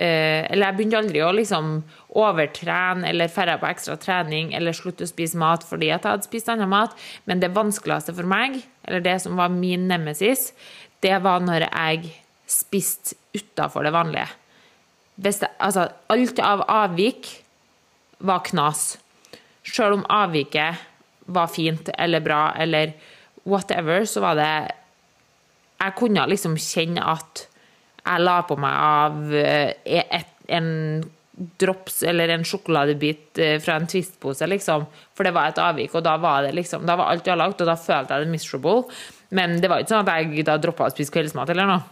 eh, 0.00 0.48
Eller 0.48 0.64
jeg 0.64 0.76
begynte 0.78 0.96
aldri 1.02 1.20
å 1.20 1.32
liksom 1.36 1.74
overtrene 2.16 3.04
eller 3.10 3.28
dra 3.28 3.58
på 3.60 3.68
ekstra 3.68 3.98
trening 4.00 4.54
eller 4.56 4.72
slutte 4.72 5.04
å 5.04 5.10
spise 5.10 5.36
mat 5.36 5.64
fordi 5.68 5.90
jeg 5.90 6.00
hadde 6.04 6.24
spist 6.24 6.48
annen 6.48 6.72
mat. 6.72 6.96
Men 7.28 7.40
det 7.40 7.52
vanskeligste 7.52 8.14
for 8.16 8.28
meg, 8.28 8.62
eller 8.88 9.04
det 9.04 9.18
som 9.24 9.36
var 9.36 9.52
min 9.52 9.84
nemesis, 9.88 10.54
det 11.04 11.18
var 11.24 11.44
når 11.44 11.66
jeg 11.68 12.14
spiste 12.48 13.16
utafor 13.36 13.84
det 13.84 13.92
vanlige. 13.92 14.28
Det, 15.16 15.36
altså, 15.60 15.88
alt 16.08 16.40
av 16.40 16.64
avvik 16.68 17.28
var 18.24 18.44
knas. 18.48 18.96
Sjøl 19.62 19.98
om 19.98 20.06
avviket 20.10 20.88
var 21.32 21.50
fint 21.52 21.90
eller 21.94 22.22
bra 22.24 22.50
eller 22.58 22.94
whatever, 23.44 24.04
så 24.04 24.22
var 24.24 24.38
det 24.38 24.52
Jeg 25.82 25.94
kunne 25.98 26.26
liksom 26.30 26.54
kjenne 26.56 27.02
at 27.02 27.46
jeg 28.02 28.22
la 28.22 28.36
på 28.46 28.56
meg 28.58 28.74
av 28.74 29.34
eh, 29.34 29.74
et, 29.86 30.30
en 30.50 30.68
drops 31.58 32.02
eller 32.06 32.30
en 32.34 32.44
sjokoladebit 32.46 33.38
eh, 33.38 33.56
fra 33.62 33.78
en 33.78 33.86
Twist-pose, 33.90 34.46
liksom. 34.50 34.86
For 35.16 35.26
det 35.26 35.34
var 35.34 35.50
et 35.50 35.60
avvik, 35.62 35.94
og 35.94 36.04
da 36.06 36.16
var 36.22 36.46
det 36.46 36.52
liksom 36.58 36.86
Da 36.86 36.96
var 36.98 37.10
alt 37.10 37.26
ødelagt, 37.26 37.62
og 37.62 37.70
da 37.70 37.78
følte 37.78 38.14
jeg 38.18 38.26
det 38.26 38.34
miserable. 38.34 38.84
Men 39.30 39.58
det 39.62 39.70
var 39.70 39.82
ikke 39.82 39.94
sånn 39.94 40.06
at 40.06 40.22
jeg 40.22 40.46
da 40.46 40.58
droppa 40.60 40.90
å 40.90 40.94
spise 40.94 41.14
kveldsmat 41.14 41.54
eller 41.54 41.70
noe. 41.70 41.82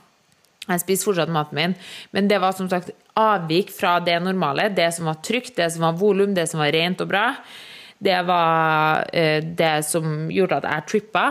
Jeg 0.70 0.84
spiste 0.84 1.08
fortsatt 1.08 1.32
maten 1.34 1.58
min, 1.58 1.76
men 2.14 2.30
det 2.30 2.40
var 2.42 2.54
som 2.56 2.70
sagt 2.70 2.92
avvik 3.18 3.72
fra 3.74 3.98
det 4.04 4.16
normale. 4.22 4.70
Det 4.74 4.88
som 4.94 5.10
var 5.10 5.20
trygt, 5.24 5.56
det 5.58 5.70
som 5.74 5.86
var 5.88 5.98
volum, 6.00 6.34
det 6.36 6.48
som 6.50 6.62
var 6.62 6.72
rent 6.74 7.02
og 7.02 7.10
bra. 7.10 7.26
Det 8.00 8.16
var 8.24 9.06
eh, 9.12 9.44
det 9.44 9.76
som 9.88 10.28
gjorde 10.32 10.62
at 10.62 10.68
jeg 10.70 10.88
trippa. 10.88 11.26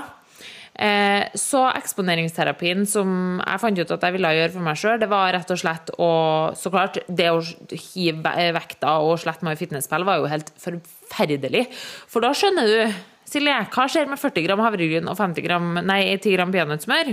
Eh, 0.80 1.26
så 1.36 1.66
eksponeringsterapien 1.76 2.86
som 2.88 3.10
jeg 3.42 3.60
fant 3.60 3.80
ut 3.82 3.90
at 3.92 4.04
jeg 4.06 4.16
ville 4.16 4.30
gjøre 4.38 4.54
for 4.54 4.64
meg 4.64 4.78
sjøl, 4.80 5.00
det 5.02 5.10
var 5.12 5.34
rett 5.36 5.52
og 5.52 5.60
slett 5.60 5.92
å 6.00 6.12
Så 6.56 6.72
klart, 6.72 7.02
det 7.08 7.28
å 7.34 7.42
hive 7.42 8.32
vekta 8.56 8.96
og 9.04 9.20
slette 9.20 9.44
meg 9.44 9.58
i 9.58 9.60
fitnesspill 9.60 10.08
var 10.08 10.22
jo 10.22 10.30
helt 10.32 10.54
forferdelig. 10.62 11.66
For 12.08 12.24
da 12.24 12.32
skjønner 12.32 12.72
du, 12.72 13.02
Silje, 13.30 13.58
hva 13.76 13.86
skjer 13.92 14.08
med 14.10 14.18
40 14.18 14.46
gram 14.48 14.64
havregryn 14.64 15.10
og 15.12 15.20
50 15.20 15.46
gram, 15.46 15.68
nei, 15.84 16.02
10 16.16 16.38
gram 16.38 16.54
peanøttsmør? 16.56 17.12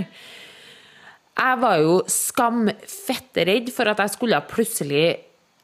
Jeg 1.37 1.59
var 1.61 1.83
jo 1.83 1.99
skamfettredd 2.09 3.69
for 3.75 3.91
at 3.91 4.01
jeg 4.01 4.15
skulle 4.15 4.39
plutselig 4.49 5.05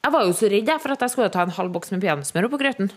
Jeg 0.03 0.13
var 0.13 0.27
jo 0.27 0.35
så 0.35 0.51
redd 0.51 0.69
for 0.83 0.93
at 0.93 1.01
jeg 1.01 1.13
skulle 1.13 1.33
ta 1.33 1.45
en 1.47 1.57
halv 1.57 1.73
boks 1.73 1.93
med 1.93 2.03
peanøttsmør 2.03 2.49
oppå 2.49 2.59
grøten. 2.61 2.91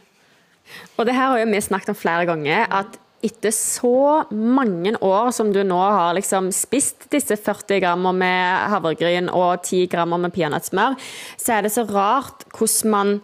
Og 0.98 1.06
det 1.06 1.14
her 1.14 1.30
har 1.30 1.40
jo 1.40 1.50
vi 1.52 1.60
snakket 1.62 1.92
om 1.94 1.98
flere 1.98 2.26
ganger. 2.26 2.66
at 2.68 2.98
etter 3.24 3.50
så 3.54 4.26
mange 4.30 4.92
år 5.02 5.30
som 5.34 5.52
du 5.54 5.62
nå 5.64 5.78
har 5.78 6.14
liksom 6.18 6.50
spist 6.54 7.08
disse 7.10 7.36
40 7.38 7.80
grammer 7.82 8.12
med 8.14 8.68
havregryn 8.72 9.30
og 9.32 9.64
10 9.64 9.86
grammer 9.92 10.20
med 10.20 10.34
peanøttsmør, 10.34 10.98
så 11.40 11.56
er 11.56 11.66
det 11.66 11.72
så 11.74 11.86
rart 11.88 12.44
hvordan 12.52 12.92
man 12.92 13.14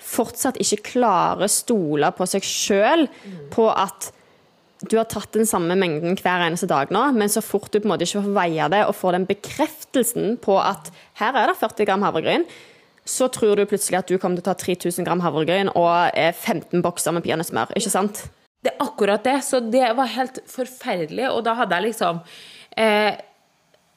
fortsatt 0.00 0.60
ikke 0.60 0.94
klarer 0.94 1.46
å 1.46 1.52
stole 1.52 2.12
på 2.16 2.28
seg 2.28 2.46
sjøl 2.46 3.06
på 3.52 3.68
at 3.72 4.10
du 4.88 4.96
har 4.96 5.08
tatt 5.10 5.34
den 5.36 5.48
samme 5.48 5.76
mengden 5.76 6.16
hver 6.16 6.46
eneste 6.46 6.68
dag 6.70 6.92
nå, 6.94 7.02
men 7.12 7.28
så 7.28 7.42
fort 7.44 7.68
du 7.72 7.80
på 7.80 7.88
en 7.88 7.92
måte 7.92 8.06
ikke 8.06 8.22
får 8.24 8.36
veie 8.38 8.68
det 8.72 8.80
og 8.88 8.96
får 8.96 9.18
den 9.18 9.28
bekreftelsen 9.28 10.36
på 10.40 10.56
at 10.62 10.88
her 11.20 11.36
er 11.36 11.50
det 11.50 11.58
40 11.60 11.88
gram 11.88 12.06
havregryn, 12.06 12.46
så 13.04 13.28
tror 13.32 13.58
du 13.58 13.66
plutselig 13.68 14.00
at 14.00 14.08
du 14.08 14.16
kommer 14.20 14.40
til 14.40 14.46
å 14.46 14.50
ta 14.52 14.56
3000 14.56 15.06
gram 15.06 15.20
havregryn 15.24 15.72
og 15.74 16.16
15 16.16 16.80
bokser 16.84 17.16
med 17.16 17.24
peanøttsmør. 17.26 17.74
Ikke 17.76 17.92
sant? 17.92 18.24
Det 18.60 18.74
er 18.74 18.84
akkurat 18.84 19.24
det. 19.24 19.38
Så 19.44 19.60
det 19.64 19.88
var 19.96 20.12
helt 20.14 20.40
forferdelig. 20.48 21.30
Og 21.32 21.42
da 21.46 21.56
hadde 21.58 21.78
jeg 21.78 21.90
liksom 21.90 22.20
eh, 22.76 23.16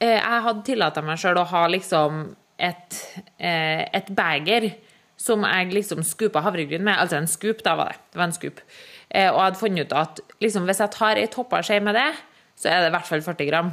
eh 0.00 0.18
Jeg 0.18 0.42
hadde 0.46 0.64
tillatt 0.66 1.04
meg 1.04 1.20
sjøl 1.20 1.38
å 1.38 1.46
ha 1.52 1.66
liksom 1.68 2.24
et, 2.58 2.98
eh, 3.38 3.84
et 3.92 4.08
beger 4.08 4.72
som 5.16 5.44
jeg 5.46 5.72
liksom 5.72 6.02
skupa 6.02 6.42
havregryn 6.44 6.82
med. 6.82 6.98
Altså 6.98 7.20
en 7.20 7.30
skup, 7.30 7.62
da 7.64 7.76
var 7.76 7.92
det. 7.92 8.00
Det 8.12 8.18
var 8.18 8.28
en 8.28 8.36
skup. 8.36 8.60
Eh, 9.14 9.30
og 9.30 9.38
jeg 9.38 9.46
hadde 9.46 9.60
funnet 9.60 9.86
ut 9.86 9.98
at 9.98 10.22
liksom, 10.42 10.66
hvis 10.66 10.82
jeg 10.82 10.94
tar 10.96 11.20
ei 11.20 11.28
toppa 11.30 11.62
skje 11.62 11.78
med 11.84 11.94
det, 11.94 12.08
så 12.58 12.70
er 12.70 12.82
det 12.82 12.90
i 12.90 12.94
hvert 12.96 13.10
fall 13.10 13.22
40 13.22 13.50
gram. 13.50 13.70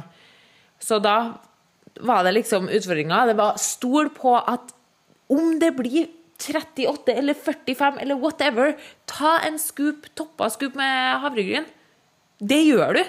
Så 0.82 0.98
da 1.02 1.16
var 2.02 2.24
det 2.26 2.36
liksom 2.38 2.70
utfordringa. 2.70 3.24
Det 3.30 3.38
var 3.38 3.58
stol 3.60 4.10
på 4.14 4.36
at 4.38 4.74
om 5.32 5.56
det 5.62 5.72
blir 5.78 6.10
38 6.42 7.14
eller 7.14 7.34
45 7.38 7.98
eller 8.02 8.18
whatever, 8.18 8.76
ta 9.06 9.38
en 9.46 9.58
scoop, 9.62 10.08
toppa 10.18 10.48
scoop 10.50 10.78
med 10.78 11.20
havregryn. 11.22 11.66
Det 12.42 12.62
gjør 12.66 12.98
du. 12.98 13.02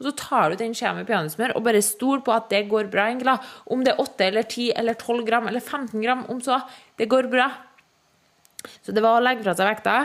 Og 0.00 0.06
så 0.08 0.12
tar 0.16 0.50
du 0.50 0.56
den 0.56 0.72
skjea 0.76 0.94
med 0.96 1.04
peanøttsmør 1.08 1.52
og 1.58 1.64
bare 1.66 1.82
stol 1.84 2.22
på 2.24 2.32
at 2.32 2.48
det 2.52 2.62
går 2.70 2.88
bra, 2.92 3.10
Engla. 3.12 3.36
Om 3.68 3.84
det 3.84 3.92
er 3.92 4.00
8 4.00 4.28
eller 4.30 4.46
10 4.48 4.70
eller 4.80 4.96
12 4.96 5.26
gram 5.28 5.48
eller 5.50 5.60
15 5.60 6.00
gram, 6.00 6.24
om 6.32 6.40
så. 6.44 6.62
Det 6.96 7.08
går 7.12 7.28
bra. 7.32 7.50
Så 8.84 8.92
det 8.92 9.02
var 9.04 9.18
å 9.18 9.24
legge 9.24 9.44
fra 9.44 9.54
seg 9.56 9.68
vekta. 9.70 9.96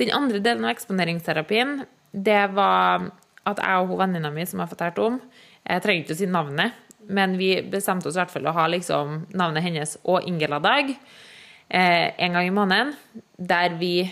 Den 0.00 0.12
andre 0.16 0.40
delen 0.44 0.66
av 0.66 0.74
eksponeringsterapien, 0.74 1.84
det 2.12 2.42
var 2.54 3.10
at 3.48 3.60
jeg 3.60 3.82
og 3.82 3.92
hun 3.92 4.00
venninna 4.00 4.32
mi 4.32 4.46
som 4.46 4.60
jeg 4.60 4.64
har 4.64 4.72
fortalt 4.72 5.00
om 5.02 5.16
Jeg 5.64 5.82
trenger 5.84 6.04
ikke 6.04 6.14
å 6.14 6.18
si 6.18 6.28
navnet, 6.28 6.80
men 7.08 7.36
vi 7.40 7.50
bestemte 7.72 8.08
oss 8.08 8.16
i 8.16 8.20
hvert 8.20 8.32
fall 8.32 8.48
å 8.48 8.56
ha 8.56 8.66
liksom 8.68 9.14
navnet 9.36 9.64
hennes 9.64 9.94
og 10.04 10.26
Ingela-dag 10.28 10.92
eh, 10.92 12.12
en 12.12 12.36
gang 12.36 12.48
i 12.48 12.52
måneden, 12.52 12.92
der 13.36 13.76
vi 13.80 14.04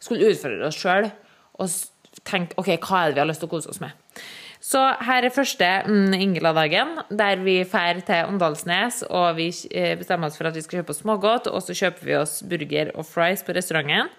skulle 0.00 0.28
utfordre 0.32 0.68
oss 0.68 0.76
sjøl 0.76 1.08
og 1.58 1.72
tenke 2.28 2.58
OK, 2.60 2.74
hva 2.84 3.02
er 3.02 3.08
det 3.08 3.16
vi 3.16 3.22
har 3.24 3.30
lyst 3.30 3.42
til 3.44 3.48
å 3.48 3.54
kose 3.54 3.72
oss 3.72 3.80
med? 3.80 3.96
Så 4.68 4.80
her 5.06 5.24
er 5.24 5.32
første 5.32 5.66
mm, 5.86 6.12
Ingela-dagen, 6.18 6.98
der 7.08 7.40
vi 7.40 7.62
drar 7.64 8.02
til 8.04 8.28
Åndalsnes 8.28 9.00
og 9.06 9.38
vi 9.38 9.48
eh, 9.72 9.94
bestemmer 9.96 10.28
oss 10.28 10.36
for 10.36 10.50
at 10.50 10.56
vi 10.58 10.64
skal 10.64 10.80
kjøpe 10.80 10.92
oss 10.92 11.00
smågodt, 11.04 11.48
og 11.48 11.62
så 11.64 11.76
kjøper 11.78 12.04
vi 12.04 12.16
oss 12.18 12.42
burger 12.44 12.90
og 12.92 13.06
fries 13.08 13.44
på 13.46 13.54
restauranten. 13.56 14.10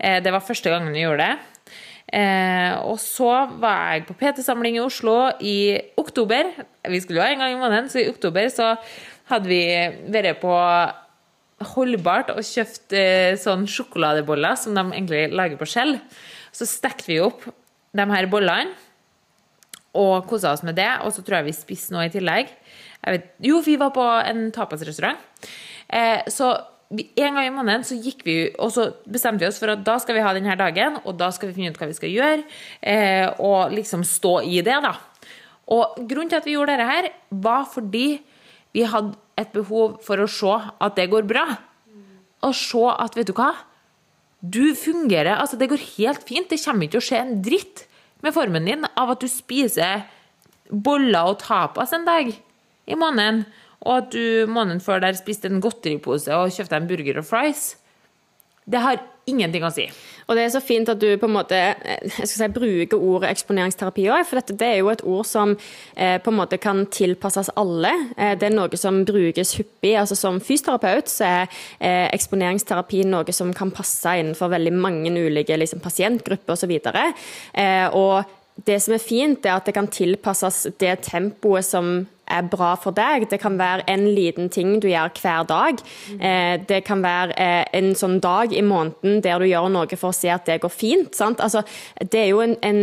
Eh, 0.00 0.18
det 0.24 0.32
var 0.34 0.42
første 0.42 0.72
gangen 0.72 0.90
vi 0.94 1.04
gjorde 1.04 1.28
det. 1.28 1.68
Eh, 2.10 2.74
og 2.82 2.98
så 2.98 3.30
var 3.62 3.94
jeg 3.94 4.06
på 4.08 4.16
PT-samling 4.18 4.80
i 4.80 4.82
Oslo 4.82 5.14
i 5.38 5.58
oktober. 6.00 6.50
Vi 6.90 7.00
skulle 7.02 7.20
jo 7.20 7.26
ha 7.28 7.30
en 7.30 7.44
gang 7.44 7.54
i 7.54 7.60
måneden, 7.60 7.90
så 7.92 8.02
i 8.02 8.10
oktober 8.10 8.50
så 8.52 8.72
hadde 9.30 9.50
vi 9.50 9.62
vært 10.14 10.40
på 10.42 10.56
Holdbart 11.74 12.32
og 12.34 12.42
kjøpt 12.42 12.96
eh, 12.98 13.36
sånn 13.40 13.62
sjokoladeboller 13.70 14.58
som 14.58 14.74
de 14.74 14.84
egentlig 14.88 15.28
lager 15.30 15.60
på 15.60 15.70
skjell. 15.70 15.94
Så 16.50 16.66
stekte 16.66 17.12
vi 17.12 17.20
opp 17.22 17.46
de 17.94 18.08
her 18.10 18.26
bollene 18.32 18.74
og 19.94 20.28
kosa 20.30 20.52
oss 20.54 20.64
med 20.66 20.76
det. 20.78 20.90
Og 21.06 21.14
så 21.14 21.24
tror 21.24 21.40
jeg 21.40 21.48
vi 21.48 21.56
spiste 21.56 21.94
noe 21.94 22.08
i 22.08 22.12
tillegg. 22.12 22.52
Vet, 23.04 23.34
jo, 23.44 23.60
vi 23.64 23.76
var 23.80 23.92
på 23.94 24.04
en 24.04 24.46
tapasrestaurant. 24.54 25.20
Eh, 25.88 26.24
så 26.32 26.52
en 26.94 27.36
gang 27.36 27.46
i 27.46 27.52
måneden 27.54 27.84
så 27.86 27.96
gikk 27.98 28.22
vi 28.26 28.36
og 28.60 28.70
så 28.74 28.88
bestemte 29.10 29.42
vi 29.42 29.48
oss 29.48 29.58
for 29.60 29.72
at 29.72 29.82
da 29.86 29.96
skal 30.02 30.18
vi 30.18 30.22
ha 30.24 30.34
denne 30.36 30.54
dagen, 30.58 31.00
og 31.02 31.16
da 31.18 31.30
skal 31.34 31.50
vi 31.50 31.56
finne 31.56 31.72
ut 31.72 31.80
hva 31.80 31.88
vi 31.90 31.96
skal 31.96 32.12
gjøre, 32.12 32.44
eh, 32.80 33.26
og 33.42 33.74
liksom 33.74 34.04
stå 34.06 34.36
i 34.46 34.60
det, 34.64 34.76
da. 34.84 34.94
Og 35.74 36.00
grunnen 36.04 36.30
til 36.30 36.40
at 36.40 36.48
vi 36.48 36.56
gjorde 36.56 36.74
dette 36.74 36.88
her, 36.90 37.10
var 37.30 37.64
fordi 37.72 38.08
vi 38.74 38.84
hadde 38.90 39.14
et 39.40 39.54
behov 39.54 39.98
for 40.04 40.20
å 40.20 40.30
se 40.30 40.52
at 40.54 40.98
det 40.98 41.08
går 41.12 41.26
bra. 41.28 41.46
Og 42.44 42.52
se 42.58 42.84
at, 42.92 43.16
vet 43.16 43.30
du 43.30 43.34
hva, 43.38 43.54
du 44.44 44.74
fungerer. 44.76 45.38
Altså, 45.38 45.56
det 45.56 45.70
går 45.72 45.80
helt 45.96 46.24
fint. 46.28 46.50
Det 46.50 46.60
kommer 46.60 46.84
ikke 46.84 46.98
til 46.98 47.02
å 47.02 47.06
skje 47.08 47.20
en 47.22 47.36
dritt 47.44 47.86
med 48.24 48.34
formen 48.34 48.66
din 48.68 48.86
av 48.96 49.14
at 49.14 49.22
du 49.22 49.28
spiser 49.30 50.06
boller 50.70 51.30
og 51.30 51.42
tapas 51.42 51.92
en 51.92 52.06
dag 52.06 52.30
i 52.32 52.96
måneden, 52.98 53.44
og 53.84 53.98
at 53.98 54.12
du 54.14 54.48
måneden 54.48 54.80
før 54.80 55.02
der 55.04 55.16
spiste 55.18 55.50
en 55.50 55.60
godteripose 55.64 56.32
og 56.32 56.52
kjøpte 56.54 56.78
en 56.78 56.88
burger 56.88 57.20
og 57.20 57.28
fries. 57.28 57.74
Det 58.64 58.80
har 58.80 59.02
ingenting 59.28 59.64
å 59.66 59.72
si. 59.72 59.90
Og 60.26 60.36
det 60.36 60.44
er 60.44 60.52
så 60.54 60.62
fint 60.64 60.88
at 60.88 61.00
du 61.00 61.08
på 61.20 61.28
en 61.28 61.34
måte 61.36 61.58
jeg 61.58 62.12
skal 62.14 62.28
si, 62.32 62.48
bruker 62.54 63.00
ordet 63.00 63.32
eksponeringsterapi 63.34 64.06
òg, 64.08 64.24
for 64.28 64.40
dette 64.40 64.56
det 64.60 64.70
er 64.70 64.78
jo 64.80 64.92
et 64.92 65.04
ord 65.04 65.26
som 65.28 65.54
eh, 65.54 66.16
på 66.22 66.32
en 66.32 66.38
måte 66.38 66.60
kan 66.62 66.84
tilpasses 66.92 67.52
alle. 67.60 67.92
Eh, 68.16 68.34
det 68.40 68.48
er 68.48 68.56
noe 68.56 68.80
som 68.80 69.02
brukes 69.06 69.56
hyppig. 69.58 69.94
altså 70.00 70.16
Som 70.18 70.40
fysioterapeut 70.44 71.10
så 71.12 71.28
er 71.28 71.58
eh, 71.78 72.06
eksponeringsterapi 72.14 73.04
noe 73.10 73.36
som 73.36 73.52
kan 73.56 73.74
passe 73.74 74.16
innenfor 74.20 74.52
veldig 74.54 74.72
mange 74.76 75.12
ulike 75.14 75.58
liksom, 75.60 75.82
pasientgrupper 75.84 76.56
osv. 76.56 76.72
Eh, 76.74 77.86
og 77.92 78.24
det 78.66 78.80
som 78.82 78.94
er 78.94 79.02
fint, 79.02 79.46
er 79.46 79.58
at 79.58 79.66
det 79.66 79.74
kan 79.76 79.90
tilpasses 79.90 80.68
det 80.80 80.98
tempoet 81.08 81.66
som 81.66 82.04
er 82.30 82.46
bra 82.50 82.74
for 82.80 82.96
deg. 82.96 83.28
Det 83.30 83.40
kan 83.42 83.58
være 83.60 83.86
en 83.90 84.06
liten 84.16 84.50
ting 84.52 84.78
du 84.82 84.88
gjør 84.90 85.12
hver 85.20 85.48
dag. 85.48 85.82
Eh, 86.18 86.54
det 86.68 86.82
kan 86.88 87.02
være 87.04 87.36
eh, 87.36 87.64
en 87.78 87.92
sånn 87.98 88.20
dag 88.24 88.54
i 88.54 88.64
måneden 88.64 89.20
der 89.24 89.42
du 89.42 89.48
gjør 89.50 89.70
noe 89.72 89.98
for 89.98 90.12
å 90.12 90.16
si 90.16 90.30
at 90.32 90.46
det 90.48 90.60
går 90.64 90.72
fint. 90.72 91.20
Altså, 91.20 91.64
det 92.00 92.24
er 92.24 92.32
jo 92.32 92.42
en, 92.44 92.56
en 92.64 92.82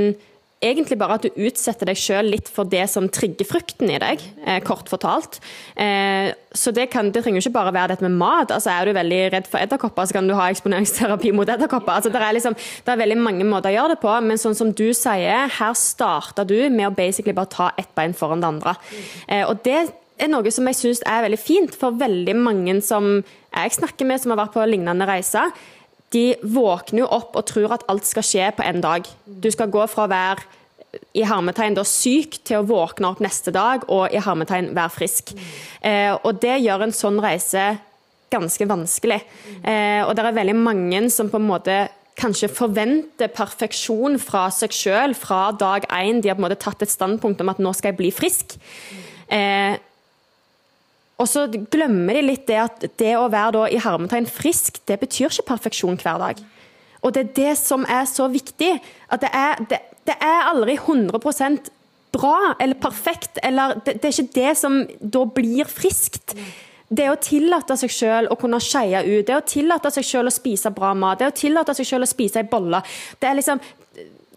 egentlig 0.61 0.99
bare 1.01 1.17
at 1.17 1.25
du 1.25 1.41
utsetter 1.47 1.89
deg 1.89 1.99
sjøl 1.99 2.31
litt 2.35 2.51
for 2.51 2.69
det 2.69 2.85
som 2.91 3.09
trigger 3.09 3.47
frykten 3.49 3.91
i 3.91 3.99
deg, 4.01 4.23
eh, 4.45 4.61
kort 4.65 4.91
fortalt. 4.91 5.41
Så 6.61 6.73
det, 6.75 6.89
kan, 6.93 7.09
det, 7.13 7.23
trenger 7.23 7.41
ikke 7.41 7.55
bare 7.55 7.73
være 7.73 7.95
dette 7.95 8.05
med 8.05 8.17
mat. 8.19 8.51
altså 8.53 8.69
Er 8.73 8.85
du 8.85 8.93
veldig 8.97 9.21
redd 9.33 9.47
for 9.49 9.61
edderkopper, 9.61 10.05
så 10.05 10.17
kan 10.17 10.29
du 10.29 10.35
ha 10.37 10.49
eksponeringsterapi 10.51 11.33
mot 11.37 11.49
edderkopper. 11.49 11.95
altså 11.95 12.11
det 12.13 12.21
er, 12.21 12.35
liksom, 12.37 12.57
er 12.85 13.01
veldig 13.01 13.17
mange 13.17 13.47
måter 13.47 13.71
å 13.71 13.77
gjøre 13.79 13.95
det 13.95 14.01
på, 14.03 14.13
men 14.27 14.41
sånn 14.41 14.57
som 14.57 14.73
du 14.77 14.91
sier, 14.97 15.49
her 15.57 15.73
starta 15.77 16.45
du 16.45 16.57
med 16.69 16.91
å 16.91 16.93
basically 16.95 17.33
bare 17.37 17.49
ta 17.49 17.71
ett 17.81 17.89
bein 17.97 18.13
foran 18.17 18.43
det 18.43 18.51
andre. 18.53 18.75
Eh, 19.27 19.43
og 19.47 19.63
det 19.65 19.81
er 20.21 20.29
noe 20.29 20.53
som 20.53 20.69
jeg 20.69 20.77
syns 20.77 21.05
er 21.09 21.25
veldig 21.25 21.41
fint 21.41 21.75
for 21.77 21.97
veldig 21.97 22.37
mange 22.37 22.77
som 22.85 23.13
jeg 23.23 23.77
snakker 23.79 24.05
med, 24.05 24.21
som 24.21 24.35
har 24.35 24.43
vært 24.43 24.57
på 24.59 24.69
lignende 24.69 25.09
reiser 25.09 25.49
de 26.11 26.35
våkner 26.43 27.05
jo 27.05 27.11
opp 27.11 27.37
og 27.39 27.45
tror 27.47 27.77
at 27.77 27.85
alt 27.91 28.07
skal 28.07 28.25
skje 28.25 28.49
på 28.57 28.65
en 28.67 28.81
dag. 28.83 29.07
Du 29.25 29.47
skal 29.53 29.71
gå 29.71 29.85
fra 29.91 30.05
å 30.05 30.11
være 30.11 30.43
i 31.15 31.23
hermetegn 31.27 31.75
da 31.77 31.85
syk 31.87 32.41
til 32.47 32.61
å 32.61 32.67
våkne 32.67 33.11
opp 33.11 33.21
neste 33.23 33.53
dag 33.55 33.85
og 33.91 34.11
i 34.11 34.21
hermetegn 34.23 34.71
være 34.75 34.93
frisk. 34.93 35.33
Eh, 35.79 36.11
og 36.15 36.41
det 36.43 36.59
gjør 36.63 36.87
en 36.87 36.95
sånn 36.95 37.19
reise 37.23 37.65
ganske 38.31 38.67
vanskelig. 38.67 39.19
Eh, 39.63 40.01
og 40.05 40.15
det 40.15 40.25
er 40.25 40.39
veldig 40.39 40.57
mange 40.59 41.03
som 41.11 41.31
på 41.31 41.39
en 41.39 41.49
måte 41.49 41.77
kanskje 42.19 42.51
forventer 42.51 43.31
perfeksjon 43.33 44.17
fra 44.21 44.45
seg 44.53 44.75
sjøl 44.75 45.15
fra 45.17 45.49
dag 45.57 45.87
én. 45.89 46.21
De 46.21 46.31
har 46.31 46.37
på 46.37 46.43
en 46.43 46.47
måte 46.49 46.59
tatt 46.61 46.83
et 46.83 46.91
standpunkt 46.91 47.41
om 47.43 47.51
at 47.51 47.61
nå 47.63 47.73
skal 47.75 47.91
jeg 47.91 48.01
bli 48.01 48.11
frisk. 48.15 48.57
Eh, 49.31 49.79
og 51.21 51.27
så 51.29 51.45
glemmer 51.51 52.17
de 52.17 52.23
litt 52.25 52.47
det 52.49 52.57
at 52.57 52.85
det 52.97 53.13
å 53.17 53.29
være 53.31 53.67
i 53.71 53.79
hermetegn 53.81 54.25
frisk, 54.29 54.81
det 54.89 54.97
betyr 55.03 55.29
ikke 55.29 55.51
perfeksjon 55.53 55.99
hver 56.01 56.21
dag. 56.21 56.41
Og 57.01 57.13
det 57.15 57.23
er 57.23 57.35
det 57.37 57.53
som 57.59 57.85
er 57.89 58.05
så 58.09 58.27
viktig. 58.31 58.73
At 59.09 59.23
det 59.23 59.31
er, 59.33 59.61
det, 59.69 59.79
det 60.07 60.17
er 60.21 60.49
aldri 60.51 60.77
100 60.77 61.21
bra 62.11 62.55
eller 62.59 62.75
perfekt. 62.81 63.39
Eller 63.43 63.79
det, 63.85 64.01
det, 64.01 64.09
er 64.09 64.19
ikke 64.19 64.35
det 64.35 64.57
som 64.59 64.81
da 64.99 65.25
blir 65.25 65.69
friskt. 65.69 66.35
Det 66.91 67.07
å 67.07 67.19
tillate 67.23 67.77
seg 67.79 67.93
selv 67.95 68.33
å 68.33 68.37
kunne 68.39 68.59
skeie 68.59 68.99
ut, 69.05 69.27
det 69.27 69.37
å 69.37 69.45
tillate 69.47 69.93
seg 69.95 70.05
selv 70.05 70.27
å 70.27 70.35
spise 70.35 70.73
bra 70.75 70.91
mat, 70.91 71.21
det 71.21 71.29
å 71.31 71.35
tillate 71.35 71.75
seg 71.77 71.87
selv 71.87 72.03
å 72.03 72.09
spise 72.09 72.41
ei 72.41 72.49
bolle 72.51 72.81
det 73.21 73.29
er 73.29 73.37
liksom 73.37 73.61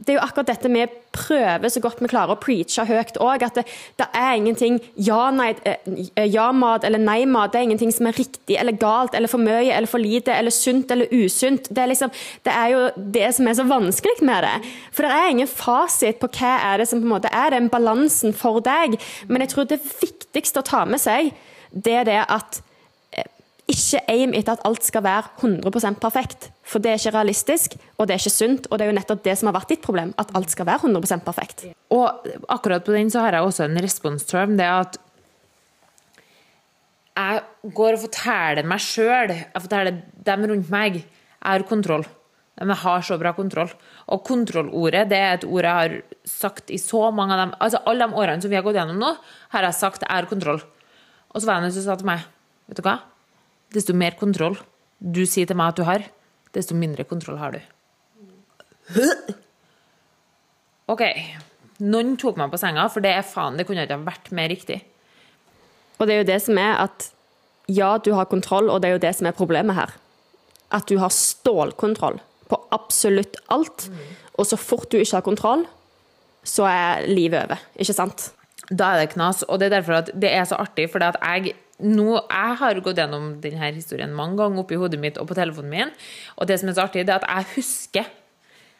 det 0.04 0.14
er 0.14 0.18
jo 0.18 0.24
akkurat 0.24 0.50
dette 0.52 0.70
vi 0.72 0.84
prøver 1.14 1.70
så 1.70 1.80
godt 1.82 2.00
vi 2.02 2.10
klarer 2.10 2.34
å 2.34 2.40
preache 2.40 2.84
høyt 2.88 3.18
òg. 3.22 3.44
At 3.46 3.58
det, 3.58 3.64
det, 4.00 4.08
er 4.18 4.36
ingenting 4.38 4.80
ja-mat 5.00 5.62
eh, 5.64 6.26
ja 6.28 6.48
eller 6.52 7.00
nei-mat. 7.00 7.52
Det 7.52 7.60
er 7.60 7.68
ingenting 7.68 7.94
som 7.94 8.08
er 8.10 8.18
riktig 8.18 8.58
eller 8.60 8.76
galt 8.80 9.14
eller 9.14 9.30
for 9.30 9.42
mye 9.42 9.72
eller 9.72 9.90
for 9.90 10.02
lite 10.02 10.34
eller 10.34 10.54
sunt 10.54 10.90
eller 10.94 11.10
usunt. 11.12 11.70
Det 11.70 11.82
er, 11.82 11.92
liksom, 11.92 12.12
det 12.44 12.54
er 12.54 12.74
jo 12.74 12.82
det 13.16 13.30
som 13.36 13.48
er 13.48 13.58
så 13.58 13.68
vanskelig 13.68 14.20
med 14.26 14.44
det. 14.46 14.74
For 14.92 15.06
det 15.06 15.14
er 15.14 15.32
ingen 15.32 15.50
fasit 15.50 16.20
på 16.22 16.30
hva 16.36 16.54
er 16.72 16.82
det 16.82 16.90
som 16.90 17.00
på 17.02 17.08
en 17.08 17.14
måte 17.16 17.32
er 17.32 17.54
den 17.56 17.70
balansen 17.72 18.36
for 18.36 18.62
deg. 18.64 18.98
Men 19.28 19.44
jeg 19.44 19.54
tror 19.54 19.70
det 19.70 19.82
viktigste 20.02 20.62
å 20.62 20.68
ta 20.68 20.84
med 20.88 21.02
seg, 21.02 21.32
det 21.74 22.00
er 22.02 22.08
det 22.08 22.22
at 22.28 22.62
ikke 23.70 24.02
aim 24.12 24.34
etter 24.36 24.58
at 24.58 24.64
alt 24.68 24.84
skal 24.84 25.04
være 25.06 25.30
100% 25.40 26.00
perfekt. 26.02 26.50
For 26.68 26.82
det 26.82 26.90
er 26.90 27.00
ikke 27.00 27.14
realistisk, 27.16 27.76
og 27.96 28.06
det 28.06 28.16
er 28.16 28.20
ikke 28.20 28.34
sunt. 28.34 28.66
Og 28.68 28.78
det 28.78 28.84
er 28.84 28.92
jo 28.92 28.96
nettopp 28.98 29.22
det 29.24 29.36
som 29.40 29.48
har 29.48 29.56
vært 29.56 29.72
ditt 29.72 29.84
problem, 29.84 30.12
at 30.20 30.32
alt 30.36 30.52
skal 30.52 30.68
være 30.68 30.90
100% 30.90 31.24
perfekt. 31.24 31.64
Og 31.94 32.28
akkurat 32.52 32.84
på 32.84 32.92
den 32.96 33.12
så 33.12 33.24
har 33.24 33.36
jeg 33.36 33.48
også 33.48 33.64
en 33.64 33.80
responsterm. 33.84 34.58
Det 34.60 34.68
at 34.68 34.98
jeg 37.14 37.72
går 37.78 37.96
og 37.96 38.02
forteller 38.08 38.68
meg 38.68 38.82
sjøl, 38.82 39.32
jeg 39.32 39.64
forteller 39.64 40.02
dem 40.26 40.46
rundt 40.50 40.70
meg, 40.74 41.00
jeg 41.04 41.46
har 41.46 41.66
kontroll. 41.68 42.04
De 42.54 42.76
har 42.84 43.02
så 43.02 43.16
bra 43.18 43.32
kontroll. 43.34 43.72
Og 44.14 44.22
kontrollordet 44.26 45.08
det 45.10 45.18
er 45.18 45.32
et 45.38 45.46
ord 45.46 45.66
jeg 45.66 45.78
har 45.80 45.96
sagt 46.28 46.70
i 46.70 46.78
så 46.78 47.08
mange 47.10 47.34
av 47.34 47.40
dem 47.42 47.56
Altså 47.58 47.80
alle 47.82 48.06
de 48.06 48.20
årene 48.20 48.44
som 48.44 48.52
vi 48.52 48.58
har 48.58 48.66
gått 48.66 48.78
gjennom 48.78 49.00
nå, 49.00 49.10
har 49.54 49.66
jeg 49.66 49.78
sagt 49.80 50.06
jeg 50.06 50.12
har 50.12 50.30
kontroll. 50.30 50.62
Og 51.32 51.40
så 51.40 51.48
var 51.48 51.58
det 51.58 51.70
en 51.70 51.76
som 51.78 51.88
sa 51.88 51.98
til 51.98 52.12
meg 52.12 52.22
Vet 52.70 52.78
du 52.78 52.86
hva? 52.86 53.00
Desto 53.74 53.96
mer 53.96 54.16
kontroll 54.18 54.56
du 55.04 55.24
sier 55.28 55.48
til 55.48 55.58
meg 55.58 55.72
at 55.72 55.80
du 55.80 55.84
har, 55.88 56.04
desto 56.54 56.76
mindre 56.78 57.04
kontroll 57.08 57.38
har 57.40 57.56
du. 57.56 57.60
OK. 60.92 61.02
Noen 61.84 62.14
tok 62.20 62.38
meg 62.38 62.52
på 62.52 62.60
senga, 62.60 62.86
for 62.92 63.04
det 63.04 63.12
er 63.16 63.26
faen, 63.26 63.58
det 63.58 63.66
kunne 63.66 63.84
ikke 63.84 63.98
ha 63.98 64.06
vært 64.06 64.30
mer 64.36 64.50
riktig. 64.52 64.78
Og 65.98 66.06
det 66.06 66.14
er 66.14 66.22
jo 66.22 66.30
det 66.30 66.40
som 66.44 66.58
er 66.60 66.78
at 66.86 67.08
ja, 67.70 67.96
du 67.98 68.12
har 68.14 68.28
kontroll, 68.30 68.68
og 68.70 68.82
det 68.82 68.90
er 68.90 68.96
jo 68.98 69.04
det 69.06 69.14
som 69.18 69.28
er 69.28 69.36
problemet 69.36 69.76
her. 69.76 69.94
At 70.74 70.88
du 70.90 70.98
har 71.00 71.12
stålkontroll 71.14 72.20
på 72.50 72.60
absolutt 72.76 73.38
alt. 73.52 73.88
Og 74.38 74.48
så 74.48 74.58
fort 74.60 74.90
du 74.92 74.98
ikke 75.00 75.18
har 75.18 75.26
kontroll, 75.26 75.64
så 76.44 76.66
er 76.68 77.06
livet 77.08 77.46
over. 77.46 77.62
Ikke 77.80 77.96
sant? 77.96 78.28
Da 78.68 78.92
er 78.92 79.04
det 79.04 79.14
knas. 79.14 79.44
Og 79.48 79.60
det 79.60 79.68
er 79.68 79.78
derfor 79.78 80.02
at 80.02 80.10
det 80.12 80.32
er 80.32 80.44
så 80.48 80.58
artig, 80.60 80.90
for 80.92 81.02
jeg 81.02 81.54
nå, 81.84 82.08
jeg 82.18 82.58
har 82.60 82.82
gått 82.84 82.98
gjennom 83.00 83.34
denne 83.44 83.70
historien 83.76 84.12
mange 84.16 84.38
ganger 84.40 84.64
oppi 84.64 84.78
hodet 84.80 85.00
mitt 85.00 85.18
og 85.20 85.28
på 85.30 85.36
telefonen 85.38 85.72
min. 85.72 85.96
Og 86.38 86.48
det 86.48 86.58
som 86.60 86.70
er 86.70 86.78
så 86.78 86.86
artig, 86.88 87.04
det 87.06 87.14
er 87.14 87.22
at 87.22 87.28
jeg 87.28 87.50
husker 87.58 88.12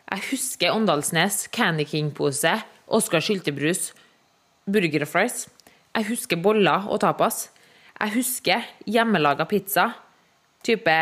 jeg 0.05 0.20
husker 0.28 0.74
Åndalsnes, 0.74 1.47
Candy 1.48 1.86
King-pose, 1.89 2.52
Oskar 2.93 3.22
Skyltebrus, 3.24 3.94
burger 4.68 5.06
og 5.06 5.09
fries. 5.09 5.47
Jeg 5.97 6.09
husker 6.10 6.40
boller 6.44 6.85
og 6.93 7.01
tapas. 7.01 7.48
Jeg 7.97 8.12
husker 8.18 8.66
hjemmelaga 8.85 9.47
pizza, 9.48 9.89
type 10.64 10.94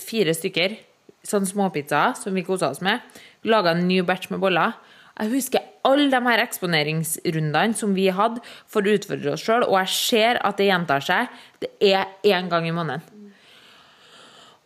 fire 0.00 0.34
stykker, 0.36 0.76
sånn 1.24 1.48
småpizzaer 1.48 2.18
som 2.20 2.36
vi 2.36 2.44
kosa 2.44 2.68
oss 2.74 2.82
med. 2.84 3.00
Laga 3.48 3.72
en 3.72 3.86
ny 3.88 4.02
batch 4.04 4.28
med 4.32 4.42
boller. 4.44 4.76
Jeg 5.14 5.30
husker 5.30 5.66
alle 5.86 6.08
de 6.10 6.20
her 6.26 6.42
eksponeringsrundene 6.42 7.78
som 7.78 7.92
vi 7.94 8.08
hadde 8.10 8.42
for 8.70 8.82
å 8.82 8.94
utfordre 8.96 9.34
oss 9.36 9.44
sjøl, 9.46 9.66
og 9.68 9.76
jeg 9.84 9.92
ser 9.94 10.40
at 10.42 10.58
det 10.58 10.70
gjentar 10.70 11.04
seg. 11.06 11.36
Det 11.62 11.70
er 11.86 12.10
én 12.26 12.50
gang 12.50 12.66
i 12.66 12.74
måneden. 12.74 13.04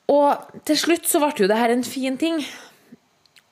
Og 0.08 0.62
til 0.64 0.78
slutt 0.80 1.08
så 1.08 1.20
ble 1.20 1.34
jo 1.36 1.50
det 1.50 1.58
her 1.58 1.74
en 1.74 1.84
fin 1.84 2.16
ting. 2.16 2.40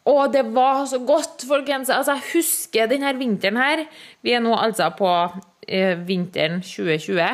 Og 0.08 0.30
det 0.32 0.46
var 0.54 0.86
så 0.88 1.02
godt, 1.04 1.44
folkens. 1.48 1.90
Altså, 1.90 2.14
jeg 2.16 2.30
husker 2.36 2.88
denne 2.88 3.12
vinteren 3.18 3.58
her. 3.60 3.84
Vi 4.24 4.32
er 4.32 4.40
nå 4.40 4.54
altså 4.56 4.88
på 4.96 5.10
eh, 5.68 5.98
vinteren 6.06 6.62
2020. 6.64 7.26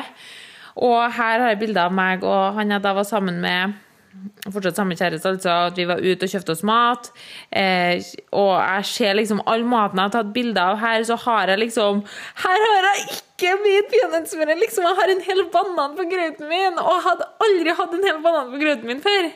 Og 0.83 0.99
her 1.13 1.39
har 1.39 1.53
jeg 1.53 1.61
bilder 1.61 1.87
av 1.87 1.95
meg 1.95 2.23
og 2.25 2.57
han 2.57 2.73
jeg 2.73 2.81
da 2.83 2.95
var 2.97 3.05
sammen 3.05 3.37
med 3.43 3.77
fortsatt 4.51 4.77
samme 4.77 4.95
kjæreste, 4.97 5.29
altså. 5.35 5.55
At 5.69 5.77
vi 5.79 5.85
var 5.89 6.01
ute 6.01 6.27
og 6.27 6.33
kjøpte 6.33 6.53
oss 6.53 6.63
mat. 6.67 7.09
Eh, 7.51 8.03
og 8.31 8.53
jeg 8.57 8.87
ser 8.89 9.17
liksom 9.17 9.43
all 9.49 9.65
maten 9.67 9.99
jeg 9.99 10.09
har 10.09 10.15
tatt 10.17 10.33
bilder 10.35 10.73
av 10.73 10.81
her, 10.83 11.03
så 11.07 11.17
har 11.25 11.53
jeg 11.53 11.63
liksom 11.65 12.03
Her 12.43 12.65
har 12.67 12.89
jeg 12.89 13.05
ikke 13.17 13.53
mitt 13.63 13.89
peanøttsmør! 13.91 14.53
Liksom, 14.61 14.87
jeg 14.87 14.99
har 15.01 15.13
en 15.13 15.23
hel 15.27 15.45
banan 15.53 15.97
på 15.99 16.07
grøten 16.11 16.51
min! 16.51 16.79
Og 16.81 16.91
jeg 16.97 17.05
hadde 17.07 17.29
aldri 17.47 17.77
hatt 17.79 17.97
en 17.97 18.09
hel 18.09 18.19
banan 18.25 18.51
på 18.53 18.61
grøten 18.61 18.91
min 18.91 19.03
før. 19.03 19.31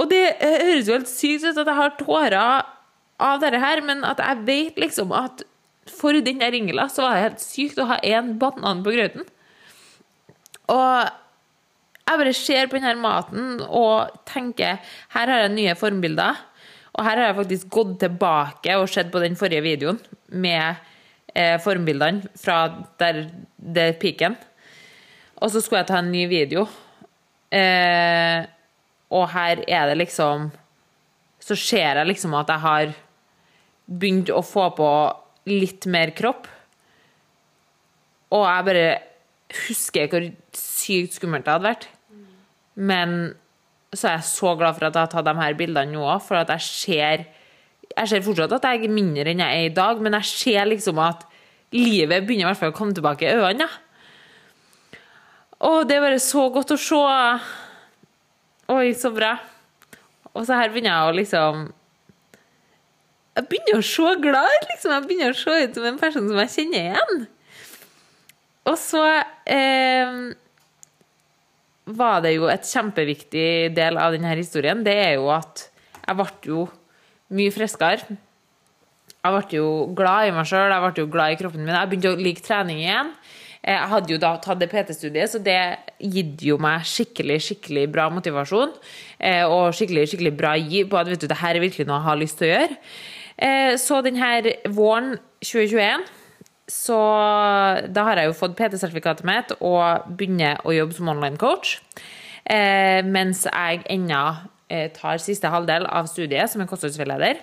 Og 0.00 0.10
det 0.10 0.24
eh, 0.38 0.58
høres 0.70 0.88
jo 0.88 0.98
helt 0.98 1.10
sykt 1.10 1.48
ut 1.48 1.58
at 1.60 1.66
jeg 1.66 1.80
har 1.80 1.96
tårer 2.00 2.38
av 3.20 3.40
dette 3.42 3.60
her, 3.60 3.82
men 3.84 4.04
at 4.06 4.20
jeg 4.22 4.46
vet 4.46 4.78
liksom 4.80 5.12
at 5.12 5.44
for 5.90 6.12
den 6.12 6.40
der 6.40 6.88
så 6.88 7.02
var 7.02 7.16
det 7.16 7.24
helt 7.24 7.42
sykt 7.42 7.80
å 7.80 7.88
ha 7.90 7.98
én 8.06 8.36
banan 8.38 8.84
på 8.84 8.94
grøten. 8.94 9.26
Og 10.70 11.10
jeg 12.10 12.20
bare 12.20 12.36
ser 12.36 12.68
på 12.70 12.78
denne 12.78 12.96
maten 13.00 13.60
og 13.66 14.12
tenker 14.28 14.78
her 15.14 15.32
har 15.32 15.44
jeg 15.44 15.54
nye 15.54 15.76
formbilder. 15.78 16.38
Og 16.96 17.06
her 17.06 17.20
har 17.20 17.30
jeg 17.30 17.38
faktisk 17.38 17.68
gått 17.72 17.98
tilbake 18.02 18.76
og 18.78 18.88
sett 18.90 19.12
på 19.12 19.22
den 19.22 19.36
forrige 19.38 19.62
videoen 19.64 20.00
med 20.42 20.80
eh, 21.34 21.56
formbildene 21.62 22.32
fra 22.40 22.62
der 23.00 23.26
det 23.56 23.84
er 23.84 24.00
piken. 24.00 24.36
Og 25.40 25.52
så 25.52 25.62
skulle 25.62 25.84
jeg 25.84 25.90
ta 25.92 26.00
en 26.00 26.10
ny 26.12 26.26
video. 26.30 26.66
Eh, 27.50 28.42
og 29.10 29.30
her 29.32 29.64
er 29.66 29.88
det 29.90 29.96
liksom 29.98 30.52
Så 31.42 31.56
ser 31.58 31.96
jeg 31.98 32.06
liksom 32.06 32.34
at 32.38 32.50
jeg 32.52 32.62
har 32.62 32.90
begynt 33.88 34.28
å 34.30 34.42
få 34.44 34.68
på 34.76 34.88
litt 35.50 35.86
mer 35.90 36.12
kropp. 36.14 36.44
Og 38.30 38.44
jeg 38.44 38.66
bare 38.68 38.90
husker 39.66 40.12
hvor 40.12 40.28
sykt 40.54 41.16
skummelt 41.16 41.48
det 41.48 41.54
hadde 41.56 41.70
vært. 41.70 41.88
Men 42.80 43.34
så 43.92 44.08
er 44.08 44.16
jeg 44.18 44.28
så 44.30 44.54
glad 44.56 44.76
for 44.76 44.86
at 44.86 44.96
jeg 44.96 45.02
har 45.04 45.12
tatt 45.12 45.26
de 45.26 45.36
her 45.40 45.58
bildene 45.58 45.92
nå 45.92 46.02
òg, 46.06 46.22
for 46.24 46.40
at 46.40 46.50
jeg 46.56 46.66
ser 46.66 47.28
Jeg 47.90 48.06
ser 48.06 48.22
fortsatt 48.22 48.52
at 48.54 48.66
jeg 48.68 48.84
er 48.86 48.92
mindre 48.94 49.32
enn 49.32 49.40
jeg 49.42 49.50
er 49.50 49.66
i 49.66 49.74
dag, 49.74 49.98
men 49.98 50.14
jeg 50.20 50.28
ser 50.30 50.68
liksom 50.70 51.00
at 51.02 51.24
livet 51.74 52.22
begynner 52.22 52.44
i 52.44 52.48
hvert 52.50 52.60
fall 52.60 52.70
å 52.70 52.76
komme 52.76 52.94
tilbake 52.94 53.26
i 53.26 53.34
øynene. 53.34 53.66
Ja. 53.66 53.88
Det 55.60 55.96
er 55.96 56.04
bare 56.04 56.20
så 56.22 56.46
godt 56.54 56.70
å 56.70 56.78
se. 56.78 57.00
Oi, 58.70 58.92
så 58.94 59.10
bra. 59.12 59.34
Og 60.30 60.46
så 60.46 60.54
her 60.54 60.70
begynner 60.70 60.92
jeg 60.92 61.08
å 61.10 61.16
liksom 61.18 61.66
Jeg 63.34 63.48
begynner 63.50 63.80
å 63.80 63.88
se 63.90 64.14
glad 64.22 64.68
liksom. 64.68 64.94
Jeg 64.94 65.06
begynner 65.08 65.34
å 65.34 65.40
se 65.40 65.56
ut 65.64 65.74
som 65.74 65.88
en 65.90 65.98
person 65.98 66.30
som 66.30 66.40
jeg 66.44 66.54
kjenner 66.54 66.86
igjen. 66.86 67.26
Og 68.70 68.78
så 68.78 69.02
eh, 69.50 70.16
var 71.96 72.22
det 72.24 72.34
jo 72.36 72.48
et 72.50 72.66
kjempeviktig 72.66 73.74
del 73.76 73.98
av 74.00 74.14
denne 74.14 74.34
historien. 74.38 74.84
Det 74.86 74.96
er 74.96 75.14
jo 75.18 75.30
at 75.34 75.66
jeg 76.00 76.18
ble 76.18 76.28
jo 76.48 76.64
mye 77.36 77.54
friskere. 77.54 78.18
Jeg 79.20 79.34
ble 79.36 79.58
jo 79.58 79.68
glad 79.96 80.30
i 80.30 80.34
meg 80.34 80.48
sjøl, 80.48 80.72
jeg 80.72 80.82
ble 80.84 81.04
jo 81.04 81.12
glad 81.12 81.34
i 81.34 81.38
kroppen 81.40 81.64
min. 81.64 81.76
Jeg 81.76 81.90
begynte 81.90 82.14
å 82.14 82.20
like 82.20 82.44
trening 82.44 82.80
igjen. 82.82 83.12
Eh, 83.60 83.76
jeg 83.76 83.90
hadde 83.92 84.14
jo 84.14 84.20
da 84.20 84.32
tatt 84.40 84.60
det 84.62 84.70
PT-studiet, 84.72 85.34
så 85.34 85.40
det 85.44 85.58
gitt 86.00 86.44
jo 86.46 86.56
meg 86.62 86.86
skikkelig 86.88 87.40
skikkelig 87.50 87.84
bra 87.92 88.08
motivasjon. 88.12 88.72
Eh, 89.18 89.44
og 89.44 89.74
skikkelig 89.76 90.06
skikkelig 90.08 90.32
bra 90.38 90.54
gi 90.56 90.86
på 90.88 91.00
at 91.00 91.10
vet 91.10 91.20
du, 91.20 91.28
det 91.28 91.40
her 91.42 91.58
er 91.58 91.66
virkelig 91.66 91.88
noe 91.88 92.00
jeg 92.00 92.08
har 92.08 92.22
lyst 92.22 92.40
til 92.40 92.48
å 92.48 92.54
gjøre. 92.54 92.80
Eh, 93.40 93.74
så 93.80 94.00
denne 94.04 94.56
våren 94.72 95.14
2021 95.44 96.08
så 96.70 97.00
da 97.90 98.06
har 98.06 98.20
jeg 98.20 98.30
jo 98.30 98.38
fått 98.38 98.56
PT-sertifikatet 98.58 99.26
mitt 99.26 99.52
og 99.58 100.06
begynner 100.16 100.62
å 100.62 100.74
jobbe 100.74 100.96
som 100.96 101.10
online 101.10 101.40
coach. 101.40 101.78
Eh, 102.46 103.02
mens 103.06 103.44
jeg 103.48 103.82
ennå 103.90 104.22
eh, 104.70 104.88
tar 104.94 105.20
siste 105.22 105.50
halvdel 105.50 105.88
av 105.90 106.08
studiet 106.10 106.52
som 106.52 106.62
en 106.62 106.70
kostholdsveileder. 106.70 107.42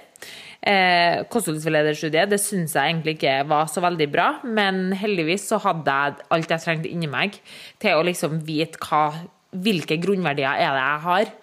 Eh, 0.68 1.24
kostholdsveilederstudiet 1.32 2.32
det 2.32 2.40
syns 2.41 2.74
jeg 2.76 2.94
egentlig 2.94 3.18
ikke 3.18 3.36
var 3.52 3.68
så 3.72 3.84
veldig 3.84 4.08
bra, 4.12 4.28
men 4.44 4.95
heldigvis 4.98 5.45
så 5.52 5.60
hadde 5.64 5.98
jeg 5.99 6.28
alt 6.34 6.54
jeg 6.56 6.64
trengte 6.64 6.91
inni 6.91 7.12
meg 7.12 7.38
til 7.84 7.99
å 7.99 8.06
liksom 8.08 8.41
vite 8.48 8.80
hva, 8.88 9.12
hvilke 9.52 9.99
grunnverdier 10.02 10.56
er 10.56 10.74
det 10.74 10.86
jeg 10.88 11.04
har. 11.08 11.34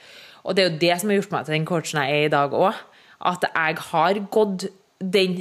Og 0.45 0.57
det 0.57 0.65
er 0.65 0.71
jo 0.71 0.81
det 0.83 0.97
som 1.01 1.13
har 1.13 1.21
gjort 1.21 1.37
meg 1.37 1.47
til 1.47 1.59
den 1.59 1.69
coachen 1.69 2.03
jeg 2.03 2.17
er 2.17 2.29
i 2.29 2.33
dag 2.33 2.57
òg. 2.57 2.83
At 3.25 3.47
jeg 3.49 3.81
har 3.93 4.25
gått 4.35 4.67
den 5.01 5.39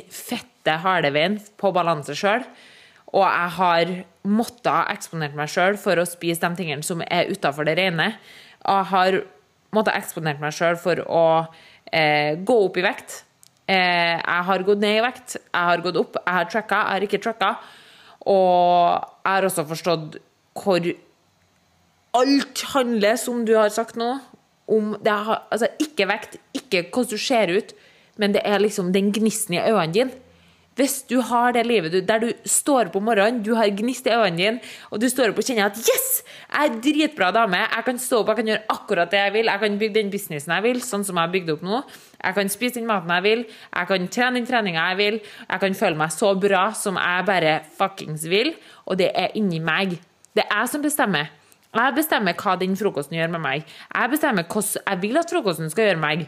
fette 0.64 0.80
harde 0.80 1.12
veien 1.12 1.40
på 1.60 1.72
balanse 1.76 2.16
sjøl. 2.16 2.44
Og 3.14 3.22
jeg 3.22 3.50
har 3.58 3.92
måttet 4.24 4.90
eksponert 4.96 5.36
meg 5.36 5.52
sjøl 5.52 5.78
for 5.78 6.00
å 6.00 6.08
spise 6.08 6.42
de 6.42 6.56
tingene 6.58 6.84
som 6.84 7.04
er 7.04 7.30
utafor 7.30 7.68
det 7.68 7.76
rene. 7.78 8.16
Jeg 8.64 8.90
har 8.90 9.20
måttet 9.76 10.00
eksponert 10.00 10.42
meg 10.42 10.56
sjøl 10.56 10.80
for 10.80 11.04
å 11.06 11.26
eh, 11.92 12.40
gå 12.40 12.58
opp 12.66 12.80
i 12.80 12.86
vekt. 12.86 13.24
Eh, 13.68 14.18
jeg 14.18 14.48
har 14.48 14.66
gått 14.66 14.82
ned 14.82 14.98
i 14.98 15.04
vekt, 15.04 15.38
jeg 15.38 15.70
har 15.70 15.84
gått 15.84 16.00
opp, 16.00 16.18
jeg 16.24 16.34
har 16.40 16.50
tracka, 16.50 16.82
jeg 16.82 16.96
har 16.96 17.08
ikke 17.08 17.22
tracka. 17.22 17.54
Og 18.24 19.04
jeg 19.04 19.30
har 19.30 19.50
også 19.50 19.68
forstått 19.68 20.20
hvor 20.64 20.92
alt 22.14 22.66
handler, 22.74 23.18
som 23.18 23.44
du 23.46 23.56
har 23.58 23.72
sagt 23.74 23.98
nå, 24.00 24.16
om 24.72 24.94
det 25.04 25.12
har, 25.12 25.44
altså 25.52 25.68
Ikke 25.84 26.08
vekt, 26.08 26.38
ikke 26.56 26.86
hvordan 26.88 27.10
du 27.12 27.20
ser 27.20 27.52
ut, 27.52 27.74
men 28.18 28.34
det 28.34 28.42
er 28.48 28.62
liksom 28.64 28.94
den 28.94 29.12
gnisten 29.12 29.58
i 29.58 29.62
øynene 29.62 29.94
dine. 29.94 30.24
Hvis 30.74 31.04
du 31.06 31.20
har 31.22 31.54
det 31.54 31.68
livet 31.70 31.94
der 32.08 32.22
du 32.24 32.30
står 32.50 32.90
opp 32.90 32.96
om 32.98 33.06
morgenen, 33.06 33.44
du 33.46 33.52
har 33.54 33.70
gnist 33.70 34.08
i 34.10 34.14
øynene 34.14 34.38
dine, 34.40 34.72
og 34.90 35.02
du 35.02 35.06
står 35.10 35.30
opp 35.30 35.42
og 35.42 35.46
kjenner 35.46 35.68
at 35.70 35.78
'yes, 35.78 36.24
jeg 36.50 36.64
er 36.64 36.72
en 36.72 36.82
dritbra 36.82 37.32
dame', 37.32 37.62
jeg 37.76 37.86
kan 37.86 38.00
stå 38.00 38.22
opp, 38.22 38.28
jeg 38.28 38.36
kan 38.38 38.46
gjøre 38.46 38.66
akkurat 38.70 39.12
det 39.12 39.20
jeg 39.20 39.34
vil, 39.34 39.46
jeg 39.46 39.60
kan 39.60 39.78
bygge 39.80 39.94
den 39.94 40.10
businessen 40.10 40.54
jeg 40.54 40.64
vil, 40.64 40.82
sånn 40.82 41.06
som 41.06 41.16
jeg 41.16 41.28
har 41.28 41.34
bygd 41.34 41.50
opp 41.52 41.62
nå, 41.62 41.84
jeg 42.24 42.34
kan 42.36 42.50
spise 42.50 42.80
den 42.80 42.88
maten 42.88 43.10
jeg 43.10 43.24
vil, 43.24 43.46
jeg 43.76 43.88
kan 43.88 44.08
trene 44.08 44.36
den 44.36 44.46
treninga 44.46 44.88
jeg 44.90 44.98
vil, 44.98 45.20
jeg 45.50 45.60
kan 45.60 45.74
føle 45.74 45.96
meg 45.96 46.12
så 46.12 46.34
bra 46.40 46.72
som 46.74 46.96
jeg 46.96 47.26
bare 47.26 47.62
fuckings 47.78 48.26
vil, 48.26 48.56
og 48.86 48.98
det 48.98 49.12
er 49.14 49.30
inni 49.36 49.60
meg. 49.60 50.00
Det 50.34 50.44
er 50.50 50.58
jeg 50.64 50.70
som 50.70 50.82
bestemmer. 50.82 51.30
Jeg 51.74 51.94
bestemmer 51.96 52.34
hva 52.38 52.56
den 52.58 52.76
frokosten 52.78 53.18
gjør 53.18 53.32
med 53.34 53.42
meg. 53.42 53.64
Jeg 53.94 54.10
bestemmer 54.10 54.46
hvordan 54.46 54.82
jeg 54.88 55.02
vil 55.02 55.18
at 55.18 55.30
frokosten 55.30 55.70
skal 55.70 55.90
gjøre 55.90 56.02
meg. 56.02 56.28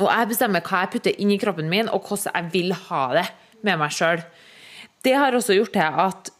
Og 0.00 0.08
jeg 0.08 0.30
bestemmer 0.30 0.64
hva 0.64 0.84
jeg 0.84 0.92
putter 0.94 1.18
inn 1.20 1.32
i 1.34 1.40
kroppen 1.40 1.68
min, 1.72 1.90
og 1.92 2.06
hvordan 2.08 2.32
jeg 2.32 2.52
vil 2.54 2.76
ha 2.88 3.02
det 3.18 3.26
med 3.66 3.80
meg 3.80 3.92
sjøl. 3.94 4.22
Det 5.04 5.16
har 5.18 5.34
også 5.34 5.56
gjort 5.58 5.74
til 5.74 6.04
at 6.06 6.30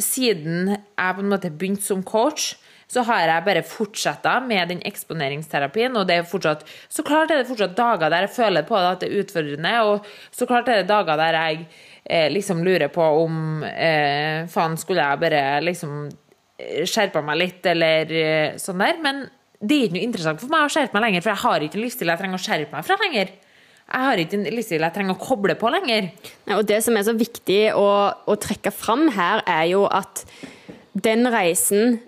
siden 0.00 0.74
jeg 0.76 1.16
på 1.16 1.22
en 1.24 1.32
måte 1.32 1.50
begynte 1.50 1.84
som 1.84 2.04
coach, 2.06 2.54
så 2.90 3.04
har 3.06 3.28
jeg 3.28 3.46
bare 3.46 3.62
fortsetta 3.66 4.32
med 4.42 4.72
den 4.72 4.80
eksponeringsterapien. 4.86 5.94
Og 5.98 6.08
det 6.08 6.16
er 6.18 6.26
fortsatt, 6.26 6.64
så 6.90 7.04
klart 7.06 7.30
er 7.30 7.42
det 7.42 7.50
fortsatt 7.50 7.76
dager 7.78 8.10
der 8.10 8.26
jeg 8.26 8.34
føler 8.34 8.66
på 8.66 8.78
at 8.78 9.02
det 9.02 9.10
er 9.10 9.22
utfordrende, 9.22 9.74
og 9.86 10.08
så 10.34 10.48
klart 10.50 10.70
er 10.70 10.82
det 10.82 10.90
dager 10.90 11.20
der 11.20 11.38
jeg 11.38 11.60
eh, 12.04 12.28
liksom 12.32 12.64
lurer 12.66 12.90
på 12.90 13.04
om 13.24 13.62
eh, 13.68 14.46
faen, 14.50 14.78
skulle 14.80 15.06
jeg 15.06 15.22
bare 15.22 15.44
liksom 15.66 16.08
eh, 16.58 16.82
skjerpa 16.88 17.22
meg 17.26 17.38
litt, 17.44 17.70
eller 17.70 18.16
eh, 18.24 18.58
sånn 18.58 18.82
der. 18.82 18.98
Men 19.04 19.28
det 19.60 19.76
er 19.76 19.86
ikke 19.86 19.96
noe 19.98 20.06
interessant 20.08 20.40
for 20.40 20.52
meg 20.52 20.64
å 20.64 20.72
skjerpe 20.72 20.96
meg 20.96 21.06
lenger, 21.06 21.24
for 21.24 21.34
jeg 21.34 21.42
har 21.42 21.64
ikke 21.64 21.76
en 21.76 21.84
livsstil 21.84 22.10
jeg 22.12 22.20
trenger 22.22 22.38
å 22.38 22.44
skjerpe 22.44 22.76
meg 22.76 22.86
fra 22.86 22.96
lenger. 23.02 23.32
Jeg 23.90 24.06
har 24.06 24.22
ikke 24.22 24.38
en 24.38 24.46
livsstil 24.54 24.86
jeg 24.86 24.94
trenger 24.94 25.16
å 25.16 25.20
koble 25.20 25.56
på 25.58 25.72
lenger. 25.74 26.08
Ja, 26.46 26.56
og 26.56 26.64
Det 26.70 26.78
som 26.86 26.96
er 26.96 27.04
så 27.04 27.14
viktig 27.18 27.58
å, 27.76 27.88
å 28.14 28.36
trekke 28.40 28.72
fram 28.72 29.08
her, 29.16 29.42
er 29.44 29.66
jo 29.72 29.84
at 29.90 30.24
den 30.96 31.28
reisen 31.30 31.98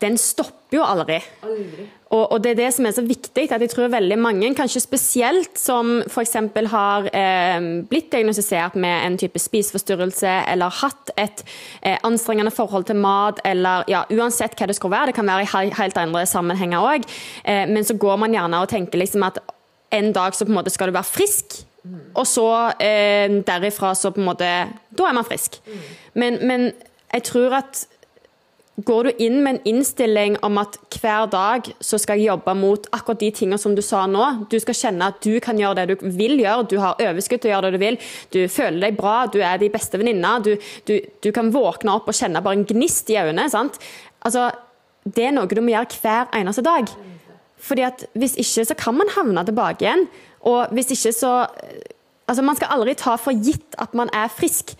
den 0.00 0.16
stopper 0.18 0.78
jo 0.78 0.84
aldri. 0.86 1.20
Aldri. 1.44 1.86
Og, 2.14 2.32
og, 2.32 2.38
det 2.44 2.52
er 2.52 2.58
det 2.60 2.68
som 2.76 2.86
er 2.86 2.94
så 2.94 3.02
viktig, 3.02 3.48
at 3.50 3.62
jeg 3.62 3.72
tror 3.72 3.90
veldig 3.90 4.18
mange, 4.22 4.52
kanskje 4.54 4.84
spesielt 4.84 5.58
som 5.58 5.96
f.eks. 6.06 6.36
har 6.70 7.08
eh, 7.10 7.66
blitt 7.90 8.12
diagnostisert 8.12 8.78
med 8.78 8.94
en 9.08 9.18
type 9.18 9.42
spiseforstyrrelse, 9.42 10.36
eller 10.52 10.78
hatt 10.82 11.10
et 11.18 11.42
eh, 11.82 11.98
anstrengende 12.06 12.54
forhold 12.54 12.86
til 12.86 13.00
mat, 13.02 13.42
eller 13.44 13.88
ja, 13.90 14.04
uansett 14.14 14.54
hva 14.54 14.70
det 14.70 14.78
skulle 14.78 14.94
være, 14.94 15.10
det 15.10 15.18
kan 15.18 15.26
være 15.26 15.48
i 15.48 15.74
helt 15.80 15.98
andre 15.98 16.24
sammenhenger 16.30 16.86
òg, 16.86 17.10
eh, 17.42 17.64
men 17.70 17.86
så 17.86 17.98
går 17.98 18.22
man 18.22 18.36
gjerne 18.36 18.62
og 18.62 18.70
tenker 18.70 19.02
liksom 19.02 19.26
at 19.26 19.42
en 19.94 20.12
dag 20.14 20.34
så 20.34 20.46
på 20.46 20.54
en 20.54 20.60
måte 20.62 20.72
skal 20.74 20.90
du 20.90 20.96
være 20.96 21.10
frisk, 21.10 21.64
Og 22.16 22.26
så 22.26 22.72
eh, 22.80 23.28
derifra 23.44 23.90
så 23.94 24.08
på 24.10 24.22
en 24.22 24.28
måte 24.30 24.46
Da 24.96 25.08
er 25.08 25.12
man 25.12 25.26
frisk. 25.28 25.58
Men, 26.14 26.38
men 26.40 26.70
jeg 27.12 27.22
tror 27.28 27.58
at 27.60 27.82
Går 28.74 29.06
du 29.06 29.22
inn 29.22 29.36
med 29.44 29.54
en 29.54 29.66
innstilling 29.70 30.34
om 30.42 30.56
at 30.58 30.80
hver 30.96 31.28
dag 31.30 31.68
så 31.78 31.98
skal 32.02 32.18
jeg 32.18 32.32
jobbe 32.32 32.56
mot 32.58 32.88
akkurat 32.90 33.20
de 33.20 33.28
tingene 33.30 33.58
som 33.62 33.76
du 33.76 33.82
sa 33.86 34.00
nå, 34.10 34.24
du 34.50 34.56
skal 34.58 34.74
kjenne 34.74 35.12
at 35.12 35.20
du 35.22 35.38
kan 35.42 35.60
gjøre 35.60 35.84
det 35.84 35.94
du 35.94 36.08
vil 36.16 36.34
gjøre, 36.40 36.66
du 36.66 36.74
har 36.82 36.98
overskudd 36.98 37.44
til 37.44 37.52
å 37.52 37.54
gjøre 37.54 37.70
det 37.70 37.78
du 37.78 37.84
vil, 37.84 38.00
du 38.34 38.40
føler 38.50 38.80
deg 38.88 38.98
bra, 38.98 39.14
du 39.30 39.38
er 39.38 39.62
de 39.62 39.70
beste 39.70 40.00
venninna, 40.00 40.40
du, 40.42 40.56
du, 40.90 40.96
du, 41.22 41.30
kan 41.30 41.54
våkne 41.54 41.94
opp 41.94 42.10
og 42.10 42.18
kjenne 42.18 42.42
bare 42.42 42.58
en 42.58 42.66
gnist 42.66 43.14
i 43.14 43.20
øynene. 43.20 43.46
sant? 43.52 43.78
Altså, 44.26 44.50
Det 45.04 45.28
er 45.28 45.36
noe 45.36 45.46
du 45.46 45.62
må 45.62 45.70
gjøre 45.70 46.00
hver 46.02 46.34
eneste 46.34 46.66
dag. 46.66 46.90
Fordi 47.64 47.82
at 47.86 48.06
Hvis 48.18 48.34
ikke 48.40 48.66
så 48.66 48.74
kan 48.74 48.98
man 48.98 49.12
havne 49.14 49.44
tilbake 49.46 49.86
igjen. 49.86 50.08
Og 50.50 50.74
hvis 50.74 50.90
ikke 50.96 51.12
så 51.14 51.34
Altså, 52.26 52.42
Man 52.42 52.56
skal 52.56 52.72
aldri 52.72 52.94
ta 52.98 53.16
for 53.20 53.36
gitt 53.36 53.76
at 53.78 53.94
man 53.94 54.10
er 54.14 54.32
frisk. 54.32 54.74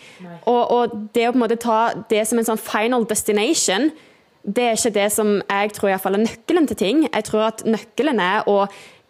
Og, 0.46 0.62
og, 0.70 0.96
det 1.14 1.28
å 1.28 1.34
på 1.34 1.38
en 1.38 1.44
måte 1.44 1.60
ta 1.60 1.92
det 2.10 2.24
som 2.28 2.40
en 2.40 2.48
sånn 2.48 2.60
final 2.60 3.06
destination, 3.08 3.90
det 4.44 4.64
er 4.64 4.76
ikke 4.76 4.96
det 4.96 5.06
som 5.12 5.38
jeg 5.40 5.72
tror 5.72 5.88
i 5.88 5.94
hvert 5.94 6.04
fall 6.04 6.18
er 6.18 6.26
nøkkelen 6.26 6.66
til 6.68 6.80
ting. 6.80 7.06
Jeg 7.08 7.28
tror 7.28 7.48
at 7.48 7.64
nøkkelen 7.68 8.20
er 8.20 8.48
å 8.50 8.64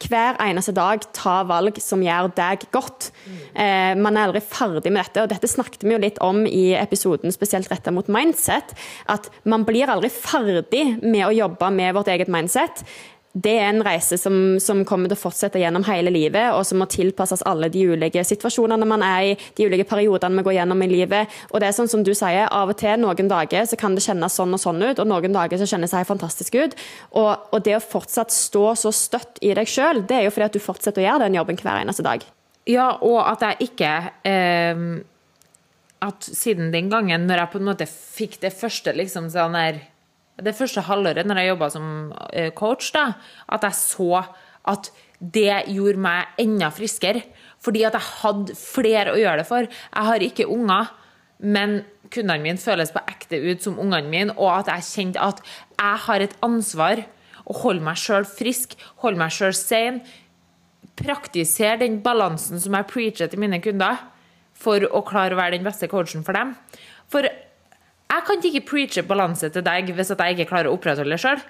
hver 0.04 0.36
eneste 0.42 0.74
dag 0.74 1.04
ta 1.16 1.38
valg 1.48 1.78
som 1.80 2.02
gjør 2.04 2.28
deg 2.36 2.66
godt. 2.74 3.08
Mm. 3.24 3.38
Eh, 3.62 3.92
man 4.02 4.18
er 4.18 4.28
aldri 4.28 4.42
ferdig 4.44 4.92
med 4.92 5.00
dette, 5.00 5.22
og 5.22 5.30
dette 5.30 5.48
snakket 5.48 5.86
vi 5.86 5.94
jo 5.94 6.00
litt 6.02 6.20
om 6.24 6.42
i 6.48 6.74
episoden 6.76 7.32
spesielt 7.34 7.70
retta 7.72 7.94
mot 7.94 8.10
mindset. 8.12 8.74
At 9.10 9.30
man 9.48 9.64
blir 9.66 9.90
aldri 9.90 10.10
ferdig 10.12 10.84
med 11.02 11.24
å 11.28 11.34
jobbe 11.34 11.70
med 11.74 11.94
vårt 11.96 12.10
eget 12.12 12.32
mindset 12.32 12.84
det 13.34 13.50
er 13.58 13.64
en 13.66 13.82
reise 13.82 14.14
som, 14.18 14.34
som, 14.62 14.84
kommer 14.86 15.10
til 15.10 15.16
å 15.16 15.22
fortsette 15.24 15.58
gjennom 15.58 15.82
hele 15.88 16.12
livet, 16.14 16.52
og 16.54 16.62
som 16.68 16.78
må 16.78 16.86
tilpasses 16.90 17.42
alle 17.50 17.66
de 17.72 17.82
ulike 17.90 18.22
situasjonene 18.22 18.86
man 18.86 19.02
er 19.02 19.32
i, 19.32 19.32
de 19.58 19.66
ulike 19.66 19.86
periodene 19.90 20.38
vi 20.38 20.44
går 20.46 20.54
gjennom 20.60 20.84
i 20.86 20.88
livet. 20.92 21.32
Og 21.50 21.58
det 21.58 21.66
er 21.68 21.74
sånn 21.74 21.90
som 21.90 22.04
du 22.06 22.12
sier, 22.14 22.46
Av 22.54 22.70
og 22.70 22.78
til 22.78 23.00
noen 23.02 23.30
dager 23.30 23.66
så 23.66 23.78
kan 23.80 23.96
det 23.96 24.04
kjennes 24.04 24.38
sånn 24.38 24.54
og 24.54 24.62
sånn 24.62 24.78
ut, 24.84 25.02
og 25.02 25.08
noen 25.10 25.34
dager 25.34 25.58
så 25.58 25.66
kjennes 25.66 25.90
det 25.90 26.04
fantastisk 26.06 26.54
ut. 26.54 26.76
Og, 27.10 27.32
og, 27.50 27.58
det 27.66 27.74
å 27.74 27.82
fortsatt 27.82 28.30
stå 28.30 28.68
så 28.78 28.92
støtt 28.94 29.42
i 29.42 29.50
deg 29.58 29.66
sjøl, 29.70 30.04
det 30.06 30.20
er 30.20 30.28
jo 30.28 30.34
fordi 30.36 30.46
at 30.46 30.54
du 30.54 30.62
fortsetter 30.62 31.02
å 31.02 31.08
gjøre 31.08 31.26
den 31.26 31.38
jobben 31.40 31.58
hver 31.58 31.80
eneste 31.80 32.06
dag. 32.06 32.22
Ja, 32.70 32.92
og 33.02 33.18
at 33.26 33.42
jeg 33.44 33.66
ikke 33.66 33.90
eh, 34.24 34.78
At 36.06 36.24
siden 36.24 36.70
den 36.72 36.86
gangen, 36.92 37.26
når 37.26 37.42
jeg 37.42 37.52
på 37.52 37.60
en 37.60 37.66
måte 37.66 37.88
fikk 37.90 38.38
det 38.44 38.54
første 38.54 38.94
liksom 38.94 39.26
sånn 39.32 39.58
der 39.58 39.82
det 40.42 40.56
første 40.58 40.82
halvåret 40.88 41.26
når 41.28 41.40
jeg 41.40 41.52
jobba 41.52 41.70
som 41.70 41.86
eh, 42.32 42.50
coach, 42.56 42.90
da, 42.94 43.12
at 43.54 43.66
jeg 43.68 43.78
så 43.78 44.24
at 44.70 44.90
det 45.20 45.64
gjorde 45.72 46.00
meg 46.00 46.38
enda 46.40 46.70
friskere. 46.74 47.22
Fordi 47.64 47.84
at 47.86 47.96
jeg 47.96 48.10
hadde 48.20 48.56
flere 48.58 49.14
å 49.14 49.20
gjøre 49.20 49.42
det 49.42 49.48
for. 49.48 49.68
Jeg 49.68 50.08
har 50.08 50.24
ikke 50.24 50.48
unger, 50.50 50.90
men 51.44 51.82
kundene 52.12 52.42
mine 52.44 52.60
føles 52.60 52.92
på 52.92 53.02
ekte 53.10 53.40
ut 53.40 53.64
som 53.64 53.78
ungene 53.80 54.10
mine, 54.10 54.34
og 54.36 54.50
at 54.60 54.72
jeg 54.72 54.88
kjente 54.90 55.22
at 55.22 55.40
jeg 55.44 56.02
har 56.06 56.24
et 56.24 56.36
ansvar 56.44 57.04
å 57.44 57.56
holde 57.60 57.84
meg 57.84 58.00
sjøl 58.00 58.26
frisk, 58.28 58.76
holde 59.04 59.20
meg 59.20 59.32
sjøl 59.34 59.54
sane. 59.56 60.04
Praktisere 60.94 61.80
den 61.82 61.98
balansen 62.04 62.60
som 62.62 62.76
jeg 62.76 62.88
preacher 62.90 63.30
til 63.30 63.42
mine 63.42 63.60
kunder, 63.64 63.98
for 64.54 64.84
å 64.86 65.02
klare 65.04 65.34
å 65.34 65.40
være 65.40 65.56
den 65.56 65.66
beste 65.66 65.88
coachen 65.90 66.22
for 66.24 66.36
dem. 66.36 66.54
For 67.10 67.26
jeg 68.10 68.24
kan 68.28 68.48
ikke 68.48 68.66
preache 68.68 69.02
balanse 69.06 69.50
til 69.50 69.64
deg 69.64 69.90
hvis 69.94 70.12
jeg 70.12 70.36
ikke 70.36 70.50
klarer 70.50 70.70
å 70.70 70.76
opprettholde 70.76 71.16
det 71.16 71.22
sjøl. 71.22 71.40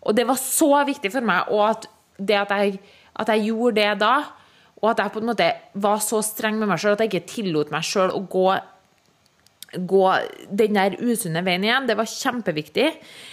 Og 0.00 0.16
det 0.16 0.24
var 0.28 0.38
så 0.40 0.70
viktig 0.88 1.10
for 1.12 1.26
meg, 1.26 1.50
og 1.52 1.64
at 1.66 1.88
at 2.20 2.50
jeg, 2.52 2.80
at 3.16 3.30
jeg, 3.32 3.46
gjorde 3.48 3.80
det 3.80 4.00
da, 4.02 4.14
og 4.80 4.90
at 4.90 4.98
jeg 5.00 5.12
på 5.14 5.22
en 5.22 5.30
måte 5.30 5.46
var 5.80 6.02
så 6.04 6.20
streng 6.24 6.58
med 6.60 6.68
meg 6.68 6.80
sjøl 6.80 6.92
at 6.96 7.04
jeg 7.04 7.12
ikke 7.12 7.30
tillot 7.30 7.72
meg 7.72 7.86
sjøl 7.86 8.12
å 8.12 8.20
gå, 8.28 8.46
gå 9.88 10.04
den 10.62 10.76
der 10.76 10.96
usunne 11.00 11.44
veien 11.46 11.64
igjen, 11.64 11.88
det 11.88 11.96
var 11.98 12.08
kjempeviktig. 12.10 12.88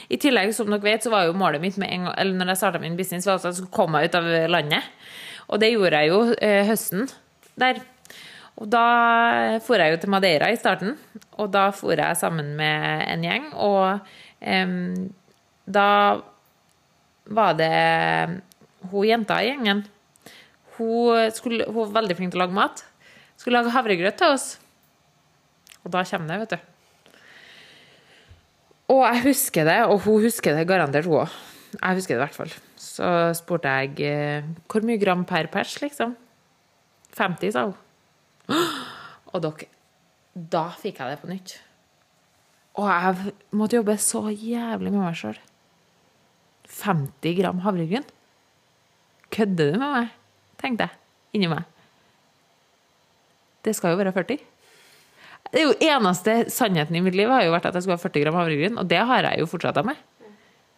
I 0.07 0.19
tillegg, 0.21 0.53
som 0.55 0.71
dere 0.71 0.85
vet, 0.85 1.03
så 1.03 1.13
var 1.13 1.27
jo 1.27 1.37
målet 1.37 1.63
mitt 1.63 1.79
med 1.81 1.91
en 1.91 2.09
gang, 2.09 2.17
eller 2.17 2.39
når 2.39 2.53
jeg 2.53 2.61
starta 2.63 2.83
min 2.83 2.97
business, 2.99 3.27
var 3.27 3.39
at 3.39 3.49
jeg 3.49 3.59
skulle 3.59 3.75
komme 3.75 3.97
meg 3.97 4.09
ut 4.09 4.19
av 4.19 4.31
landet. 4.51 4.91
Og 5.47 5.61
det 5.63 5.71
gjorde 5.71 6.01
jeg 6.03 6.11
jo 6.11 6.23
eh, 6.43 6.63
høsten 6.67 7.07
der. 7.59 7.79
Og 8.57 8.69
da 8.73 9.59
for 9.65 9.77
jeg 9.77 9.93
jo 9.93 9.99
til 10.01 10.09
Madeira 10.09 10.49
i 10.49 10.57
starten, 10.57 10.95
og 11.37 11.51
da 11.53 11.67
for 11.75 11.93
jeg 11.93 12.17
sammen 12.17 12.55
med 12.57 13.03
en 13.05 13.25
gjeng. 13.25 13.51
Og 13.53 13.99
um, 14.41 14.95
da 15.67 15.89
var 17.27 17.57
det 17.59 17.73
hun 18.89 19.05
jenta 19.05 19.39
i 19.43 19.51
gjengen. 19.51 19.83
Hun, 20.77 21.29
skulle, 21.33 21.67
hun, 21.69 21.83
var 21.85 22.01
veldig 22.01 22.17
flink 22.17 22.33
til 22.33 22.41
å 22.41 22.45
lage 22.45 22.57
mat. 22.57 22.83
Skulle 23.37 23.61
lage 23.61 23.73
havregrøt 23.75 24.17
til 24.17 24.33
oss. 24.33 24.49
Og 25.83 25.93
da 25.93 26.03
kommer 26.07 26.33
det, 26.33 26.41
vet 26.43 26.57
du. 26.57 26.73
Og 28.97 29.03
jeg 29.03 29.25
husker 29.27 29.67
det, 29.67 29.79
og 29.85 29.99
hun 30.05 30.23
husker 30.23 30.55
det 30.55 30.67
garantert, 30.69 31.05
hun 31.09 31.25
òg. 31.25 31.41
Jeg 31.77 31.99
husker 31.99 32.15
det 32.15 32.21
i 32.21 32.23
hvert 32.23 32.37
fall. 32.37 32.53
Så 32.79 33.09
spurte 33.37 33.73
jeg 33.81 33.99
eh, 34.07 34.47
hvor 34.71 34.85
mye 34.87 35.01
gram 35.01 35.25
per 35.27 35.49
pers, 35.51 35.75
liksom. 35.83 36.15
50, 37.17 37.51
sa 37.53 37.67
hun. 37.67 37.75
Og 39.33 39.41
dere, 39.43 39.69
da 40.33 40.67
fikk 40.79 41.01
jeg 41.01 41.13
det 41.13 41.21
på 41.21 41.29
nytt. 41.31 41.55
Og 42.77 42.89
jeg 42.91 43.33
måtte 43.57 43.79
jobbe 43.79 43.97
så 44.01 44.27
jævlig 44.29 44.93
med 44.93 45.01
meg 45.01 45.17
sjøl. 45.17 45.39
50 46.77 47.37
gram 47.39 47.63
havregryn? 47.63 48.05
Kødder 49.33 49.73
du 49.73 49.79
med 49.81 49.91
meg? 49.95 50.13
tenkte 50.57 50.87
jeg 50.87 51.37
inni 51.37 51.49
meg. 51.51 51.65
Det 53.65 53.75
skal 53.77 53.93
jo 53.93 53.99
være 53.99 54.13
40. 54.15 54.39
Det 55.47 55.61
er 55.61 55.65
jo 55.67 55.75
eneste 55.93 56.35
sannheten 56.51 56.97
i 56.97 57.01
mitt 57.03 57.15
liv 57.15 57.29
har 57.31 57.45
jo 57.45 57.53
vært 57.53 57.69
at 57.69 57.77
jeg 57.77 57.85
skulle 57.85 57.99
ha 57.99 58.03
40 58.03 58.23
gram 58.25 58.37
havregryn, 58.39 58.79
og 58.81 58.87
det 58.89 59.01
har 59.09 59.27
jeg 59.29 59.41
jo 59.41 59.49
fortsatt 59.49 59.79
med. 59.87 59.99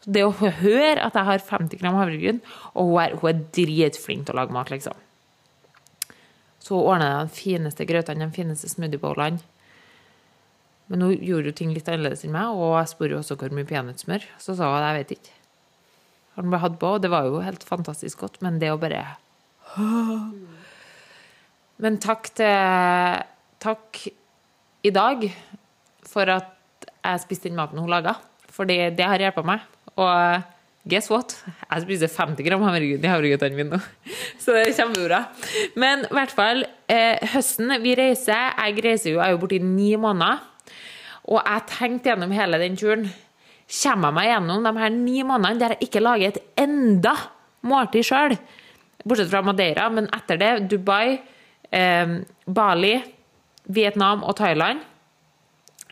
Det 0.06 0.24
å 0.24 0.32
høre 0.32 1.00
at 1.04 1.16
jeg 1.18 1.28
har 1.28 1.46
50 1.50 1.82
gram 1.82 1.98
havregryn, 2.00 2.42
og 2.74 2.92
hun 2.92 3.00
er, 3.04 3.16
hun 3.20 3.32
er 3.32 3.42
dritflink 3.56 4.28
til 4.28 4.36
å 4.36 4.42
lage 4.42 4.56
mat, 4.56 4.72
liksom. 4.74 4.96
Så 6.60 6.76
ordna 6.80 7.08
jeg 7.08 7.30
de 7.30 7.38
fineste 7.38 7.88
grøtene, 7.88 8.28
de 8.28 8.36
fineste 8.36 8.70
smoothiebowlene. 8.72 9.40
Men 10.90 11.06
hun 11.06 11.18
gjorde 11.22 11.52
jo 11.52 11.58
ting 11.60 11.74
litt 11.76 11.90
annerledes 11.90 12.26
enn 12.26 12.34
meg, 12.34 12.50
og 12.58 12.74
jeg 12.80 12.92
spurte 12.94 13.20
også 13.20 13.38
hvor 13.40 13.54
mye 13.54 13.68
peanøttsmør. 13.70 14.26
Så 14.42 14.56
sa 14.58 14.72
hun 14.72 14.80
at 14.80 14.88
jeg 14.88 14.98
vet 15.00 15.12
ikke. 15.18 15.36
Han 16.40 16.50
ble 16.50 16.62
hatt 16.64 16.78
på, 16.82 16.94
og 16.96 17.04
det 17.04 17.12
var 17.14 17.28
jo 17.28 17.44
helt 17.46 17.66
fantastisk 17.68 18.24
godt, 18.24 18.40
men 18.46 18.58
det 18.62 18.72
å 18.74 18.80
bare 18.82 19.04
Men 21.80 22.00
takk 22.02 22.32
til 22.36 23.28
Takk 23.60 24.06
i 24.88 24.92
dag 24.96 25.26
for 26.08 26.32
at 26.32 26.88
jeg 26.88 27.22
spiste 27.26 27.50
den 27.50 27.58
maten 27.60 27.80
hun 27.82 27.92
laga, 27.92 28.14
for 28.48 28.64
det 28.64 28.96
har 29.04 29.20
hjulpet 29.20 29.48
meg. 29.50 29.66
Og 30.00 30.59
Guess 30.88 31.10
what? 31.12 31.34
Jeg 31.68 31.84
spiser 31.84 32.12
50 32.12 32.46
gram 32.46 32.62
havregryn 32.64 33.04
i 33.04 33.10
havregrøtene 33.12 33.58
mine 33.58 33.76
nå. 33.76 33.80
Så 34.42 34.56
det 34.56 34.62
er 34.70 34.78
kjempebra. 34.78 35.24
Men 35.80 36.06
i 36.08 36.14
hvert 36.16 36.36
fall, 36.36 36.64
eh, 36.88 37.20
høsten 37.34 37.74
vi 37.84 37.98
reiser 38.00 38.56
Jeg 38.56 38.80
reiser 38.86 39.12
jo, 39.12 39.20
jeg 39.20 39.28
er 39.28 39.36
jo 39.36 39.42
borte 39.42 39.60
i 39.60 39.64
ni 39.64 39.92
måneder. 40.00 40.40
Og 41.30 41.42
jeg 41.44 41.66
tenkte 41.70 42.14
gjennom 42.14 42.32
hele 42.34 42.62
den 42.62 42.80
turen 42.80 43.10
Kommer 43.70 44.10
jeg 44.10 44.16
meg 44.16 44.30
gjennom 44.32 44.64
de 44.66 44.72
her 44.82 44.94
ni 44.96 45.20
månedene 45.22 45.62
der 45.62 45.76
jeg 45.76 45.90
ikke 45.90 46.02
lager 46.02 46.32
et 46.32 46.40
enda 46.58 47.12
måltid 47.70 48.08
sjøl? 48.08 48.34
Bortsett 49.06 49.30
fra 49.30 49.44
Madeira, 49.46 49.86
men 49.94 50.08
etter 50.16 50.40
det 50.42 50.50
Dubai, 50.72 51.20
eh, 51.70 52.16
Bali, 52.48 52.96
Vietnam 53.70 54.24
og 54.26 54.40
Thailand. 54.40 54.82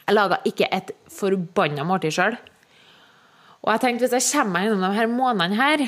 Jeg 0.08 0.16
laga 0.16 0.40
ikke 0.48 0.72
et 0.74 0.96
forbanna 1.12 1.86
måltid 1.86 2.16
sjøl. 2.18 2.40
Og 3.66 3.72
jeg 3.74 3.84
tenkte, 3.84 4.06
hvis 4.06 4.30
jeg 4.34 4.42
kommer 4.42 4.54
meg 4.54 4.68
gjennom 4.68 4.86
de 4.86 4.98
her 4.98 5.10
månedene 5.12 5.58
her, 5.58 5.88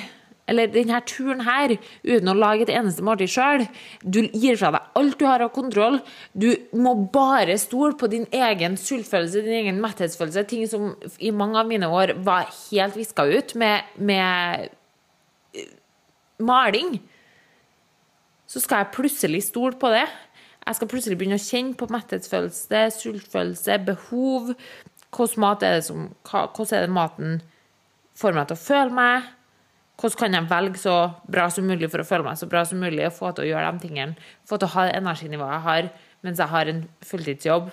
eller 0.50 0.72
denne 0.74 1.00
turen 1.06 1.44
her, 1.46 1.76
uten 2.04 2.32
å 2.32 2.38
lage 2.38 2.66
et 2.66 2.72
eneste 2.74 3.04
måltid 3.06 3.30
sjøl 3.30 3.66
Du 4.02 4.24
gir 4.34 4.58
fra 4.58 4.72
deg 4.74 4.98
alt 4.98 5.20
du 5.20 5.26
har 5.28 5.44
av 5.46 5.52
kontroll. 5.54 6.00
Du 6.34 6.50
må 6.74 6.96
bare 7.14 7.58
stole 7.62 7.94
på 8.00 8.10
din 8.12 8.26
egen 8.34 8.78
sultfølelse, 8.80 9.44
din 9.46 9.60
egen 9.62 9.82
metthetsfølelse. 9.84 10.48
Ting 10.50 10.66
som 10.72 10.96
i 11.22 11.32
mange 11.36 11.62
av 11.62 11.70
mine 11.70 11.90
år 11.94 12.16
var 12.26 12.50
helt 12.72 12.98
viska 12.98 13.28
ut 13.30 13.54
med, 13.60 13.94
med 13.98 14.70
maling. 16.42 16.98
Så 18.50 18.64
skal 18.64 18.84
jeg 18.84 18.94
plutselig 18.96 19.44
stole 19.46 19.78
på 19.78 19.92
det. 19.94 20.08
Jeg 20.66 20.78
skal 20.78 20.90
plutselig 20.90 21.18
begynne 21.18 21.38
å 21.40 21.42
kjenne 21.42 21.78
på 21.78 21.88
metthetsfølelse, 21.94 22.82
sultfølelse, 22.98 23.78
behov. 23.86 24.52
Hvordan 25.14 25.42
mat 25.42 25.64
er 25.66 25.78
det 25.78 25.86
som, 25.88 26.10
hvordan 26.30 26.76
er 26.78 26.86
det 26.86 26.94
maten 26.94 27.40
får 28.20 28.36
meg 28.36 28.50
til 28.50 28.58
å 28.58 28.62
føle 28.62 28.96
meg? 28.96 29.30
Hvordan 30.00 30.20
kan 30.22 30.38
jeg 30.38 30.48
velge 30.52 30.80
så 30.80 30.96
bra 31.28 31.50
som 31.52 31.68
mulig 31.68 31.90
for 31.92 32.04
å 32.04 32.08
føle 32.08 32.24
meg 32.24 32.40
så 32.40 32.48
bra 32.52 32.64
som 32.68 32.80
mulig 32.80 33.04
og 33.08 33.16
få 33.16 33.34
til 33.36 33.48
å 33.48 33.50
gjøre 33.50 33.72
de 33.76 33.84
tingene? 33.84 34.30
Få 34.48 34.60
til 34.60 34.70
å 34.70 34.74
ha 34.78 34.86
det 34.88 34.98
energinivået 35.00 35.56
jeg 35.56 35.66
har 35.68 35.90
mens 36.26 36.40
jeg 36.42 36.52
har 36.52 36.70
en 36.72 36.82
fulltidsjobb, 37.08 37.70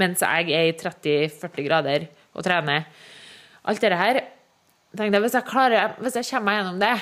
mens 0.00 0.24
jeg 0.24 0.52
er 0.56 0.70
i 0.70 0.76
30-40 0.76 1.66
grader 1.66 2.06
og 2.32 2.44
trener. 2.46 2.86
Alt 3.68 3.82
dette 3.84 3.98
her 4.00 4.20
tenkte 4.96 5.18
jeg, 5.18 5.24
hvis 5.26 5.36
jeg, 5.36 5.48
klarer, 5.48 5.96
hvis 6.00 6.16
jeg 6.16 6.28
kommer 6.30 6.48
meg 6.48 6.60
gjennom 6.60 6.78
det, 6.80 6.94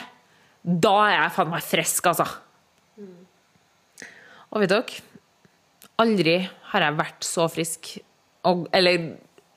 da 0.87 0.95
er 1.05 1.15
jeg 1.15 1.35
faen 1.37 1.53
meg 1.53 1.67
frisk, 1.67 2.09
altså. 2.11 2.27
Og 4.51 4.63
vet 4.63 4.73
dere, 4.73 5.05
aldri 6.03 6.37
har 6.73 6.87
jeg 6.87 6.99
vært 6.99 7.27
så 7.29 7.47
frisk. 7.53 7.93
Og, 8.47 8.67
eller 8.75 9.13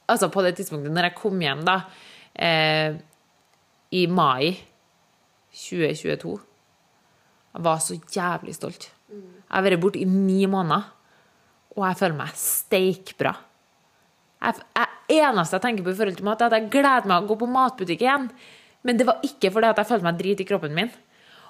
altså 0.09 0.29
på 0.33 0.43
det 0.45 0.55
tidspunktet 0.59 0.93
når 0.93 1.09
jeg 1.09 1.17
kom 1.17 1.41
hjem, 1.41 1.65
da, 1.65 1.81
eh, 2.39 2.95
i 3.91 4.05
mai 4.07 4.53
2022 5.51 6.37
Jeg 7.49 7.65
var 7.65 7.79
så 7.81 7.97
jævlig 7.97 8.53
stolt. 8.55 8.91
Jeg 9.09 9.49
har 9.49 9.65
vært 9.65 9.81
borte 9.81 9.99
i 9.99 10.05
ni 10.05 10.45
måneder, 10.45 10.85
og 11.75 11.85
jeg 11.87 11.97
føler 11.97 12.17
meg 12.19 12.35
steikbra. 12.37 13.33
Jeg, 14.39 14.61
eneste 15.09 15.57
jeg 15.57 15.63
tenker 15.63 15.85
på 15.85 15.91
i 15.91 15.97
forhold 15.97 16.19
til 16.19 16.27
mat, 16.27 16.41
er 16.41 16.51
at 16.51 16.59
jeg 16.59 16.71
gleder 16.75 17.09
meg 17.09 17.23
å 17.23 17.29
gå 17.31 17.39
på 17.41 17.49
matbutikk 17.49 18.05
igjen. 18.05 18.29
Men 18.85 18.99
det 18.99 19.07
var 19.09 19.23
ikke 19.25 19.51
fordi 19.51 19.71
at 19.71 19.81
jeg 19.81 19.89
følte 19.89 20.07
meg 20.07 20.19
drit 20.21 20.43
i 20.43 20.47
kroppen 20.47 20.75
min. 20.77 20.91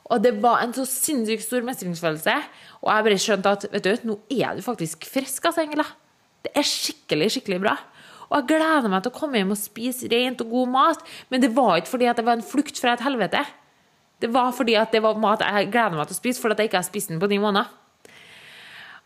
Og 0.09 0.23
det 0.23 0.31
var 0.41 0.63
en 0.63 0.73
så 0.73 0.87
sinnssykt 0.89 1.45
stor 1.45 1.65
mestringsfølelse. 1.67 2.35
Og 2.81 2.89
jeg 2.93 3.05
bare 3.05 3.19
skjønte 3.21 3.53
at 3.57 3.67
vet 3.73 3.85
du, 3.85 4.07
nå 4.09 4.17
er 4.39 4.55
du 4.57 4.63
faktisk 4.65 5.05
frisk, 5.11 5.45
altså, 5.45 5.65
Engela. 5.67 5.85
Det 6.45 6.55
er 6.55 6.65
skikkelig, 6.65 7.33
skikkelig 7.35 7.59
bra. 7.67 7.75
Og 8.29 8.35
jeg 8.37 8.49
gleder 8.51 8.91
meg 8.91 9.01
til 9.03 9.11
å 9.11 9.17
komme 9.17 9.39
hjem 9.39 9.55
og 9.55 9.59
spise 9.59 10.09
rent 10.11 10.43
og 10.43 10.51
god 10.53 10.71
mat. 10.73 11.01
Men 11.33 11.41
det 11.41 11.49
var 11.55 11.79
ikke 11.79 11.95
fordi 11.95 12.09
at 12.11 12.19
det 12.19 12.25
var 12.27 12.37
en 12.37 12.45
flukt 12.45 12.77
fra 12.81 12.93
et 12.93 13.03
helvete. 13.05 13.41
Det 14.21 14.29
var 14.33 14.51
fordi 14.53 14.75
at 14.77 14.93
det 14.93 15.01
var 15.01 15.19
mat 15.21 15.41
jeg 15.45 15.69
gleder 15.73 15.97
meg 15.97 16.09
til 16.09 16.17
å 16.17 16.19
spise, 16.19 16.41
fordi 16.43 16.57
at 16.57 16.61
jeg 16.61 16.69
ikke 16.69 16.81
har 16.81 16.89
spist 16.89 17.11
den 17.13 17.21
på 17.21 17.29
ni 17.31 17.39
måneder. 17.41 17.71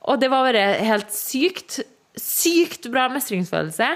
Og 0.03 0.19
det 0.19 0.29
var 0.33 0.43
bare 0.47 0.63
helt 0.83 1.13
sykt. 1.15 1.79
Sykt 2.19 2.89
bra 2.91 3.07
mestringsfølelse. 3.13 3.87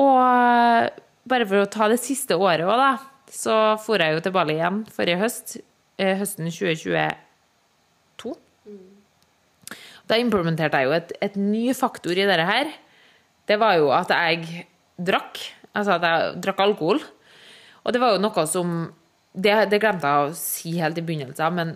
Og 0.00 1.02
bare 1.28 1.48
for 1.48 1.60
å 1.60 1.68
ta 1.70 1.90
det 1.92 2.00
siste 2.00 2.38
året 2.38 2.64
òg, 2.64 2.80
da, 2.80 2.92
så 3.32 3.58
for 3.82 4.00
jeg 4.00 4.16
jo 4.16 4.22
til 4.24 4.34
Bali 4.34 4.56
igjen 4.56 4.82
forrige 4.92 5.20
høst. 5.20 5.58
Eh, 6.00 6.16
høsten 6.16 6.48
2022. 6.48 8.32
Da 10.08 10.18
implementerte 10.18 10.80
jeg 10.80 10.88
jo 10.88 10.94
et, 10.96 11.12
et 11.22 11.36
ny 11.38 11.66
faktor 11.76 12.16
i 12.16 12.24
dette 12.26 12.46
her. 12.48 12.72
Det 13.48 13.58
var 13.60 13.76
jo 13.80 13.90
at 13.94 14.12
jeg 14.12 14.66
drakk. 15.00 15.40
Altså 15.72 15.96
at 15.96 16.06
jeg 16.06 16.40
drakk 16.44 16.62
alkohol. 16.62 17.02
Og 17.82 17.94
det 17.94 18.02
var 18.02 18.14
jo 18.14 18.22
noe 18.22 18.46
som 18.46 18.74
Det, 19.32 19.52
det 19.72 19.78
glemte 19.80 20.04
jeg 20.04 20.28
å 20.28 20.34
si 20.36 20.74
helt 20.76 20.98
i 21.00 21.02
begynnelsen, 21.08 21.54
men 21.56 21.70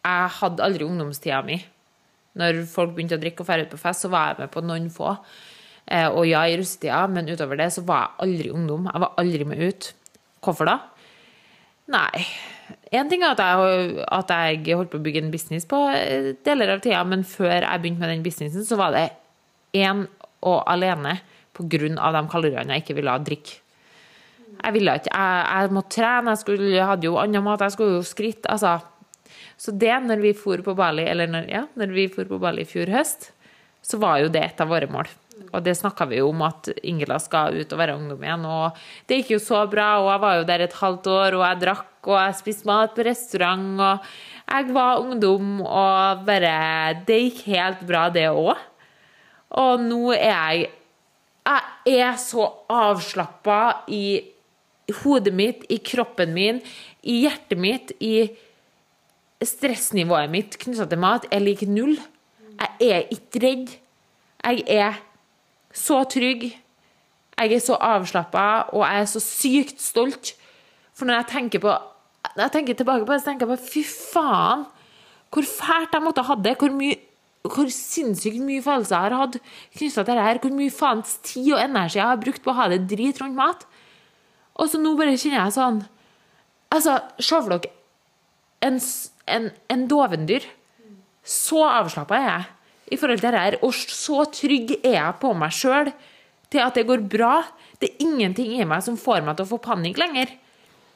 jeg 0.00 0.28
hadde 0.38 0.64
aldri 0.64 0.86
ungdomstida 0.86 1.42
mi. 1.44 1.58
Når 2.40 2.62
folk 2.70 2.94
begynte 2.96 3.18
å 3.18 3.20
drikke 3.20 3.44
og 3.44 3.50
dra 3.50 3.66
ut 3.66 3.74
på 3.74 3.80
fest, 3.82 4.06
så 4.06 4.08
var 4.08 4.30
jeg 4.30 4.38
med 4.40 4.52
på 4.54 4.62
noen 4.64 4.86
få. 4.94 5.10
Eh, 5.84 6.08
og 6.08 6.24
ja, 6.24 6.46
i 6.48 6.56
russetida, 6.56 7.02
men 7.12 7.28
utover 7.28 7.60
det 7.60 7.68
så 7.74 7.84
var 7.84 8.06
jeg 8.06 8.26
aldri 8.26 8.52
ungdom. 8.54 8.88
Jeg 8.88 9.04
var 9.04 9.20
aldri 9.20 9.48
med 9.50 9.60
ut. 9.60 9.90
Hvorfor 10.40 10.70
da? 10.70 10.78
Nei. 11.92 12.24
Én 12.96 13.10
ting 13.10 13.22
er 13.22 13.36
at 13.36 13.44
jeg, 13.44 14.06
at 14.16 14.32
jeg 14.32 14.78
holdt 14.78 14.90
på 14.90 14.98
å 14.98 15.04
bygge 15.04 15.22
en 15.22 15.30
business 15.30 15.68
på 15.70 15.78
eh, 15.92 16.32
deler 16.46 16.74
av 16.74 16.82
tida, 16.82 17.04
men 17.06 17.28
før 17.28 17.60
jeg 17.60 17.82
begynte 17.82 18.02
med 18.02 18.14
den 18.14 18.24
businessen, 18.24 18.66
så 18.66 18.78
var 18.80 18.96
det 18.96 19.10
én 19.76 20.06
og 20.44 20.64
alene 20.66 21.18
av 21.56 22.12
de 22.12 22.22
kaloriene 22.28 22.76
jeg 22.76 22.84
ikke 22.84 22.98
ville 22.98 23.14
drikke. 23.24 23.62
Jeg 24.56 24.72
ville 24.72 24.92
ikke, 24.98 25.12
jeg, 25.12 25.46
jeg 25.52 25.72
måtte 25.76 25.94
trene, 25.96 26.32
jeg, 26.32 26.42
skulle, 26.42 26.68
jeg 26.72 26.88
hadde 26.88 27.08
jo 27.08 27.16
annen 27.20 27.44
mat, 27.44 27.64
jeg 27.64 27.74
skulle 27.76 27.98
jo 27.98 28.04
skritt. 28.06 28.46
altså. 28.48 28.78
Så 29.56 29.72
det, 29.72 29.92
når 30.04 30.20
vi 30.20 30.32
for 30.36 30.60
på 30.64 30.74
Bali, 30.76 31.04
eller 31.08 31.28
når, 31.30 31.48
ja, 31.50 31.62
når 31.76 31.92
vi 31.96 32.08
for 32.12 32.28
på 32.28 32.38
Bali 32.40 32.64
i 32.64 32.68
fjor 32.68 32.92
høst, 32.92 33.30
så 33.84 34.00
var 34.02 34.20
jo 34.20 34.32
det 34.32 34.42
et 34.42 34.60
av 34.60 34.68
våre 34.72 34.88
mål. 34.90 35.08
Og 35.52 35.60
det 35.64 35.76
snakka 35.78 36.06
vi 36.10 36.18
jo 36.18 36.30
om 36.32 36.42
at 36.46 36.70
Ingela 36.84 37.18
skal 37.22 37.56
ut 37.60 37.72
og 37.72 37.80
være 37.80 37.96
ungdom 37.98 38.24
igjen. 38.24 38.46
Og 38.48 38.78
det 39.08 39.20
gikk 39.20 39.34
jo 39.36 39.42
så 39.42 39.62
bra, 39.70 39.90
og 40.02 40.08
jeg 40.10 40.22
var 40.24 40.38
jo 40.38 40.46
der 40.48 40.64
et 40.64 40.78
halvt 40.80 41.10
år, 41.12 41.36
og 41.38 41.44
jeg 41.44 41.60
drakk, 41.62 41.92
og 42.08 42.16
jeg 42.16 42.38
spiste 42.40 42.68
mat 42.68 42.96
på 42.96 43.06
restaurant, 43.06 43.68
og 43.80 44.08
jeg 44.46 44.72
var 44.76 45.02
ungdom, 45.04 45.60
og 45.66 46.24
bare 46.26 46.56
Det 47.06 47.20
gikk 47.26 47.44
helt 47.52 47.84
bra, 47.86 48.08
det 48.12 48.28
òg. 48.30 48.56
Og 49.50 49.80
nå 49.80 50.12
er 50.16 50.24
jeg 50.26 50.70
Jeg 51.46 52.02
er 52.02 52.16
så 52.18 52.48
avslappa 52.68 53.84
i 53.86 54.18
hodet 55.04 55.30
mitt, 55.34 55.62
i 55.70 55.78
kroppen 55.78 56.32
min, 56.34 56.58
i 57.06 57.20
hjertet 57.22 57.58
mitt, 57.58 57.92
i 58.02 58.26
stressnivået 59.38 60.30
mitt 60.32 60.56
knytta 60.58 60.88
til 60.90 60.98
mat 60.98 61.28
er 61.30 61.44
lik 61.44 61.62
null. 61.70 61.94
Jeg 62.58 62.90
er 62.96 63.06
ikke 63.14 63.42
redd. 63.44 63.76
Jeg 64.42 64.64
er 64.66 64.98
så 65.70 66.02
trygg. 66.10 66.48
Jeg 67.36 67.52
er 67.52 67.60
så 67.60 67.76
avslappa, 67.78 68.46
og 68.72 68.82
jeg 68.82 69.00
er 69.00 69.10
så 69.10 69.20
sykt 69.20 69.82
stolt. 69.82 70.32
For 70.96 71.04
når 71.04 71.20
jeg 71.20 71.30
tenker, 71.34 71.60
på, 71.60 71.74
når 72.36 72.46
jeg 72.46 72.54
tenker 72.54 72.74
tilbake 72.74 73.04
på 73.04 73.12
det, 73.12 73.20
så 73.22 73.30
tenker 73.30 73.46
jeg 73.46 73.58
på 73.58 73.70
fy 73.70 73.82
faen, 73.84 74.64
hvor 75.30 75.44
fælt 75.44 75.92
jeg 75.92 76.02
måtte 76.02 76.24
ha 76.24 76.32
hatt 76.32 76.44
det. 76.46 76.54
Hvor, 76.56 76.72
mye, 76.72 76.96
hvor 77.52 77.70
sinnssykt 77.72 78.42
mye 78.44 78.64
følelser 78.64 78.96
jeg 78.96 79.04
har 79.04 79.22
hatt 79.22 79.38
knytta 79.76 80.04
til 80.04 80.18
det 80.18 80.26
her. 80.26 80.40
Hvor 80.42 80.54
mye 80.56 80.74
faens 80.74 81.16
tid 81.26 81.52
og 81.54 81.62
energi 81.62 82.00
jeg 82.00 82.10
har 82.10 82.22
brukt 82.22 82.44
på 82.44 82.52
å 82.52 82.58
ha 82.58 82.68
det 82.72 82.84
drit 82.90 83.20
rundt 83.22 83.38
mat. 83.38 83.66
Og 84.56 84.70
så 84.72 84.80
nå 84.80 84.94
bare 84.98 85.16
kjenner 85.18 85.42
jeg 85.44 85.58
sånn 85.58 85.84
Altså, 86.74 86.96
se 87.22 87.38
for 87.38 87.52
dere 87.52 87.70
en, 88.66 88.80
en, 89.30 89.44
en 89.70 89.84
dovendyr. 89.88 90.44
Så 91.26 91.60
avslappa 91.62 92.18
er 92.18 92.26
jeg 92.26 92.96
i 92.96 92.98
forhold 92.98 93.20
til 93.20 93.28
dette 93.28 93.42
her, 93.42 93.56
og 93.66 93.74
så 93.74 94.24
trygg 94.30 94.72
er 94.76 94.96
jeg 94.98 95.18
på 95.22 95.30
meg 95.38 95.54
sjøl 95.54 95.92
til 96.52 96.62
at 96.62 96.76
det 96.78 96.86
går 96.88 97.04
bra. 97.10 97.40
Det 97.80 97.92
er 97.92 98.02
ingenting 98.04 98.56
i 98.58 98.66
meg 98.68 98.82
som 98.86 98.98
får 99.00 99.24
meg 99.26 99.38
til 99.38 99.46
å 99.46 99.52
få 99.54 99.60
panikk 99.62 99.98
lenger. 100.02 100.34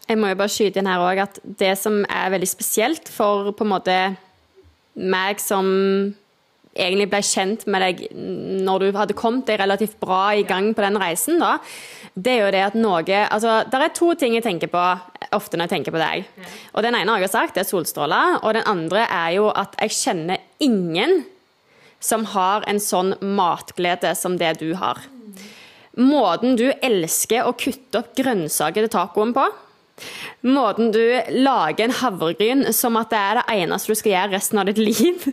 Jeg 0.07 0.19
må 0.19 0.31
jo 0.31 0.39
bare 0.41 0.53
skyte 0.53 0.83
inn 0.83 0.91
her 0.91 1.03
òg 1.03 1.23
at 1.23 1.39
det 1.43 1.73
som 1.79 2.01
er 2.07 2.33
veldig 2.35 2.51
spesielt 2.51 3.11
for 3.11 3.53
på 3.55 3.67
en 3.67 3.73
måte 3.75 3.97
meg 4.95 5.43
som 5.43 5.67
egentlig 6.75 7.09
ble 7.11 7.21
kjent 7.27 7.65
med 7.71 7.83
deg 7.83 8.03
når 8.67 8.85
du 8.85 8.99
hadde 8.99 9.17
kommet 9.19 9.49
deg 9.49 9.59
relativt 9.61 9.97
bra 10.03 10.31
i 10.39 10.45
gang 10.47 10.71
på 10.77 10.85
den 10.85 10.99
reisen, 11.01 11.41
da, 11.43 11.57
det 12.15 12.33
er 12.37 12.45
jo 12.45 12.53
det 12.55 12.63
at 12.67 12.79
noe 12.79 13.19
Altså, 13.31 13.61
det 13.71 13.81
er 13.81 13.93
to 13.97 14.13
ting 14.19 14.35
jeg 14.37 14.45
tenker 14.45 14.71
på 14.71 14.85
ofte 15.37 15.57
når 15.57 15.69
jeg 15.69 15.75
tenker 15.77 15.95
på 15.95 16.03
deg. 16.03 16.27
Og 16.75 16.85
den 16.85 16.97
ene 16.99 17.15
har 17.15 17.23
jeg 17.23 17.33
sagt, 17.33 17.55
det 17.55 17.65
er 17.65 17.71
solstråler. 17.71 18.41
Og 18.43 18.55
den 18.57 18.67
andre 18.69 19.07
er 19.07 19.37
jo 19.39 19.49
at 19.55 19.77
jeg 19.81 19.97
kjenner 19.97 20.43
ingen 20.63 21.23
som 22.01 22.25
har 22.33 22.65
en 22.71 22.81
sånn 22.83 23.15
matglede 23.21 24.15
som 24.19 24.39
det 24.41 24.57
du 24.63 24.73
har. 24.81 25.03
Måten 26.01 26.57
du 26.59 26.71
elsker 26.71 27.47
å 27.47 27.57
kutte 27.59 28.03
opp 28.03 28.15
grønnsaker 28.19 28.87
til 28.87 28.93
tacoen 28.95 29.35
på. 29.37 29.47
Måten 30.49 30.93
du 30.95 31.03
lager 31.37 31.85
en 31.85 31.97
havregryn 31.99 32.65
som 32.73 32.97
at 32.97 33.11
det 33.13 33.21
er 33.21 33.41
det 33.41 33.59
eneste 33.61 33.93
du 33.93 33.99
skal 34.01 34.15
gjøre 34.15 34.35
resten 34.39 34.63
av 34.63 34.71
ditt 34.71 34.81
liv. 34.81 35.27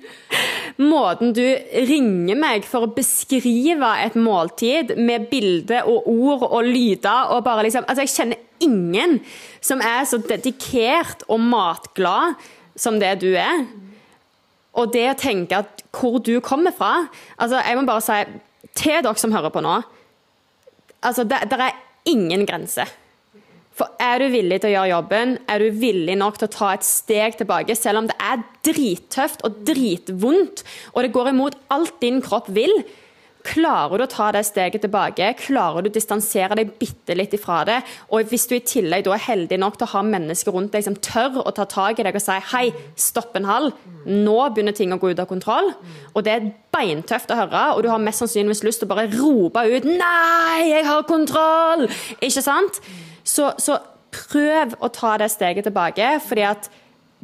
Måten 0.78 1.32
du 1.34 1.42
ringer 1.90 2.38
meg 2.38 2.66
for 2.70 2.86
å 2.86 2.94
beskrive 2.94 3.90
et 4.04 4.14
måltid 4.20 4.94
med 5.02 5.26
bilde 5.32 5.80
og 5.90 6.06
ord 6.12 6.46
og 6.52 6.68
lyder 6.68 7.34
og 7.34 7.42
bare 7.48 7.66
liksom 7.66 7.88
Altså, 7.88 8.06
jeg 8.06 8.14
kjenner 8.14 8.44
ingen 8.62 9.18
som 9.62 9.82
er 9.82 10.06
så 10.06 10.20
dedikert 10.22 11.26
og 11.28 11.42
matglad 11.42 12.38
som 12.78 13.00
det 13.02 13.16
du 13.24 13.32
er. 13.34 13.66
Og 14.78 14.94
det 14.94 15.08
å 15.10 15.18
tenke 15.18 15.64
at 15.64 15.82
hvor 15.98 16.20
du 16.22 16.36
kommer 16.46 16.76
fra 16.76 17.08
altså 17.42 17.64
Jeg 17.66 17.80
må 17.80 17.88
bare 17.90 18.06
si 18.06 18.20
til 18.78 19.02
dere 19.02 19.18
som 19.18 19.34
hører 19.34 19.54
på 19.54 19.64
nå 19.66 19.80
altså 21.02 21.24
Det, 21.26 21.40
det 21.50 21.58
er 21.62 21.78
ingen 22.10 22.46
grense. 22.46 22.86
For 23.78 23.94
er 24.02 24.24
du 24.24 24.32
villig 24.34 24.62
til 24.62 24.72
å 24.72 24.76
gjøre 24.76 24.94
jobben, 24.96 25.34
er 25.46 25.62
du 25.62 25.82
villig 25.82 26.16
nok 26.18 26.40
til 26.40 26.50
å 26.50 26.54
ta 26.56 26.72
et 26.74 26.86
steg 26.88 27.38
tilbake, 27.38 27.76
selv 27.78 28.02
om 28.02 28.08
det 28.10 28.18
er 28.18 28.46
drittøft 28.66 29.44
og 29.46 29.60
dritvondt, 29.68 30.64
og 30.96 31.04
det 31.06 31.14
går 31.14 31.34
imot 31.34 31.60
alt 31.74 32.00
din 32.02 32.24
kropp 32.26 32.50
vil, 32.58 32.82
Klarer 33.48 34.00
du 34.00 34.04
å 34.04 34.10
ta 34.12 34.28
det 34.36 34.44
steget 34.48 34.82
tilbake? 34.84 35.30
Klarer 35.40 35.86
du 35.86 35.90
å 35.90 35.94
distansere 35.94 36.58
deg 36.58 36.74
bitte 36.80 37.16
litt 37.16 37.36
ifra 37.38 37.62
det? 37.68 37.78
Og 38.12 38.28
hvis 38.28 38.48
du 38.50 38.58
i 38.58 38.64
tillegg 38.66 39.06
da 39.06 39.14
er 39.16 39.24
heldig 39.24 39.60
nok 39.62 39.78
til 39.78 39.88
å 39.88 39.92
ha 39.94 40.04
mennesker 40.04 40.56
rundt 40.56 40.74
deg 40.76 40.84
som 40.84 40.98
tør 41.00 41.40
å 41.46 41.54
ta 41.56 41.68
tak 41.70 42.02
i 42.02 42.08
deg 42.08 42.18
og 42.18 42.24
si 42.24 42.38
hei, 42.52 42.66
stopp 43.00 43.38
en 43.40 43.48
hal, 43.48 43.72
nå 44.06 44.38
begynner 44.52 44.76
ting 44.76 44.92
å 44.92 45.00
gå 45.00 45.14
ut 45.14 45.24
av 45.24 45.30
kontroll. 45.32 45.72
Og 46.14 46.28
det 46.28 46.34
er 46.34 46.50
beintøft 46.76 47.32
å 47.32 47.40
høre, 47.40 47.64
og 47.76 47.86
du 47.86 47.92
har 47.94 48.04
mest 48.04 48.26
sannsynligvis 48.26 48.66
lyst 48.68 48.84
til 48.84 48.90
å 48.90 48.96
bare 48.96 49.08
rope 49.16 49.64
ut 49.64 49.88
nei, 49.88 50.74
jeg 50.74 50.88
har 50.90 51.08
kontroll! 51.08 51.88
Ikke 52.20 52.44
sant? 52.44 52.82
Så, 53.28 53.52
så 53.60 53.78
prøv 54.14 54.76
å 54.80 54.90
ta 54.94 55.16
det 55.20 55.30
steget 55.34 55.68
tilbake, 55.68 56.18
fordi 56.24 56.46
at 56.48 56.70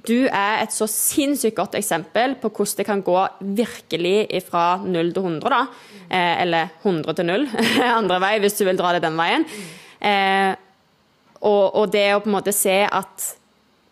du 0.04 0.26
er 0.26 0.64
et 0.64 0.74
så 0.74 0.88
sinnssykt 0.90 1.56
godt 1.56 1.78
eksempel 1.80 2.36
på 2.42 2.50
hvordan 2.50 2.80
det 2.80 2.86
kan 2.88 3.04
gå 3.06 3.20
virkelig 3.60 4.42
fra 4.50 4.66
0 4.84 5.14
til 5.14 5.22
100, 5.22 5.54
da. 5.54 5.62
Eh, 6.10 6.42
eller 6.44 6.74
100 6.82 7.16
til 7.20 7.30
0, 7.30 7.48
andre 8.00 8.20
vei, 8.24 8.34
hvis 8.44 8.58
du 8.60 8.66
vil 8.68 8.80
dra 8.80 8.96
det 8.96 9.04
den 9.06 9.20
veien. 9.20 9.46
Eh, 10.04 10.52
og, 11.44 11.64
og, 11.76 11.86
det 11.94 12.08
å 12.16 12.22
på 12.24 12.32
en 12.32 12.38
måte 12.38 12.56
se 12.56 12.82
at 12.88 13.30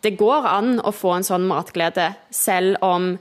det 0.02 0.16
går 0.18 0.48
an 0.50 0.74
å 0.82 0.92
få 0.92 1.14
en 1.16 1.26
sånn 1.26 1.46
matglede, 1.48 2.10
selv 2.34 2.82
om 2.84 3.14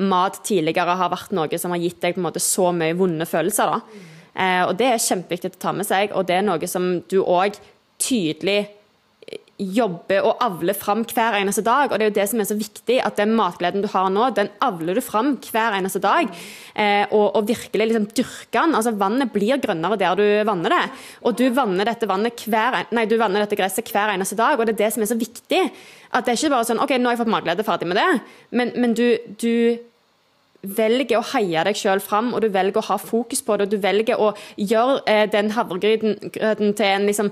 mat 0.00 0.40
tidligere 0.46 0.96
har 0.98 1.12
vært 1.12 1.34
noe 1.36 1.60
som 1.60 1.74
har 1.74 1.82
gitt 1.82 2.00
deg 2.02 2.16
på 2.16 2.22
en 2.22 2.26
måte 2.26 2.42
så 2.42 2.72
mye 2.74 2.96
vonde 2.98 3.28
følelser. 3.30 3.70
da. 3.70 4.10
Eh, 4.34 4.62
og 4.66 4.74
det 4.80 4.88
er 4.90 5.04
kjempeviktig 5.04 5.52
å 5.52 5.62
ta 5.68 5.74
med 5.76 5.86
seg, 5.86 6.14
og 6.16 6.26
det 6.26 6.40
er 6.40 6.46
noe 6.48 6.70
som 6.70 6.96
du 7.10 7.20
òg 7.22 7.60
tydelig 8.04 8.62
jobber 9.54 10.24
og 10.26 10.40
avler 10.42 10.74
fram 10.74 11.04
hver 11.06 11.36
eneste 11.38 11.62
dag. 11.64 11.92
Og 11.92 11.98
det 11.98 12.06
er 12.06 12.10
jo 12.10 12.16
det 12.16 12.26
som 12.30 12.40
er 12.42 12.48
så 12.48 12.56
viktig, 12.58 12.98
at 13.06 13.18
den 13.20 13.34
matgleden 13.38 13.84
du 13.84 13.88
har 13.92 14.08
nå, 14.10 14.26
den 14.34 14.50
avler 14.64 14.98
du 14.98 15.02
fram 15.04 15.34
hver 15.46 15.76
eneste 15.78 16.02
dag. 16.02 16.30
Eh, 16.74 17.06
og, 17.10 17.36
og, 17.36 17.46
virkelig 17.48 17.88
liksom 17.90 18.08
dyrke 18.16 18.58
den. 18.58 18.74
Altså 18.74 18.94
Vannet 18.98 19.32
blir 19.34 19.62
grønnere 19.62 19.98
der 20.00 20.18
du 20.18 20.26
vanner 20.48 20.74
det. 20.74 20.82
Og 21.22 21.38
du 21.38 21.46
vanner 21.54 21.86
dette, 21.86 22.08
dette 22.10 23.60
gresset 23.60 23.94
hver 23.94 24.14
eneste 24.16 24.38
dag, 24.38 24.58
og 24.58 24.66
det 24.66 24.74
er 24.74 24.82
det 24.84 24.92
som 24.96 25.06
er 25.06 25.12
så 25.12 25.18
viktig. 25.18 25.64
At 26.10 26.26
det 26.26 26.34
er 26.34 26.42
ikke 26.42 26.54
bare 26.56 26.70
sånn 26.70 26.82
OK, 26.82 26.98
nå 26.98 27.10
har 27.10 27.16
jeg 27.16 27.24
fått 27.24 27.34
matglede, 27.36 27.66
ferdig 27.66 27.90
med 27.90 28.00
det. 28.02 28.12
Men, 28.50 28.74
men 28.74 28.98
du, 28.98 29.06
du 29.38 29.78
velger 30.64 31.20
å 31.20 31.26
heie 31.34 31.62
deg 31.68 31.78
sjøl 31.78 32.02
fram, 32.02 32.32
og 32.34 32.42
du 32.42 32.48
velger 32.52 32.80
å 32.80 32.88
ha 32.88 32.98
fokus 32.98 33.44
på 33.44 33.56
det, 33.56 33.68
og 33.68 33.74
du 33.74 33.82
velger 33.82 34.20
å 34.20 34.32
gjøre 34.58 35.02
eh, 35.10 35.26
den 35.30 35.52
havregryten 35.54 36.18
til 36.32 36.86
en 36.88 37.06
liksom 37.06 37.30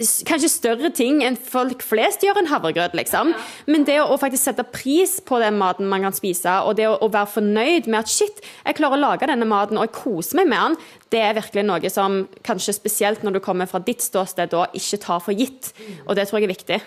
Kanskje 0.00 0.48
større 0.48 0.88
ting 0.96 1.18
enn 1.20 1.34
folk 1.36 1.82
flest 1.84 2.22
gjør 2.24 2.38
en 2.40 2.48
havregrøt, 2.48 2.94
liksom. 2.96 3.34
Men 3.68 3.82
det 3.84 3.98
å, 4.00 4.16
faktisk 4.16 4.46
sette 4.48 4.64
pris 4.64 5.18
på 5.20 5.36
den 5.42 5.58
maten 5.60 5.90
man 5.90 6.06
kan 6.06 6.14
spise, 6.16 6.54
og 6.64 6.78
det 6.78 6.86
å, 6.88 7.10
være 7.12 7.28
fornøyd 7.34 7.90
med 7.92 7.98
at 8.00 8.08
shit, 8.08 8.40
jeg 8.64 8.78
klarer 8.78 8.96
å 8.96 9.02
lage 9.02 9.28
denne 9.28 9.48
maten, 9.48 9.76
og 9.76 9.84
jeg 9.84 9.94
koser 9.98 10.40
meg 10.40 10.48
med 10.48 10.62
den, 10.64 10.78
det 11.12 11.20
er 11.20 11.36
virkelig 11.36 11.66
noe 11.68 11.92
som 11.92 12.22
kanskje 12.46 12.72
spesielt 12.78 13.26
når 13.26 13.36
du 13.36 13.42
kommer 13.44 13.68
fra 13.68 13.82
ditt 13.84 14.00
ståsted, 14.00 14.54
da 14.54 14.64
ikke 14.72 15.00
tar 15.02 15.20
for 15.20 15.36
gitt. 15.36 15.74
Og 16.06 16.16
det 16.16 16.24
tror 16.30 16.40
jeg 16.40 16.48
er 16.48 16.54
viktig. 16.54 16.78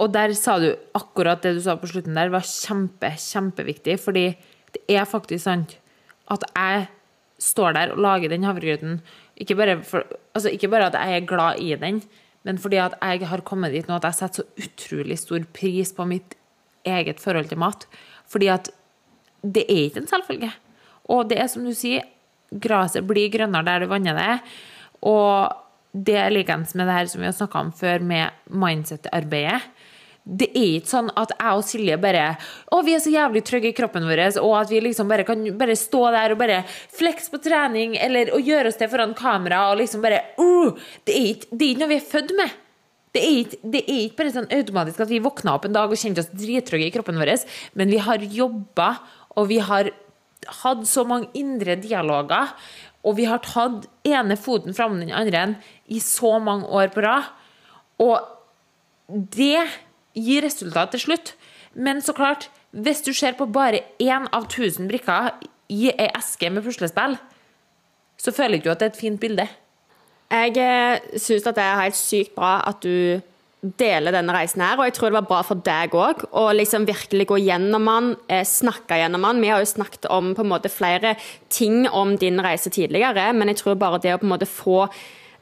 Og 0.00 0.14
der 0.14 0.32
sa 0.38 0.56
du 0.62 0.70
akkurat 0.96 1.42
det 1.44 1.52
du 1.58 1.60
sa 1.64 1.74
på 1.76 1.90
slutten 1.90 2.16
der, 2.16 2.32
var 2.32 2.46
kjempe, 2.48 3.10
kjempeviktig. 3.18 3.98
fordi 4.00 4.30
det 4.72 4.84
er 4.88 5.08
faktisk 5.08 5.44
sant 5.44 5.76
at 6.32 6.44
jeg 6.48 6.86
står 7.40 7.76
der 7.76 7.92
og 7.92 8.00
lager 8.02 8.32
den 8.32 8.44
havregrøten. 8.48 9.02
Ikke, 9.36 9.54
altså 10.34 10.48
ikke 10.48 10.70
bare, 10.72 10.88
at 10.88 10.96
jeg 10.98 11.20
er 11.20 11.28
glad 11.28 11.60
i 11.62 11.74
den, 11.78 12.00
men 12.46 12.60
fordi 12.62 12.78
at 12.80 12.96
jeg 13.02 13.28
har 13.28 13.44
kommet 13.46 13.74
dit 13.74 13.88
nå 13.88 13.96
at 13.98 14.06
jeg 14.08 14.18
setter 14.20 14.42
så 14.42 14.66
utrolig 14.66 15.18
stor 15.20 15.46
pris 15.54 15.92
på 15.94 16.06
mitt 16.08 16.36
eget 16.88 17.20
forhold 17.20 17.50
til 17.50 17.60
mat. 17.60 17.86
Fordi 18.30 18.50
at 18.52 18.70
det 19.42 19.64
er 19.66 19.88
ikke 19.88 20.02
en 20.02 20.10
selvfølge. 20.10 20.50
Og 21.12 21.28
det 21.30 21.40
er 21.40 21.50
som 21.50 21.66
du 21.66 21.74
sier, 21.76 22.06
gresset 22.52 23.06
blir 23.08 23.32
grønnere 23.32 23.66
der 23.66 23.84
du 23.84 23.90
vanner 23.90 24.16
det. 24.16 24.36
Og 25.08 25.52
det 25.92 26.16
er 26.20 26.32
likeens 26.32 26.74
med 26.76 26.88
det 26.88 26.96
her 26.96 27.10
som 27.10 27.22
vi 27.22 27.28
har 27.28 27.36
snakka 27.36 27.64
om 27.64 27.72
før, 27.74 28.04
med 28.04 28.30
mindset-arbeidet 28.48 29.60
det 30.28 30.50
er 30.52 30.74
ikke 30.76 30.90
sånn 30.90 31.08
at 31.16 31.32
jeg 31.32 31.56
og 31.56 31.64
Silje 31.64 31.96
bare 32.00 32.24
Å, 32.68 32.80
vi 32.84 32.92
er 32.92 33.00
så 33.00 33.12
jævlig 33.12 33.40
trygge 33.48 33.70
i 33.70 33.76
kroppen 33.76 34.04
vår, 34.04 34.20
og 34.42 34.54
at 34.58 34.72
vi 34.72 34.82
liksom 34.84 35.08
bare 35.08 35.24
kan 35.28 35.40
bare 35.58 35.76
stå 35.78 36.02
der 36.12 36.34
og 36.34 36.40
bare 36.42 36.58
flekse 36.68 37.32
på 37.32 37.40
trening, 37.44 37.96
eller 37.96 38.34
å 38.36 38.40
gjøre 38.42 38.68
oss 38.68 38.80
det 38.80 38.90
foran 38.92 39.16
kamera 39.16 39.64
og 39.70 39.80
liksom 39.80 40.04
bare 40.04 40.20
uh, 40.36 40.74
det, 41.08 41.14
er 41.14 41.30
ikke, 41.32 41.48
det 41.52 41.64
er 41.64 41.70
ikke 41.70 41.82
noe 41.84 41.92
vi 41.94 42.00
er 42.00 42.10
født 42.12 42.34
med. 42.36 42.58
Det 43.16 43.22
er, 43.24 43.38
ikke, 43.40 43.60
det 43.72 43.82
er 43.86 44.02
ikke 44.02 44.20
bare 44.20 44.34
sånn 44.34 44.50
automatisk 44.58 45.00
at 45.00 45.10
vi 45.10 45.22
våkna 45.24 45.56
opp 45.56 45.64
en 45.64 45.78
dag 45.78 45.88
og 45.88 46.00
kjente 46.00 46.22
oss 46.22 46.34
drittrygge 46.36 46.90
i 46.90 46.92
kroppen 46.92 47.18
vår, 47.18 47.32
men 47.80 47.94
vi 47.94 48.02
har 48.04 48.28
jobba, 48.36 48.90
og 49.40 49.48
vi 49.48 49.62
har 49.64 49.88
hatt 50.60 50.84
så 50.88 51.06
mange 51.08 51.32
indre 51.36 51.78
dialoger, 51.80 52.52
og 53.06 53.16
vi 53.16 53.24
har 53.30 53.40
tatt 53.44 53.86
ene 54.06 54.36
foten 54.36 54.76
fram 54.76 54.98
den 55.00 55.14
andre 55.14 55.54
i 55.88 56.02
så 56.04 56.36
mange 56.42 56.68
år 56.68 56.92
på 56.92 57.04
rad. 57.06 57.30
Og 58.02 58.18
det 59.08 59.64
gir 60.16 60.44
resultat 60.44 60.94
til 60.94 61.04
slutt. 61.08 61.34
Men 61.74 62.02
så 62.02 62.14
klart, 62.16 62.48
hvis 62.72 63.02
du 63.06 63.12
ser 63.12 63.36
på 63.38 63.46
bare 63.46 63.84
én 64.02 64.28
av 64.32 64.48
tusen 64.50 64.88
brikker 64.88 65.32
i 65.68 65.88
ei 65.92 66.10
eske 66.16 66.50
med 66.50 66.64
puslespill, 66.64 67.16
så 68.18 68.34
føler 68.34 68.58
ikke 68.58 68.68
du 68.68 68.74
at 68.74 68.80
det 68.80 68.88
er 68.88 68.94
et 68.94 69.02
fint 69.02 69.20
bilde. 69.20 69.48
Jeg 70.28 71.20
syns 71.20 71.46
at 71.46 71.56
det 71.56 71.64
er 71.64 71.82
helt 71.84 71.96
sykt 71.96 72.34
bra 72.36 72.58
at 72.68 72.82
du 72.84 73.20
deler 73.80 74.14
denne 74.14 74.34
reisen 74.34 74.62
her, 74.62 74.78
og 74.78 74.86
jeg 74.86 74.94
tror 74.94 75.10
det 75.10 75.18
var 75.18 75.28
bra 75.30 75.38
for 75.46 75.62
deg 75.66 75.94
òg 75.98 76.22
å 76.36 76.44
liksom 76.54 76.84
virkelig 76.86 77.26
gå 77.30 77.40
gjennom 77.42 77.88
den, 77.90 78.10
eh, 78.28 78.44
snakke 78.46 79.00
gjennom 79.00 79.22
den. 79.26 79.40
Vi 79.42 79.48
har 79.48 79.58
jo 79.58 79.72
snakket 79.72 80.06
om 80.10 80.34
på 80.34 80.44
en 80.44 80.52
måte 80.52 80.70
flere 80.70 81.16
ting 81.48 81.88
om 81.88 82.16
din 82.16 82.38
reise 82.38 82.70
tidligere, 82.70 83.32
men 83.34 83.48
jeg 83.48 83.56
tror 83.56 83.74
bare 83.74 83.98
det 83.98 84.14
å 84.14 84.18
på 84.18 84.28
en 84.28 84.38
måte 84.38 84.46
få 84.46 84.88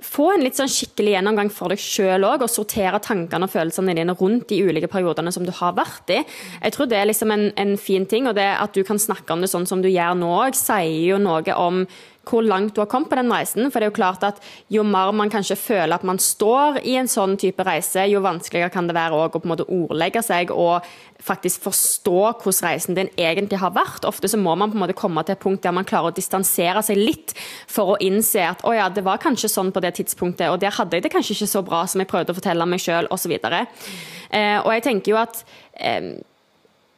få 0.06 0.30
en 0.34 0.44
litt 0.44 0.58
sånn 0.58 0.70
skikkelig 0.70 1.16
gjennomgang 1.16 1.50
for 1.52 1.72
deg 1.72 1.82
sjøl 1.82 2.26
òg, 2.28 2.44
og 2.46 2.52
sortere 2.52 3.00
tankene 3.02 3.48
og 3.48 3.52
følelsene 3.52 3.96
dine 3.98 4.16
rundt 4.16 4.48
de 4.52 4.62
ulike 4.64 4.90
periodene 4.92 5.32
som 5.34 5.46
du 5.46 5.52
har 5.58 5.76
vært 5.76 6.14
i. 6.14 6.20
Jeg 6.62 6.76
tror 6.76 6.90
det 6.90 7.00
er 7.00 7.10
liksom 7.10 7.34
en, 7.34 7.48
en 7.58 7.76
fin 7.80 8.06
ting, 8.08 8.28
og 8.30 8.36
det 8.38 8.48
at 8.56 8.76
du 8.76 8.84
kan 8.86 9.00
snakke 9.02 9.34
om 9.34 9.44
det 9.44 9.52
sånn 9.52 9.68
som 9.68 9.82
du 9.84 9.90
gjør 9.90 10.18
nå 10.18 10.30
òg, 10.40 10.58
sier 10.58 11.10
jo 11.10 11.20
noe 11.22 11.56
om 11.60 11.84
hvor 12.26 12.44
langt 12.44 12.74
du 12.74 12.82
har 12.82 12.90
kommet 12.90 13.10
på 13.10 13.18
den 13.18 13.32
reisen. 13.32 13.70
For 13.70 13.78
det 13.78 13.88
er 13.88 13.92
jo 13.92 13.98
klart 13.98 14.24
at 14.26 14.40
jo 14.72 14.82
mer 14.86 15.12
man 15.16 15.30
kanskje 15.32 15.58
føler 15.58 15.94
at 15.96 16.06
man 16.06 16.18
står 16.22 16.80
i 16.82 16.96
en 17.00 17.10
sånn 17.10 17.36
type 17.40 17.62
reise, 17.66 18.06
jo 18.10 18.22
vanskeligere 18.24 18.72
kan 18.74 18.88
det 18.88 18.96
være 18.96 19.16
å 19.16 19.28
på 19.32 19.42
en 19.44 19.52
måte 19.52 19.68
ordlegge 19.72 20.22
seg 20.26 20.52
og 20.54 20.86
faktisk 21.22 21.64
forstå 21.64 22.18
hvordan 22.42 22.66
reisen 22.66 22.98
din 22.98 23.10
egentlig 23.16 23.60
har 23.62 23.74
vært. 23.76 24.04
Ofte 24.08 24.28
så 24.30 24.40
må 24.40 24.54
man 24.58 24.72
på 24.72 24.78
en 24.78 24.84
måte 24.84 24.98
komme 24.98 25.24
til 25.24 25.36
et 25.36 25.42
punkt 25.42 25.64
der 25.64 25.74
man 25.76 25.86
klarer 25.88 26.12
å 26.12 26.16
distansere 26.16 26.82
seg 26.84 27.00
litt 27.00 27.34
for 27.70 27.94
å 27.94 27.98
innse 28.04 28.44
at 28.44 28.64
å 28.66 28.74
ja, 28.76 28.88
det 28.92 29.04
var 29.06 29.22
kanskje 29.22 29.50
sånn 29.52 29.72
på 29.74 29.82
det 29.84 29.94
tidspunktet, 30.00 30.50
og 30.50 30.60
der 30.62 30.74
hadde 30.76 30.98
jeg 30.98 31.06
det 31.06 31.12
kanskje 31.14 31.38
ikke 31.38 31.52
så 31.54 31.64
bra 31.66 31.84
som 31.88 32.02
jeg 32.02 32.10
prøvde 32.10 32.34
å 32.34 32.38
fortelle 32.38 32.68
meg 32.68 32.82
sjøl, 32.82 33.08
osv. 33.14 33.36
Eh, 33.36 34.58
og 34.58 34.72
jeg 34.74 34.84
tenker 34.84 35.14
jo 35.14 35.20
at 35.20 35.42
eh, 35.78 36.16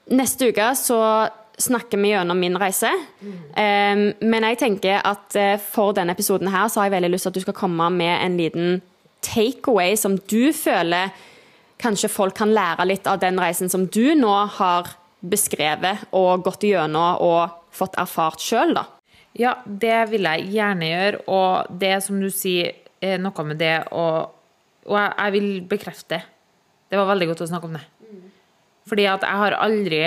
neste 0.08 0.50
uke 0.50 0.72
så 0.78 0.98
snakker 1.58 1.98
vi 1.98 2.12
gjennom 2.12 2.38
min 2.38 2.58
reise. 2.60 2.90
Um, 3.20 4.04
men 4.22 4.46
jeg 4.50 4.60
tenker 4.62 5.02
at 5.06 5.36
uh, 5.38 5.56
for 5.62 5.96
denne 5.96 6.14
episoden 6.14 6.50
her 6.52 6.68
så 6.70 6.82
har 6.82 6.88
jeg 6.88 6.98
veldig 6.98 7.10
lyst 7.14 7.26
til 7.26 7.34
at 7.34 7.40
du 7.40 7.46
skal 7.46 7.58
komme 7.58 7.90
med 7.94 8.14
en 8.14 8.38
liten 8.38 8.78
takeaway 9.26 9.96
som 9.98 10.16
du 10.30 10.52
føler 10.54 11.10
kanskje 11.78 12.10
folk 12.10 12.36
kan 12.38 12.52
lære 12.54 12.86
litt 12.88 13.06
av 13.10 13.20
den 13.22 13.38
reisen 13.40 13.70
som 13.70 13.86
du 13.86 14.14
nå 14.18 14.34
har 14.58 14.90
beskrevet 15.20 16.06
og 16.14 16.44
gått 16.46 16.66
gjennom 16.66 17.22
og 17.22 17.54
fått 17.74 17.98
erfart 17.98 18.42
sjøl, 18.42 18.74
da. 18.78 18.86
Ja, 19.38 19.52
det 19.62 20.08
vil 20.10 20.26
jeg 20.26 20.48
gjerne 20.50 20.88
gjøre, 20.88 21.20
og 21.30 21.78
det 21.78 21.92
som 22.02 22.18
du 22.22 22.30
sier, 22.34 22.74
er 22.98 23.20
noe 23.22 23.44
med 23.46 23.60
det 23.60 23.76
og, 23.94 24.32
og 24.88 24.96
jeg, 24.98 25.12
jeg 25.14 25.34
vil 25.36 25.48
bekrefte. 25.70 26.18
Det 26.90 26.98
var 26.98 27.06
veldig 27.12 27.28
godt 27.30 27.44
å 27.44 27.50
snakke 27.50 27.68
om 27.68 27.76
det. 27.78 27.84
Fordi 28.88 29.04
at 29.06 29.22
jeg 29.22 29.42
har 29.42 29.54
aldri 29.60 30.00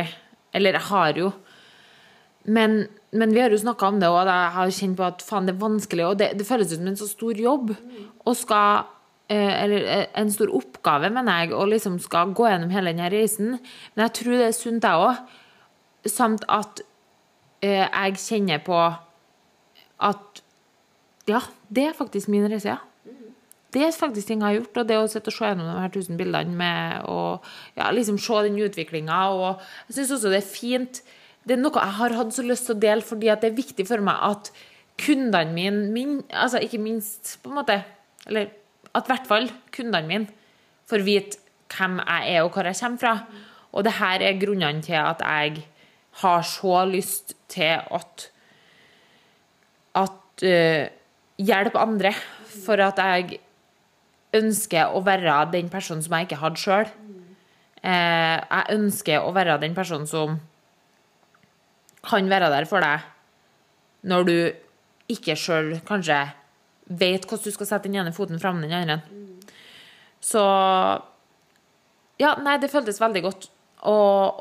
eller 0.54 0.78
jeg 0.78 0.88
har 0.90 1.20
jo. 1.20 1.32
Men, 2.44 2.88
men 3.14 3.36
vi 3.36 3.42
har 3.44 3.54
jo 3.54 3.60
snakka 3.62 3.92
om 3.92 4.00
det, 4.02 4.10
og 4.10 4.26
jeg 4.26 4.54
har 4.56 4.74
kjent 4.78 4.98
på 4.98 5.06
at 5.06 5.24
faen, 5.26 5.48
det 5.48 5.56
er 5.56 5.62
vanskelig. 5.62 6.08
Og 6.08 6.18
det, 6.20 6.32
det 6.40 6.48
føles 6.48 6.72
ut 6.72 6.80
som 6.80 6.90
en 6.92 7.00
så 7.00 7.10
stor 7.10 7.42
jobb. 7.46 7.74
Og 8.26 8.38
skal 8.38 8.84
eh, 9.30 9.54
Eller 9.64 9.88
eh, 9.96 10.06
en 10.22 10.34
stor 10.34 10.54
oppgave, 10.58 11.12
mener 11.14 11.44
jeg, 11.44 11.54
og 11.54 11.72
liksom 11.74 12.00
skal 12.04 12.34
gå 12.38 12.50
gjennom 12.50 12.74
hele 12.74 12.94
denne 12.94 13.12
reisen. 13.14 13.58
Men 13.94 14.06
jeg 14.08 14.16
tror 14.20 14.38
det 14.38 14.50
er 14.50 14.58
sunt, 14.58 14.88
jeg 14.88 15.08
òg. 15.08 15.26
Samt 16.10 16.48
at 16.50 16.84
eh, 17.62 17.86
jeg 17.86 18.22
kjenner 18.28 18.64
på 18.66 18.84
at 20.02 20.46
Ja, 21.30 21.38
det 21.70 21.84
er 21.86 21.94
faktisk 21.94 22.32
min 22.34 22.48
reise, 22.50 22.74
ja 22.74 22.91
det 23.72 23.86
er 23.86 23.94
faktisk 23.96 24.28
ting 24.28 24.42
jeg 24.42 24.48
har 24.48 24.58
gjort. 24.60 24.82
Og 24.82 24.90
det 24.90 24.98
å 25.00 25.08
sitte 25.12 25.32
og 25.32 25.36
se 25.36 25.48
gjennom 25.48 25.70
de 25.70 25.78
her 25.80 25.94
tusen 25.94 26.20
bildene 26.20 26.58
med 26.60 27.08
å 27.10 27.22
ja, 27.78 27.90
liksom 27.94 28.20
se 28.22 28.42
den 28.48 28.60
utviklinga. 28.66 29.22
Og 29.32 29.64
jeg 29.88 30.00
syns 30.00 30.16
også 30.18 30.34
det 30.34 30.42
er 30.42 30.50
fint. 30.50 31.02
Det 31.48 31.56
er 31.56 31.62
noe 31.62 31.80
jeg 31.80 31.98
har 32.00 32.18
hatt 32.20 32.36
så 32.36 32.46
lyst 32.46 32.68
til 32.68 32.78
å 32.78 32.82
dele, 32.84 33.06
fordi 33.06 33.32
det 33.32 33.50
er 33.50 33.58
viktig 33.58 33.88
for 33.90 34.04
meg 34.06 34.26
at 34.28 34.52
kundene 35.02 35.56
mine, 35.56 35.86
min, 35.94 36.20
altså 36.30 36.60
ikke 36.62 36.82
minst 36.82 37.40
på 37.42 37.50
en 37.50 37.58
måte 37.58 37.80
Eller 38.28 38.52
at 38.94 39.08
i 39.08 39.10
hvert 39.10 39.26
fall 39.26 39.48
kundene 39.74 40.06
mine 40.06 40.28
får 40.92 41.02
vite 41.08 41.40
hvem 41.72 41.96
jeg 42.04 42.36
er 42.36 42.44
og 42.44 42.52
hvor 42.54 42.68
jeg 42.68 42.78
kommer 42.78 43.02
fra. 43.02 43.14
Og 43.72 43.86
det 43.88 43.96
her 43.98 44.26
er 44.28 44.40
grunnene 44.40 44.84
til 44.84 45.00
at 45.00 45.24
jeg 45.24 45.64
har 46.22 46.42
så 46.46 46.84
lyst 46.86 47.34
til 47.50 47.80
at 47.80 48.28
at 49.96 50.44
uh, 50.44 50.86
hjelpe 51.40 51.80
andre. 51.80 52.14
For 52.66 52.84
at 52.84 53.00
jeg 53.00 53.40
ønsker 54.38 54.96
å 54.96 55.02
være 55.06 55.38
den 55.52 55.70
personen 55.72 56.04
som 56.04 56.16
jeg 56.16 56.30
ikke 56.30 56.42
hadde 56.42 56.62
sjøl. 56.62 56.92
Eh, 57.82 58.38
jeg 58.38 58.78
ønsker 58.78 59.26
å 59.26 59.32
være 59.36 59.60
den 59.64 59.76
personen 59.78 60.08
som 60.10 60.38
kan 62.06 62.30
være 62.30 62.50
der 62.54 62.68
for 62.70 62.82
deg 62.82 63.08
når 64.10 64.26
du 64.26 64.36
ikke 65.12 65.36
sjøl 65.38 65.76
kanskje 65.86 66.20
vet 66.86 67.26
hvordan 67.28 67.46
du 67.46 67.56
skal 67.56 67.70
sette 67.70 67.90
den 67.90 68.00
ene 68.02 68.14
foten 68.16 68.42
fram 68.42 68.62
den 68.62 68.74
andre. 68.74 69.02
Så 70.22 70.44
Ja, 72.22 72.36
nei, 72.38 72.60
det 72.62 72.70
føltes 72.70 73.00
veldig 73.02 73.22
godt 73.26 73.48
å, 73.82 73.94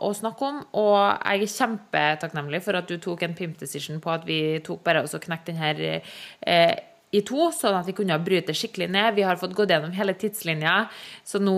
å, 0.04 0.10
snakke 0.12 0.44
om, 0.44 0.58
og 0.76 0.96
jeg 1.00 1.46
er 1.46 1.52
kjempetakknemlig 1.54 2.60
for 2.60 2.76
at 2.76 2.90
du 2.90 2.98
tok 3.00 3.22
en 3.24 3.36
pimp 3.38 3.56
decision 3.56 4.02
på 4.04 4.10
at 4.12 4.26
vi 4.28 4.58
tok 4.64 4.82
bare 4.84 5.00
og 5.06 5.22
knekte 5.24 5.54
denne 5.54 5.94
eh, 6.44 6.74
i 7.10 7.22
to, 7.26 7.48
sånn 7.54 7.78
at 7.80 7.88
vi 7.88 7.96
kunne 7.98 8.18
bryte 8.22 8.54
skikkelig 8.56 8.90
ned. 8.92 9.16
Vi 9.18 9.26
har 9.26 9.40
fått 9.40 9.56
gått 9.58 9.72
gjennom 9.72 9.94
hele 9.96 10.14
tidslinja, 10.18 10.84
så 11.26 11.40
nå, 11.42 11.56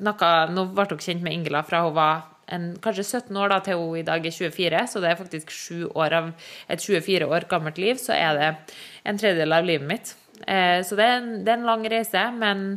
noe, 0.00 0.30
nå 0.52 0.66
ble 0.72 0.86
dere 0.88 1.06
kjent 1.08 1.24
med 1.24 1.36
Ingela 1.36 1.64
fra 1.66 1.84
hun 1.84 1.96
var 1.98 2.24
en, 2.52 2.72
kanskje 2.84 3.04
17 3.22 3.36
år 3.38 3.52
da, 3.52 3.60
til 3.64 3.80
hun 3.80 4.00
i 4.00 4.06
dag 4.06 4.24
er 4.26 4.34
24, 4.34 4.82
så 4.90 5.04
det 5.04 5.12
er 5.12 5.20
faktisk 5.20 5.52
sju 5.54 5.86
år 5.92 6.18
av 6.18 6.32
et 6.72 6.82
24 6.82 7.28
år 7.28 7.48
gammelt 7.50 7.78
liv, 7.80 8.00
så 8.00 8.16
er 8.16 8.40
det 8.40 8.50
en 9.08 9.20
tredjedel 9.20 9.56
av 9.56 9.68
livet 9.68 9.88
mitt. 9.88 10.16
Eh, 10.48 10.80
så 10.84 10.98
det 10.98 11.06
er, 11.06 11.16
en, 11.20 11.32
det 11.44 11.52
er, 11.52 11.60
en, 11.60 11.68
lang 11.68 11.88
reise, 11.92 12.26
men 12.36 12.68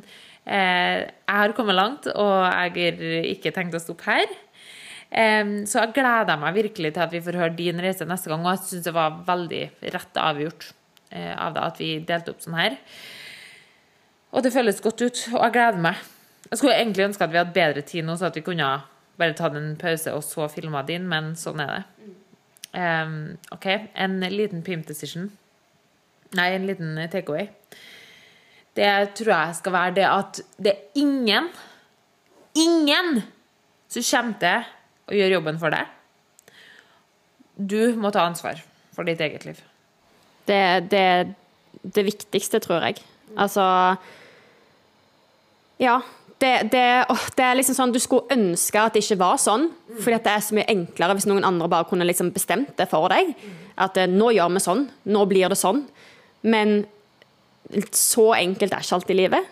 Eh, 0.46 1.02
jeg 1.02 1.38
har 1.42 1.54
kommet 1.58 1.78
langt, 1.78 2.08
og 2.14 2.34
jeg 2.46 2.74
har 2.76 3.24
ikke 3.34 3.54
tenkt 3.56 3.76
å 3.78 3.82
stoppe 3.82 4.06
her. 4.12 4.34
Så 5.66 5.80
jeg 5.80 5.94
gleder 5.96 6.40
meg 6.42 6.58
virkelig 6.58 6.90
til 6.96 7.04
at 7.06 7.14
vi 7.14 7.22
får 7.24 7.38
høre 7.40 7.56
din 7.56 7.80
reise 7.80 8.08
neste 8.10 8.28
gang, 8.28 8.44
og 8.44 8.52
jeg 8.56 8.66
syns 8.66 8.88
det 8.88 8.94
var 8.96 9.22
veldig 9.26 9.62
rett 9.94 10.20
avgjort 10.20 10.66
av 11.16 11.56
det, 11.56 11.64
at 11.64 11.80
vi 11.80 11.92
delte 12.04 12.34
opp 12.34 12.44
sånn 12.44 12.58
her. 12.60 12.78
Og 14.36 14.44
det 14.44 14.52
føles 14.52 14.84
godt 14.84 15.06
ut, 15.06 15.22
og 15.34 15.40
jeg 15.46 15.56
gleder 15.56 15.82
meg. 15.86 16.04
Jeg 16.50 16.60
skulle 16.60 16.76
egentlig 16.76 17.08
ønske 17.08 17.26
at 17.26 17.32
vi 17.32 17.40
hadde 17.40 17.56
bedre 17.56 17.84
tid 17.88 18.06
nå, 18.06 18.18
så 18.20 18.30
at 18.30 18.38
vi 18.38 18.44
kunne 18.46 18.68
bare 19.20 19.36
tatt 19.38 19.56
en 19.56 19.74
pause 19.80 20.12
og 20.14 20.24
så 20.28 20.50
filma 20.52 20.84
din, 20.88 21.08
men 21.10 21.34
sånn 21.40 21.64
er 21.64 21.72
det. 21.72 21.84
Um, 22.76 23.16
OK, 23.56 23.68
en 23.96 24.20
liten 24.20 24.64
pimp 24.66 24.88
decision. 24.90 25.30
Nei, 26.36 26.50
en 26.58 26.68
liten 26.68 26.98
takeaway. 27.12 27.48
Det 28.76 28.92
tror 29.16 29.32
jeg 29.32 29.60
skal 29.62 29.76
være 29.78 29.96
det 29.96 30.08
at 30.10 30.42
det 30.60 30.74
er 30.74 31.00
ingen, 31.00 31.48
ingen 32.60 33.22
som 33.88 34.04
kommer 34.04 34.42
til 34.42 34.66
å 35.08 35.16
gjøre 35.16 35.38
jobben 35.38 35.62
for 35.62 35.72
deg. 35.72 35.94
Du 37.56 37.96
må 37.96 38.12
ta 38.12 38.26
ansvar 38.28 38.60
for 38.92 39.08
ditt 39.08 39.24
eget 39.24 39.48
liv. 39.48 39.62
Det 40.46 40.60
er 40.96 41.34
det, 41.84 42.06
viktigste, 42.06 42.60
tror 42.64 42.86
jeg. 42.88 43.02
Altså 43.38 43.96
Ja. 45.80 46.00
Det, 46.36 46.68
det, 46.72 47.06
åh, 47.10 47.22
det 47.38 47.44
er 47.46 47.56
liksom 47.56 47.78
sånn 47.78 47.94
Du 47.96 48.00
skulle 48.04 48.28
ønske 48.36 48.76
at 48.76 48.92
det 48.94 49.06
ikke 49.06 49.22
var 49.22 49.38
sånn, 49.40 49.70
fordi 50.04 50.18
det 50.20 50.34
er 50.34 50.42
så 50.44 50.58
mye 50.58 50.68
enklere 50.68 51.16
hvis 51.16 51.30
noen 51.32 51.46
andre 51.48 51.70
bare 51.72 51.88
kunne 51.88 52.04
liksom 52.04 52.34
bestemt 52.36 52.74
det 52.76 52.90
for 52.92 53.08
deg. 53.08 53.32
At 53.80 53.96
eh, 53.96 54.10
nå 54.12 54.34
gjør 54.36 54.52
vi 54.52 54.64
sånn. 54.66 54.84
Nå 55.16 55.24
blir 55.32 55.48
det 55.48 55.56
sånn. 55.56 55.86
Men 56.44 56.82
så 57.96 58.34
enkelt 58.36 58.76
er 58.76 58.84
ikke 58.84 59.00
alltid 59.00 59.20
livet. 59.22 59.48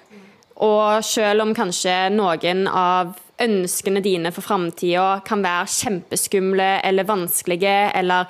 Og 0.68 1.00
selv 1.08 1.46
om 1.46 1.54
kanskje 1.56 1.96
noen 2.14 2.68
av 2.68 3.16
ønskene 3.42 4.04
dine 4.04 4.32
for 4.36 4.46
framtida 4.46 5.24
kan 5.26 5.42
være 5.44 5.72
kjempeskumle 5.74 6.70
eller 6.86 7.08
vanskelige, 7.10 7.78
eller 7.98 8.30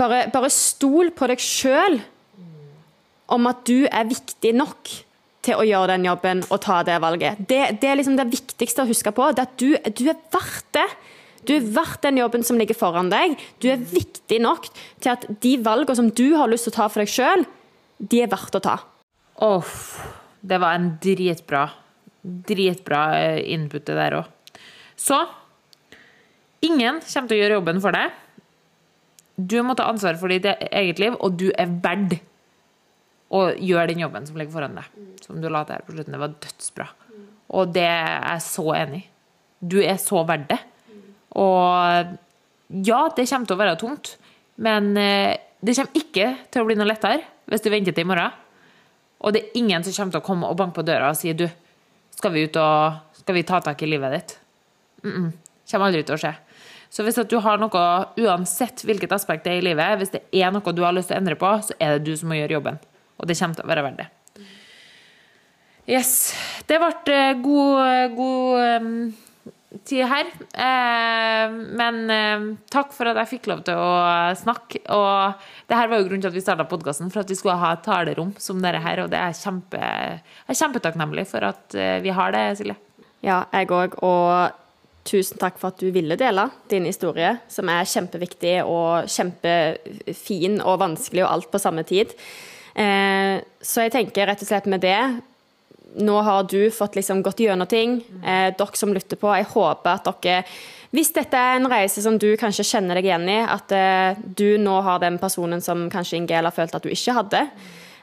bare, 0.00 0.26
bare 0.32 0.52
stol 0.52 1.10
på 1.16 1.28
deg 1.30 1.42
sjøl 1.42 2.00
om 3.32 3.50
at 3.50 3.64
du 3.66 3.86
er 3.88 4.08
viktig 4.08 4.52
nok 4.56 4.92
til 5.46 5.58
å 5.58 5.66
gjøre 5.66 5.94
den 5.94 6.06
jobben 6.08 6.42
og 6.50 6.60
ta 6.64 6.80
det 6.86 6.96
valget. 7.02 7.38
Det, 7.38 7.60
det 7.82 7.90
er 7.90 7.98
liksom 7.98 8.18
det 8.18 8.28
viktigste 8.32 8.82
å 8.82 8.88
huske 8.88 9.12
på. 9.14 9.28
Det 9.34 9.46
at 9.46 9.54
du, 9.60 9.68
du 9.94 10.04
er 10.10 10.18
verdt 10.32 10.68
det. 10.76 10.86
Du 11.46 11.54
er 11.54 11.68
verdt 11.76 12.02
den 12.02 12.18
jobben 12.18 12.42
som 12.46 12.58
ligger 12.58 12.78
foran 12.78 13.10
deg. 13.12 13.36
Du 13.62 13.68
er 13.70 13.78
viktig 13.78 14.40
nok 14.42 14.66
til 14.74 15.12
at 15.12 15.26
de 15.42 15.54
valgene 15.62 15.98
som 15.98 16.10
du 16.10 16.28
har 16.34 16.50
lyst 16.50 16.66
til 16.66 16.74
å 16.74 16.78
ta 16.80 16.88
for 16.90 17.04
deg 17.04 17.12
sjøl, 17.12 17.46
de 18.02 18.22
er 18.24 18.30
verdt 18.32 18.58
å 18.58 18.62
ta. 18.64 18.76
Åh, 19.46 19.74
det 20.42 20.58
var 20.62 20.78
en 20.78 20.90
dritbra, 21.02 21.68
dritbra 22.22 23.02
eh, 23.20 23.40
input 23.54 23.86
det 23.86 23.98
der 23.98 24.18
òg. 24.22 24.58
Så 24.96 25.20
ingen 26.64 27.02
kommer 27.04 27.30
til 27.30 27.36
å 27.36 27.40
gjøre 27.42 27.58
jobben 27.60 27.82
for 27.84 27.94
deg. 27.94 28.14
Du 29.36 29.58
må 29.62 29.76
ta 29.76 29.88
ansvar 29.90 30.16
for 30.20 30.32
ditt 30.32 30.46
eget 30.48 31.00
liv, 31.02 31.16
og 31.20 31.36
du 31.36 31.50
er 31.52 31.68
verd 31.84 32.16
å 33.36 33.42
gjøre 33.52 33.90
den 33.90 34.04
jobben 34.04 34.26
som 34.28 34.38
ligger 34.38 34.54
foran 34.54 34.78
deg. 34.78 35.02
Som 35.24 35.42
du 35.42 35.48
la 35.50 35.64
til 35.66 35.76
her 35.76 35.84
på 35.84 35.96
slutten. 35.96 36.14
Det 36.14 36.22
var 36.22 36.38
dødsbra. 36.46 36.86
Og 37.56 37.74
det 37.74 37.84
er 37.84 38.14
jeg 38.14 38.44
så 38.46 38.66
enig 38.76 39.02
i. 39.02 39.08
Du 39.66 39.78
er 39.80 39.98
så 40.00 40.22
verd 40.28 40.46
det. 40.50 40.58
Og 41.36 42.16
ja, 42.86 43.00
det 43.16 43.26
kommer 43.28 43.48
til 43.48 43.56
å 43.56 43.60
være 43.60 43.78
tungt, 43.80 44.16
men 44.62 44.90
eh, 45.00 45.36
det 45.60 45.76
kommer 45.76 46.00
ikke 46.00 46.28
til 46.52 46.62
å 46.62 46.68
bli 46.68 46.76
noe 46.78 46.88
lettere 46.88 47.20
hvis 47.46 47.62
du 47.64 47.70
venter 47.72 47.94
til 47.94 48.06
i 48.06 48.10
morgen. 48.10 48.34
Og 49.24 49.32
det 49.34 49.42
er 49.42 49.58
ingen 49.60 49.84
som 49.84 49.94
kommer 49.94 50.16
til 50.16 50.22
å 50.22 50.26
komme 50.26 50.50
og 50.50 50.58
banke 50.58 50.78
på 50.78 50.86
døra 50.86 51.10
og 51.12 51.18
si 51.18 51.32
du, 51.36 51.46
skal 52.16 52.34
vi 52.34 52.46
ut 52.46 52.58
og 52.60 53.20
skal 53.20 53.36
vi 53.36 53.44
ta 53.48 53.60
tak 53.64 53.82
i 53.82 53.88
livet 53.90 54.12
ditt? 54.12 54.38
Mm 55.04 55.12
-mm. 55.12 55.32
Kommer 55.70 55.86
aldri 55.86 56.02
til 56.02 56.14
å 56.14 56.18
skje. 56.18 56.34
Så 56.90 57.04
hvis 57.06 57.18
at 57.20 57.30
du 57.30 57.38
har 57.42 57.60
noe, 57.60 57.84
uansett 58.22 58.84
hvilket 58.86 59.12
aspekt 59.12 59.46
det 59.46 59.56
er 59.56 59.62
i 59.62 59.66
livet, 59.68 59.98
hvis 60.00 60.14
det 60.14 60.22
er 60.32 60.54
noe 60.54 60.74
du 60.74 60.84
har 60.86 60.94
lyst 60.96 61.10
til 61.10 61.18
å 61.18 61.22
endre 61.22 61.38
på, 61.40 61.50
så 61.66 61.76
er 61.78 61.96
det 61.96 62.06
du 62.08 62.16
som 62.18 62.30
må 62.30 62.38
gjøre 62.38 62.58
jobben. 62.58 62.80
Og 63.16 63.28
det 63.28 63.38
kommer 63.38 63.58
til 63.58 63.66
å 63.66 63.72
være 63.72 63.86
verdt 63.86 64.02
det. 64.04 64.10
Yes. 65.86 66.34
Det 66.66 66.80
ble 66.82 67.14
eh, 67.14 67.36
god, 67.38 68.16
god 68.16 68.82
um, 68.82 68.90
tid 69.86 70.06
her. 70.10 70.30
Eh, 70.66 71.54
men 71.78 72.00
eh, 72.10 72.46
takk 72.72 72.94
for 72.96 73.10
at 73.10 73.20
jeg 73.22 73.36
fikk 73.36 73.48
lov 73.50 73.62
til 73.66 73.78
å 73.78 74.34
snakke. 74.38 74.82
Og 74.94 75.46
det 75.70 75.78
her 75.78 75.90
var 75.90 76.00
jo 76.00 76.08
grunnen 76.08 76.24
til 76.24 76.32
at 76.32 76.36
vi 76.36 76.44
starta 76.44 76.66
podkasten, 76.68 77.12
for 77.12 77.22
at 77.22 77.30
vi 77.30 77.38
skulle 77.38 77.58
ha 77.60 77.74
et 77.76 77.84
talerom 77.86 78.34
som 78.42 78.62
dette 78.62 78.82
her. 78.82 79.04
Og 79.04 79.12
det 79.12 79.20
er 79.20 79.38
kjempe, 79.38 79.80
jeg 79.80 80.54
er 80.54 80.60
kjempetakknemlig 80.62 81.26
for 81.30 81.46
at 81.52 81.78
eh, 81.78 81.98
vi 82.04 82.14
har 82.16 82.34
det, 82.34 82.46
Silje. 82.60 82.78
Ja, 83.24 83.44
jeg 83.54 83.70
òg. 83.74 83.98
Og 84.06 84.65
tusen 85.06 85.40
takk 85.40 85.60
for 85.60 85.72
at 85.72 85.80
du 85.80 85.88
ville 85.94 86.18
dele 86.18 86.48
din 86.70 86.88
historie, 86.88 87.36
som 87.52 87.70
er 87.72 87.88
kjempeviktig 87.88 88.58
og 88.64 89.08
kjempefin 89.10 90.60
og 90.62 90.80
vanskelig 90.82 91.24
og 91.24 91.32
alt 91.32 91.50
på 91.52 91.62
samme 91.62 91.86
tid. 91.88 92.12
Eh, 92.74 93.38
så 93.62 93.86
jeg 93.86 93.94
tenker 93.94 94.28
rett 94.28 94.42
og 94.44 94.50
slett 94.50 94.68
med 94.68 94.84
det 94.84 95.00
Nå 95.96 96.12
har 96.20 96.42
du 96.44 96.66
fått 96.74 96.98
liksom 96.98 97.22
gått 97.24 97.38
gjennom 97.40 97.68
ting. 97.70 97.94
Eh, 98.20 98.50
dere 98.52 98.76
som 98.76 98.90
lytter 98.92 99.16
på, 99.16 99.30
jeg 99.32 99.46
håper 99.54 99.94
at 99.94 100.10
dere 100.20 100.42
hvis 100.94 101.10
dette 101.12 101.36
er 101.36 101.58
en 101.58 101.68
reise 101.68 102.02
som 102.04 102.14
du 102.20 102.28
kanskje 102.38 102.64
kjenner 102.64 102.96
deg 102.96 103.08
igjen 103.08 103.26
i, 103.28 103.40
at 103.42 103.72
eh, 103.74 104.18
du 104.38 104.56
nå 104.62 104.78
har 104.86 105.00
den 105.02 105.18
personen 105.20 105.60
som 105.64 105.86
kanskje 105.92 106.20
Ingela 106.20 106.52
følte 106.54 106.78
at 106.78 106.86
du 106.86 106.92
ikke 106.92 107.16
hadde. 107.16 107.42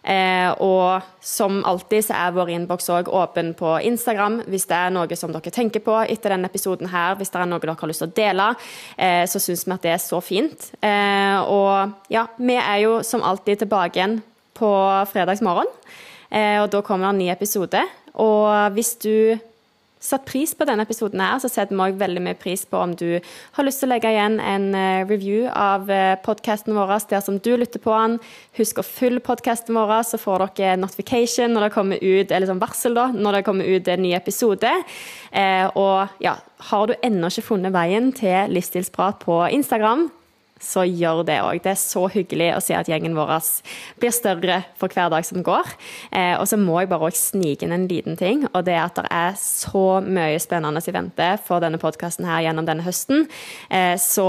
Eh, 0.04 0.50
og 0.60 1.06
som 1.24 1.62
alltid 1.64 2.04
så 2.10 2.18
er 2.20 2.34
vår 2.36 2.52
innboks 2.58 2.90
òg 2.92 3.08
åpen 3.08 3.54
på 3.56 3.78
Instagram 3.88 4.42
hvis 4.52 4.68
det 4.68 4.76
er 4.76 4.92
noe 4.92 5.16
som 5.16 5.32
dere 5.32 5.54
tenker 5.56 5.80
på 5.86 5.96
etter 6.04 6.36
denne 6.36 6.50
episoden 6.52 6.92
her. 6.92 7.16
Hvis 7.20 7.32
det 7.32 7.40
er 7.40 7.48
noe 7.48 7.64
dere 7.64 7.78
har 7.80 7.92
lyst 7.92 8.04
til 8.04 8.12
å 8.12 8.18
dele, 8.18 8.50
eh, 8.98 9.24
så 9.30 9.40
syns 9.40 9.64
vi 9.68 9.76
at 9.78 9.88
det 9.88 9.94
er 9.96 10.04
så 10.04 10.20
fint. 10.24 10.70
Eh, 10.84 11.40
og 11.48 11.96
ja, 12.12 12.28
vi 12.38 12.60
er 12.60 12.84
jo 12.84 13.00
som 13.08 13.24
alltid 13.24 13.64
tilbake 13.64 14.02
igjen 14.02 14.20
på 14.58 14.74
fredagsmorgen. 15.14 15.72
Og 16.34 16.68
da 16.74 16.80
kommer 16.82 17.06
det 17.06 17.10
en 17.12 17.20
ny 17.22 17.26
episode. 17.30 17.82
Og 18.18 18.74
hvis 18.74 18.96
du 19.06 19.38
satt 20.04 20.26
pris 20.28 20.54
på 20.58 20.68
denne 20.68 20.86
episoden, 20.86 21.22
her, 21.24 21.40
så 21.40 21.52
setter 21.52 21.76
vi 21.76 21.82
også 21.86 22.02
veldig 22.02 22.24
mye 22.26 22.40
pris 22.40 22.66
på 22.68 22.82
om 22.84 22.96
du 23.00 23.20
har 23.56 23.68
lyst 23.68 23.82
til 23.82 23.90
å 23.90 23.94
legge 23.94 24.12
igjen 24.12 24.40
en 24.44 24.70
eh, 24.78 25.04
review 25.10 25.48
av 25.50 25.90
podkasten 26.26 26.76
vår 26.76 26.94
der 27.10 27.24
som 27.24 27.40
du 27.40 27.54
lytter 27.58 27.82
på 27.84 27.94
den. 27.94 28.18
Husk 28.60 28.82
å 28.82 28.86
følge 28.88 29.24
podkasten 29.24 29.78
vår, 29.78 29.96
så 30.08 30.20
får 30.22 30.48
dere 30.58 30.80
notification 30.82 31.56
når 31.56 31.68
det 31.68 31.76
kommer 31.76 32.04
ut, 32.04 32.32
eller 32.32 32.50
sånn 32.50 32.62
varsel 32.62 32.98
da, 32.98 33.10
når 33.14 33.40
det 33.40 33.46
kommer 33.48 33.70
ut 33.70 33.88
en 33.88 34.04
ny 34.04 34.14
episode. 34.18 34.74
Eh, 35.32 35.68
og 35.80 36.24
ja, 36.24 36.36
har 36.70 36.90
du 36.90 36.96
ennå 37.02 37.32
ikke 37.32 37.48
funnet 37.54 37.74
veien 37.76 38.12
til 38.16 38.54
Livsstilsprat 38.54 39.24
på 39.24 39.40
Instagram, 39.56 40.10
så 40.64 40.86
gjør 40.88 41.24
det 41.28 41.40
òg. 41.44 41.62
Det 41.64 41.74
er 41.74 41.80
så 41.80 42.06
hyggelig 42.12 42.50
å 42.56 42.62
se 42.64 42.78
at 42.78 42.90
gjengen 42.90 43.18
vår 43.18 43.34
blir 44.00 44.14
større 44.16 44.60
for 44.80 44.92
hver 44.94 45.12
dag 45.14 45.26
som 45.28 45.44
går. 45.46 45.74
Eh, 46.12 46.36
og 46.40 46.48
så 46.50 46.60
må 46.60 46.80
jeg 46.80 46.92
bare 46.92 47.12
snike 47.16 47.66
inn 47.66 47.76
en 47.76 47.88
liten 47.90 48.18
ting, 48.20 48.46
og 48.52 48.64
det 48.68 48.76
er 48.78 48.86
at 48.86 49.00
det 49.00 49.10
er 49.10 49.36
så 49.40 50.00
mye 50.04 50.40
spennende 50.42 50.84
i 50.84 50.96
vente 50.96 51.30
for 51.46 51.64
denne 51.64 51.82
podkasten 51.82 52.28
her 52.30 52.46
gjennom 52.48 52.68
denne 52.68 52.86
høsten. 52.86 53.28
Eh, 53.70 53.96
så 54.02 54.28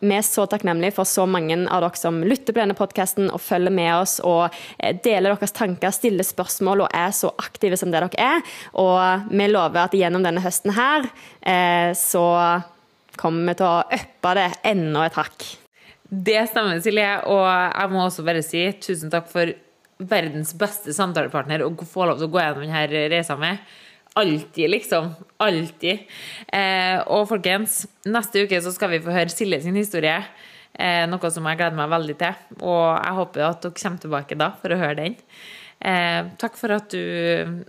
vi 0.00 0.16
er 0.16 0.24
så 0.24 0.46
takknemlige 0.48 0.96
for 0.96 1.08
så 1.08 1.26
mange 1.28 1.56
av 1.68 1.84
dere 1.84 2.00
som 2.00 2.22
lytter 2.24 2.54
på 2.54 2.62
denne 2.62 2.76
podkasten 2.78 3.28
og 3.28 3.42
følger 3.44 3.74
med 3.74 3.92
oss 3.98 4.18
og 4.24 4.48
eh, 4.78 4.96
deler 5.04 5.34
deres 5.34 5.56
tanker, 5.56 5.92
stiller 5.94 6.26
spørsmål 6.26 6.86
og 6.86 6.96
er 6.96 7.12
så 7.16 7.32
aktive 7.40 7.78
som 7.80 7.92
det 7.92 8.00
dere 8.00 8.36
er. 8.40 8.44
Og 8.80 9.30
vi 9.30 9.48
lover 9.50 9.84
at 9.84 9.96
gjennom 9.96 10.24
denne 10.24 10.44
høsten 10.44 10.74
her 10.76 11.08
eh, 11.40 11.92
så 11.98 12.26
kommer 13.20 13.50
vi 13.52 13.58
til 13.60 13.68
å 13.68 14.00
uppe 14.00 14.36
det 14.38 14.52
enda 14.72 15.04
et 15.04 15.18
hakk. 15.20 15.50
Det 16.10 16.40
stemmer, 16.50 16.80
Silje. 16.82 17.10
Og 17.30 17.44
jeg 17.46 17.92
må 17.92 18.02
også 18.04 18.24
bare 18.26 18.42
si 18.42 18.64
tusen 18.82 19.12
takk 19.12 19.28
for 19.30 19.52
verdens 20.00 20.52
beste 20.58 20.94
samtalepartner 20.96 21.62
å 21.62 21.70
få 21.86 22.08
lov 22.08 22.18
til 22.18 22.26
å 22.26 22.32
gå 22.32 22.40
gjennom 22.42 22.64
denne 22.66 23.08
reisa 23.12 23.36
med. 23.38 23.60
Alltid, 24.18 24.72
liksom. 24.72 25.12
Alltid. 25.38 26.06
Eh, 26.50 26.98
og 27.14 27.28
folkens, 27.30 27.84
neste 28.10 28.42
uke 28.42 28.58
så 28.64 28.72
skal 28.74 28.90
vi 28.96 29.02
få 29.04 29.14
høre 29.14 29.30
Silje 29.30 29.60
sin 29.62 29.78
historie. 29.78 30.18
Eh, 30.74 31.04
noe 31.06 31.30
som 31.30 31.46
jeg 31.46 31.60
gleder 31.60 31.78
meg 31.78 31.92
veldig 31.92 32.16
til. 32.18 32.42
Og 32.58 32.86
jeg 32.96 33.18
håper 33.20 33.46
at 33.46 33.62
dere 33.62 33.78
kommer 33.78 34.02
tilbake 34.02 34.40
da 34.40 34.50
for 34.58 34.74
å 34.74 34.80
høre 34.80 34.98
den. 35.04 35.18
Eh, 35.78 36.24
takk 36.42 36.58
for 36.58 36.74
at 36.74 36.90
du 36.90 37.62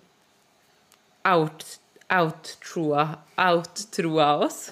out 1.30 1.68
outtroa 2.11 3.05
outtroa 3.39 4.31
oss. 4.43 4.72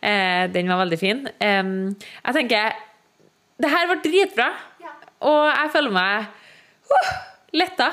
Eh, 0.00 0.48
den 0.50 0.72
var 0.72 0.80
veldig 0.86 0.98
fin. 0.98 1.26
Eh, 1.36 1.62
jeg 2.00 2.38
tenker 2.40 2.86
Det 3.60 3.70
her 3.70 3.88
var 3.90 4.00
dritbra, 4.04 4.48
og 5.28 5.40
jeg 5.50 5.72
føler 5.74 5.92
meg 5.92 6.28
uh, 6.90 7.10
letta. 7.52 7.90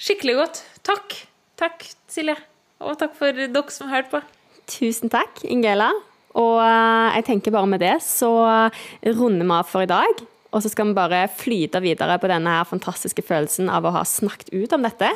Skikkelig 0.00 0.36
godt. 0.38 0.62
Takk. 0.86 1.16
Takk, 1.60 1.84
Silje. 2.12 2.36
Og 2.84 2.96
takk 3.00 3.16
for 3.16 3.32
dere 3.36 3.64
som 3.72 3.90
hørte 3.92 4.12
på. 4.12 4.20
Tusen 4.68 5.12
takk, 5.12 5.40
Ingela. 5.48 5.90
Og 6.36 6.58
eh, 6.60 7.16
jeg 7.16 7.24
tenker 7.30 7.54
bare 7.54 7.68
med 7.70 7.80
det 7.80 7.94
så 8.04 8.28
runder 9.16 9.46
vi 9.46 9.54
av 9.56 9.68
for 9.70 9.86
i 9.86 9.88
dag. 9.88 10.20
Og 10.54 10.62
så 10.62 10.70
skal 10.72 10.90
vi 10.90 10.96
bare 10.96 11.24
flyte 11.32 11.80
videre 11.84 12.18
på 12.22 12.30
denne 12.30 12.58
her 12.58 12.68
fantastiske 12.68 13.24
følelsen 13.26 13.70
av 13.72 13.86
å 13.86 13.94
ha 13.96 14.04
snakket 14.06 14.52
ut 14.54 14.76
om 14.76 14.86
dette. 14.86 15.10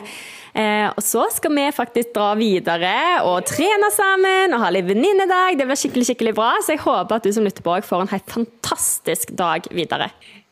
Eh, 0.54 0.88
og 0.90 1.02
så 1.04 1.26
skal 1.34 1.54
vi 1.56 1.68
faktisk 1.74 2.12
dra 2.16 2.32
videre 2.38 2.94
og 3.28 3.46
trene 3.48 3.92
sammen 3.94 4.56
og 4.56 4.64
ha 4.64 4.72
litt 4.74 4.88
venninnedag. 4.90 5.58
Det 5.60 5.68
blir 5.68 5.80
skikkelig 5.80 6.10
skikkelig 6.10 6.36
bra, 6.38 6.52
så 6.64 6.74
jeg 6.74 6.84
håper 6.84 7.20
at 7.20 7.26
du 7.26 7.32
som 7.34 7.46
lytter 7.46 7.66
på 7.66 7.78
får 7.86 8.04
en 8.04 8.12
helt 8.12 8.30
fantastisk 8.34 9.32
dag 9.38 9.66
videre. 9.74 10.10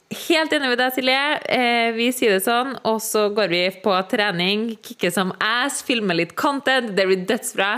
Helt 0.08 0.52
enig 0.56 0.70
med 0.70 0.78
deg, 0.80 0.92
Silje. 0.96 1.24
Eh, 1.52 1.90
vi 1.92 2.06
sier 2.16 2.32
det 2.32 2.44
sånn, 2.46 2.70
og 2.88 2.96
så 3.04 3.26
går 3.36 3.50
vi 3.52 3.60
på 3.84 3.92
trening, 4.08 4.70
kicker 4.80 5.12
som 5.12 5.34
ass, 5.36 5.82
filmer 5.84 6.16
litt 6.16 6.32
content. 6.38 6.94
Det 6.96 7.04
blir 7.10 7.26
dødsbra. 7.28 7.74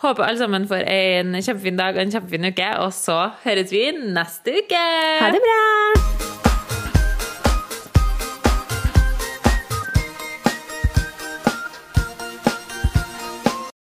Håper 0.00 0.24
alle 0.24 0.40
sammen 0.40 0.64
får 0.70 0.86
en 0.94 1.36
kjempefin 1.36 1.82
dag 1.82 1.98
og 1.98 2.06
en 2.06 2.16
kjempefin 2.16 2.48
uke, 2.48 2.70
og 2.86 2.96
så 2.96 3.18
høres 3.44 3.76
vi 3.76 3.84
neste 4.00 4.56
uke. 4.64 4.82
Ha 5.20 5.28
det 5.36 5.44
bra! 5.44 6.43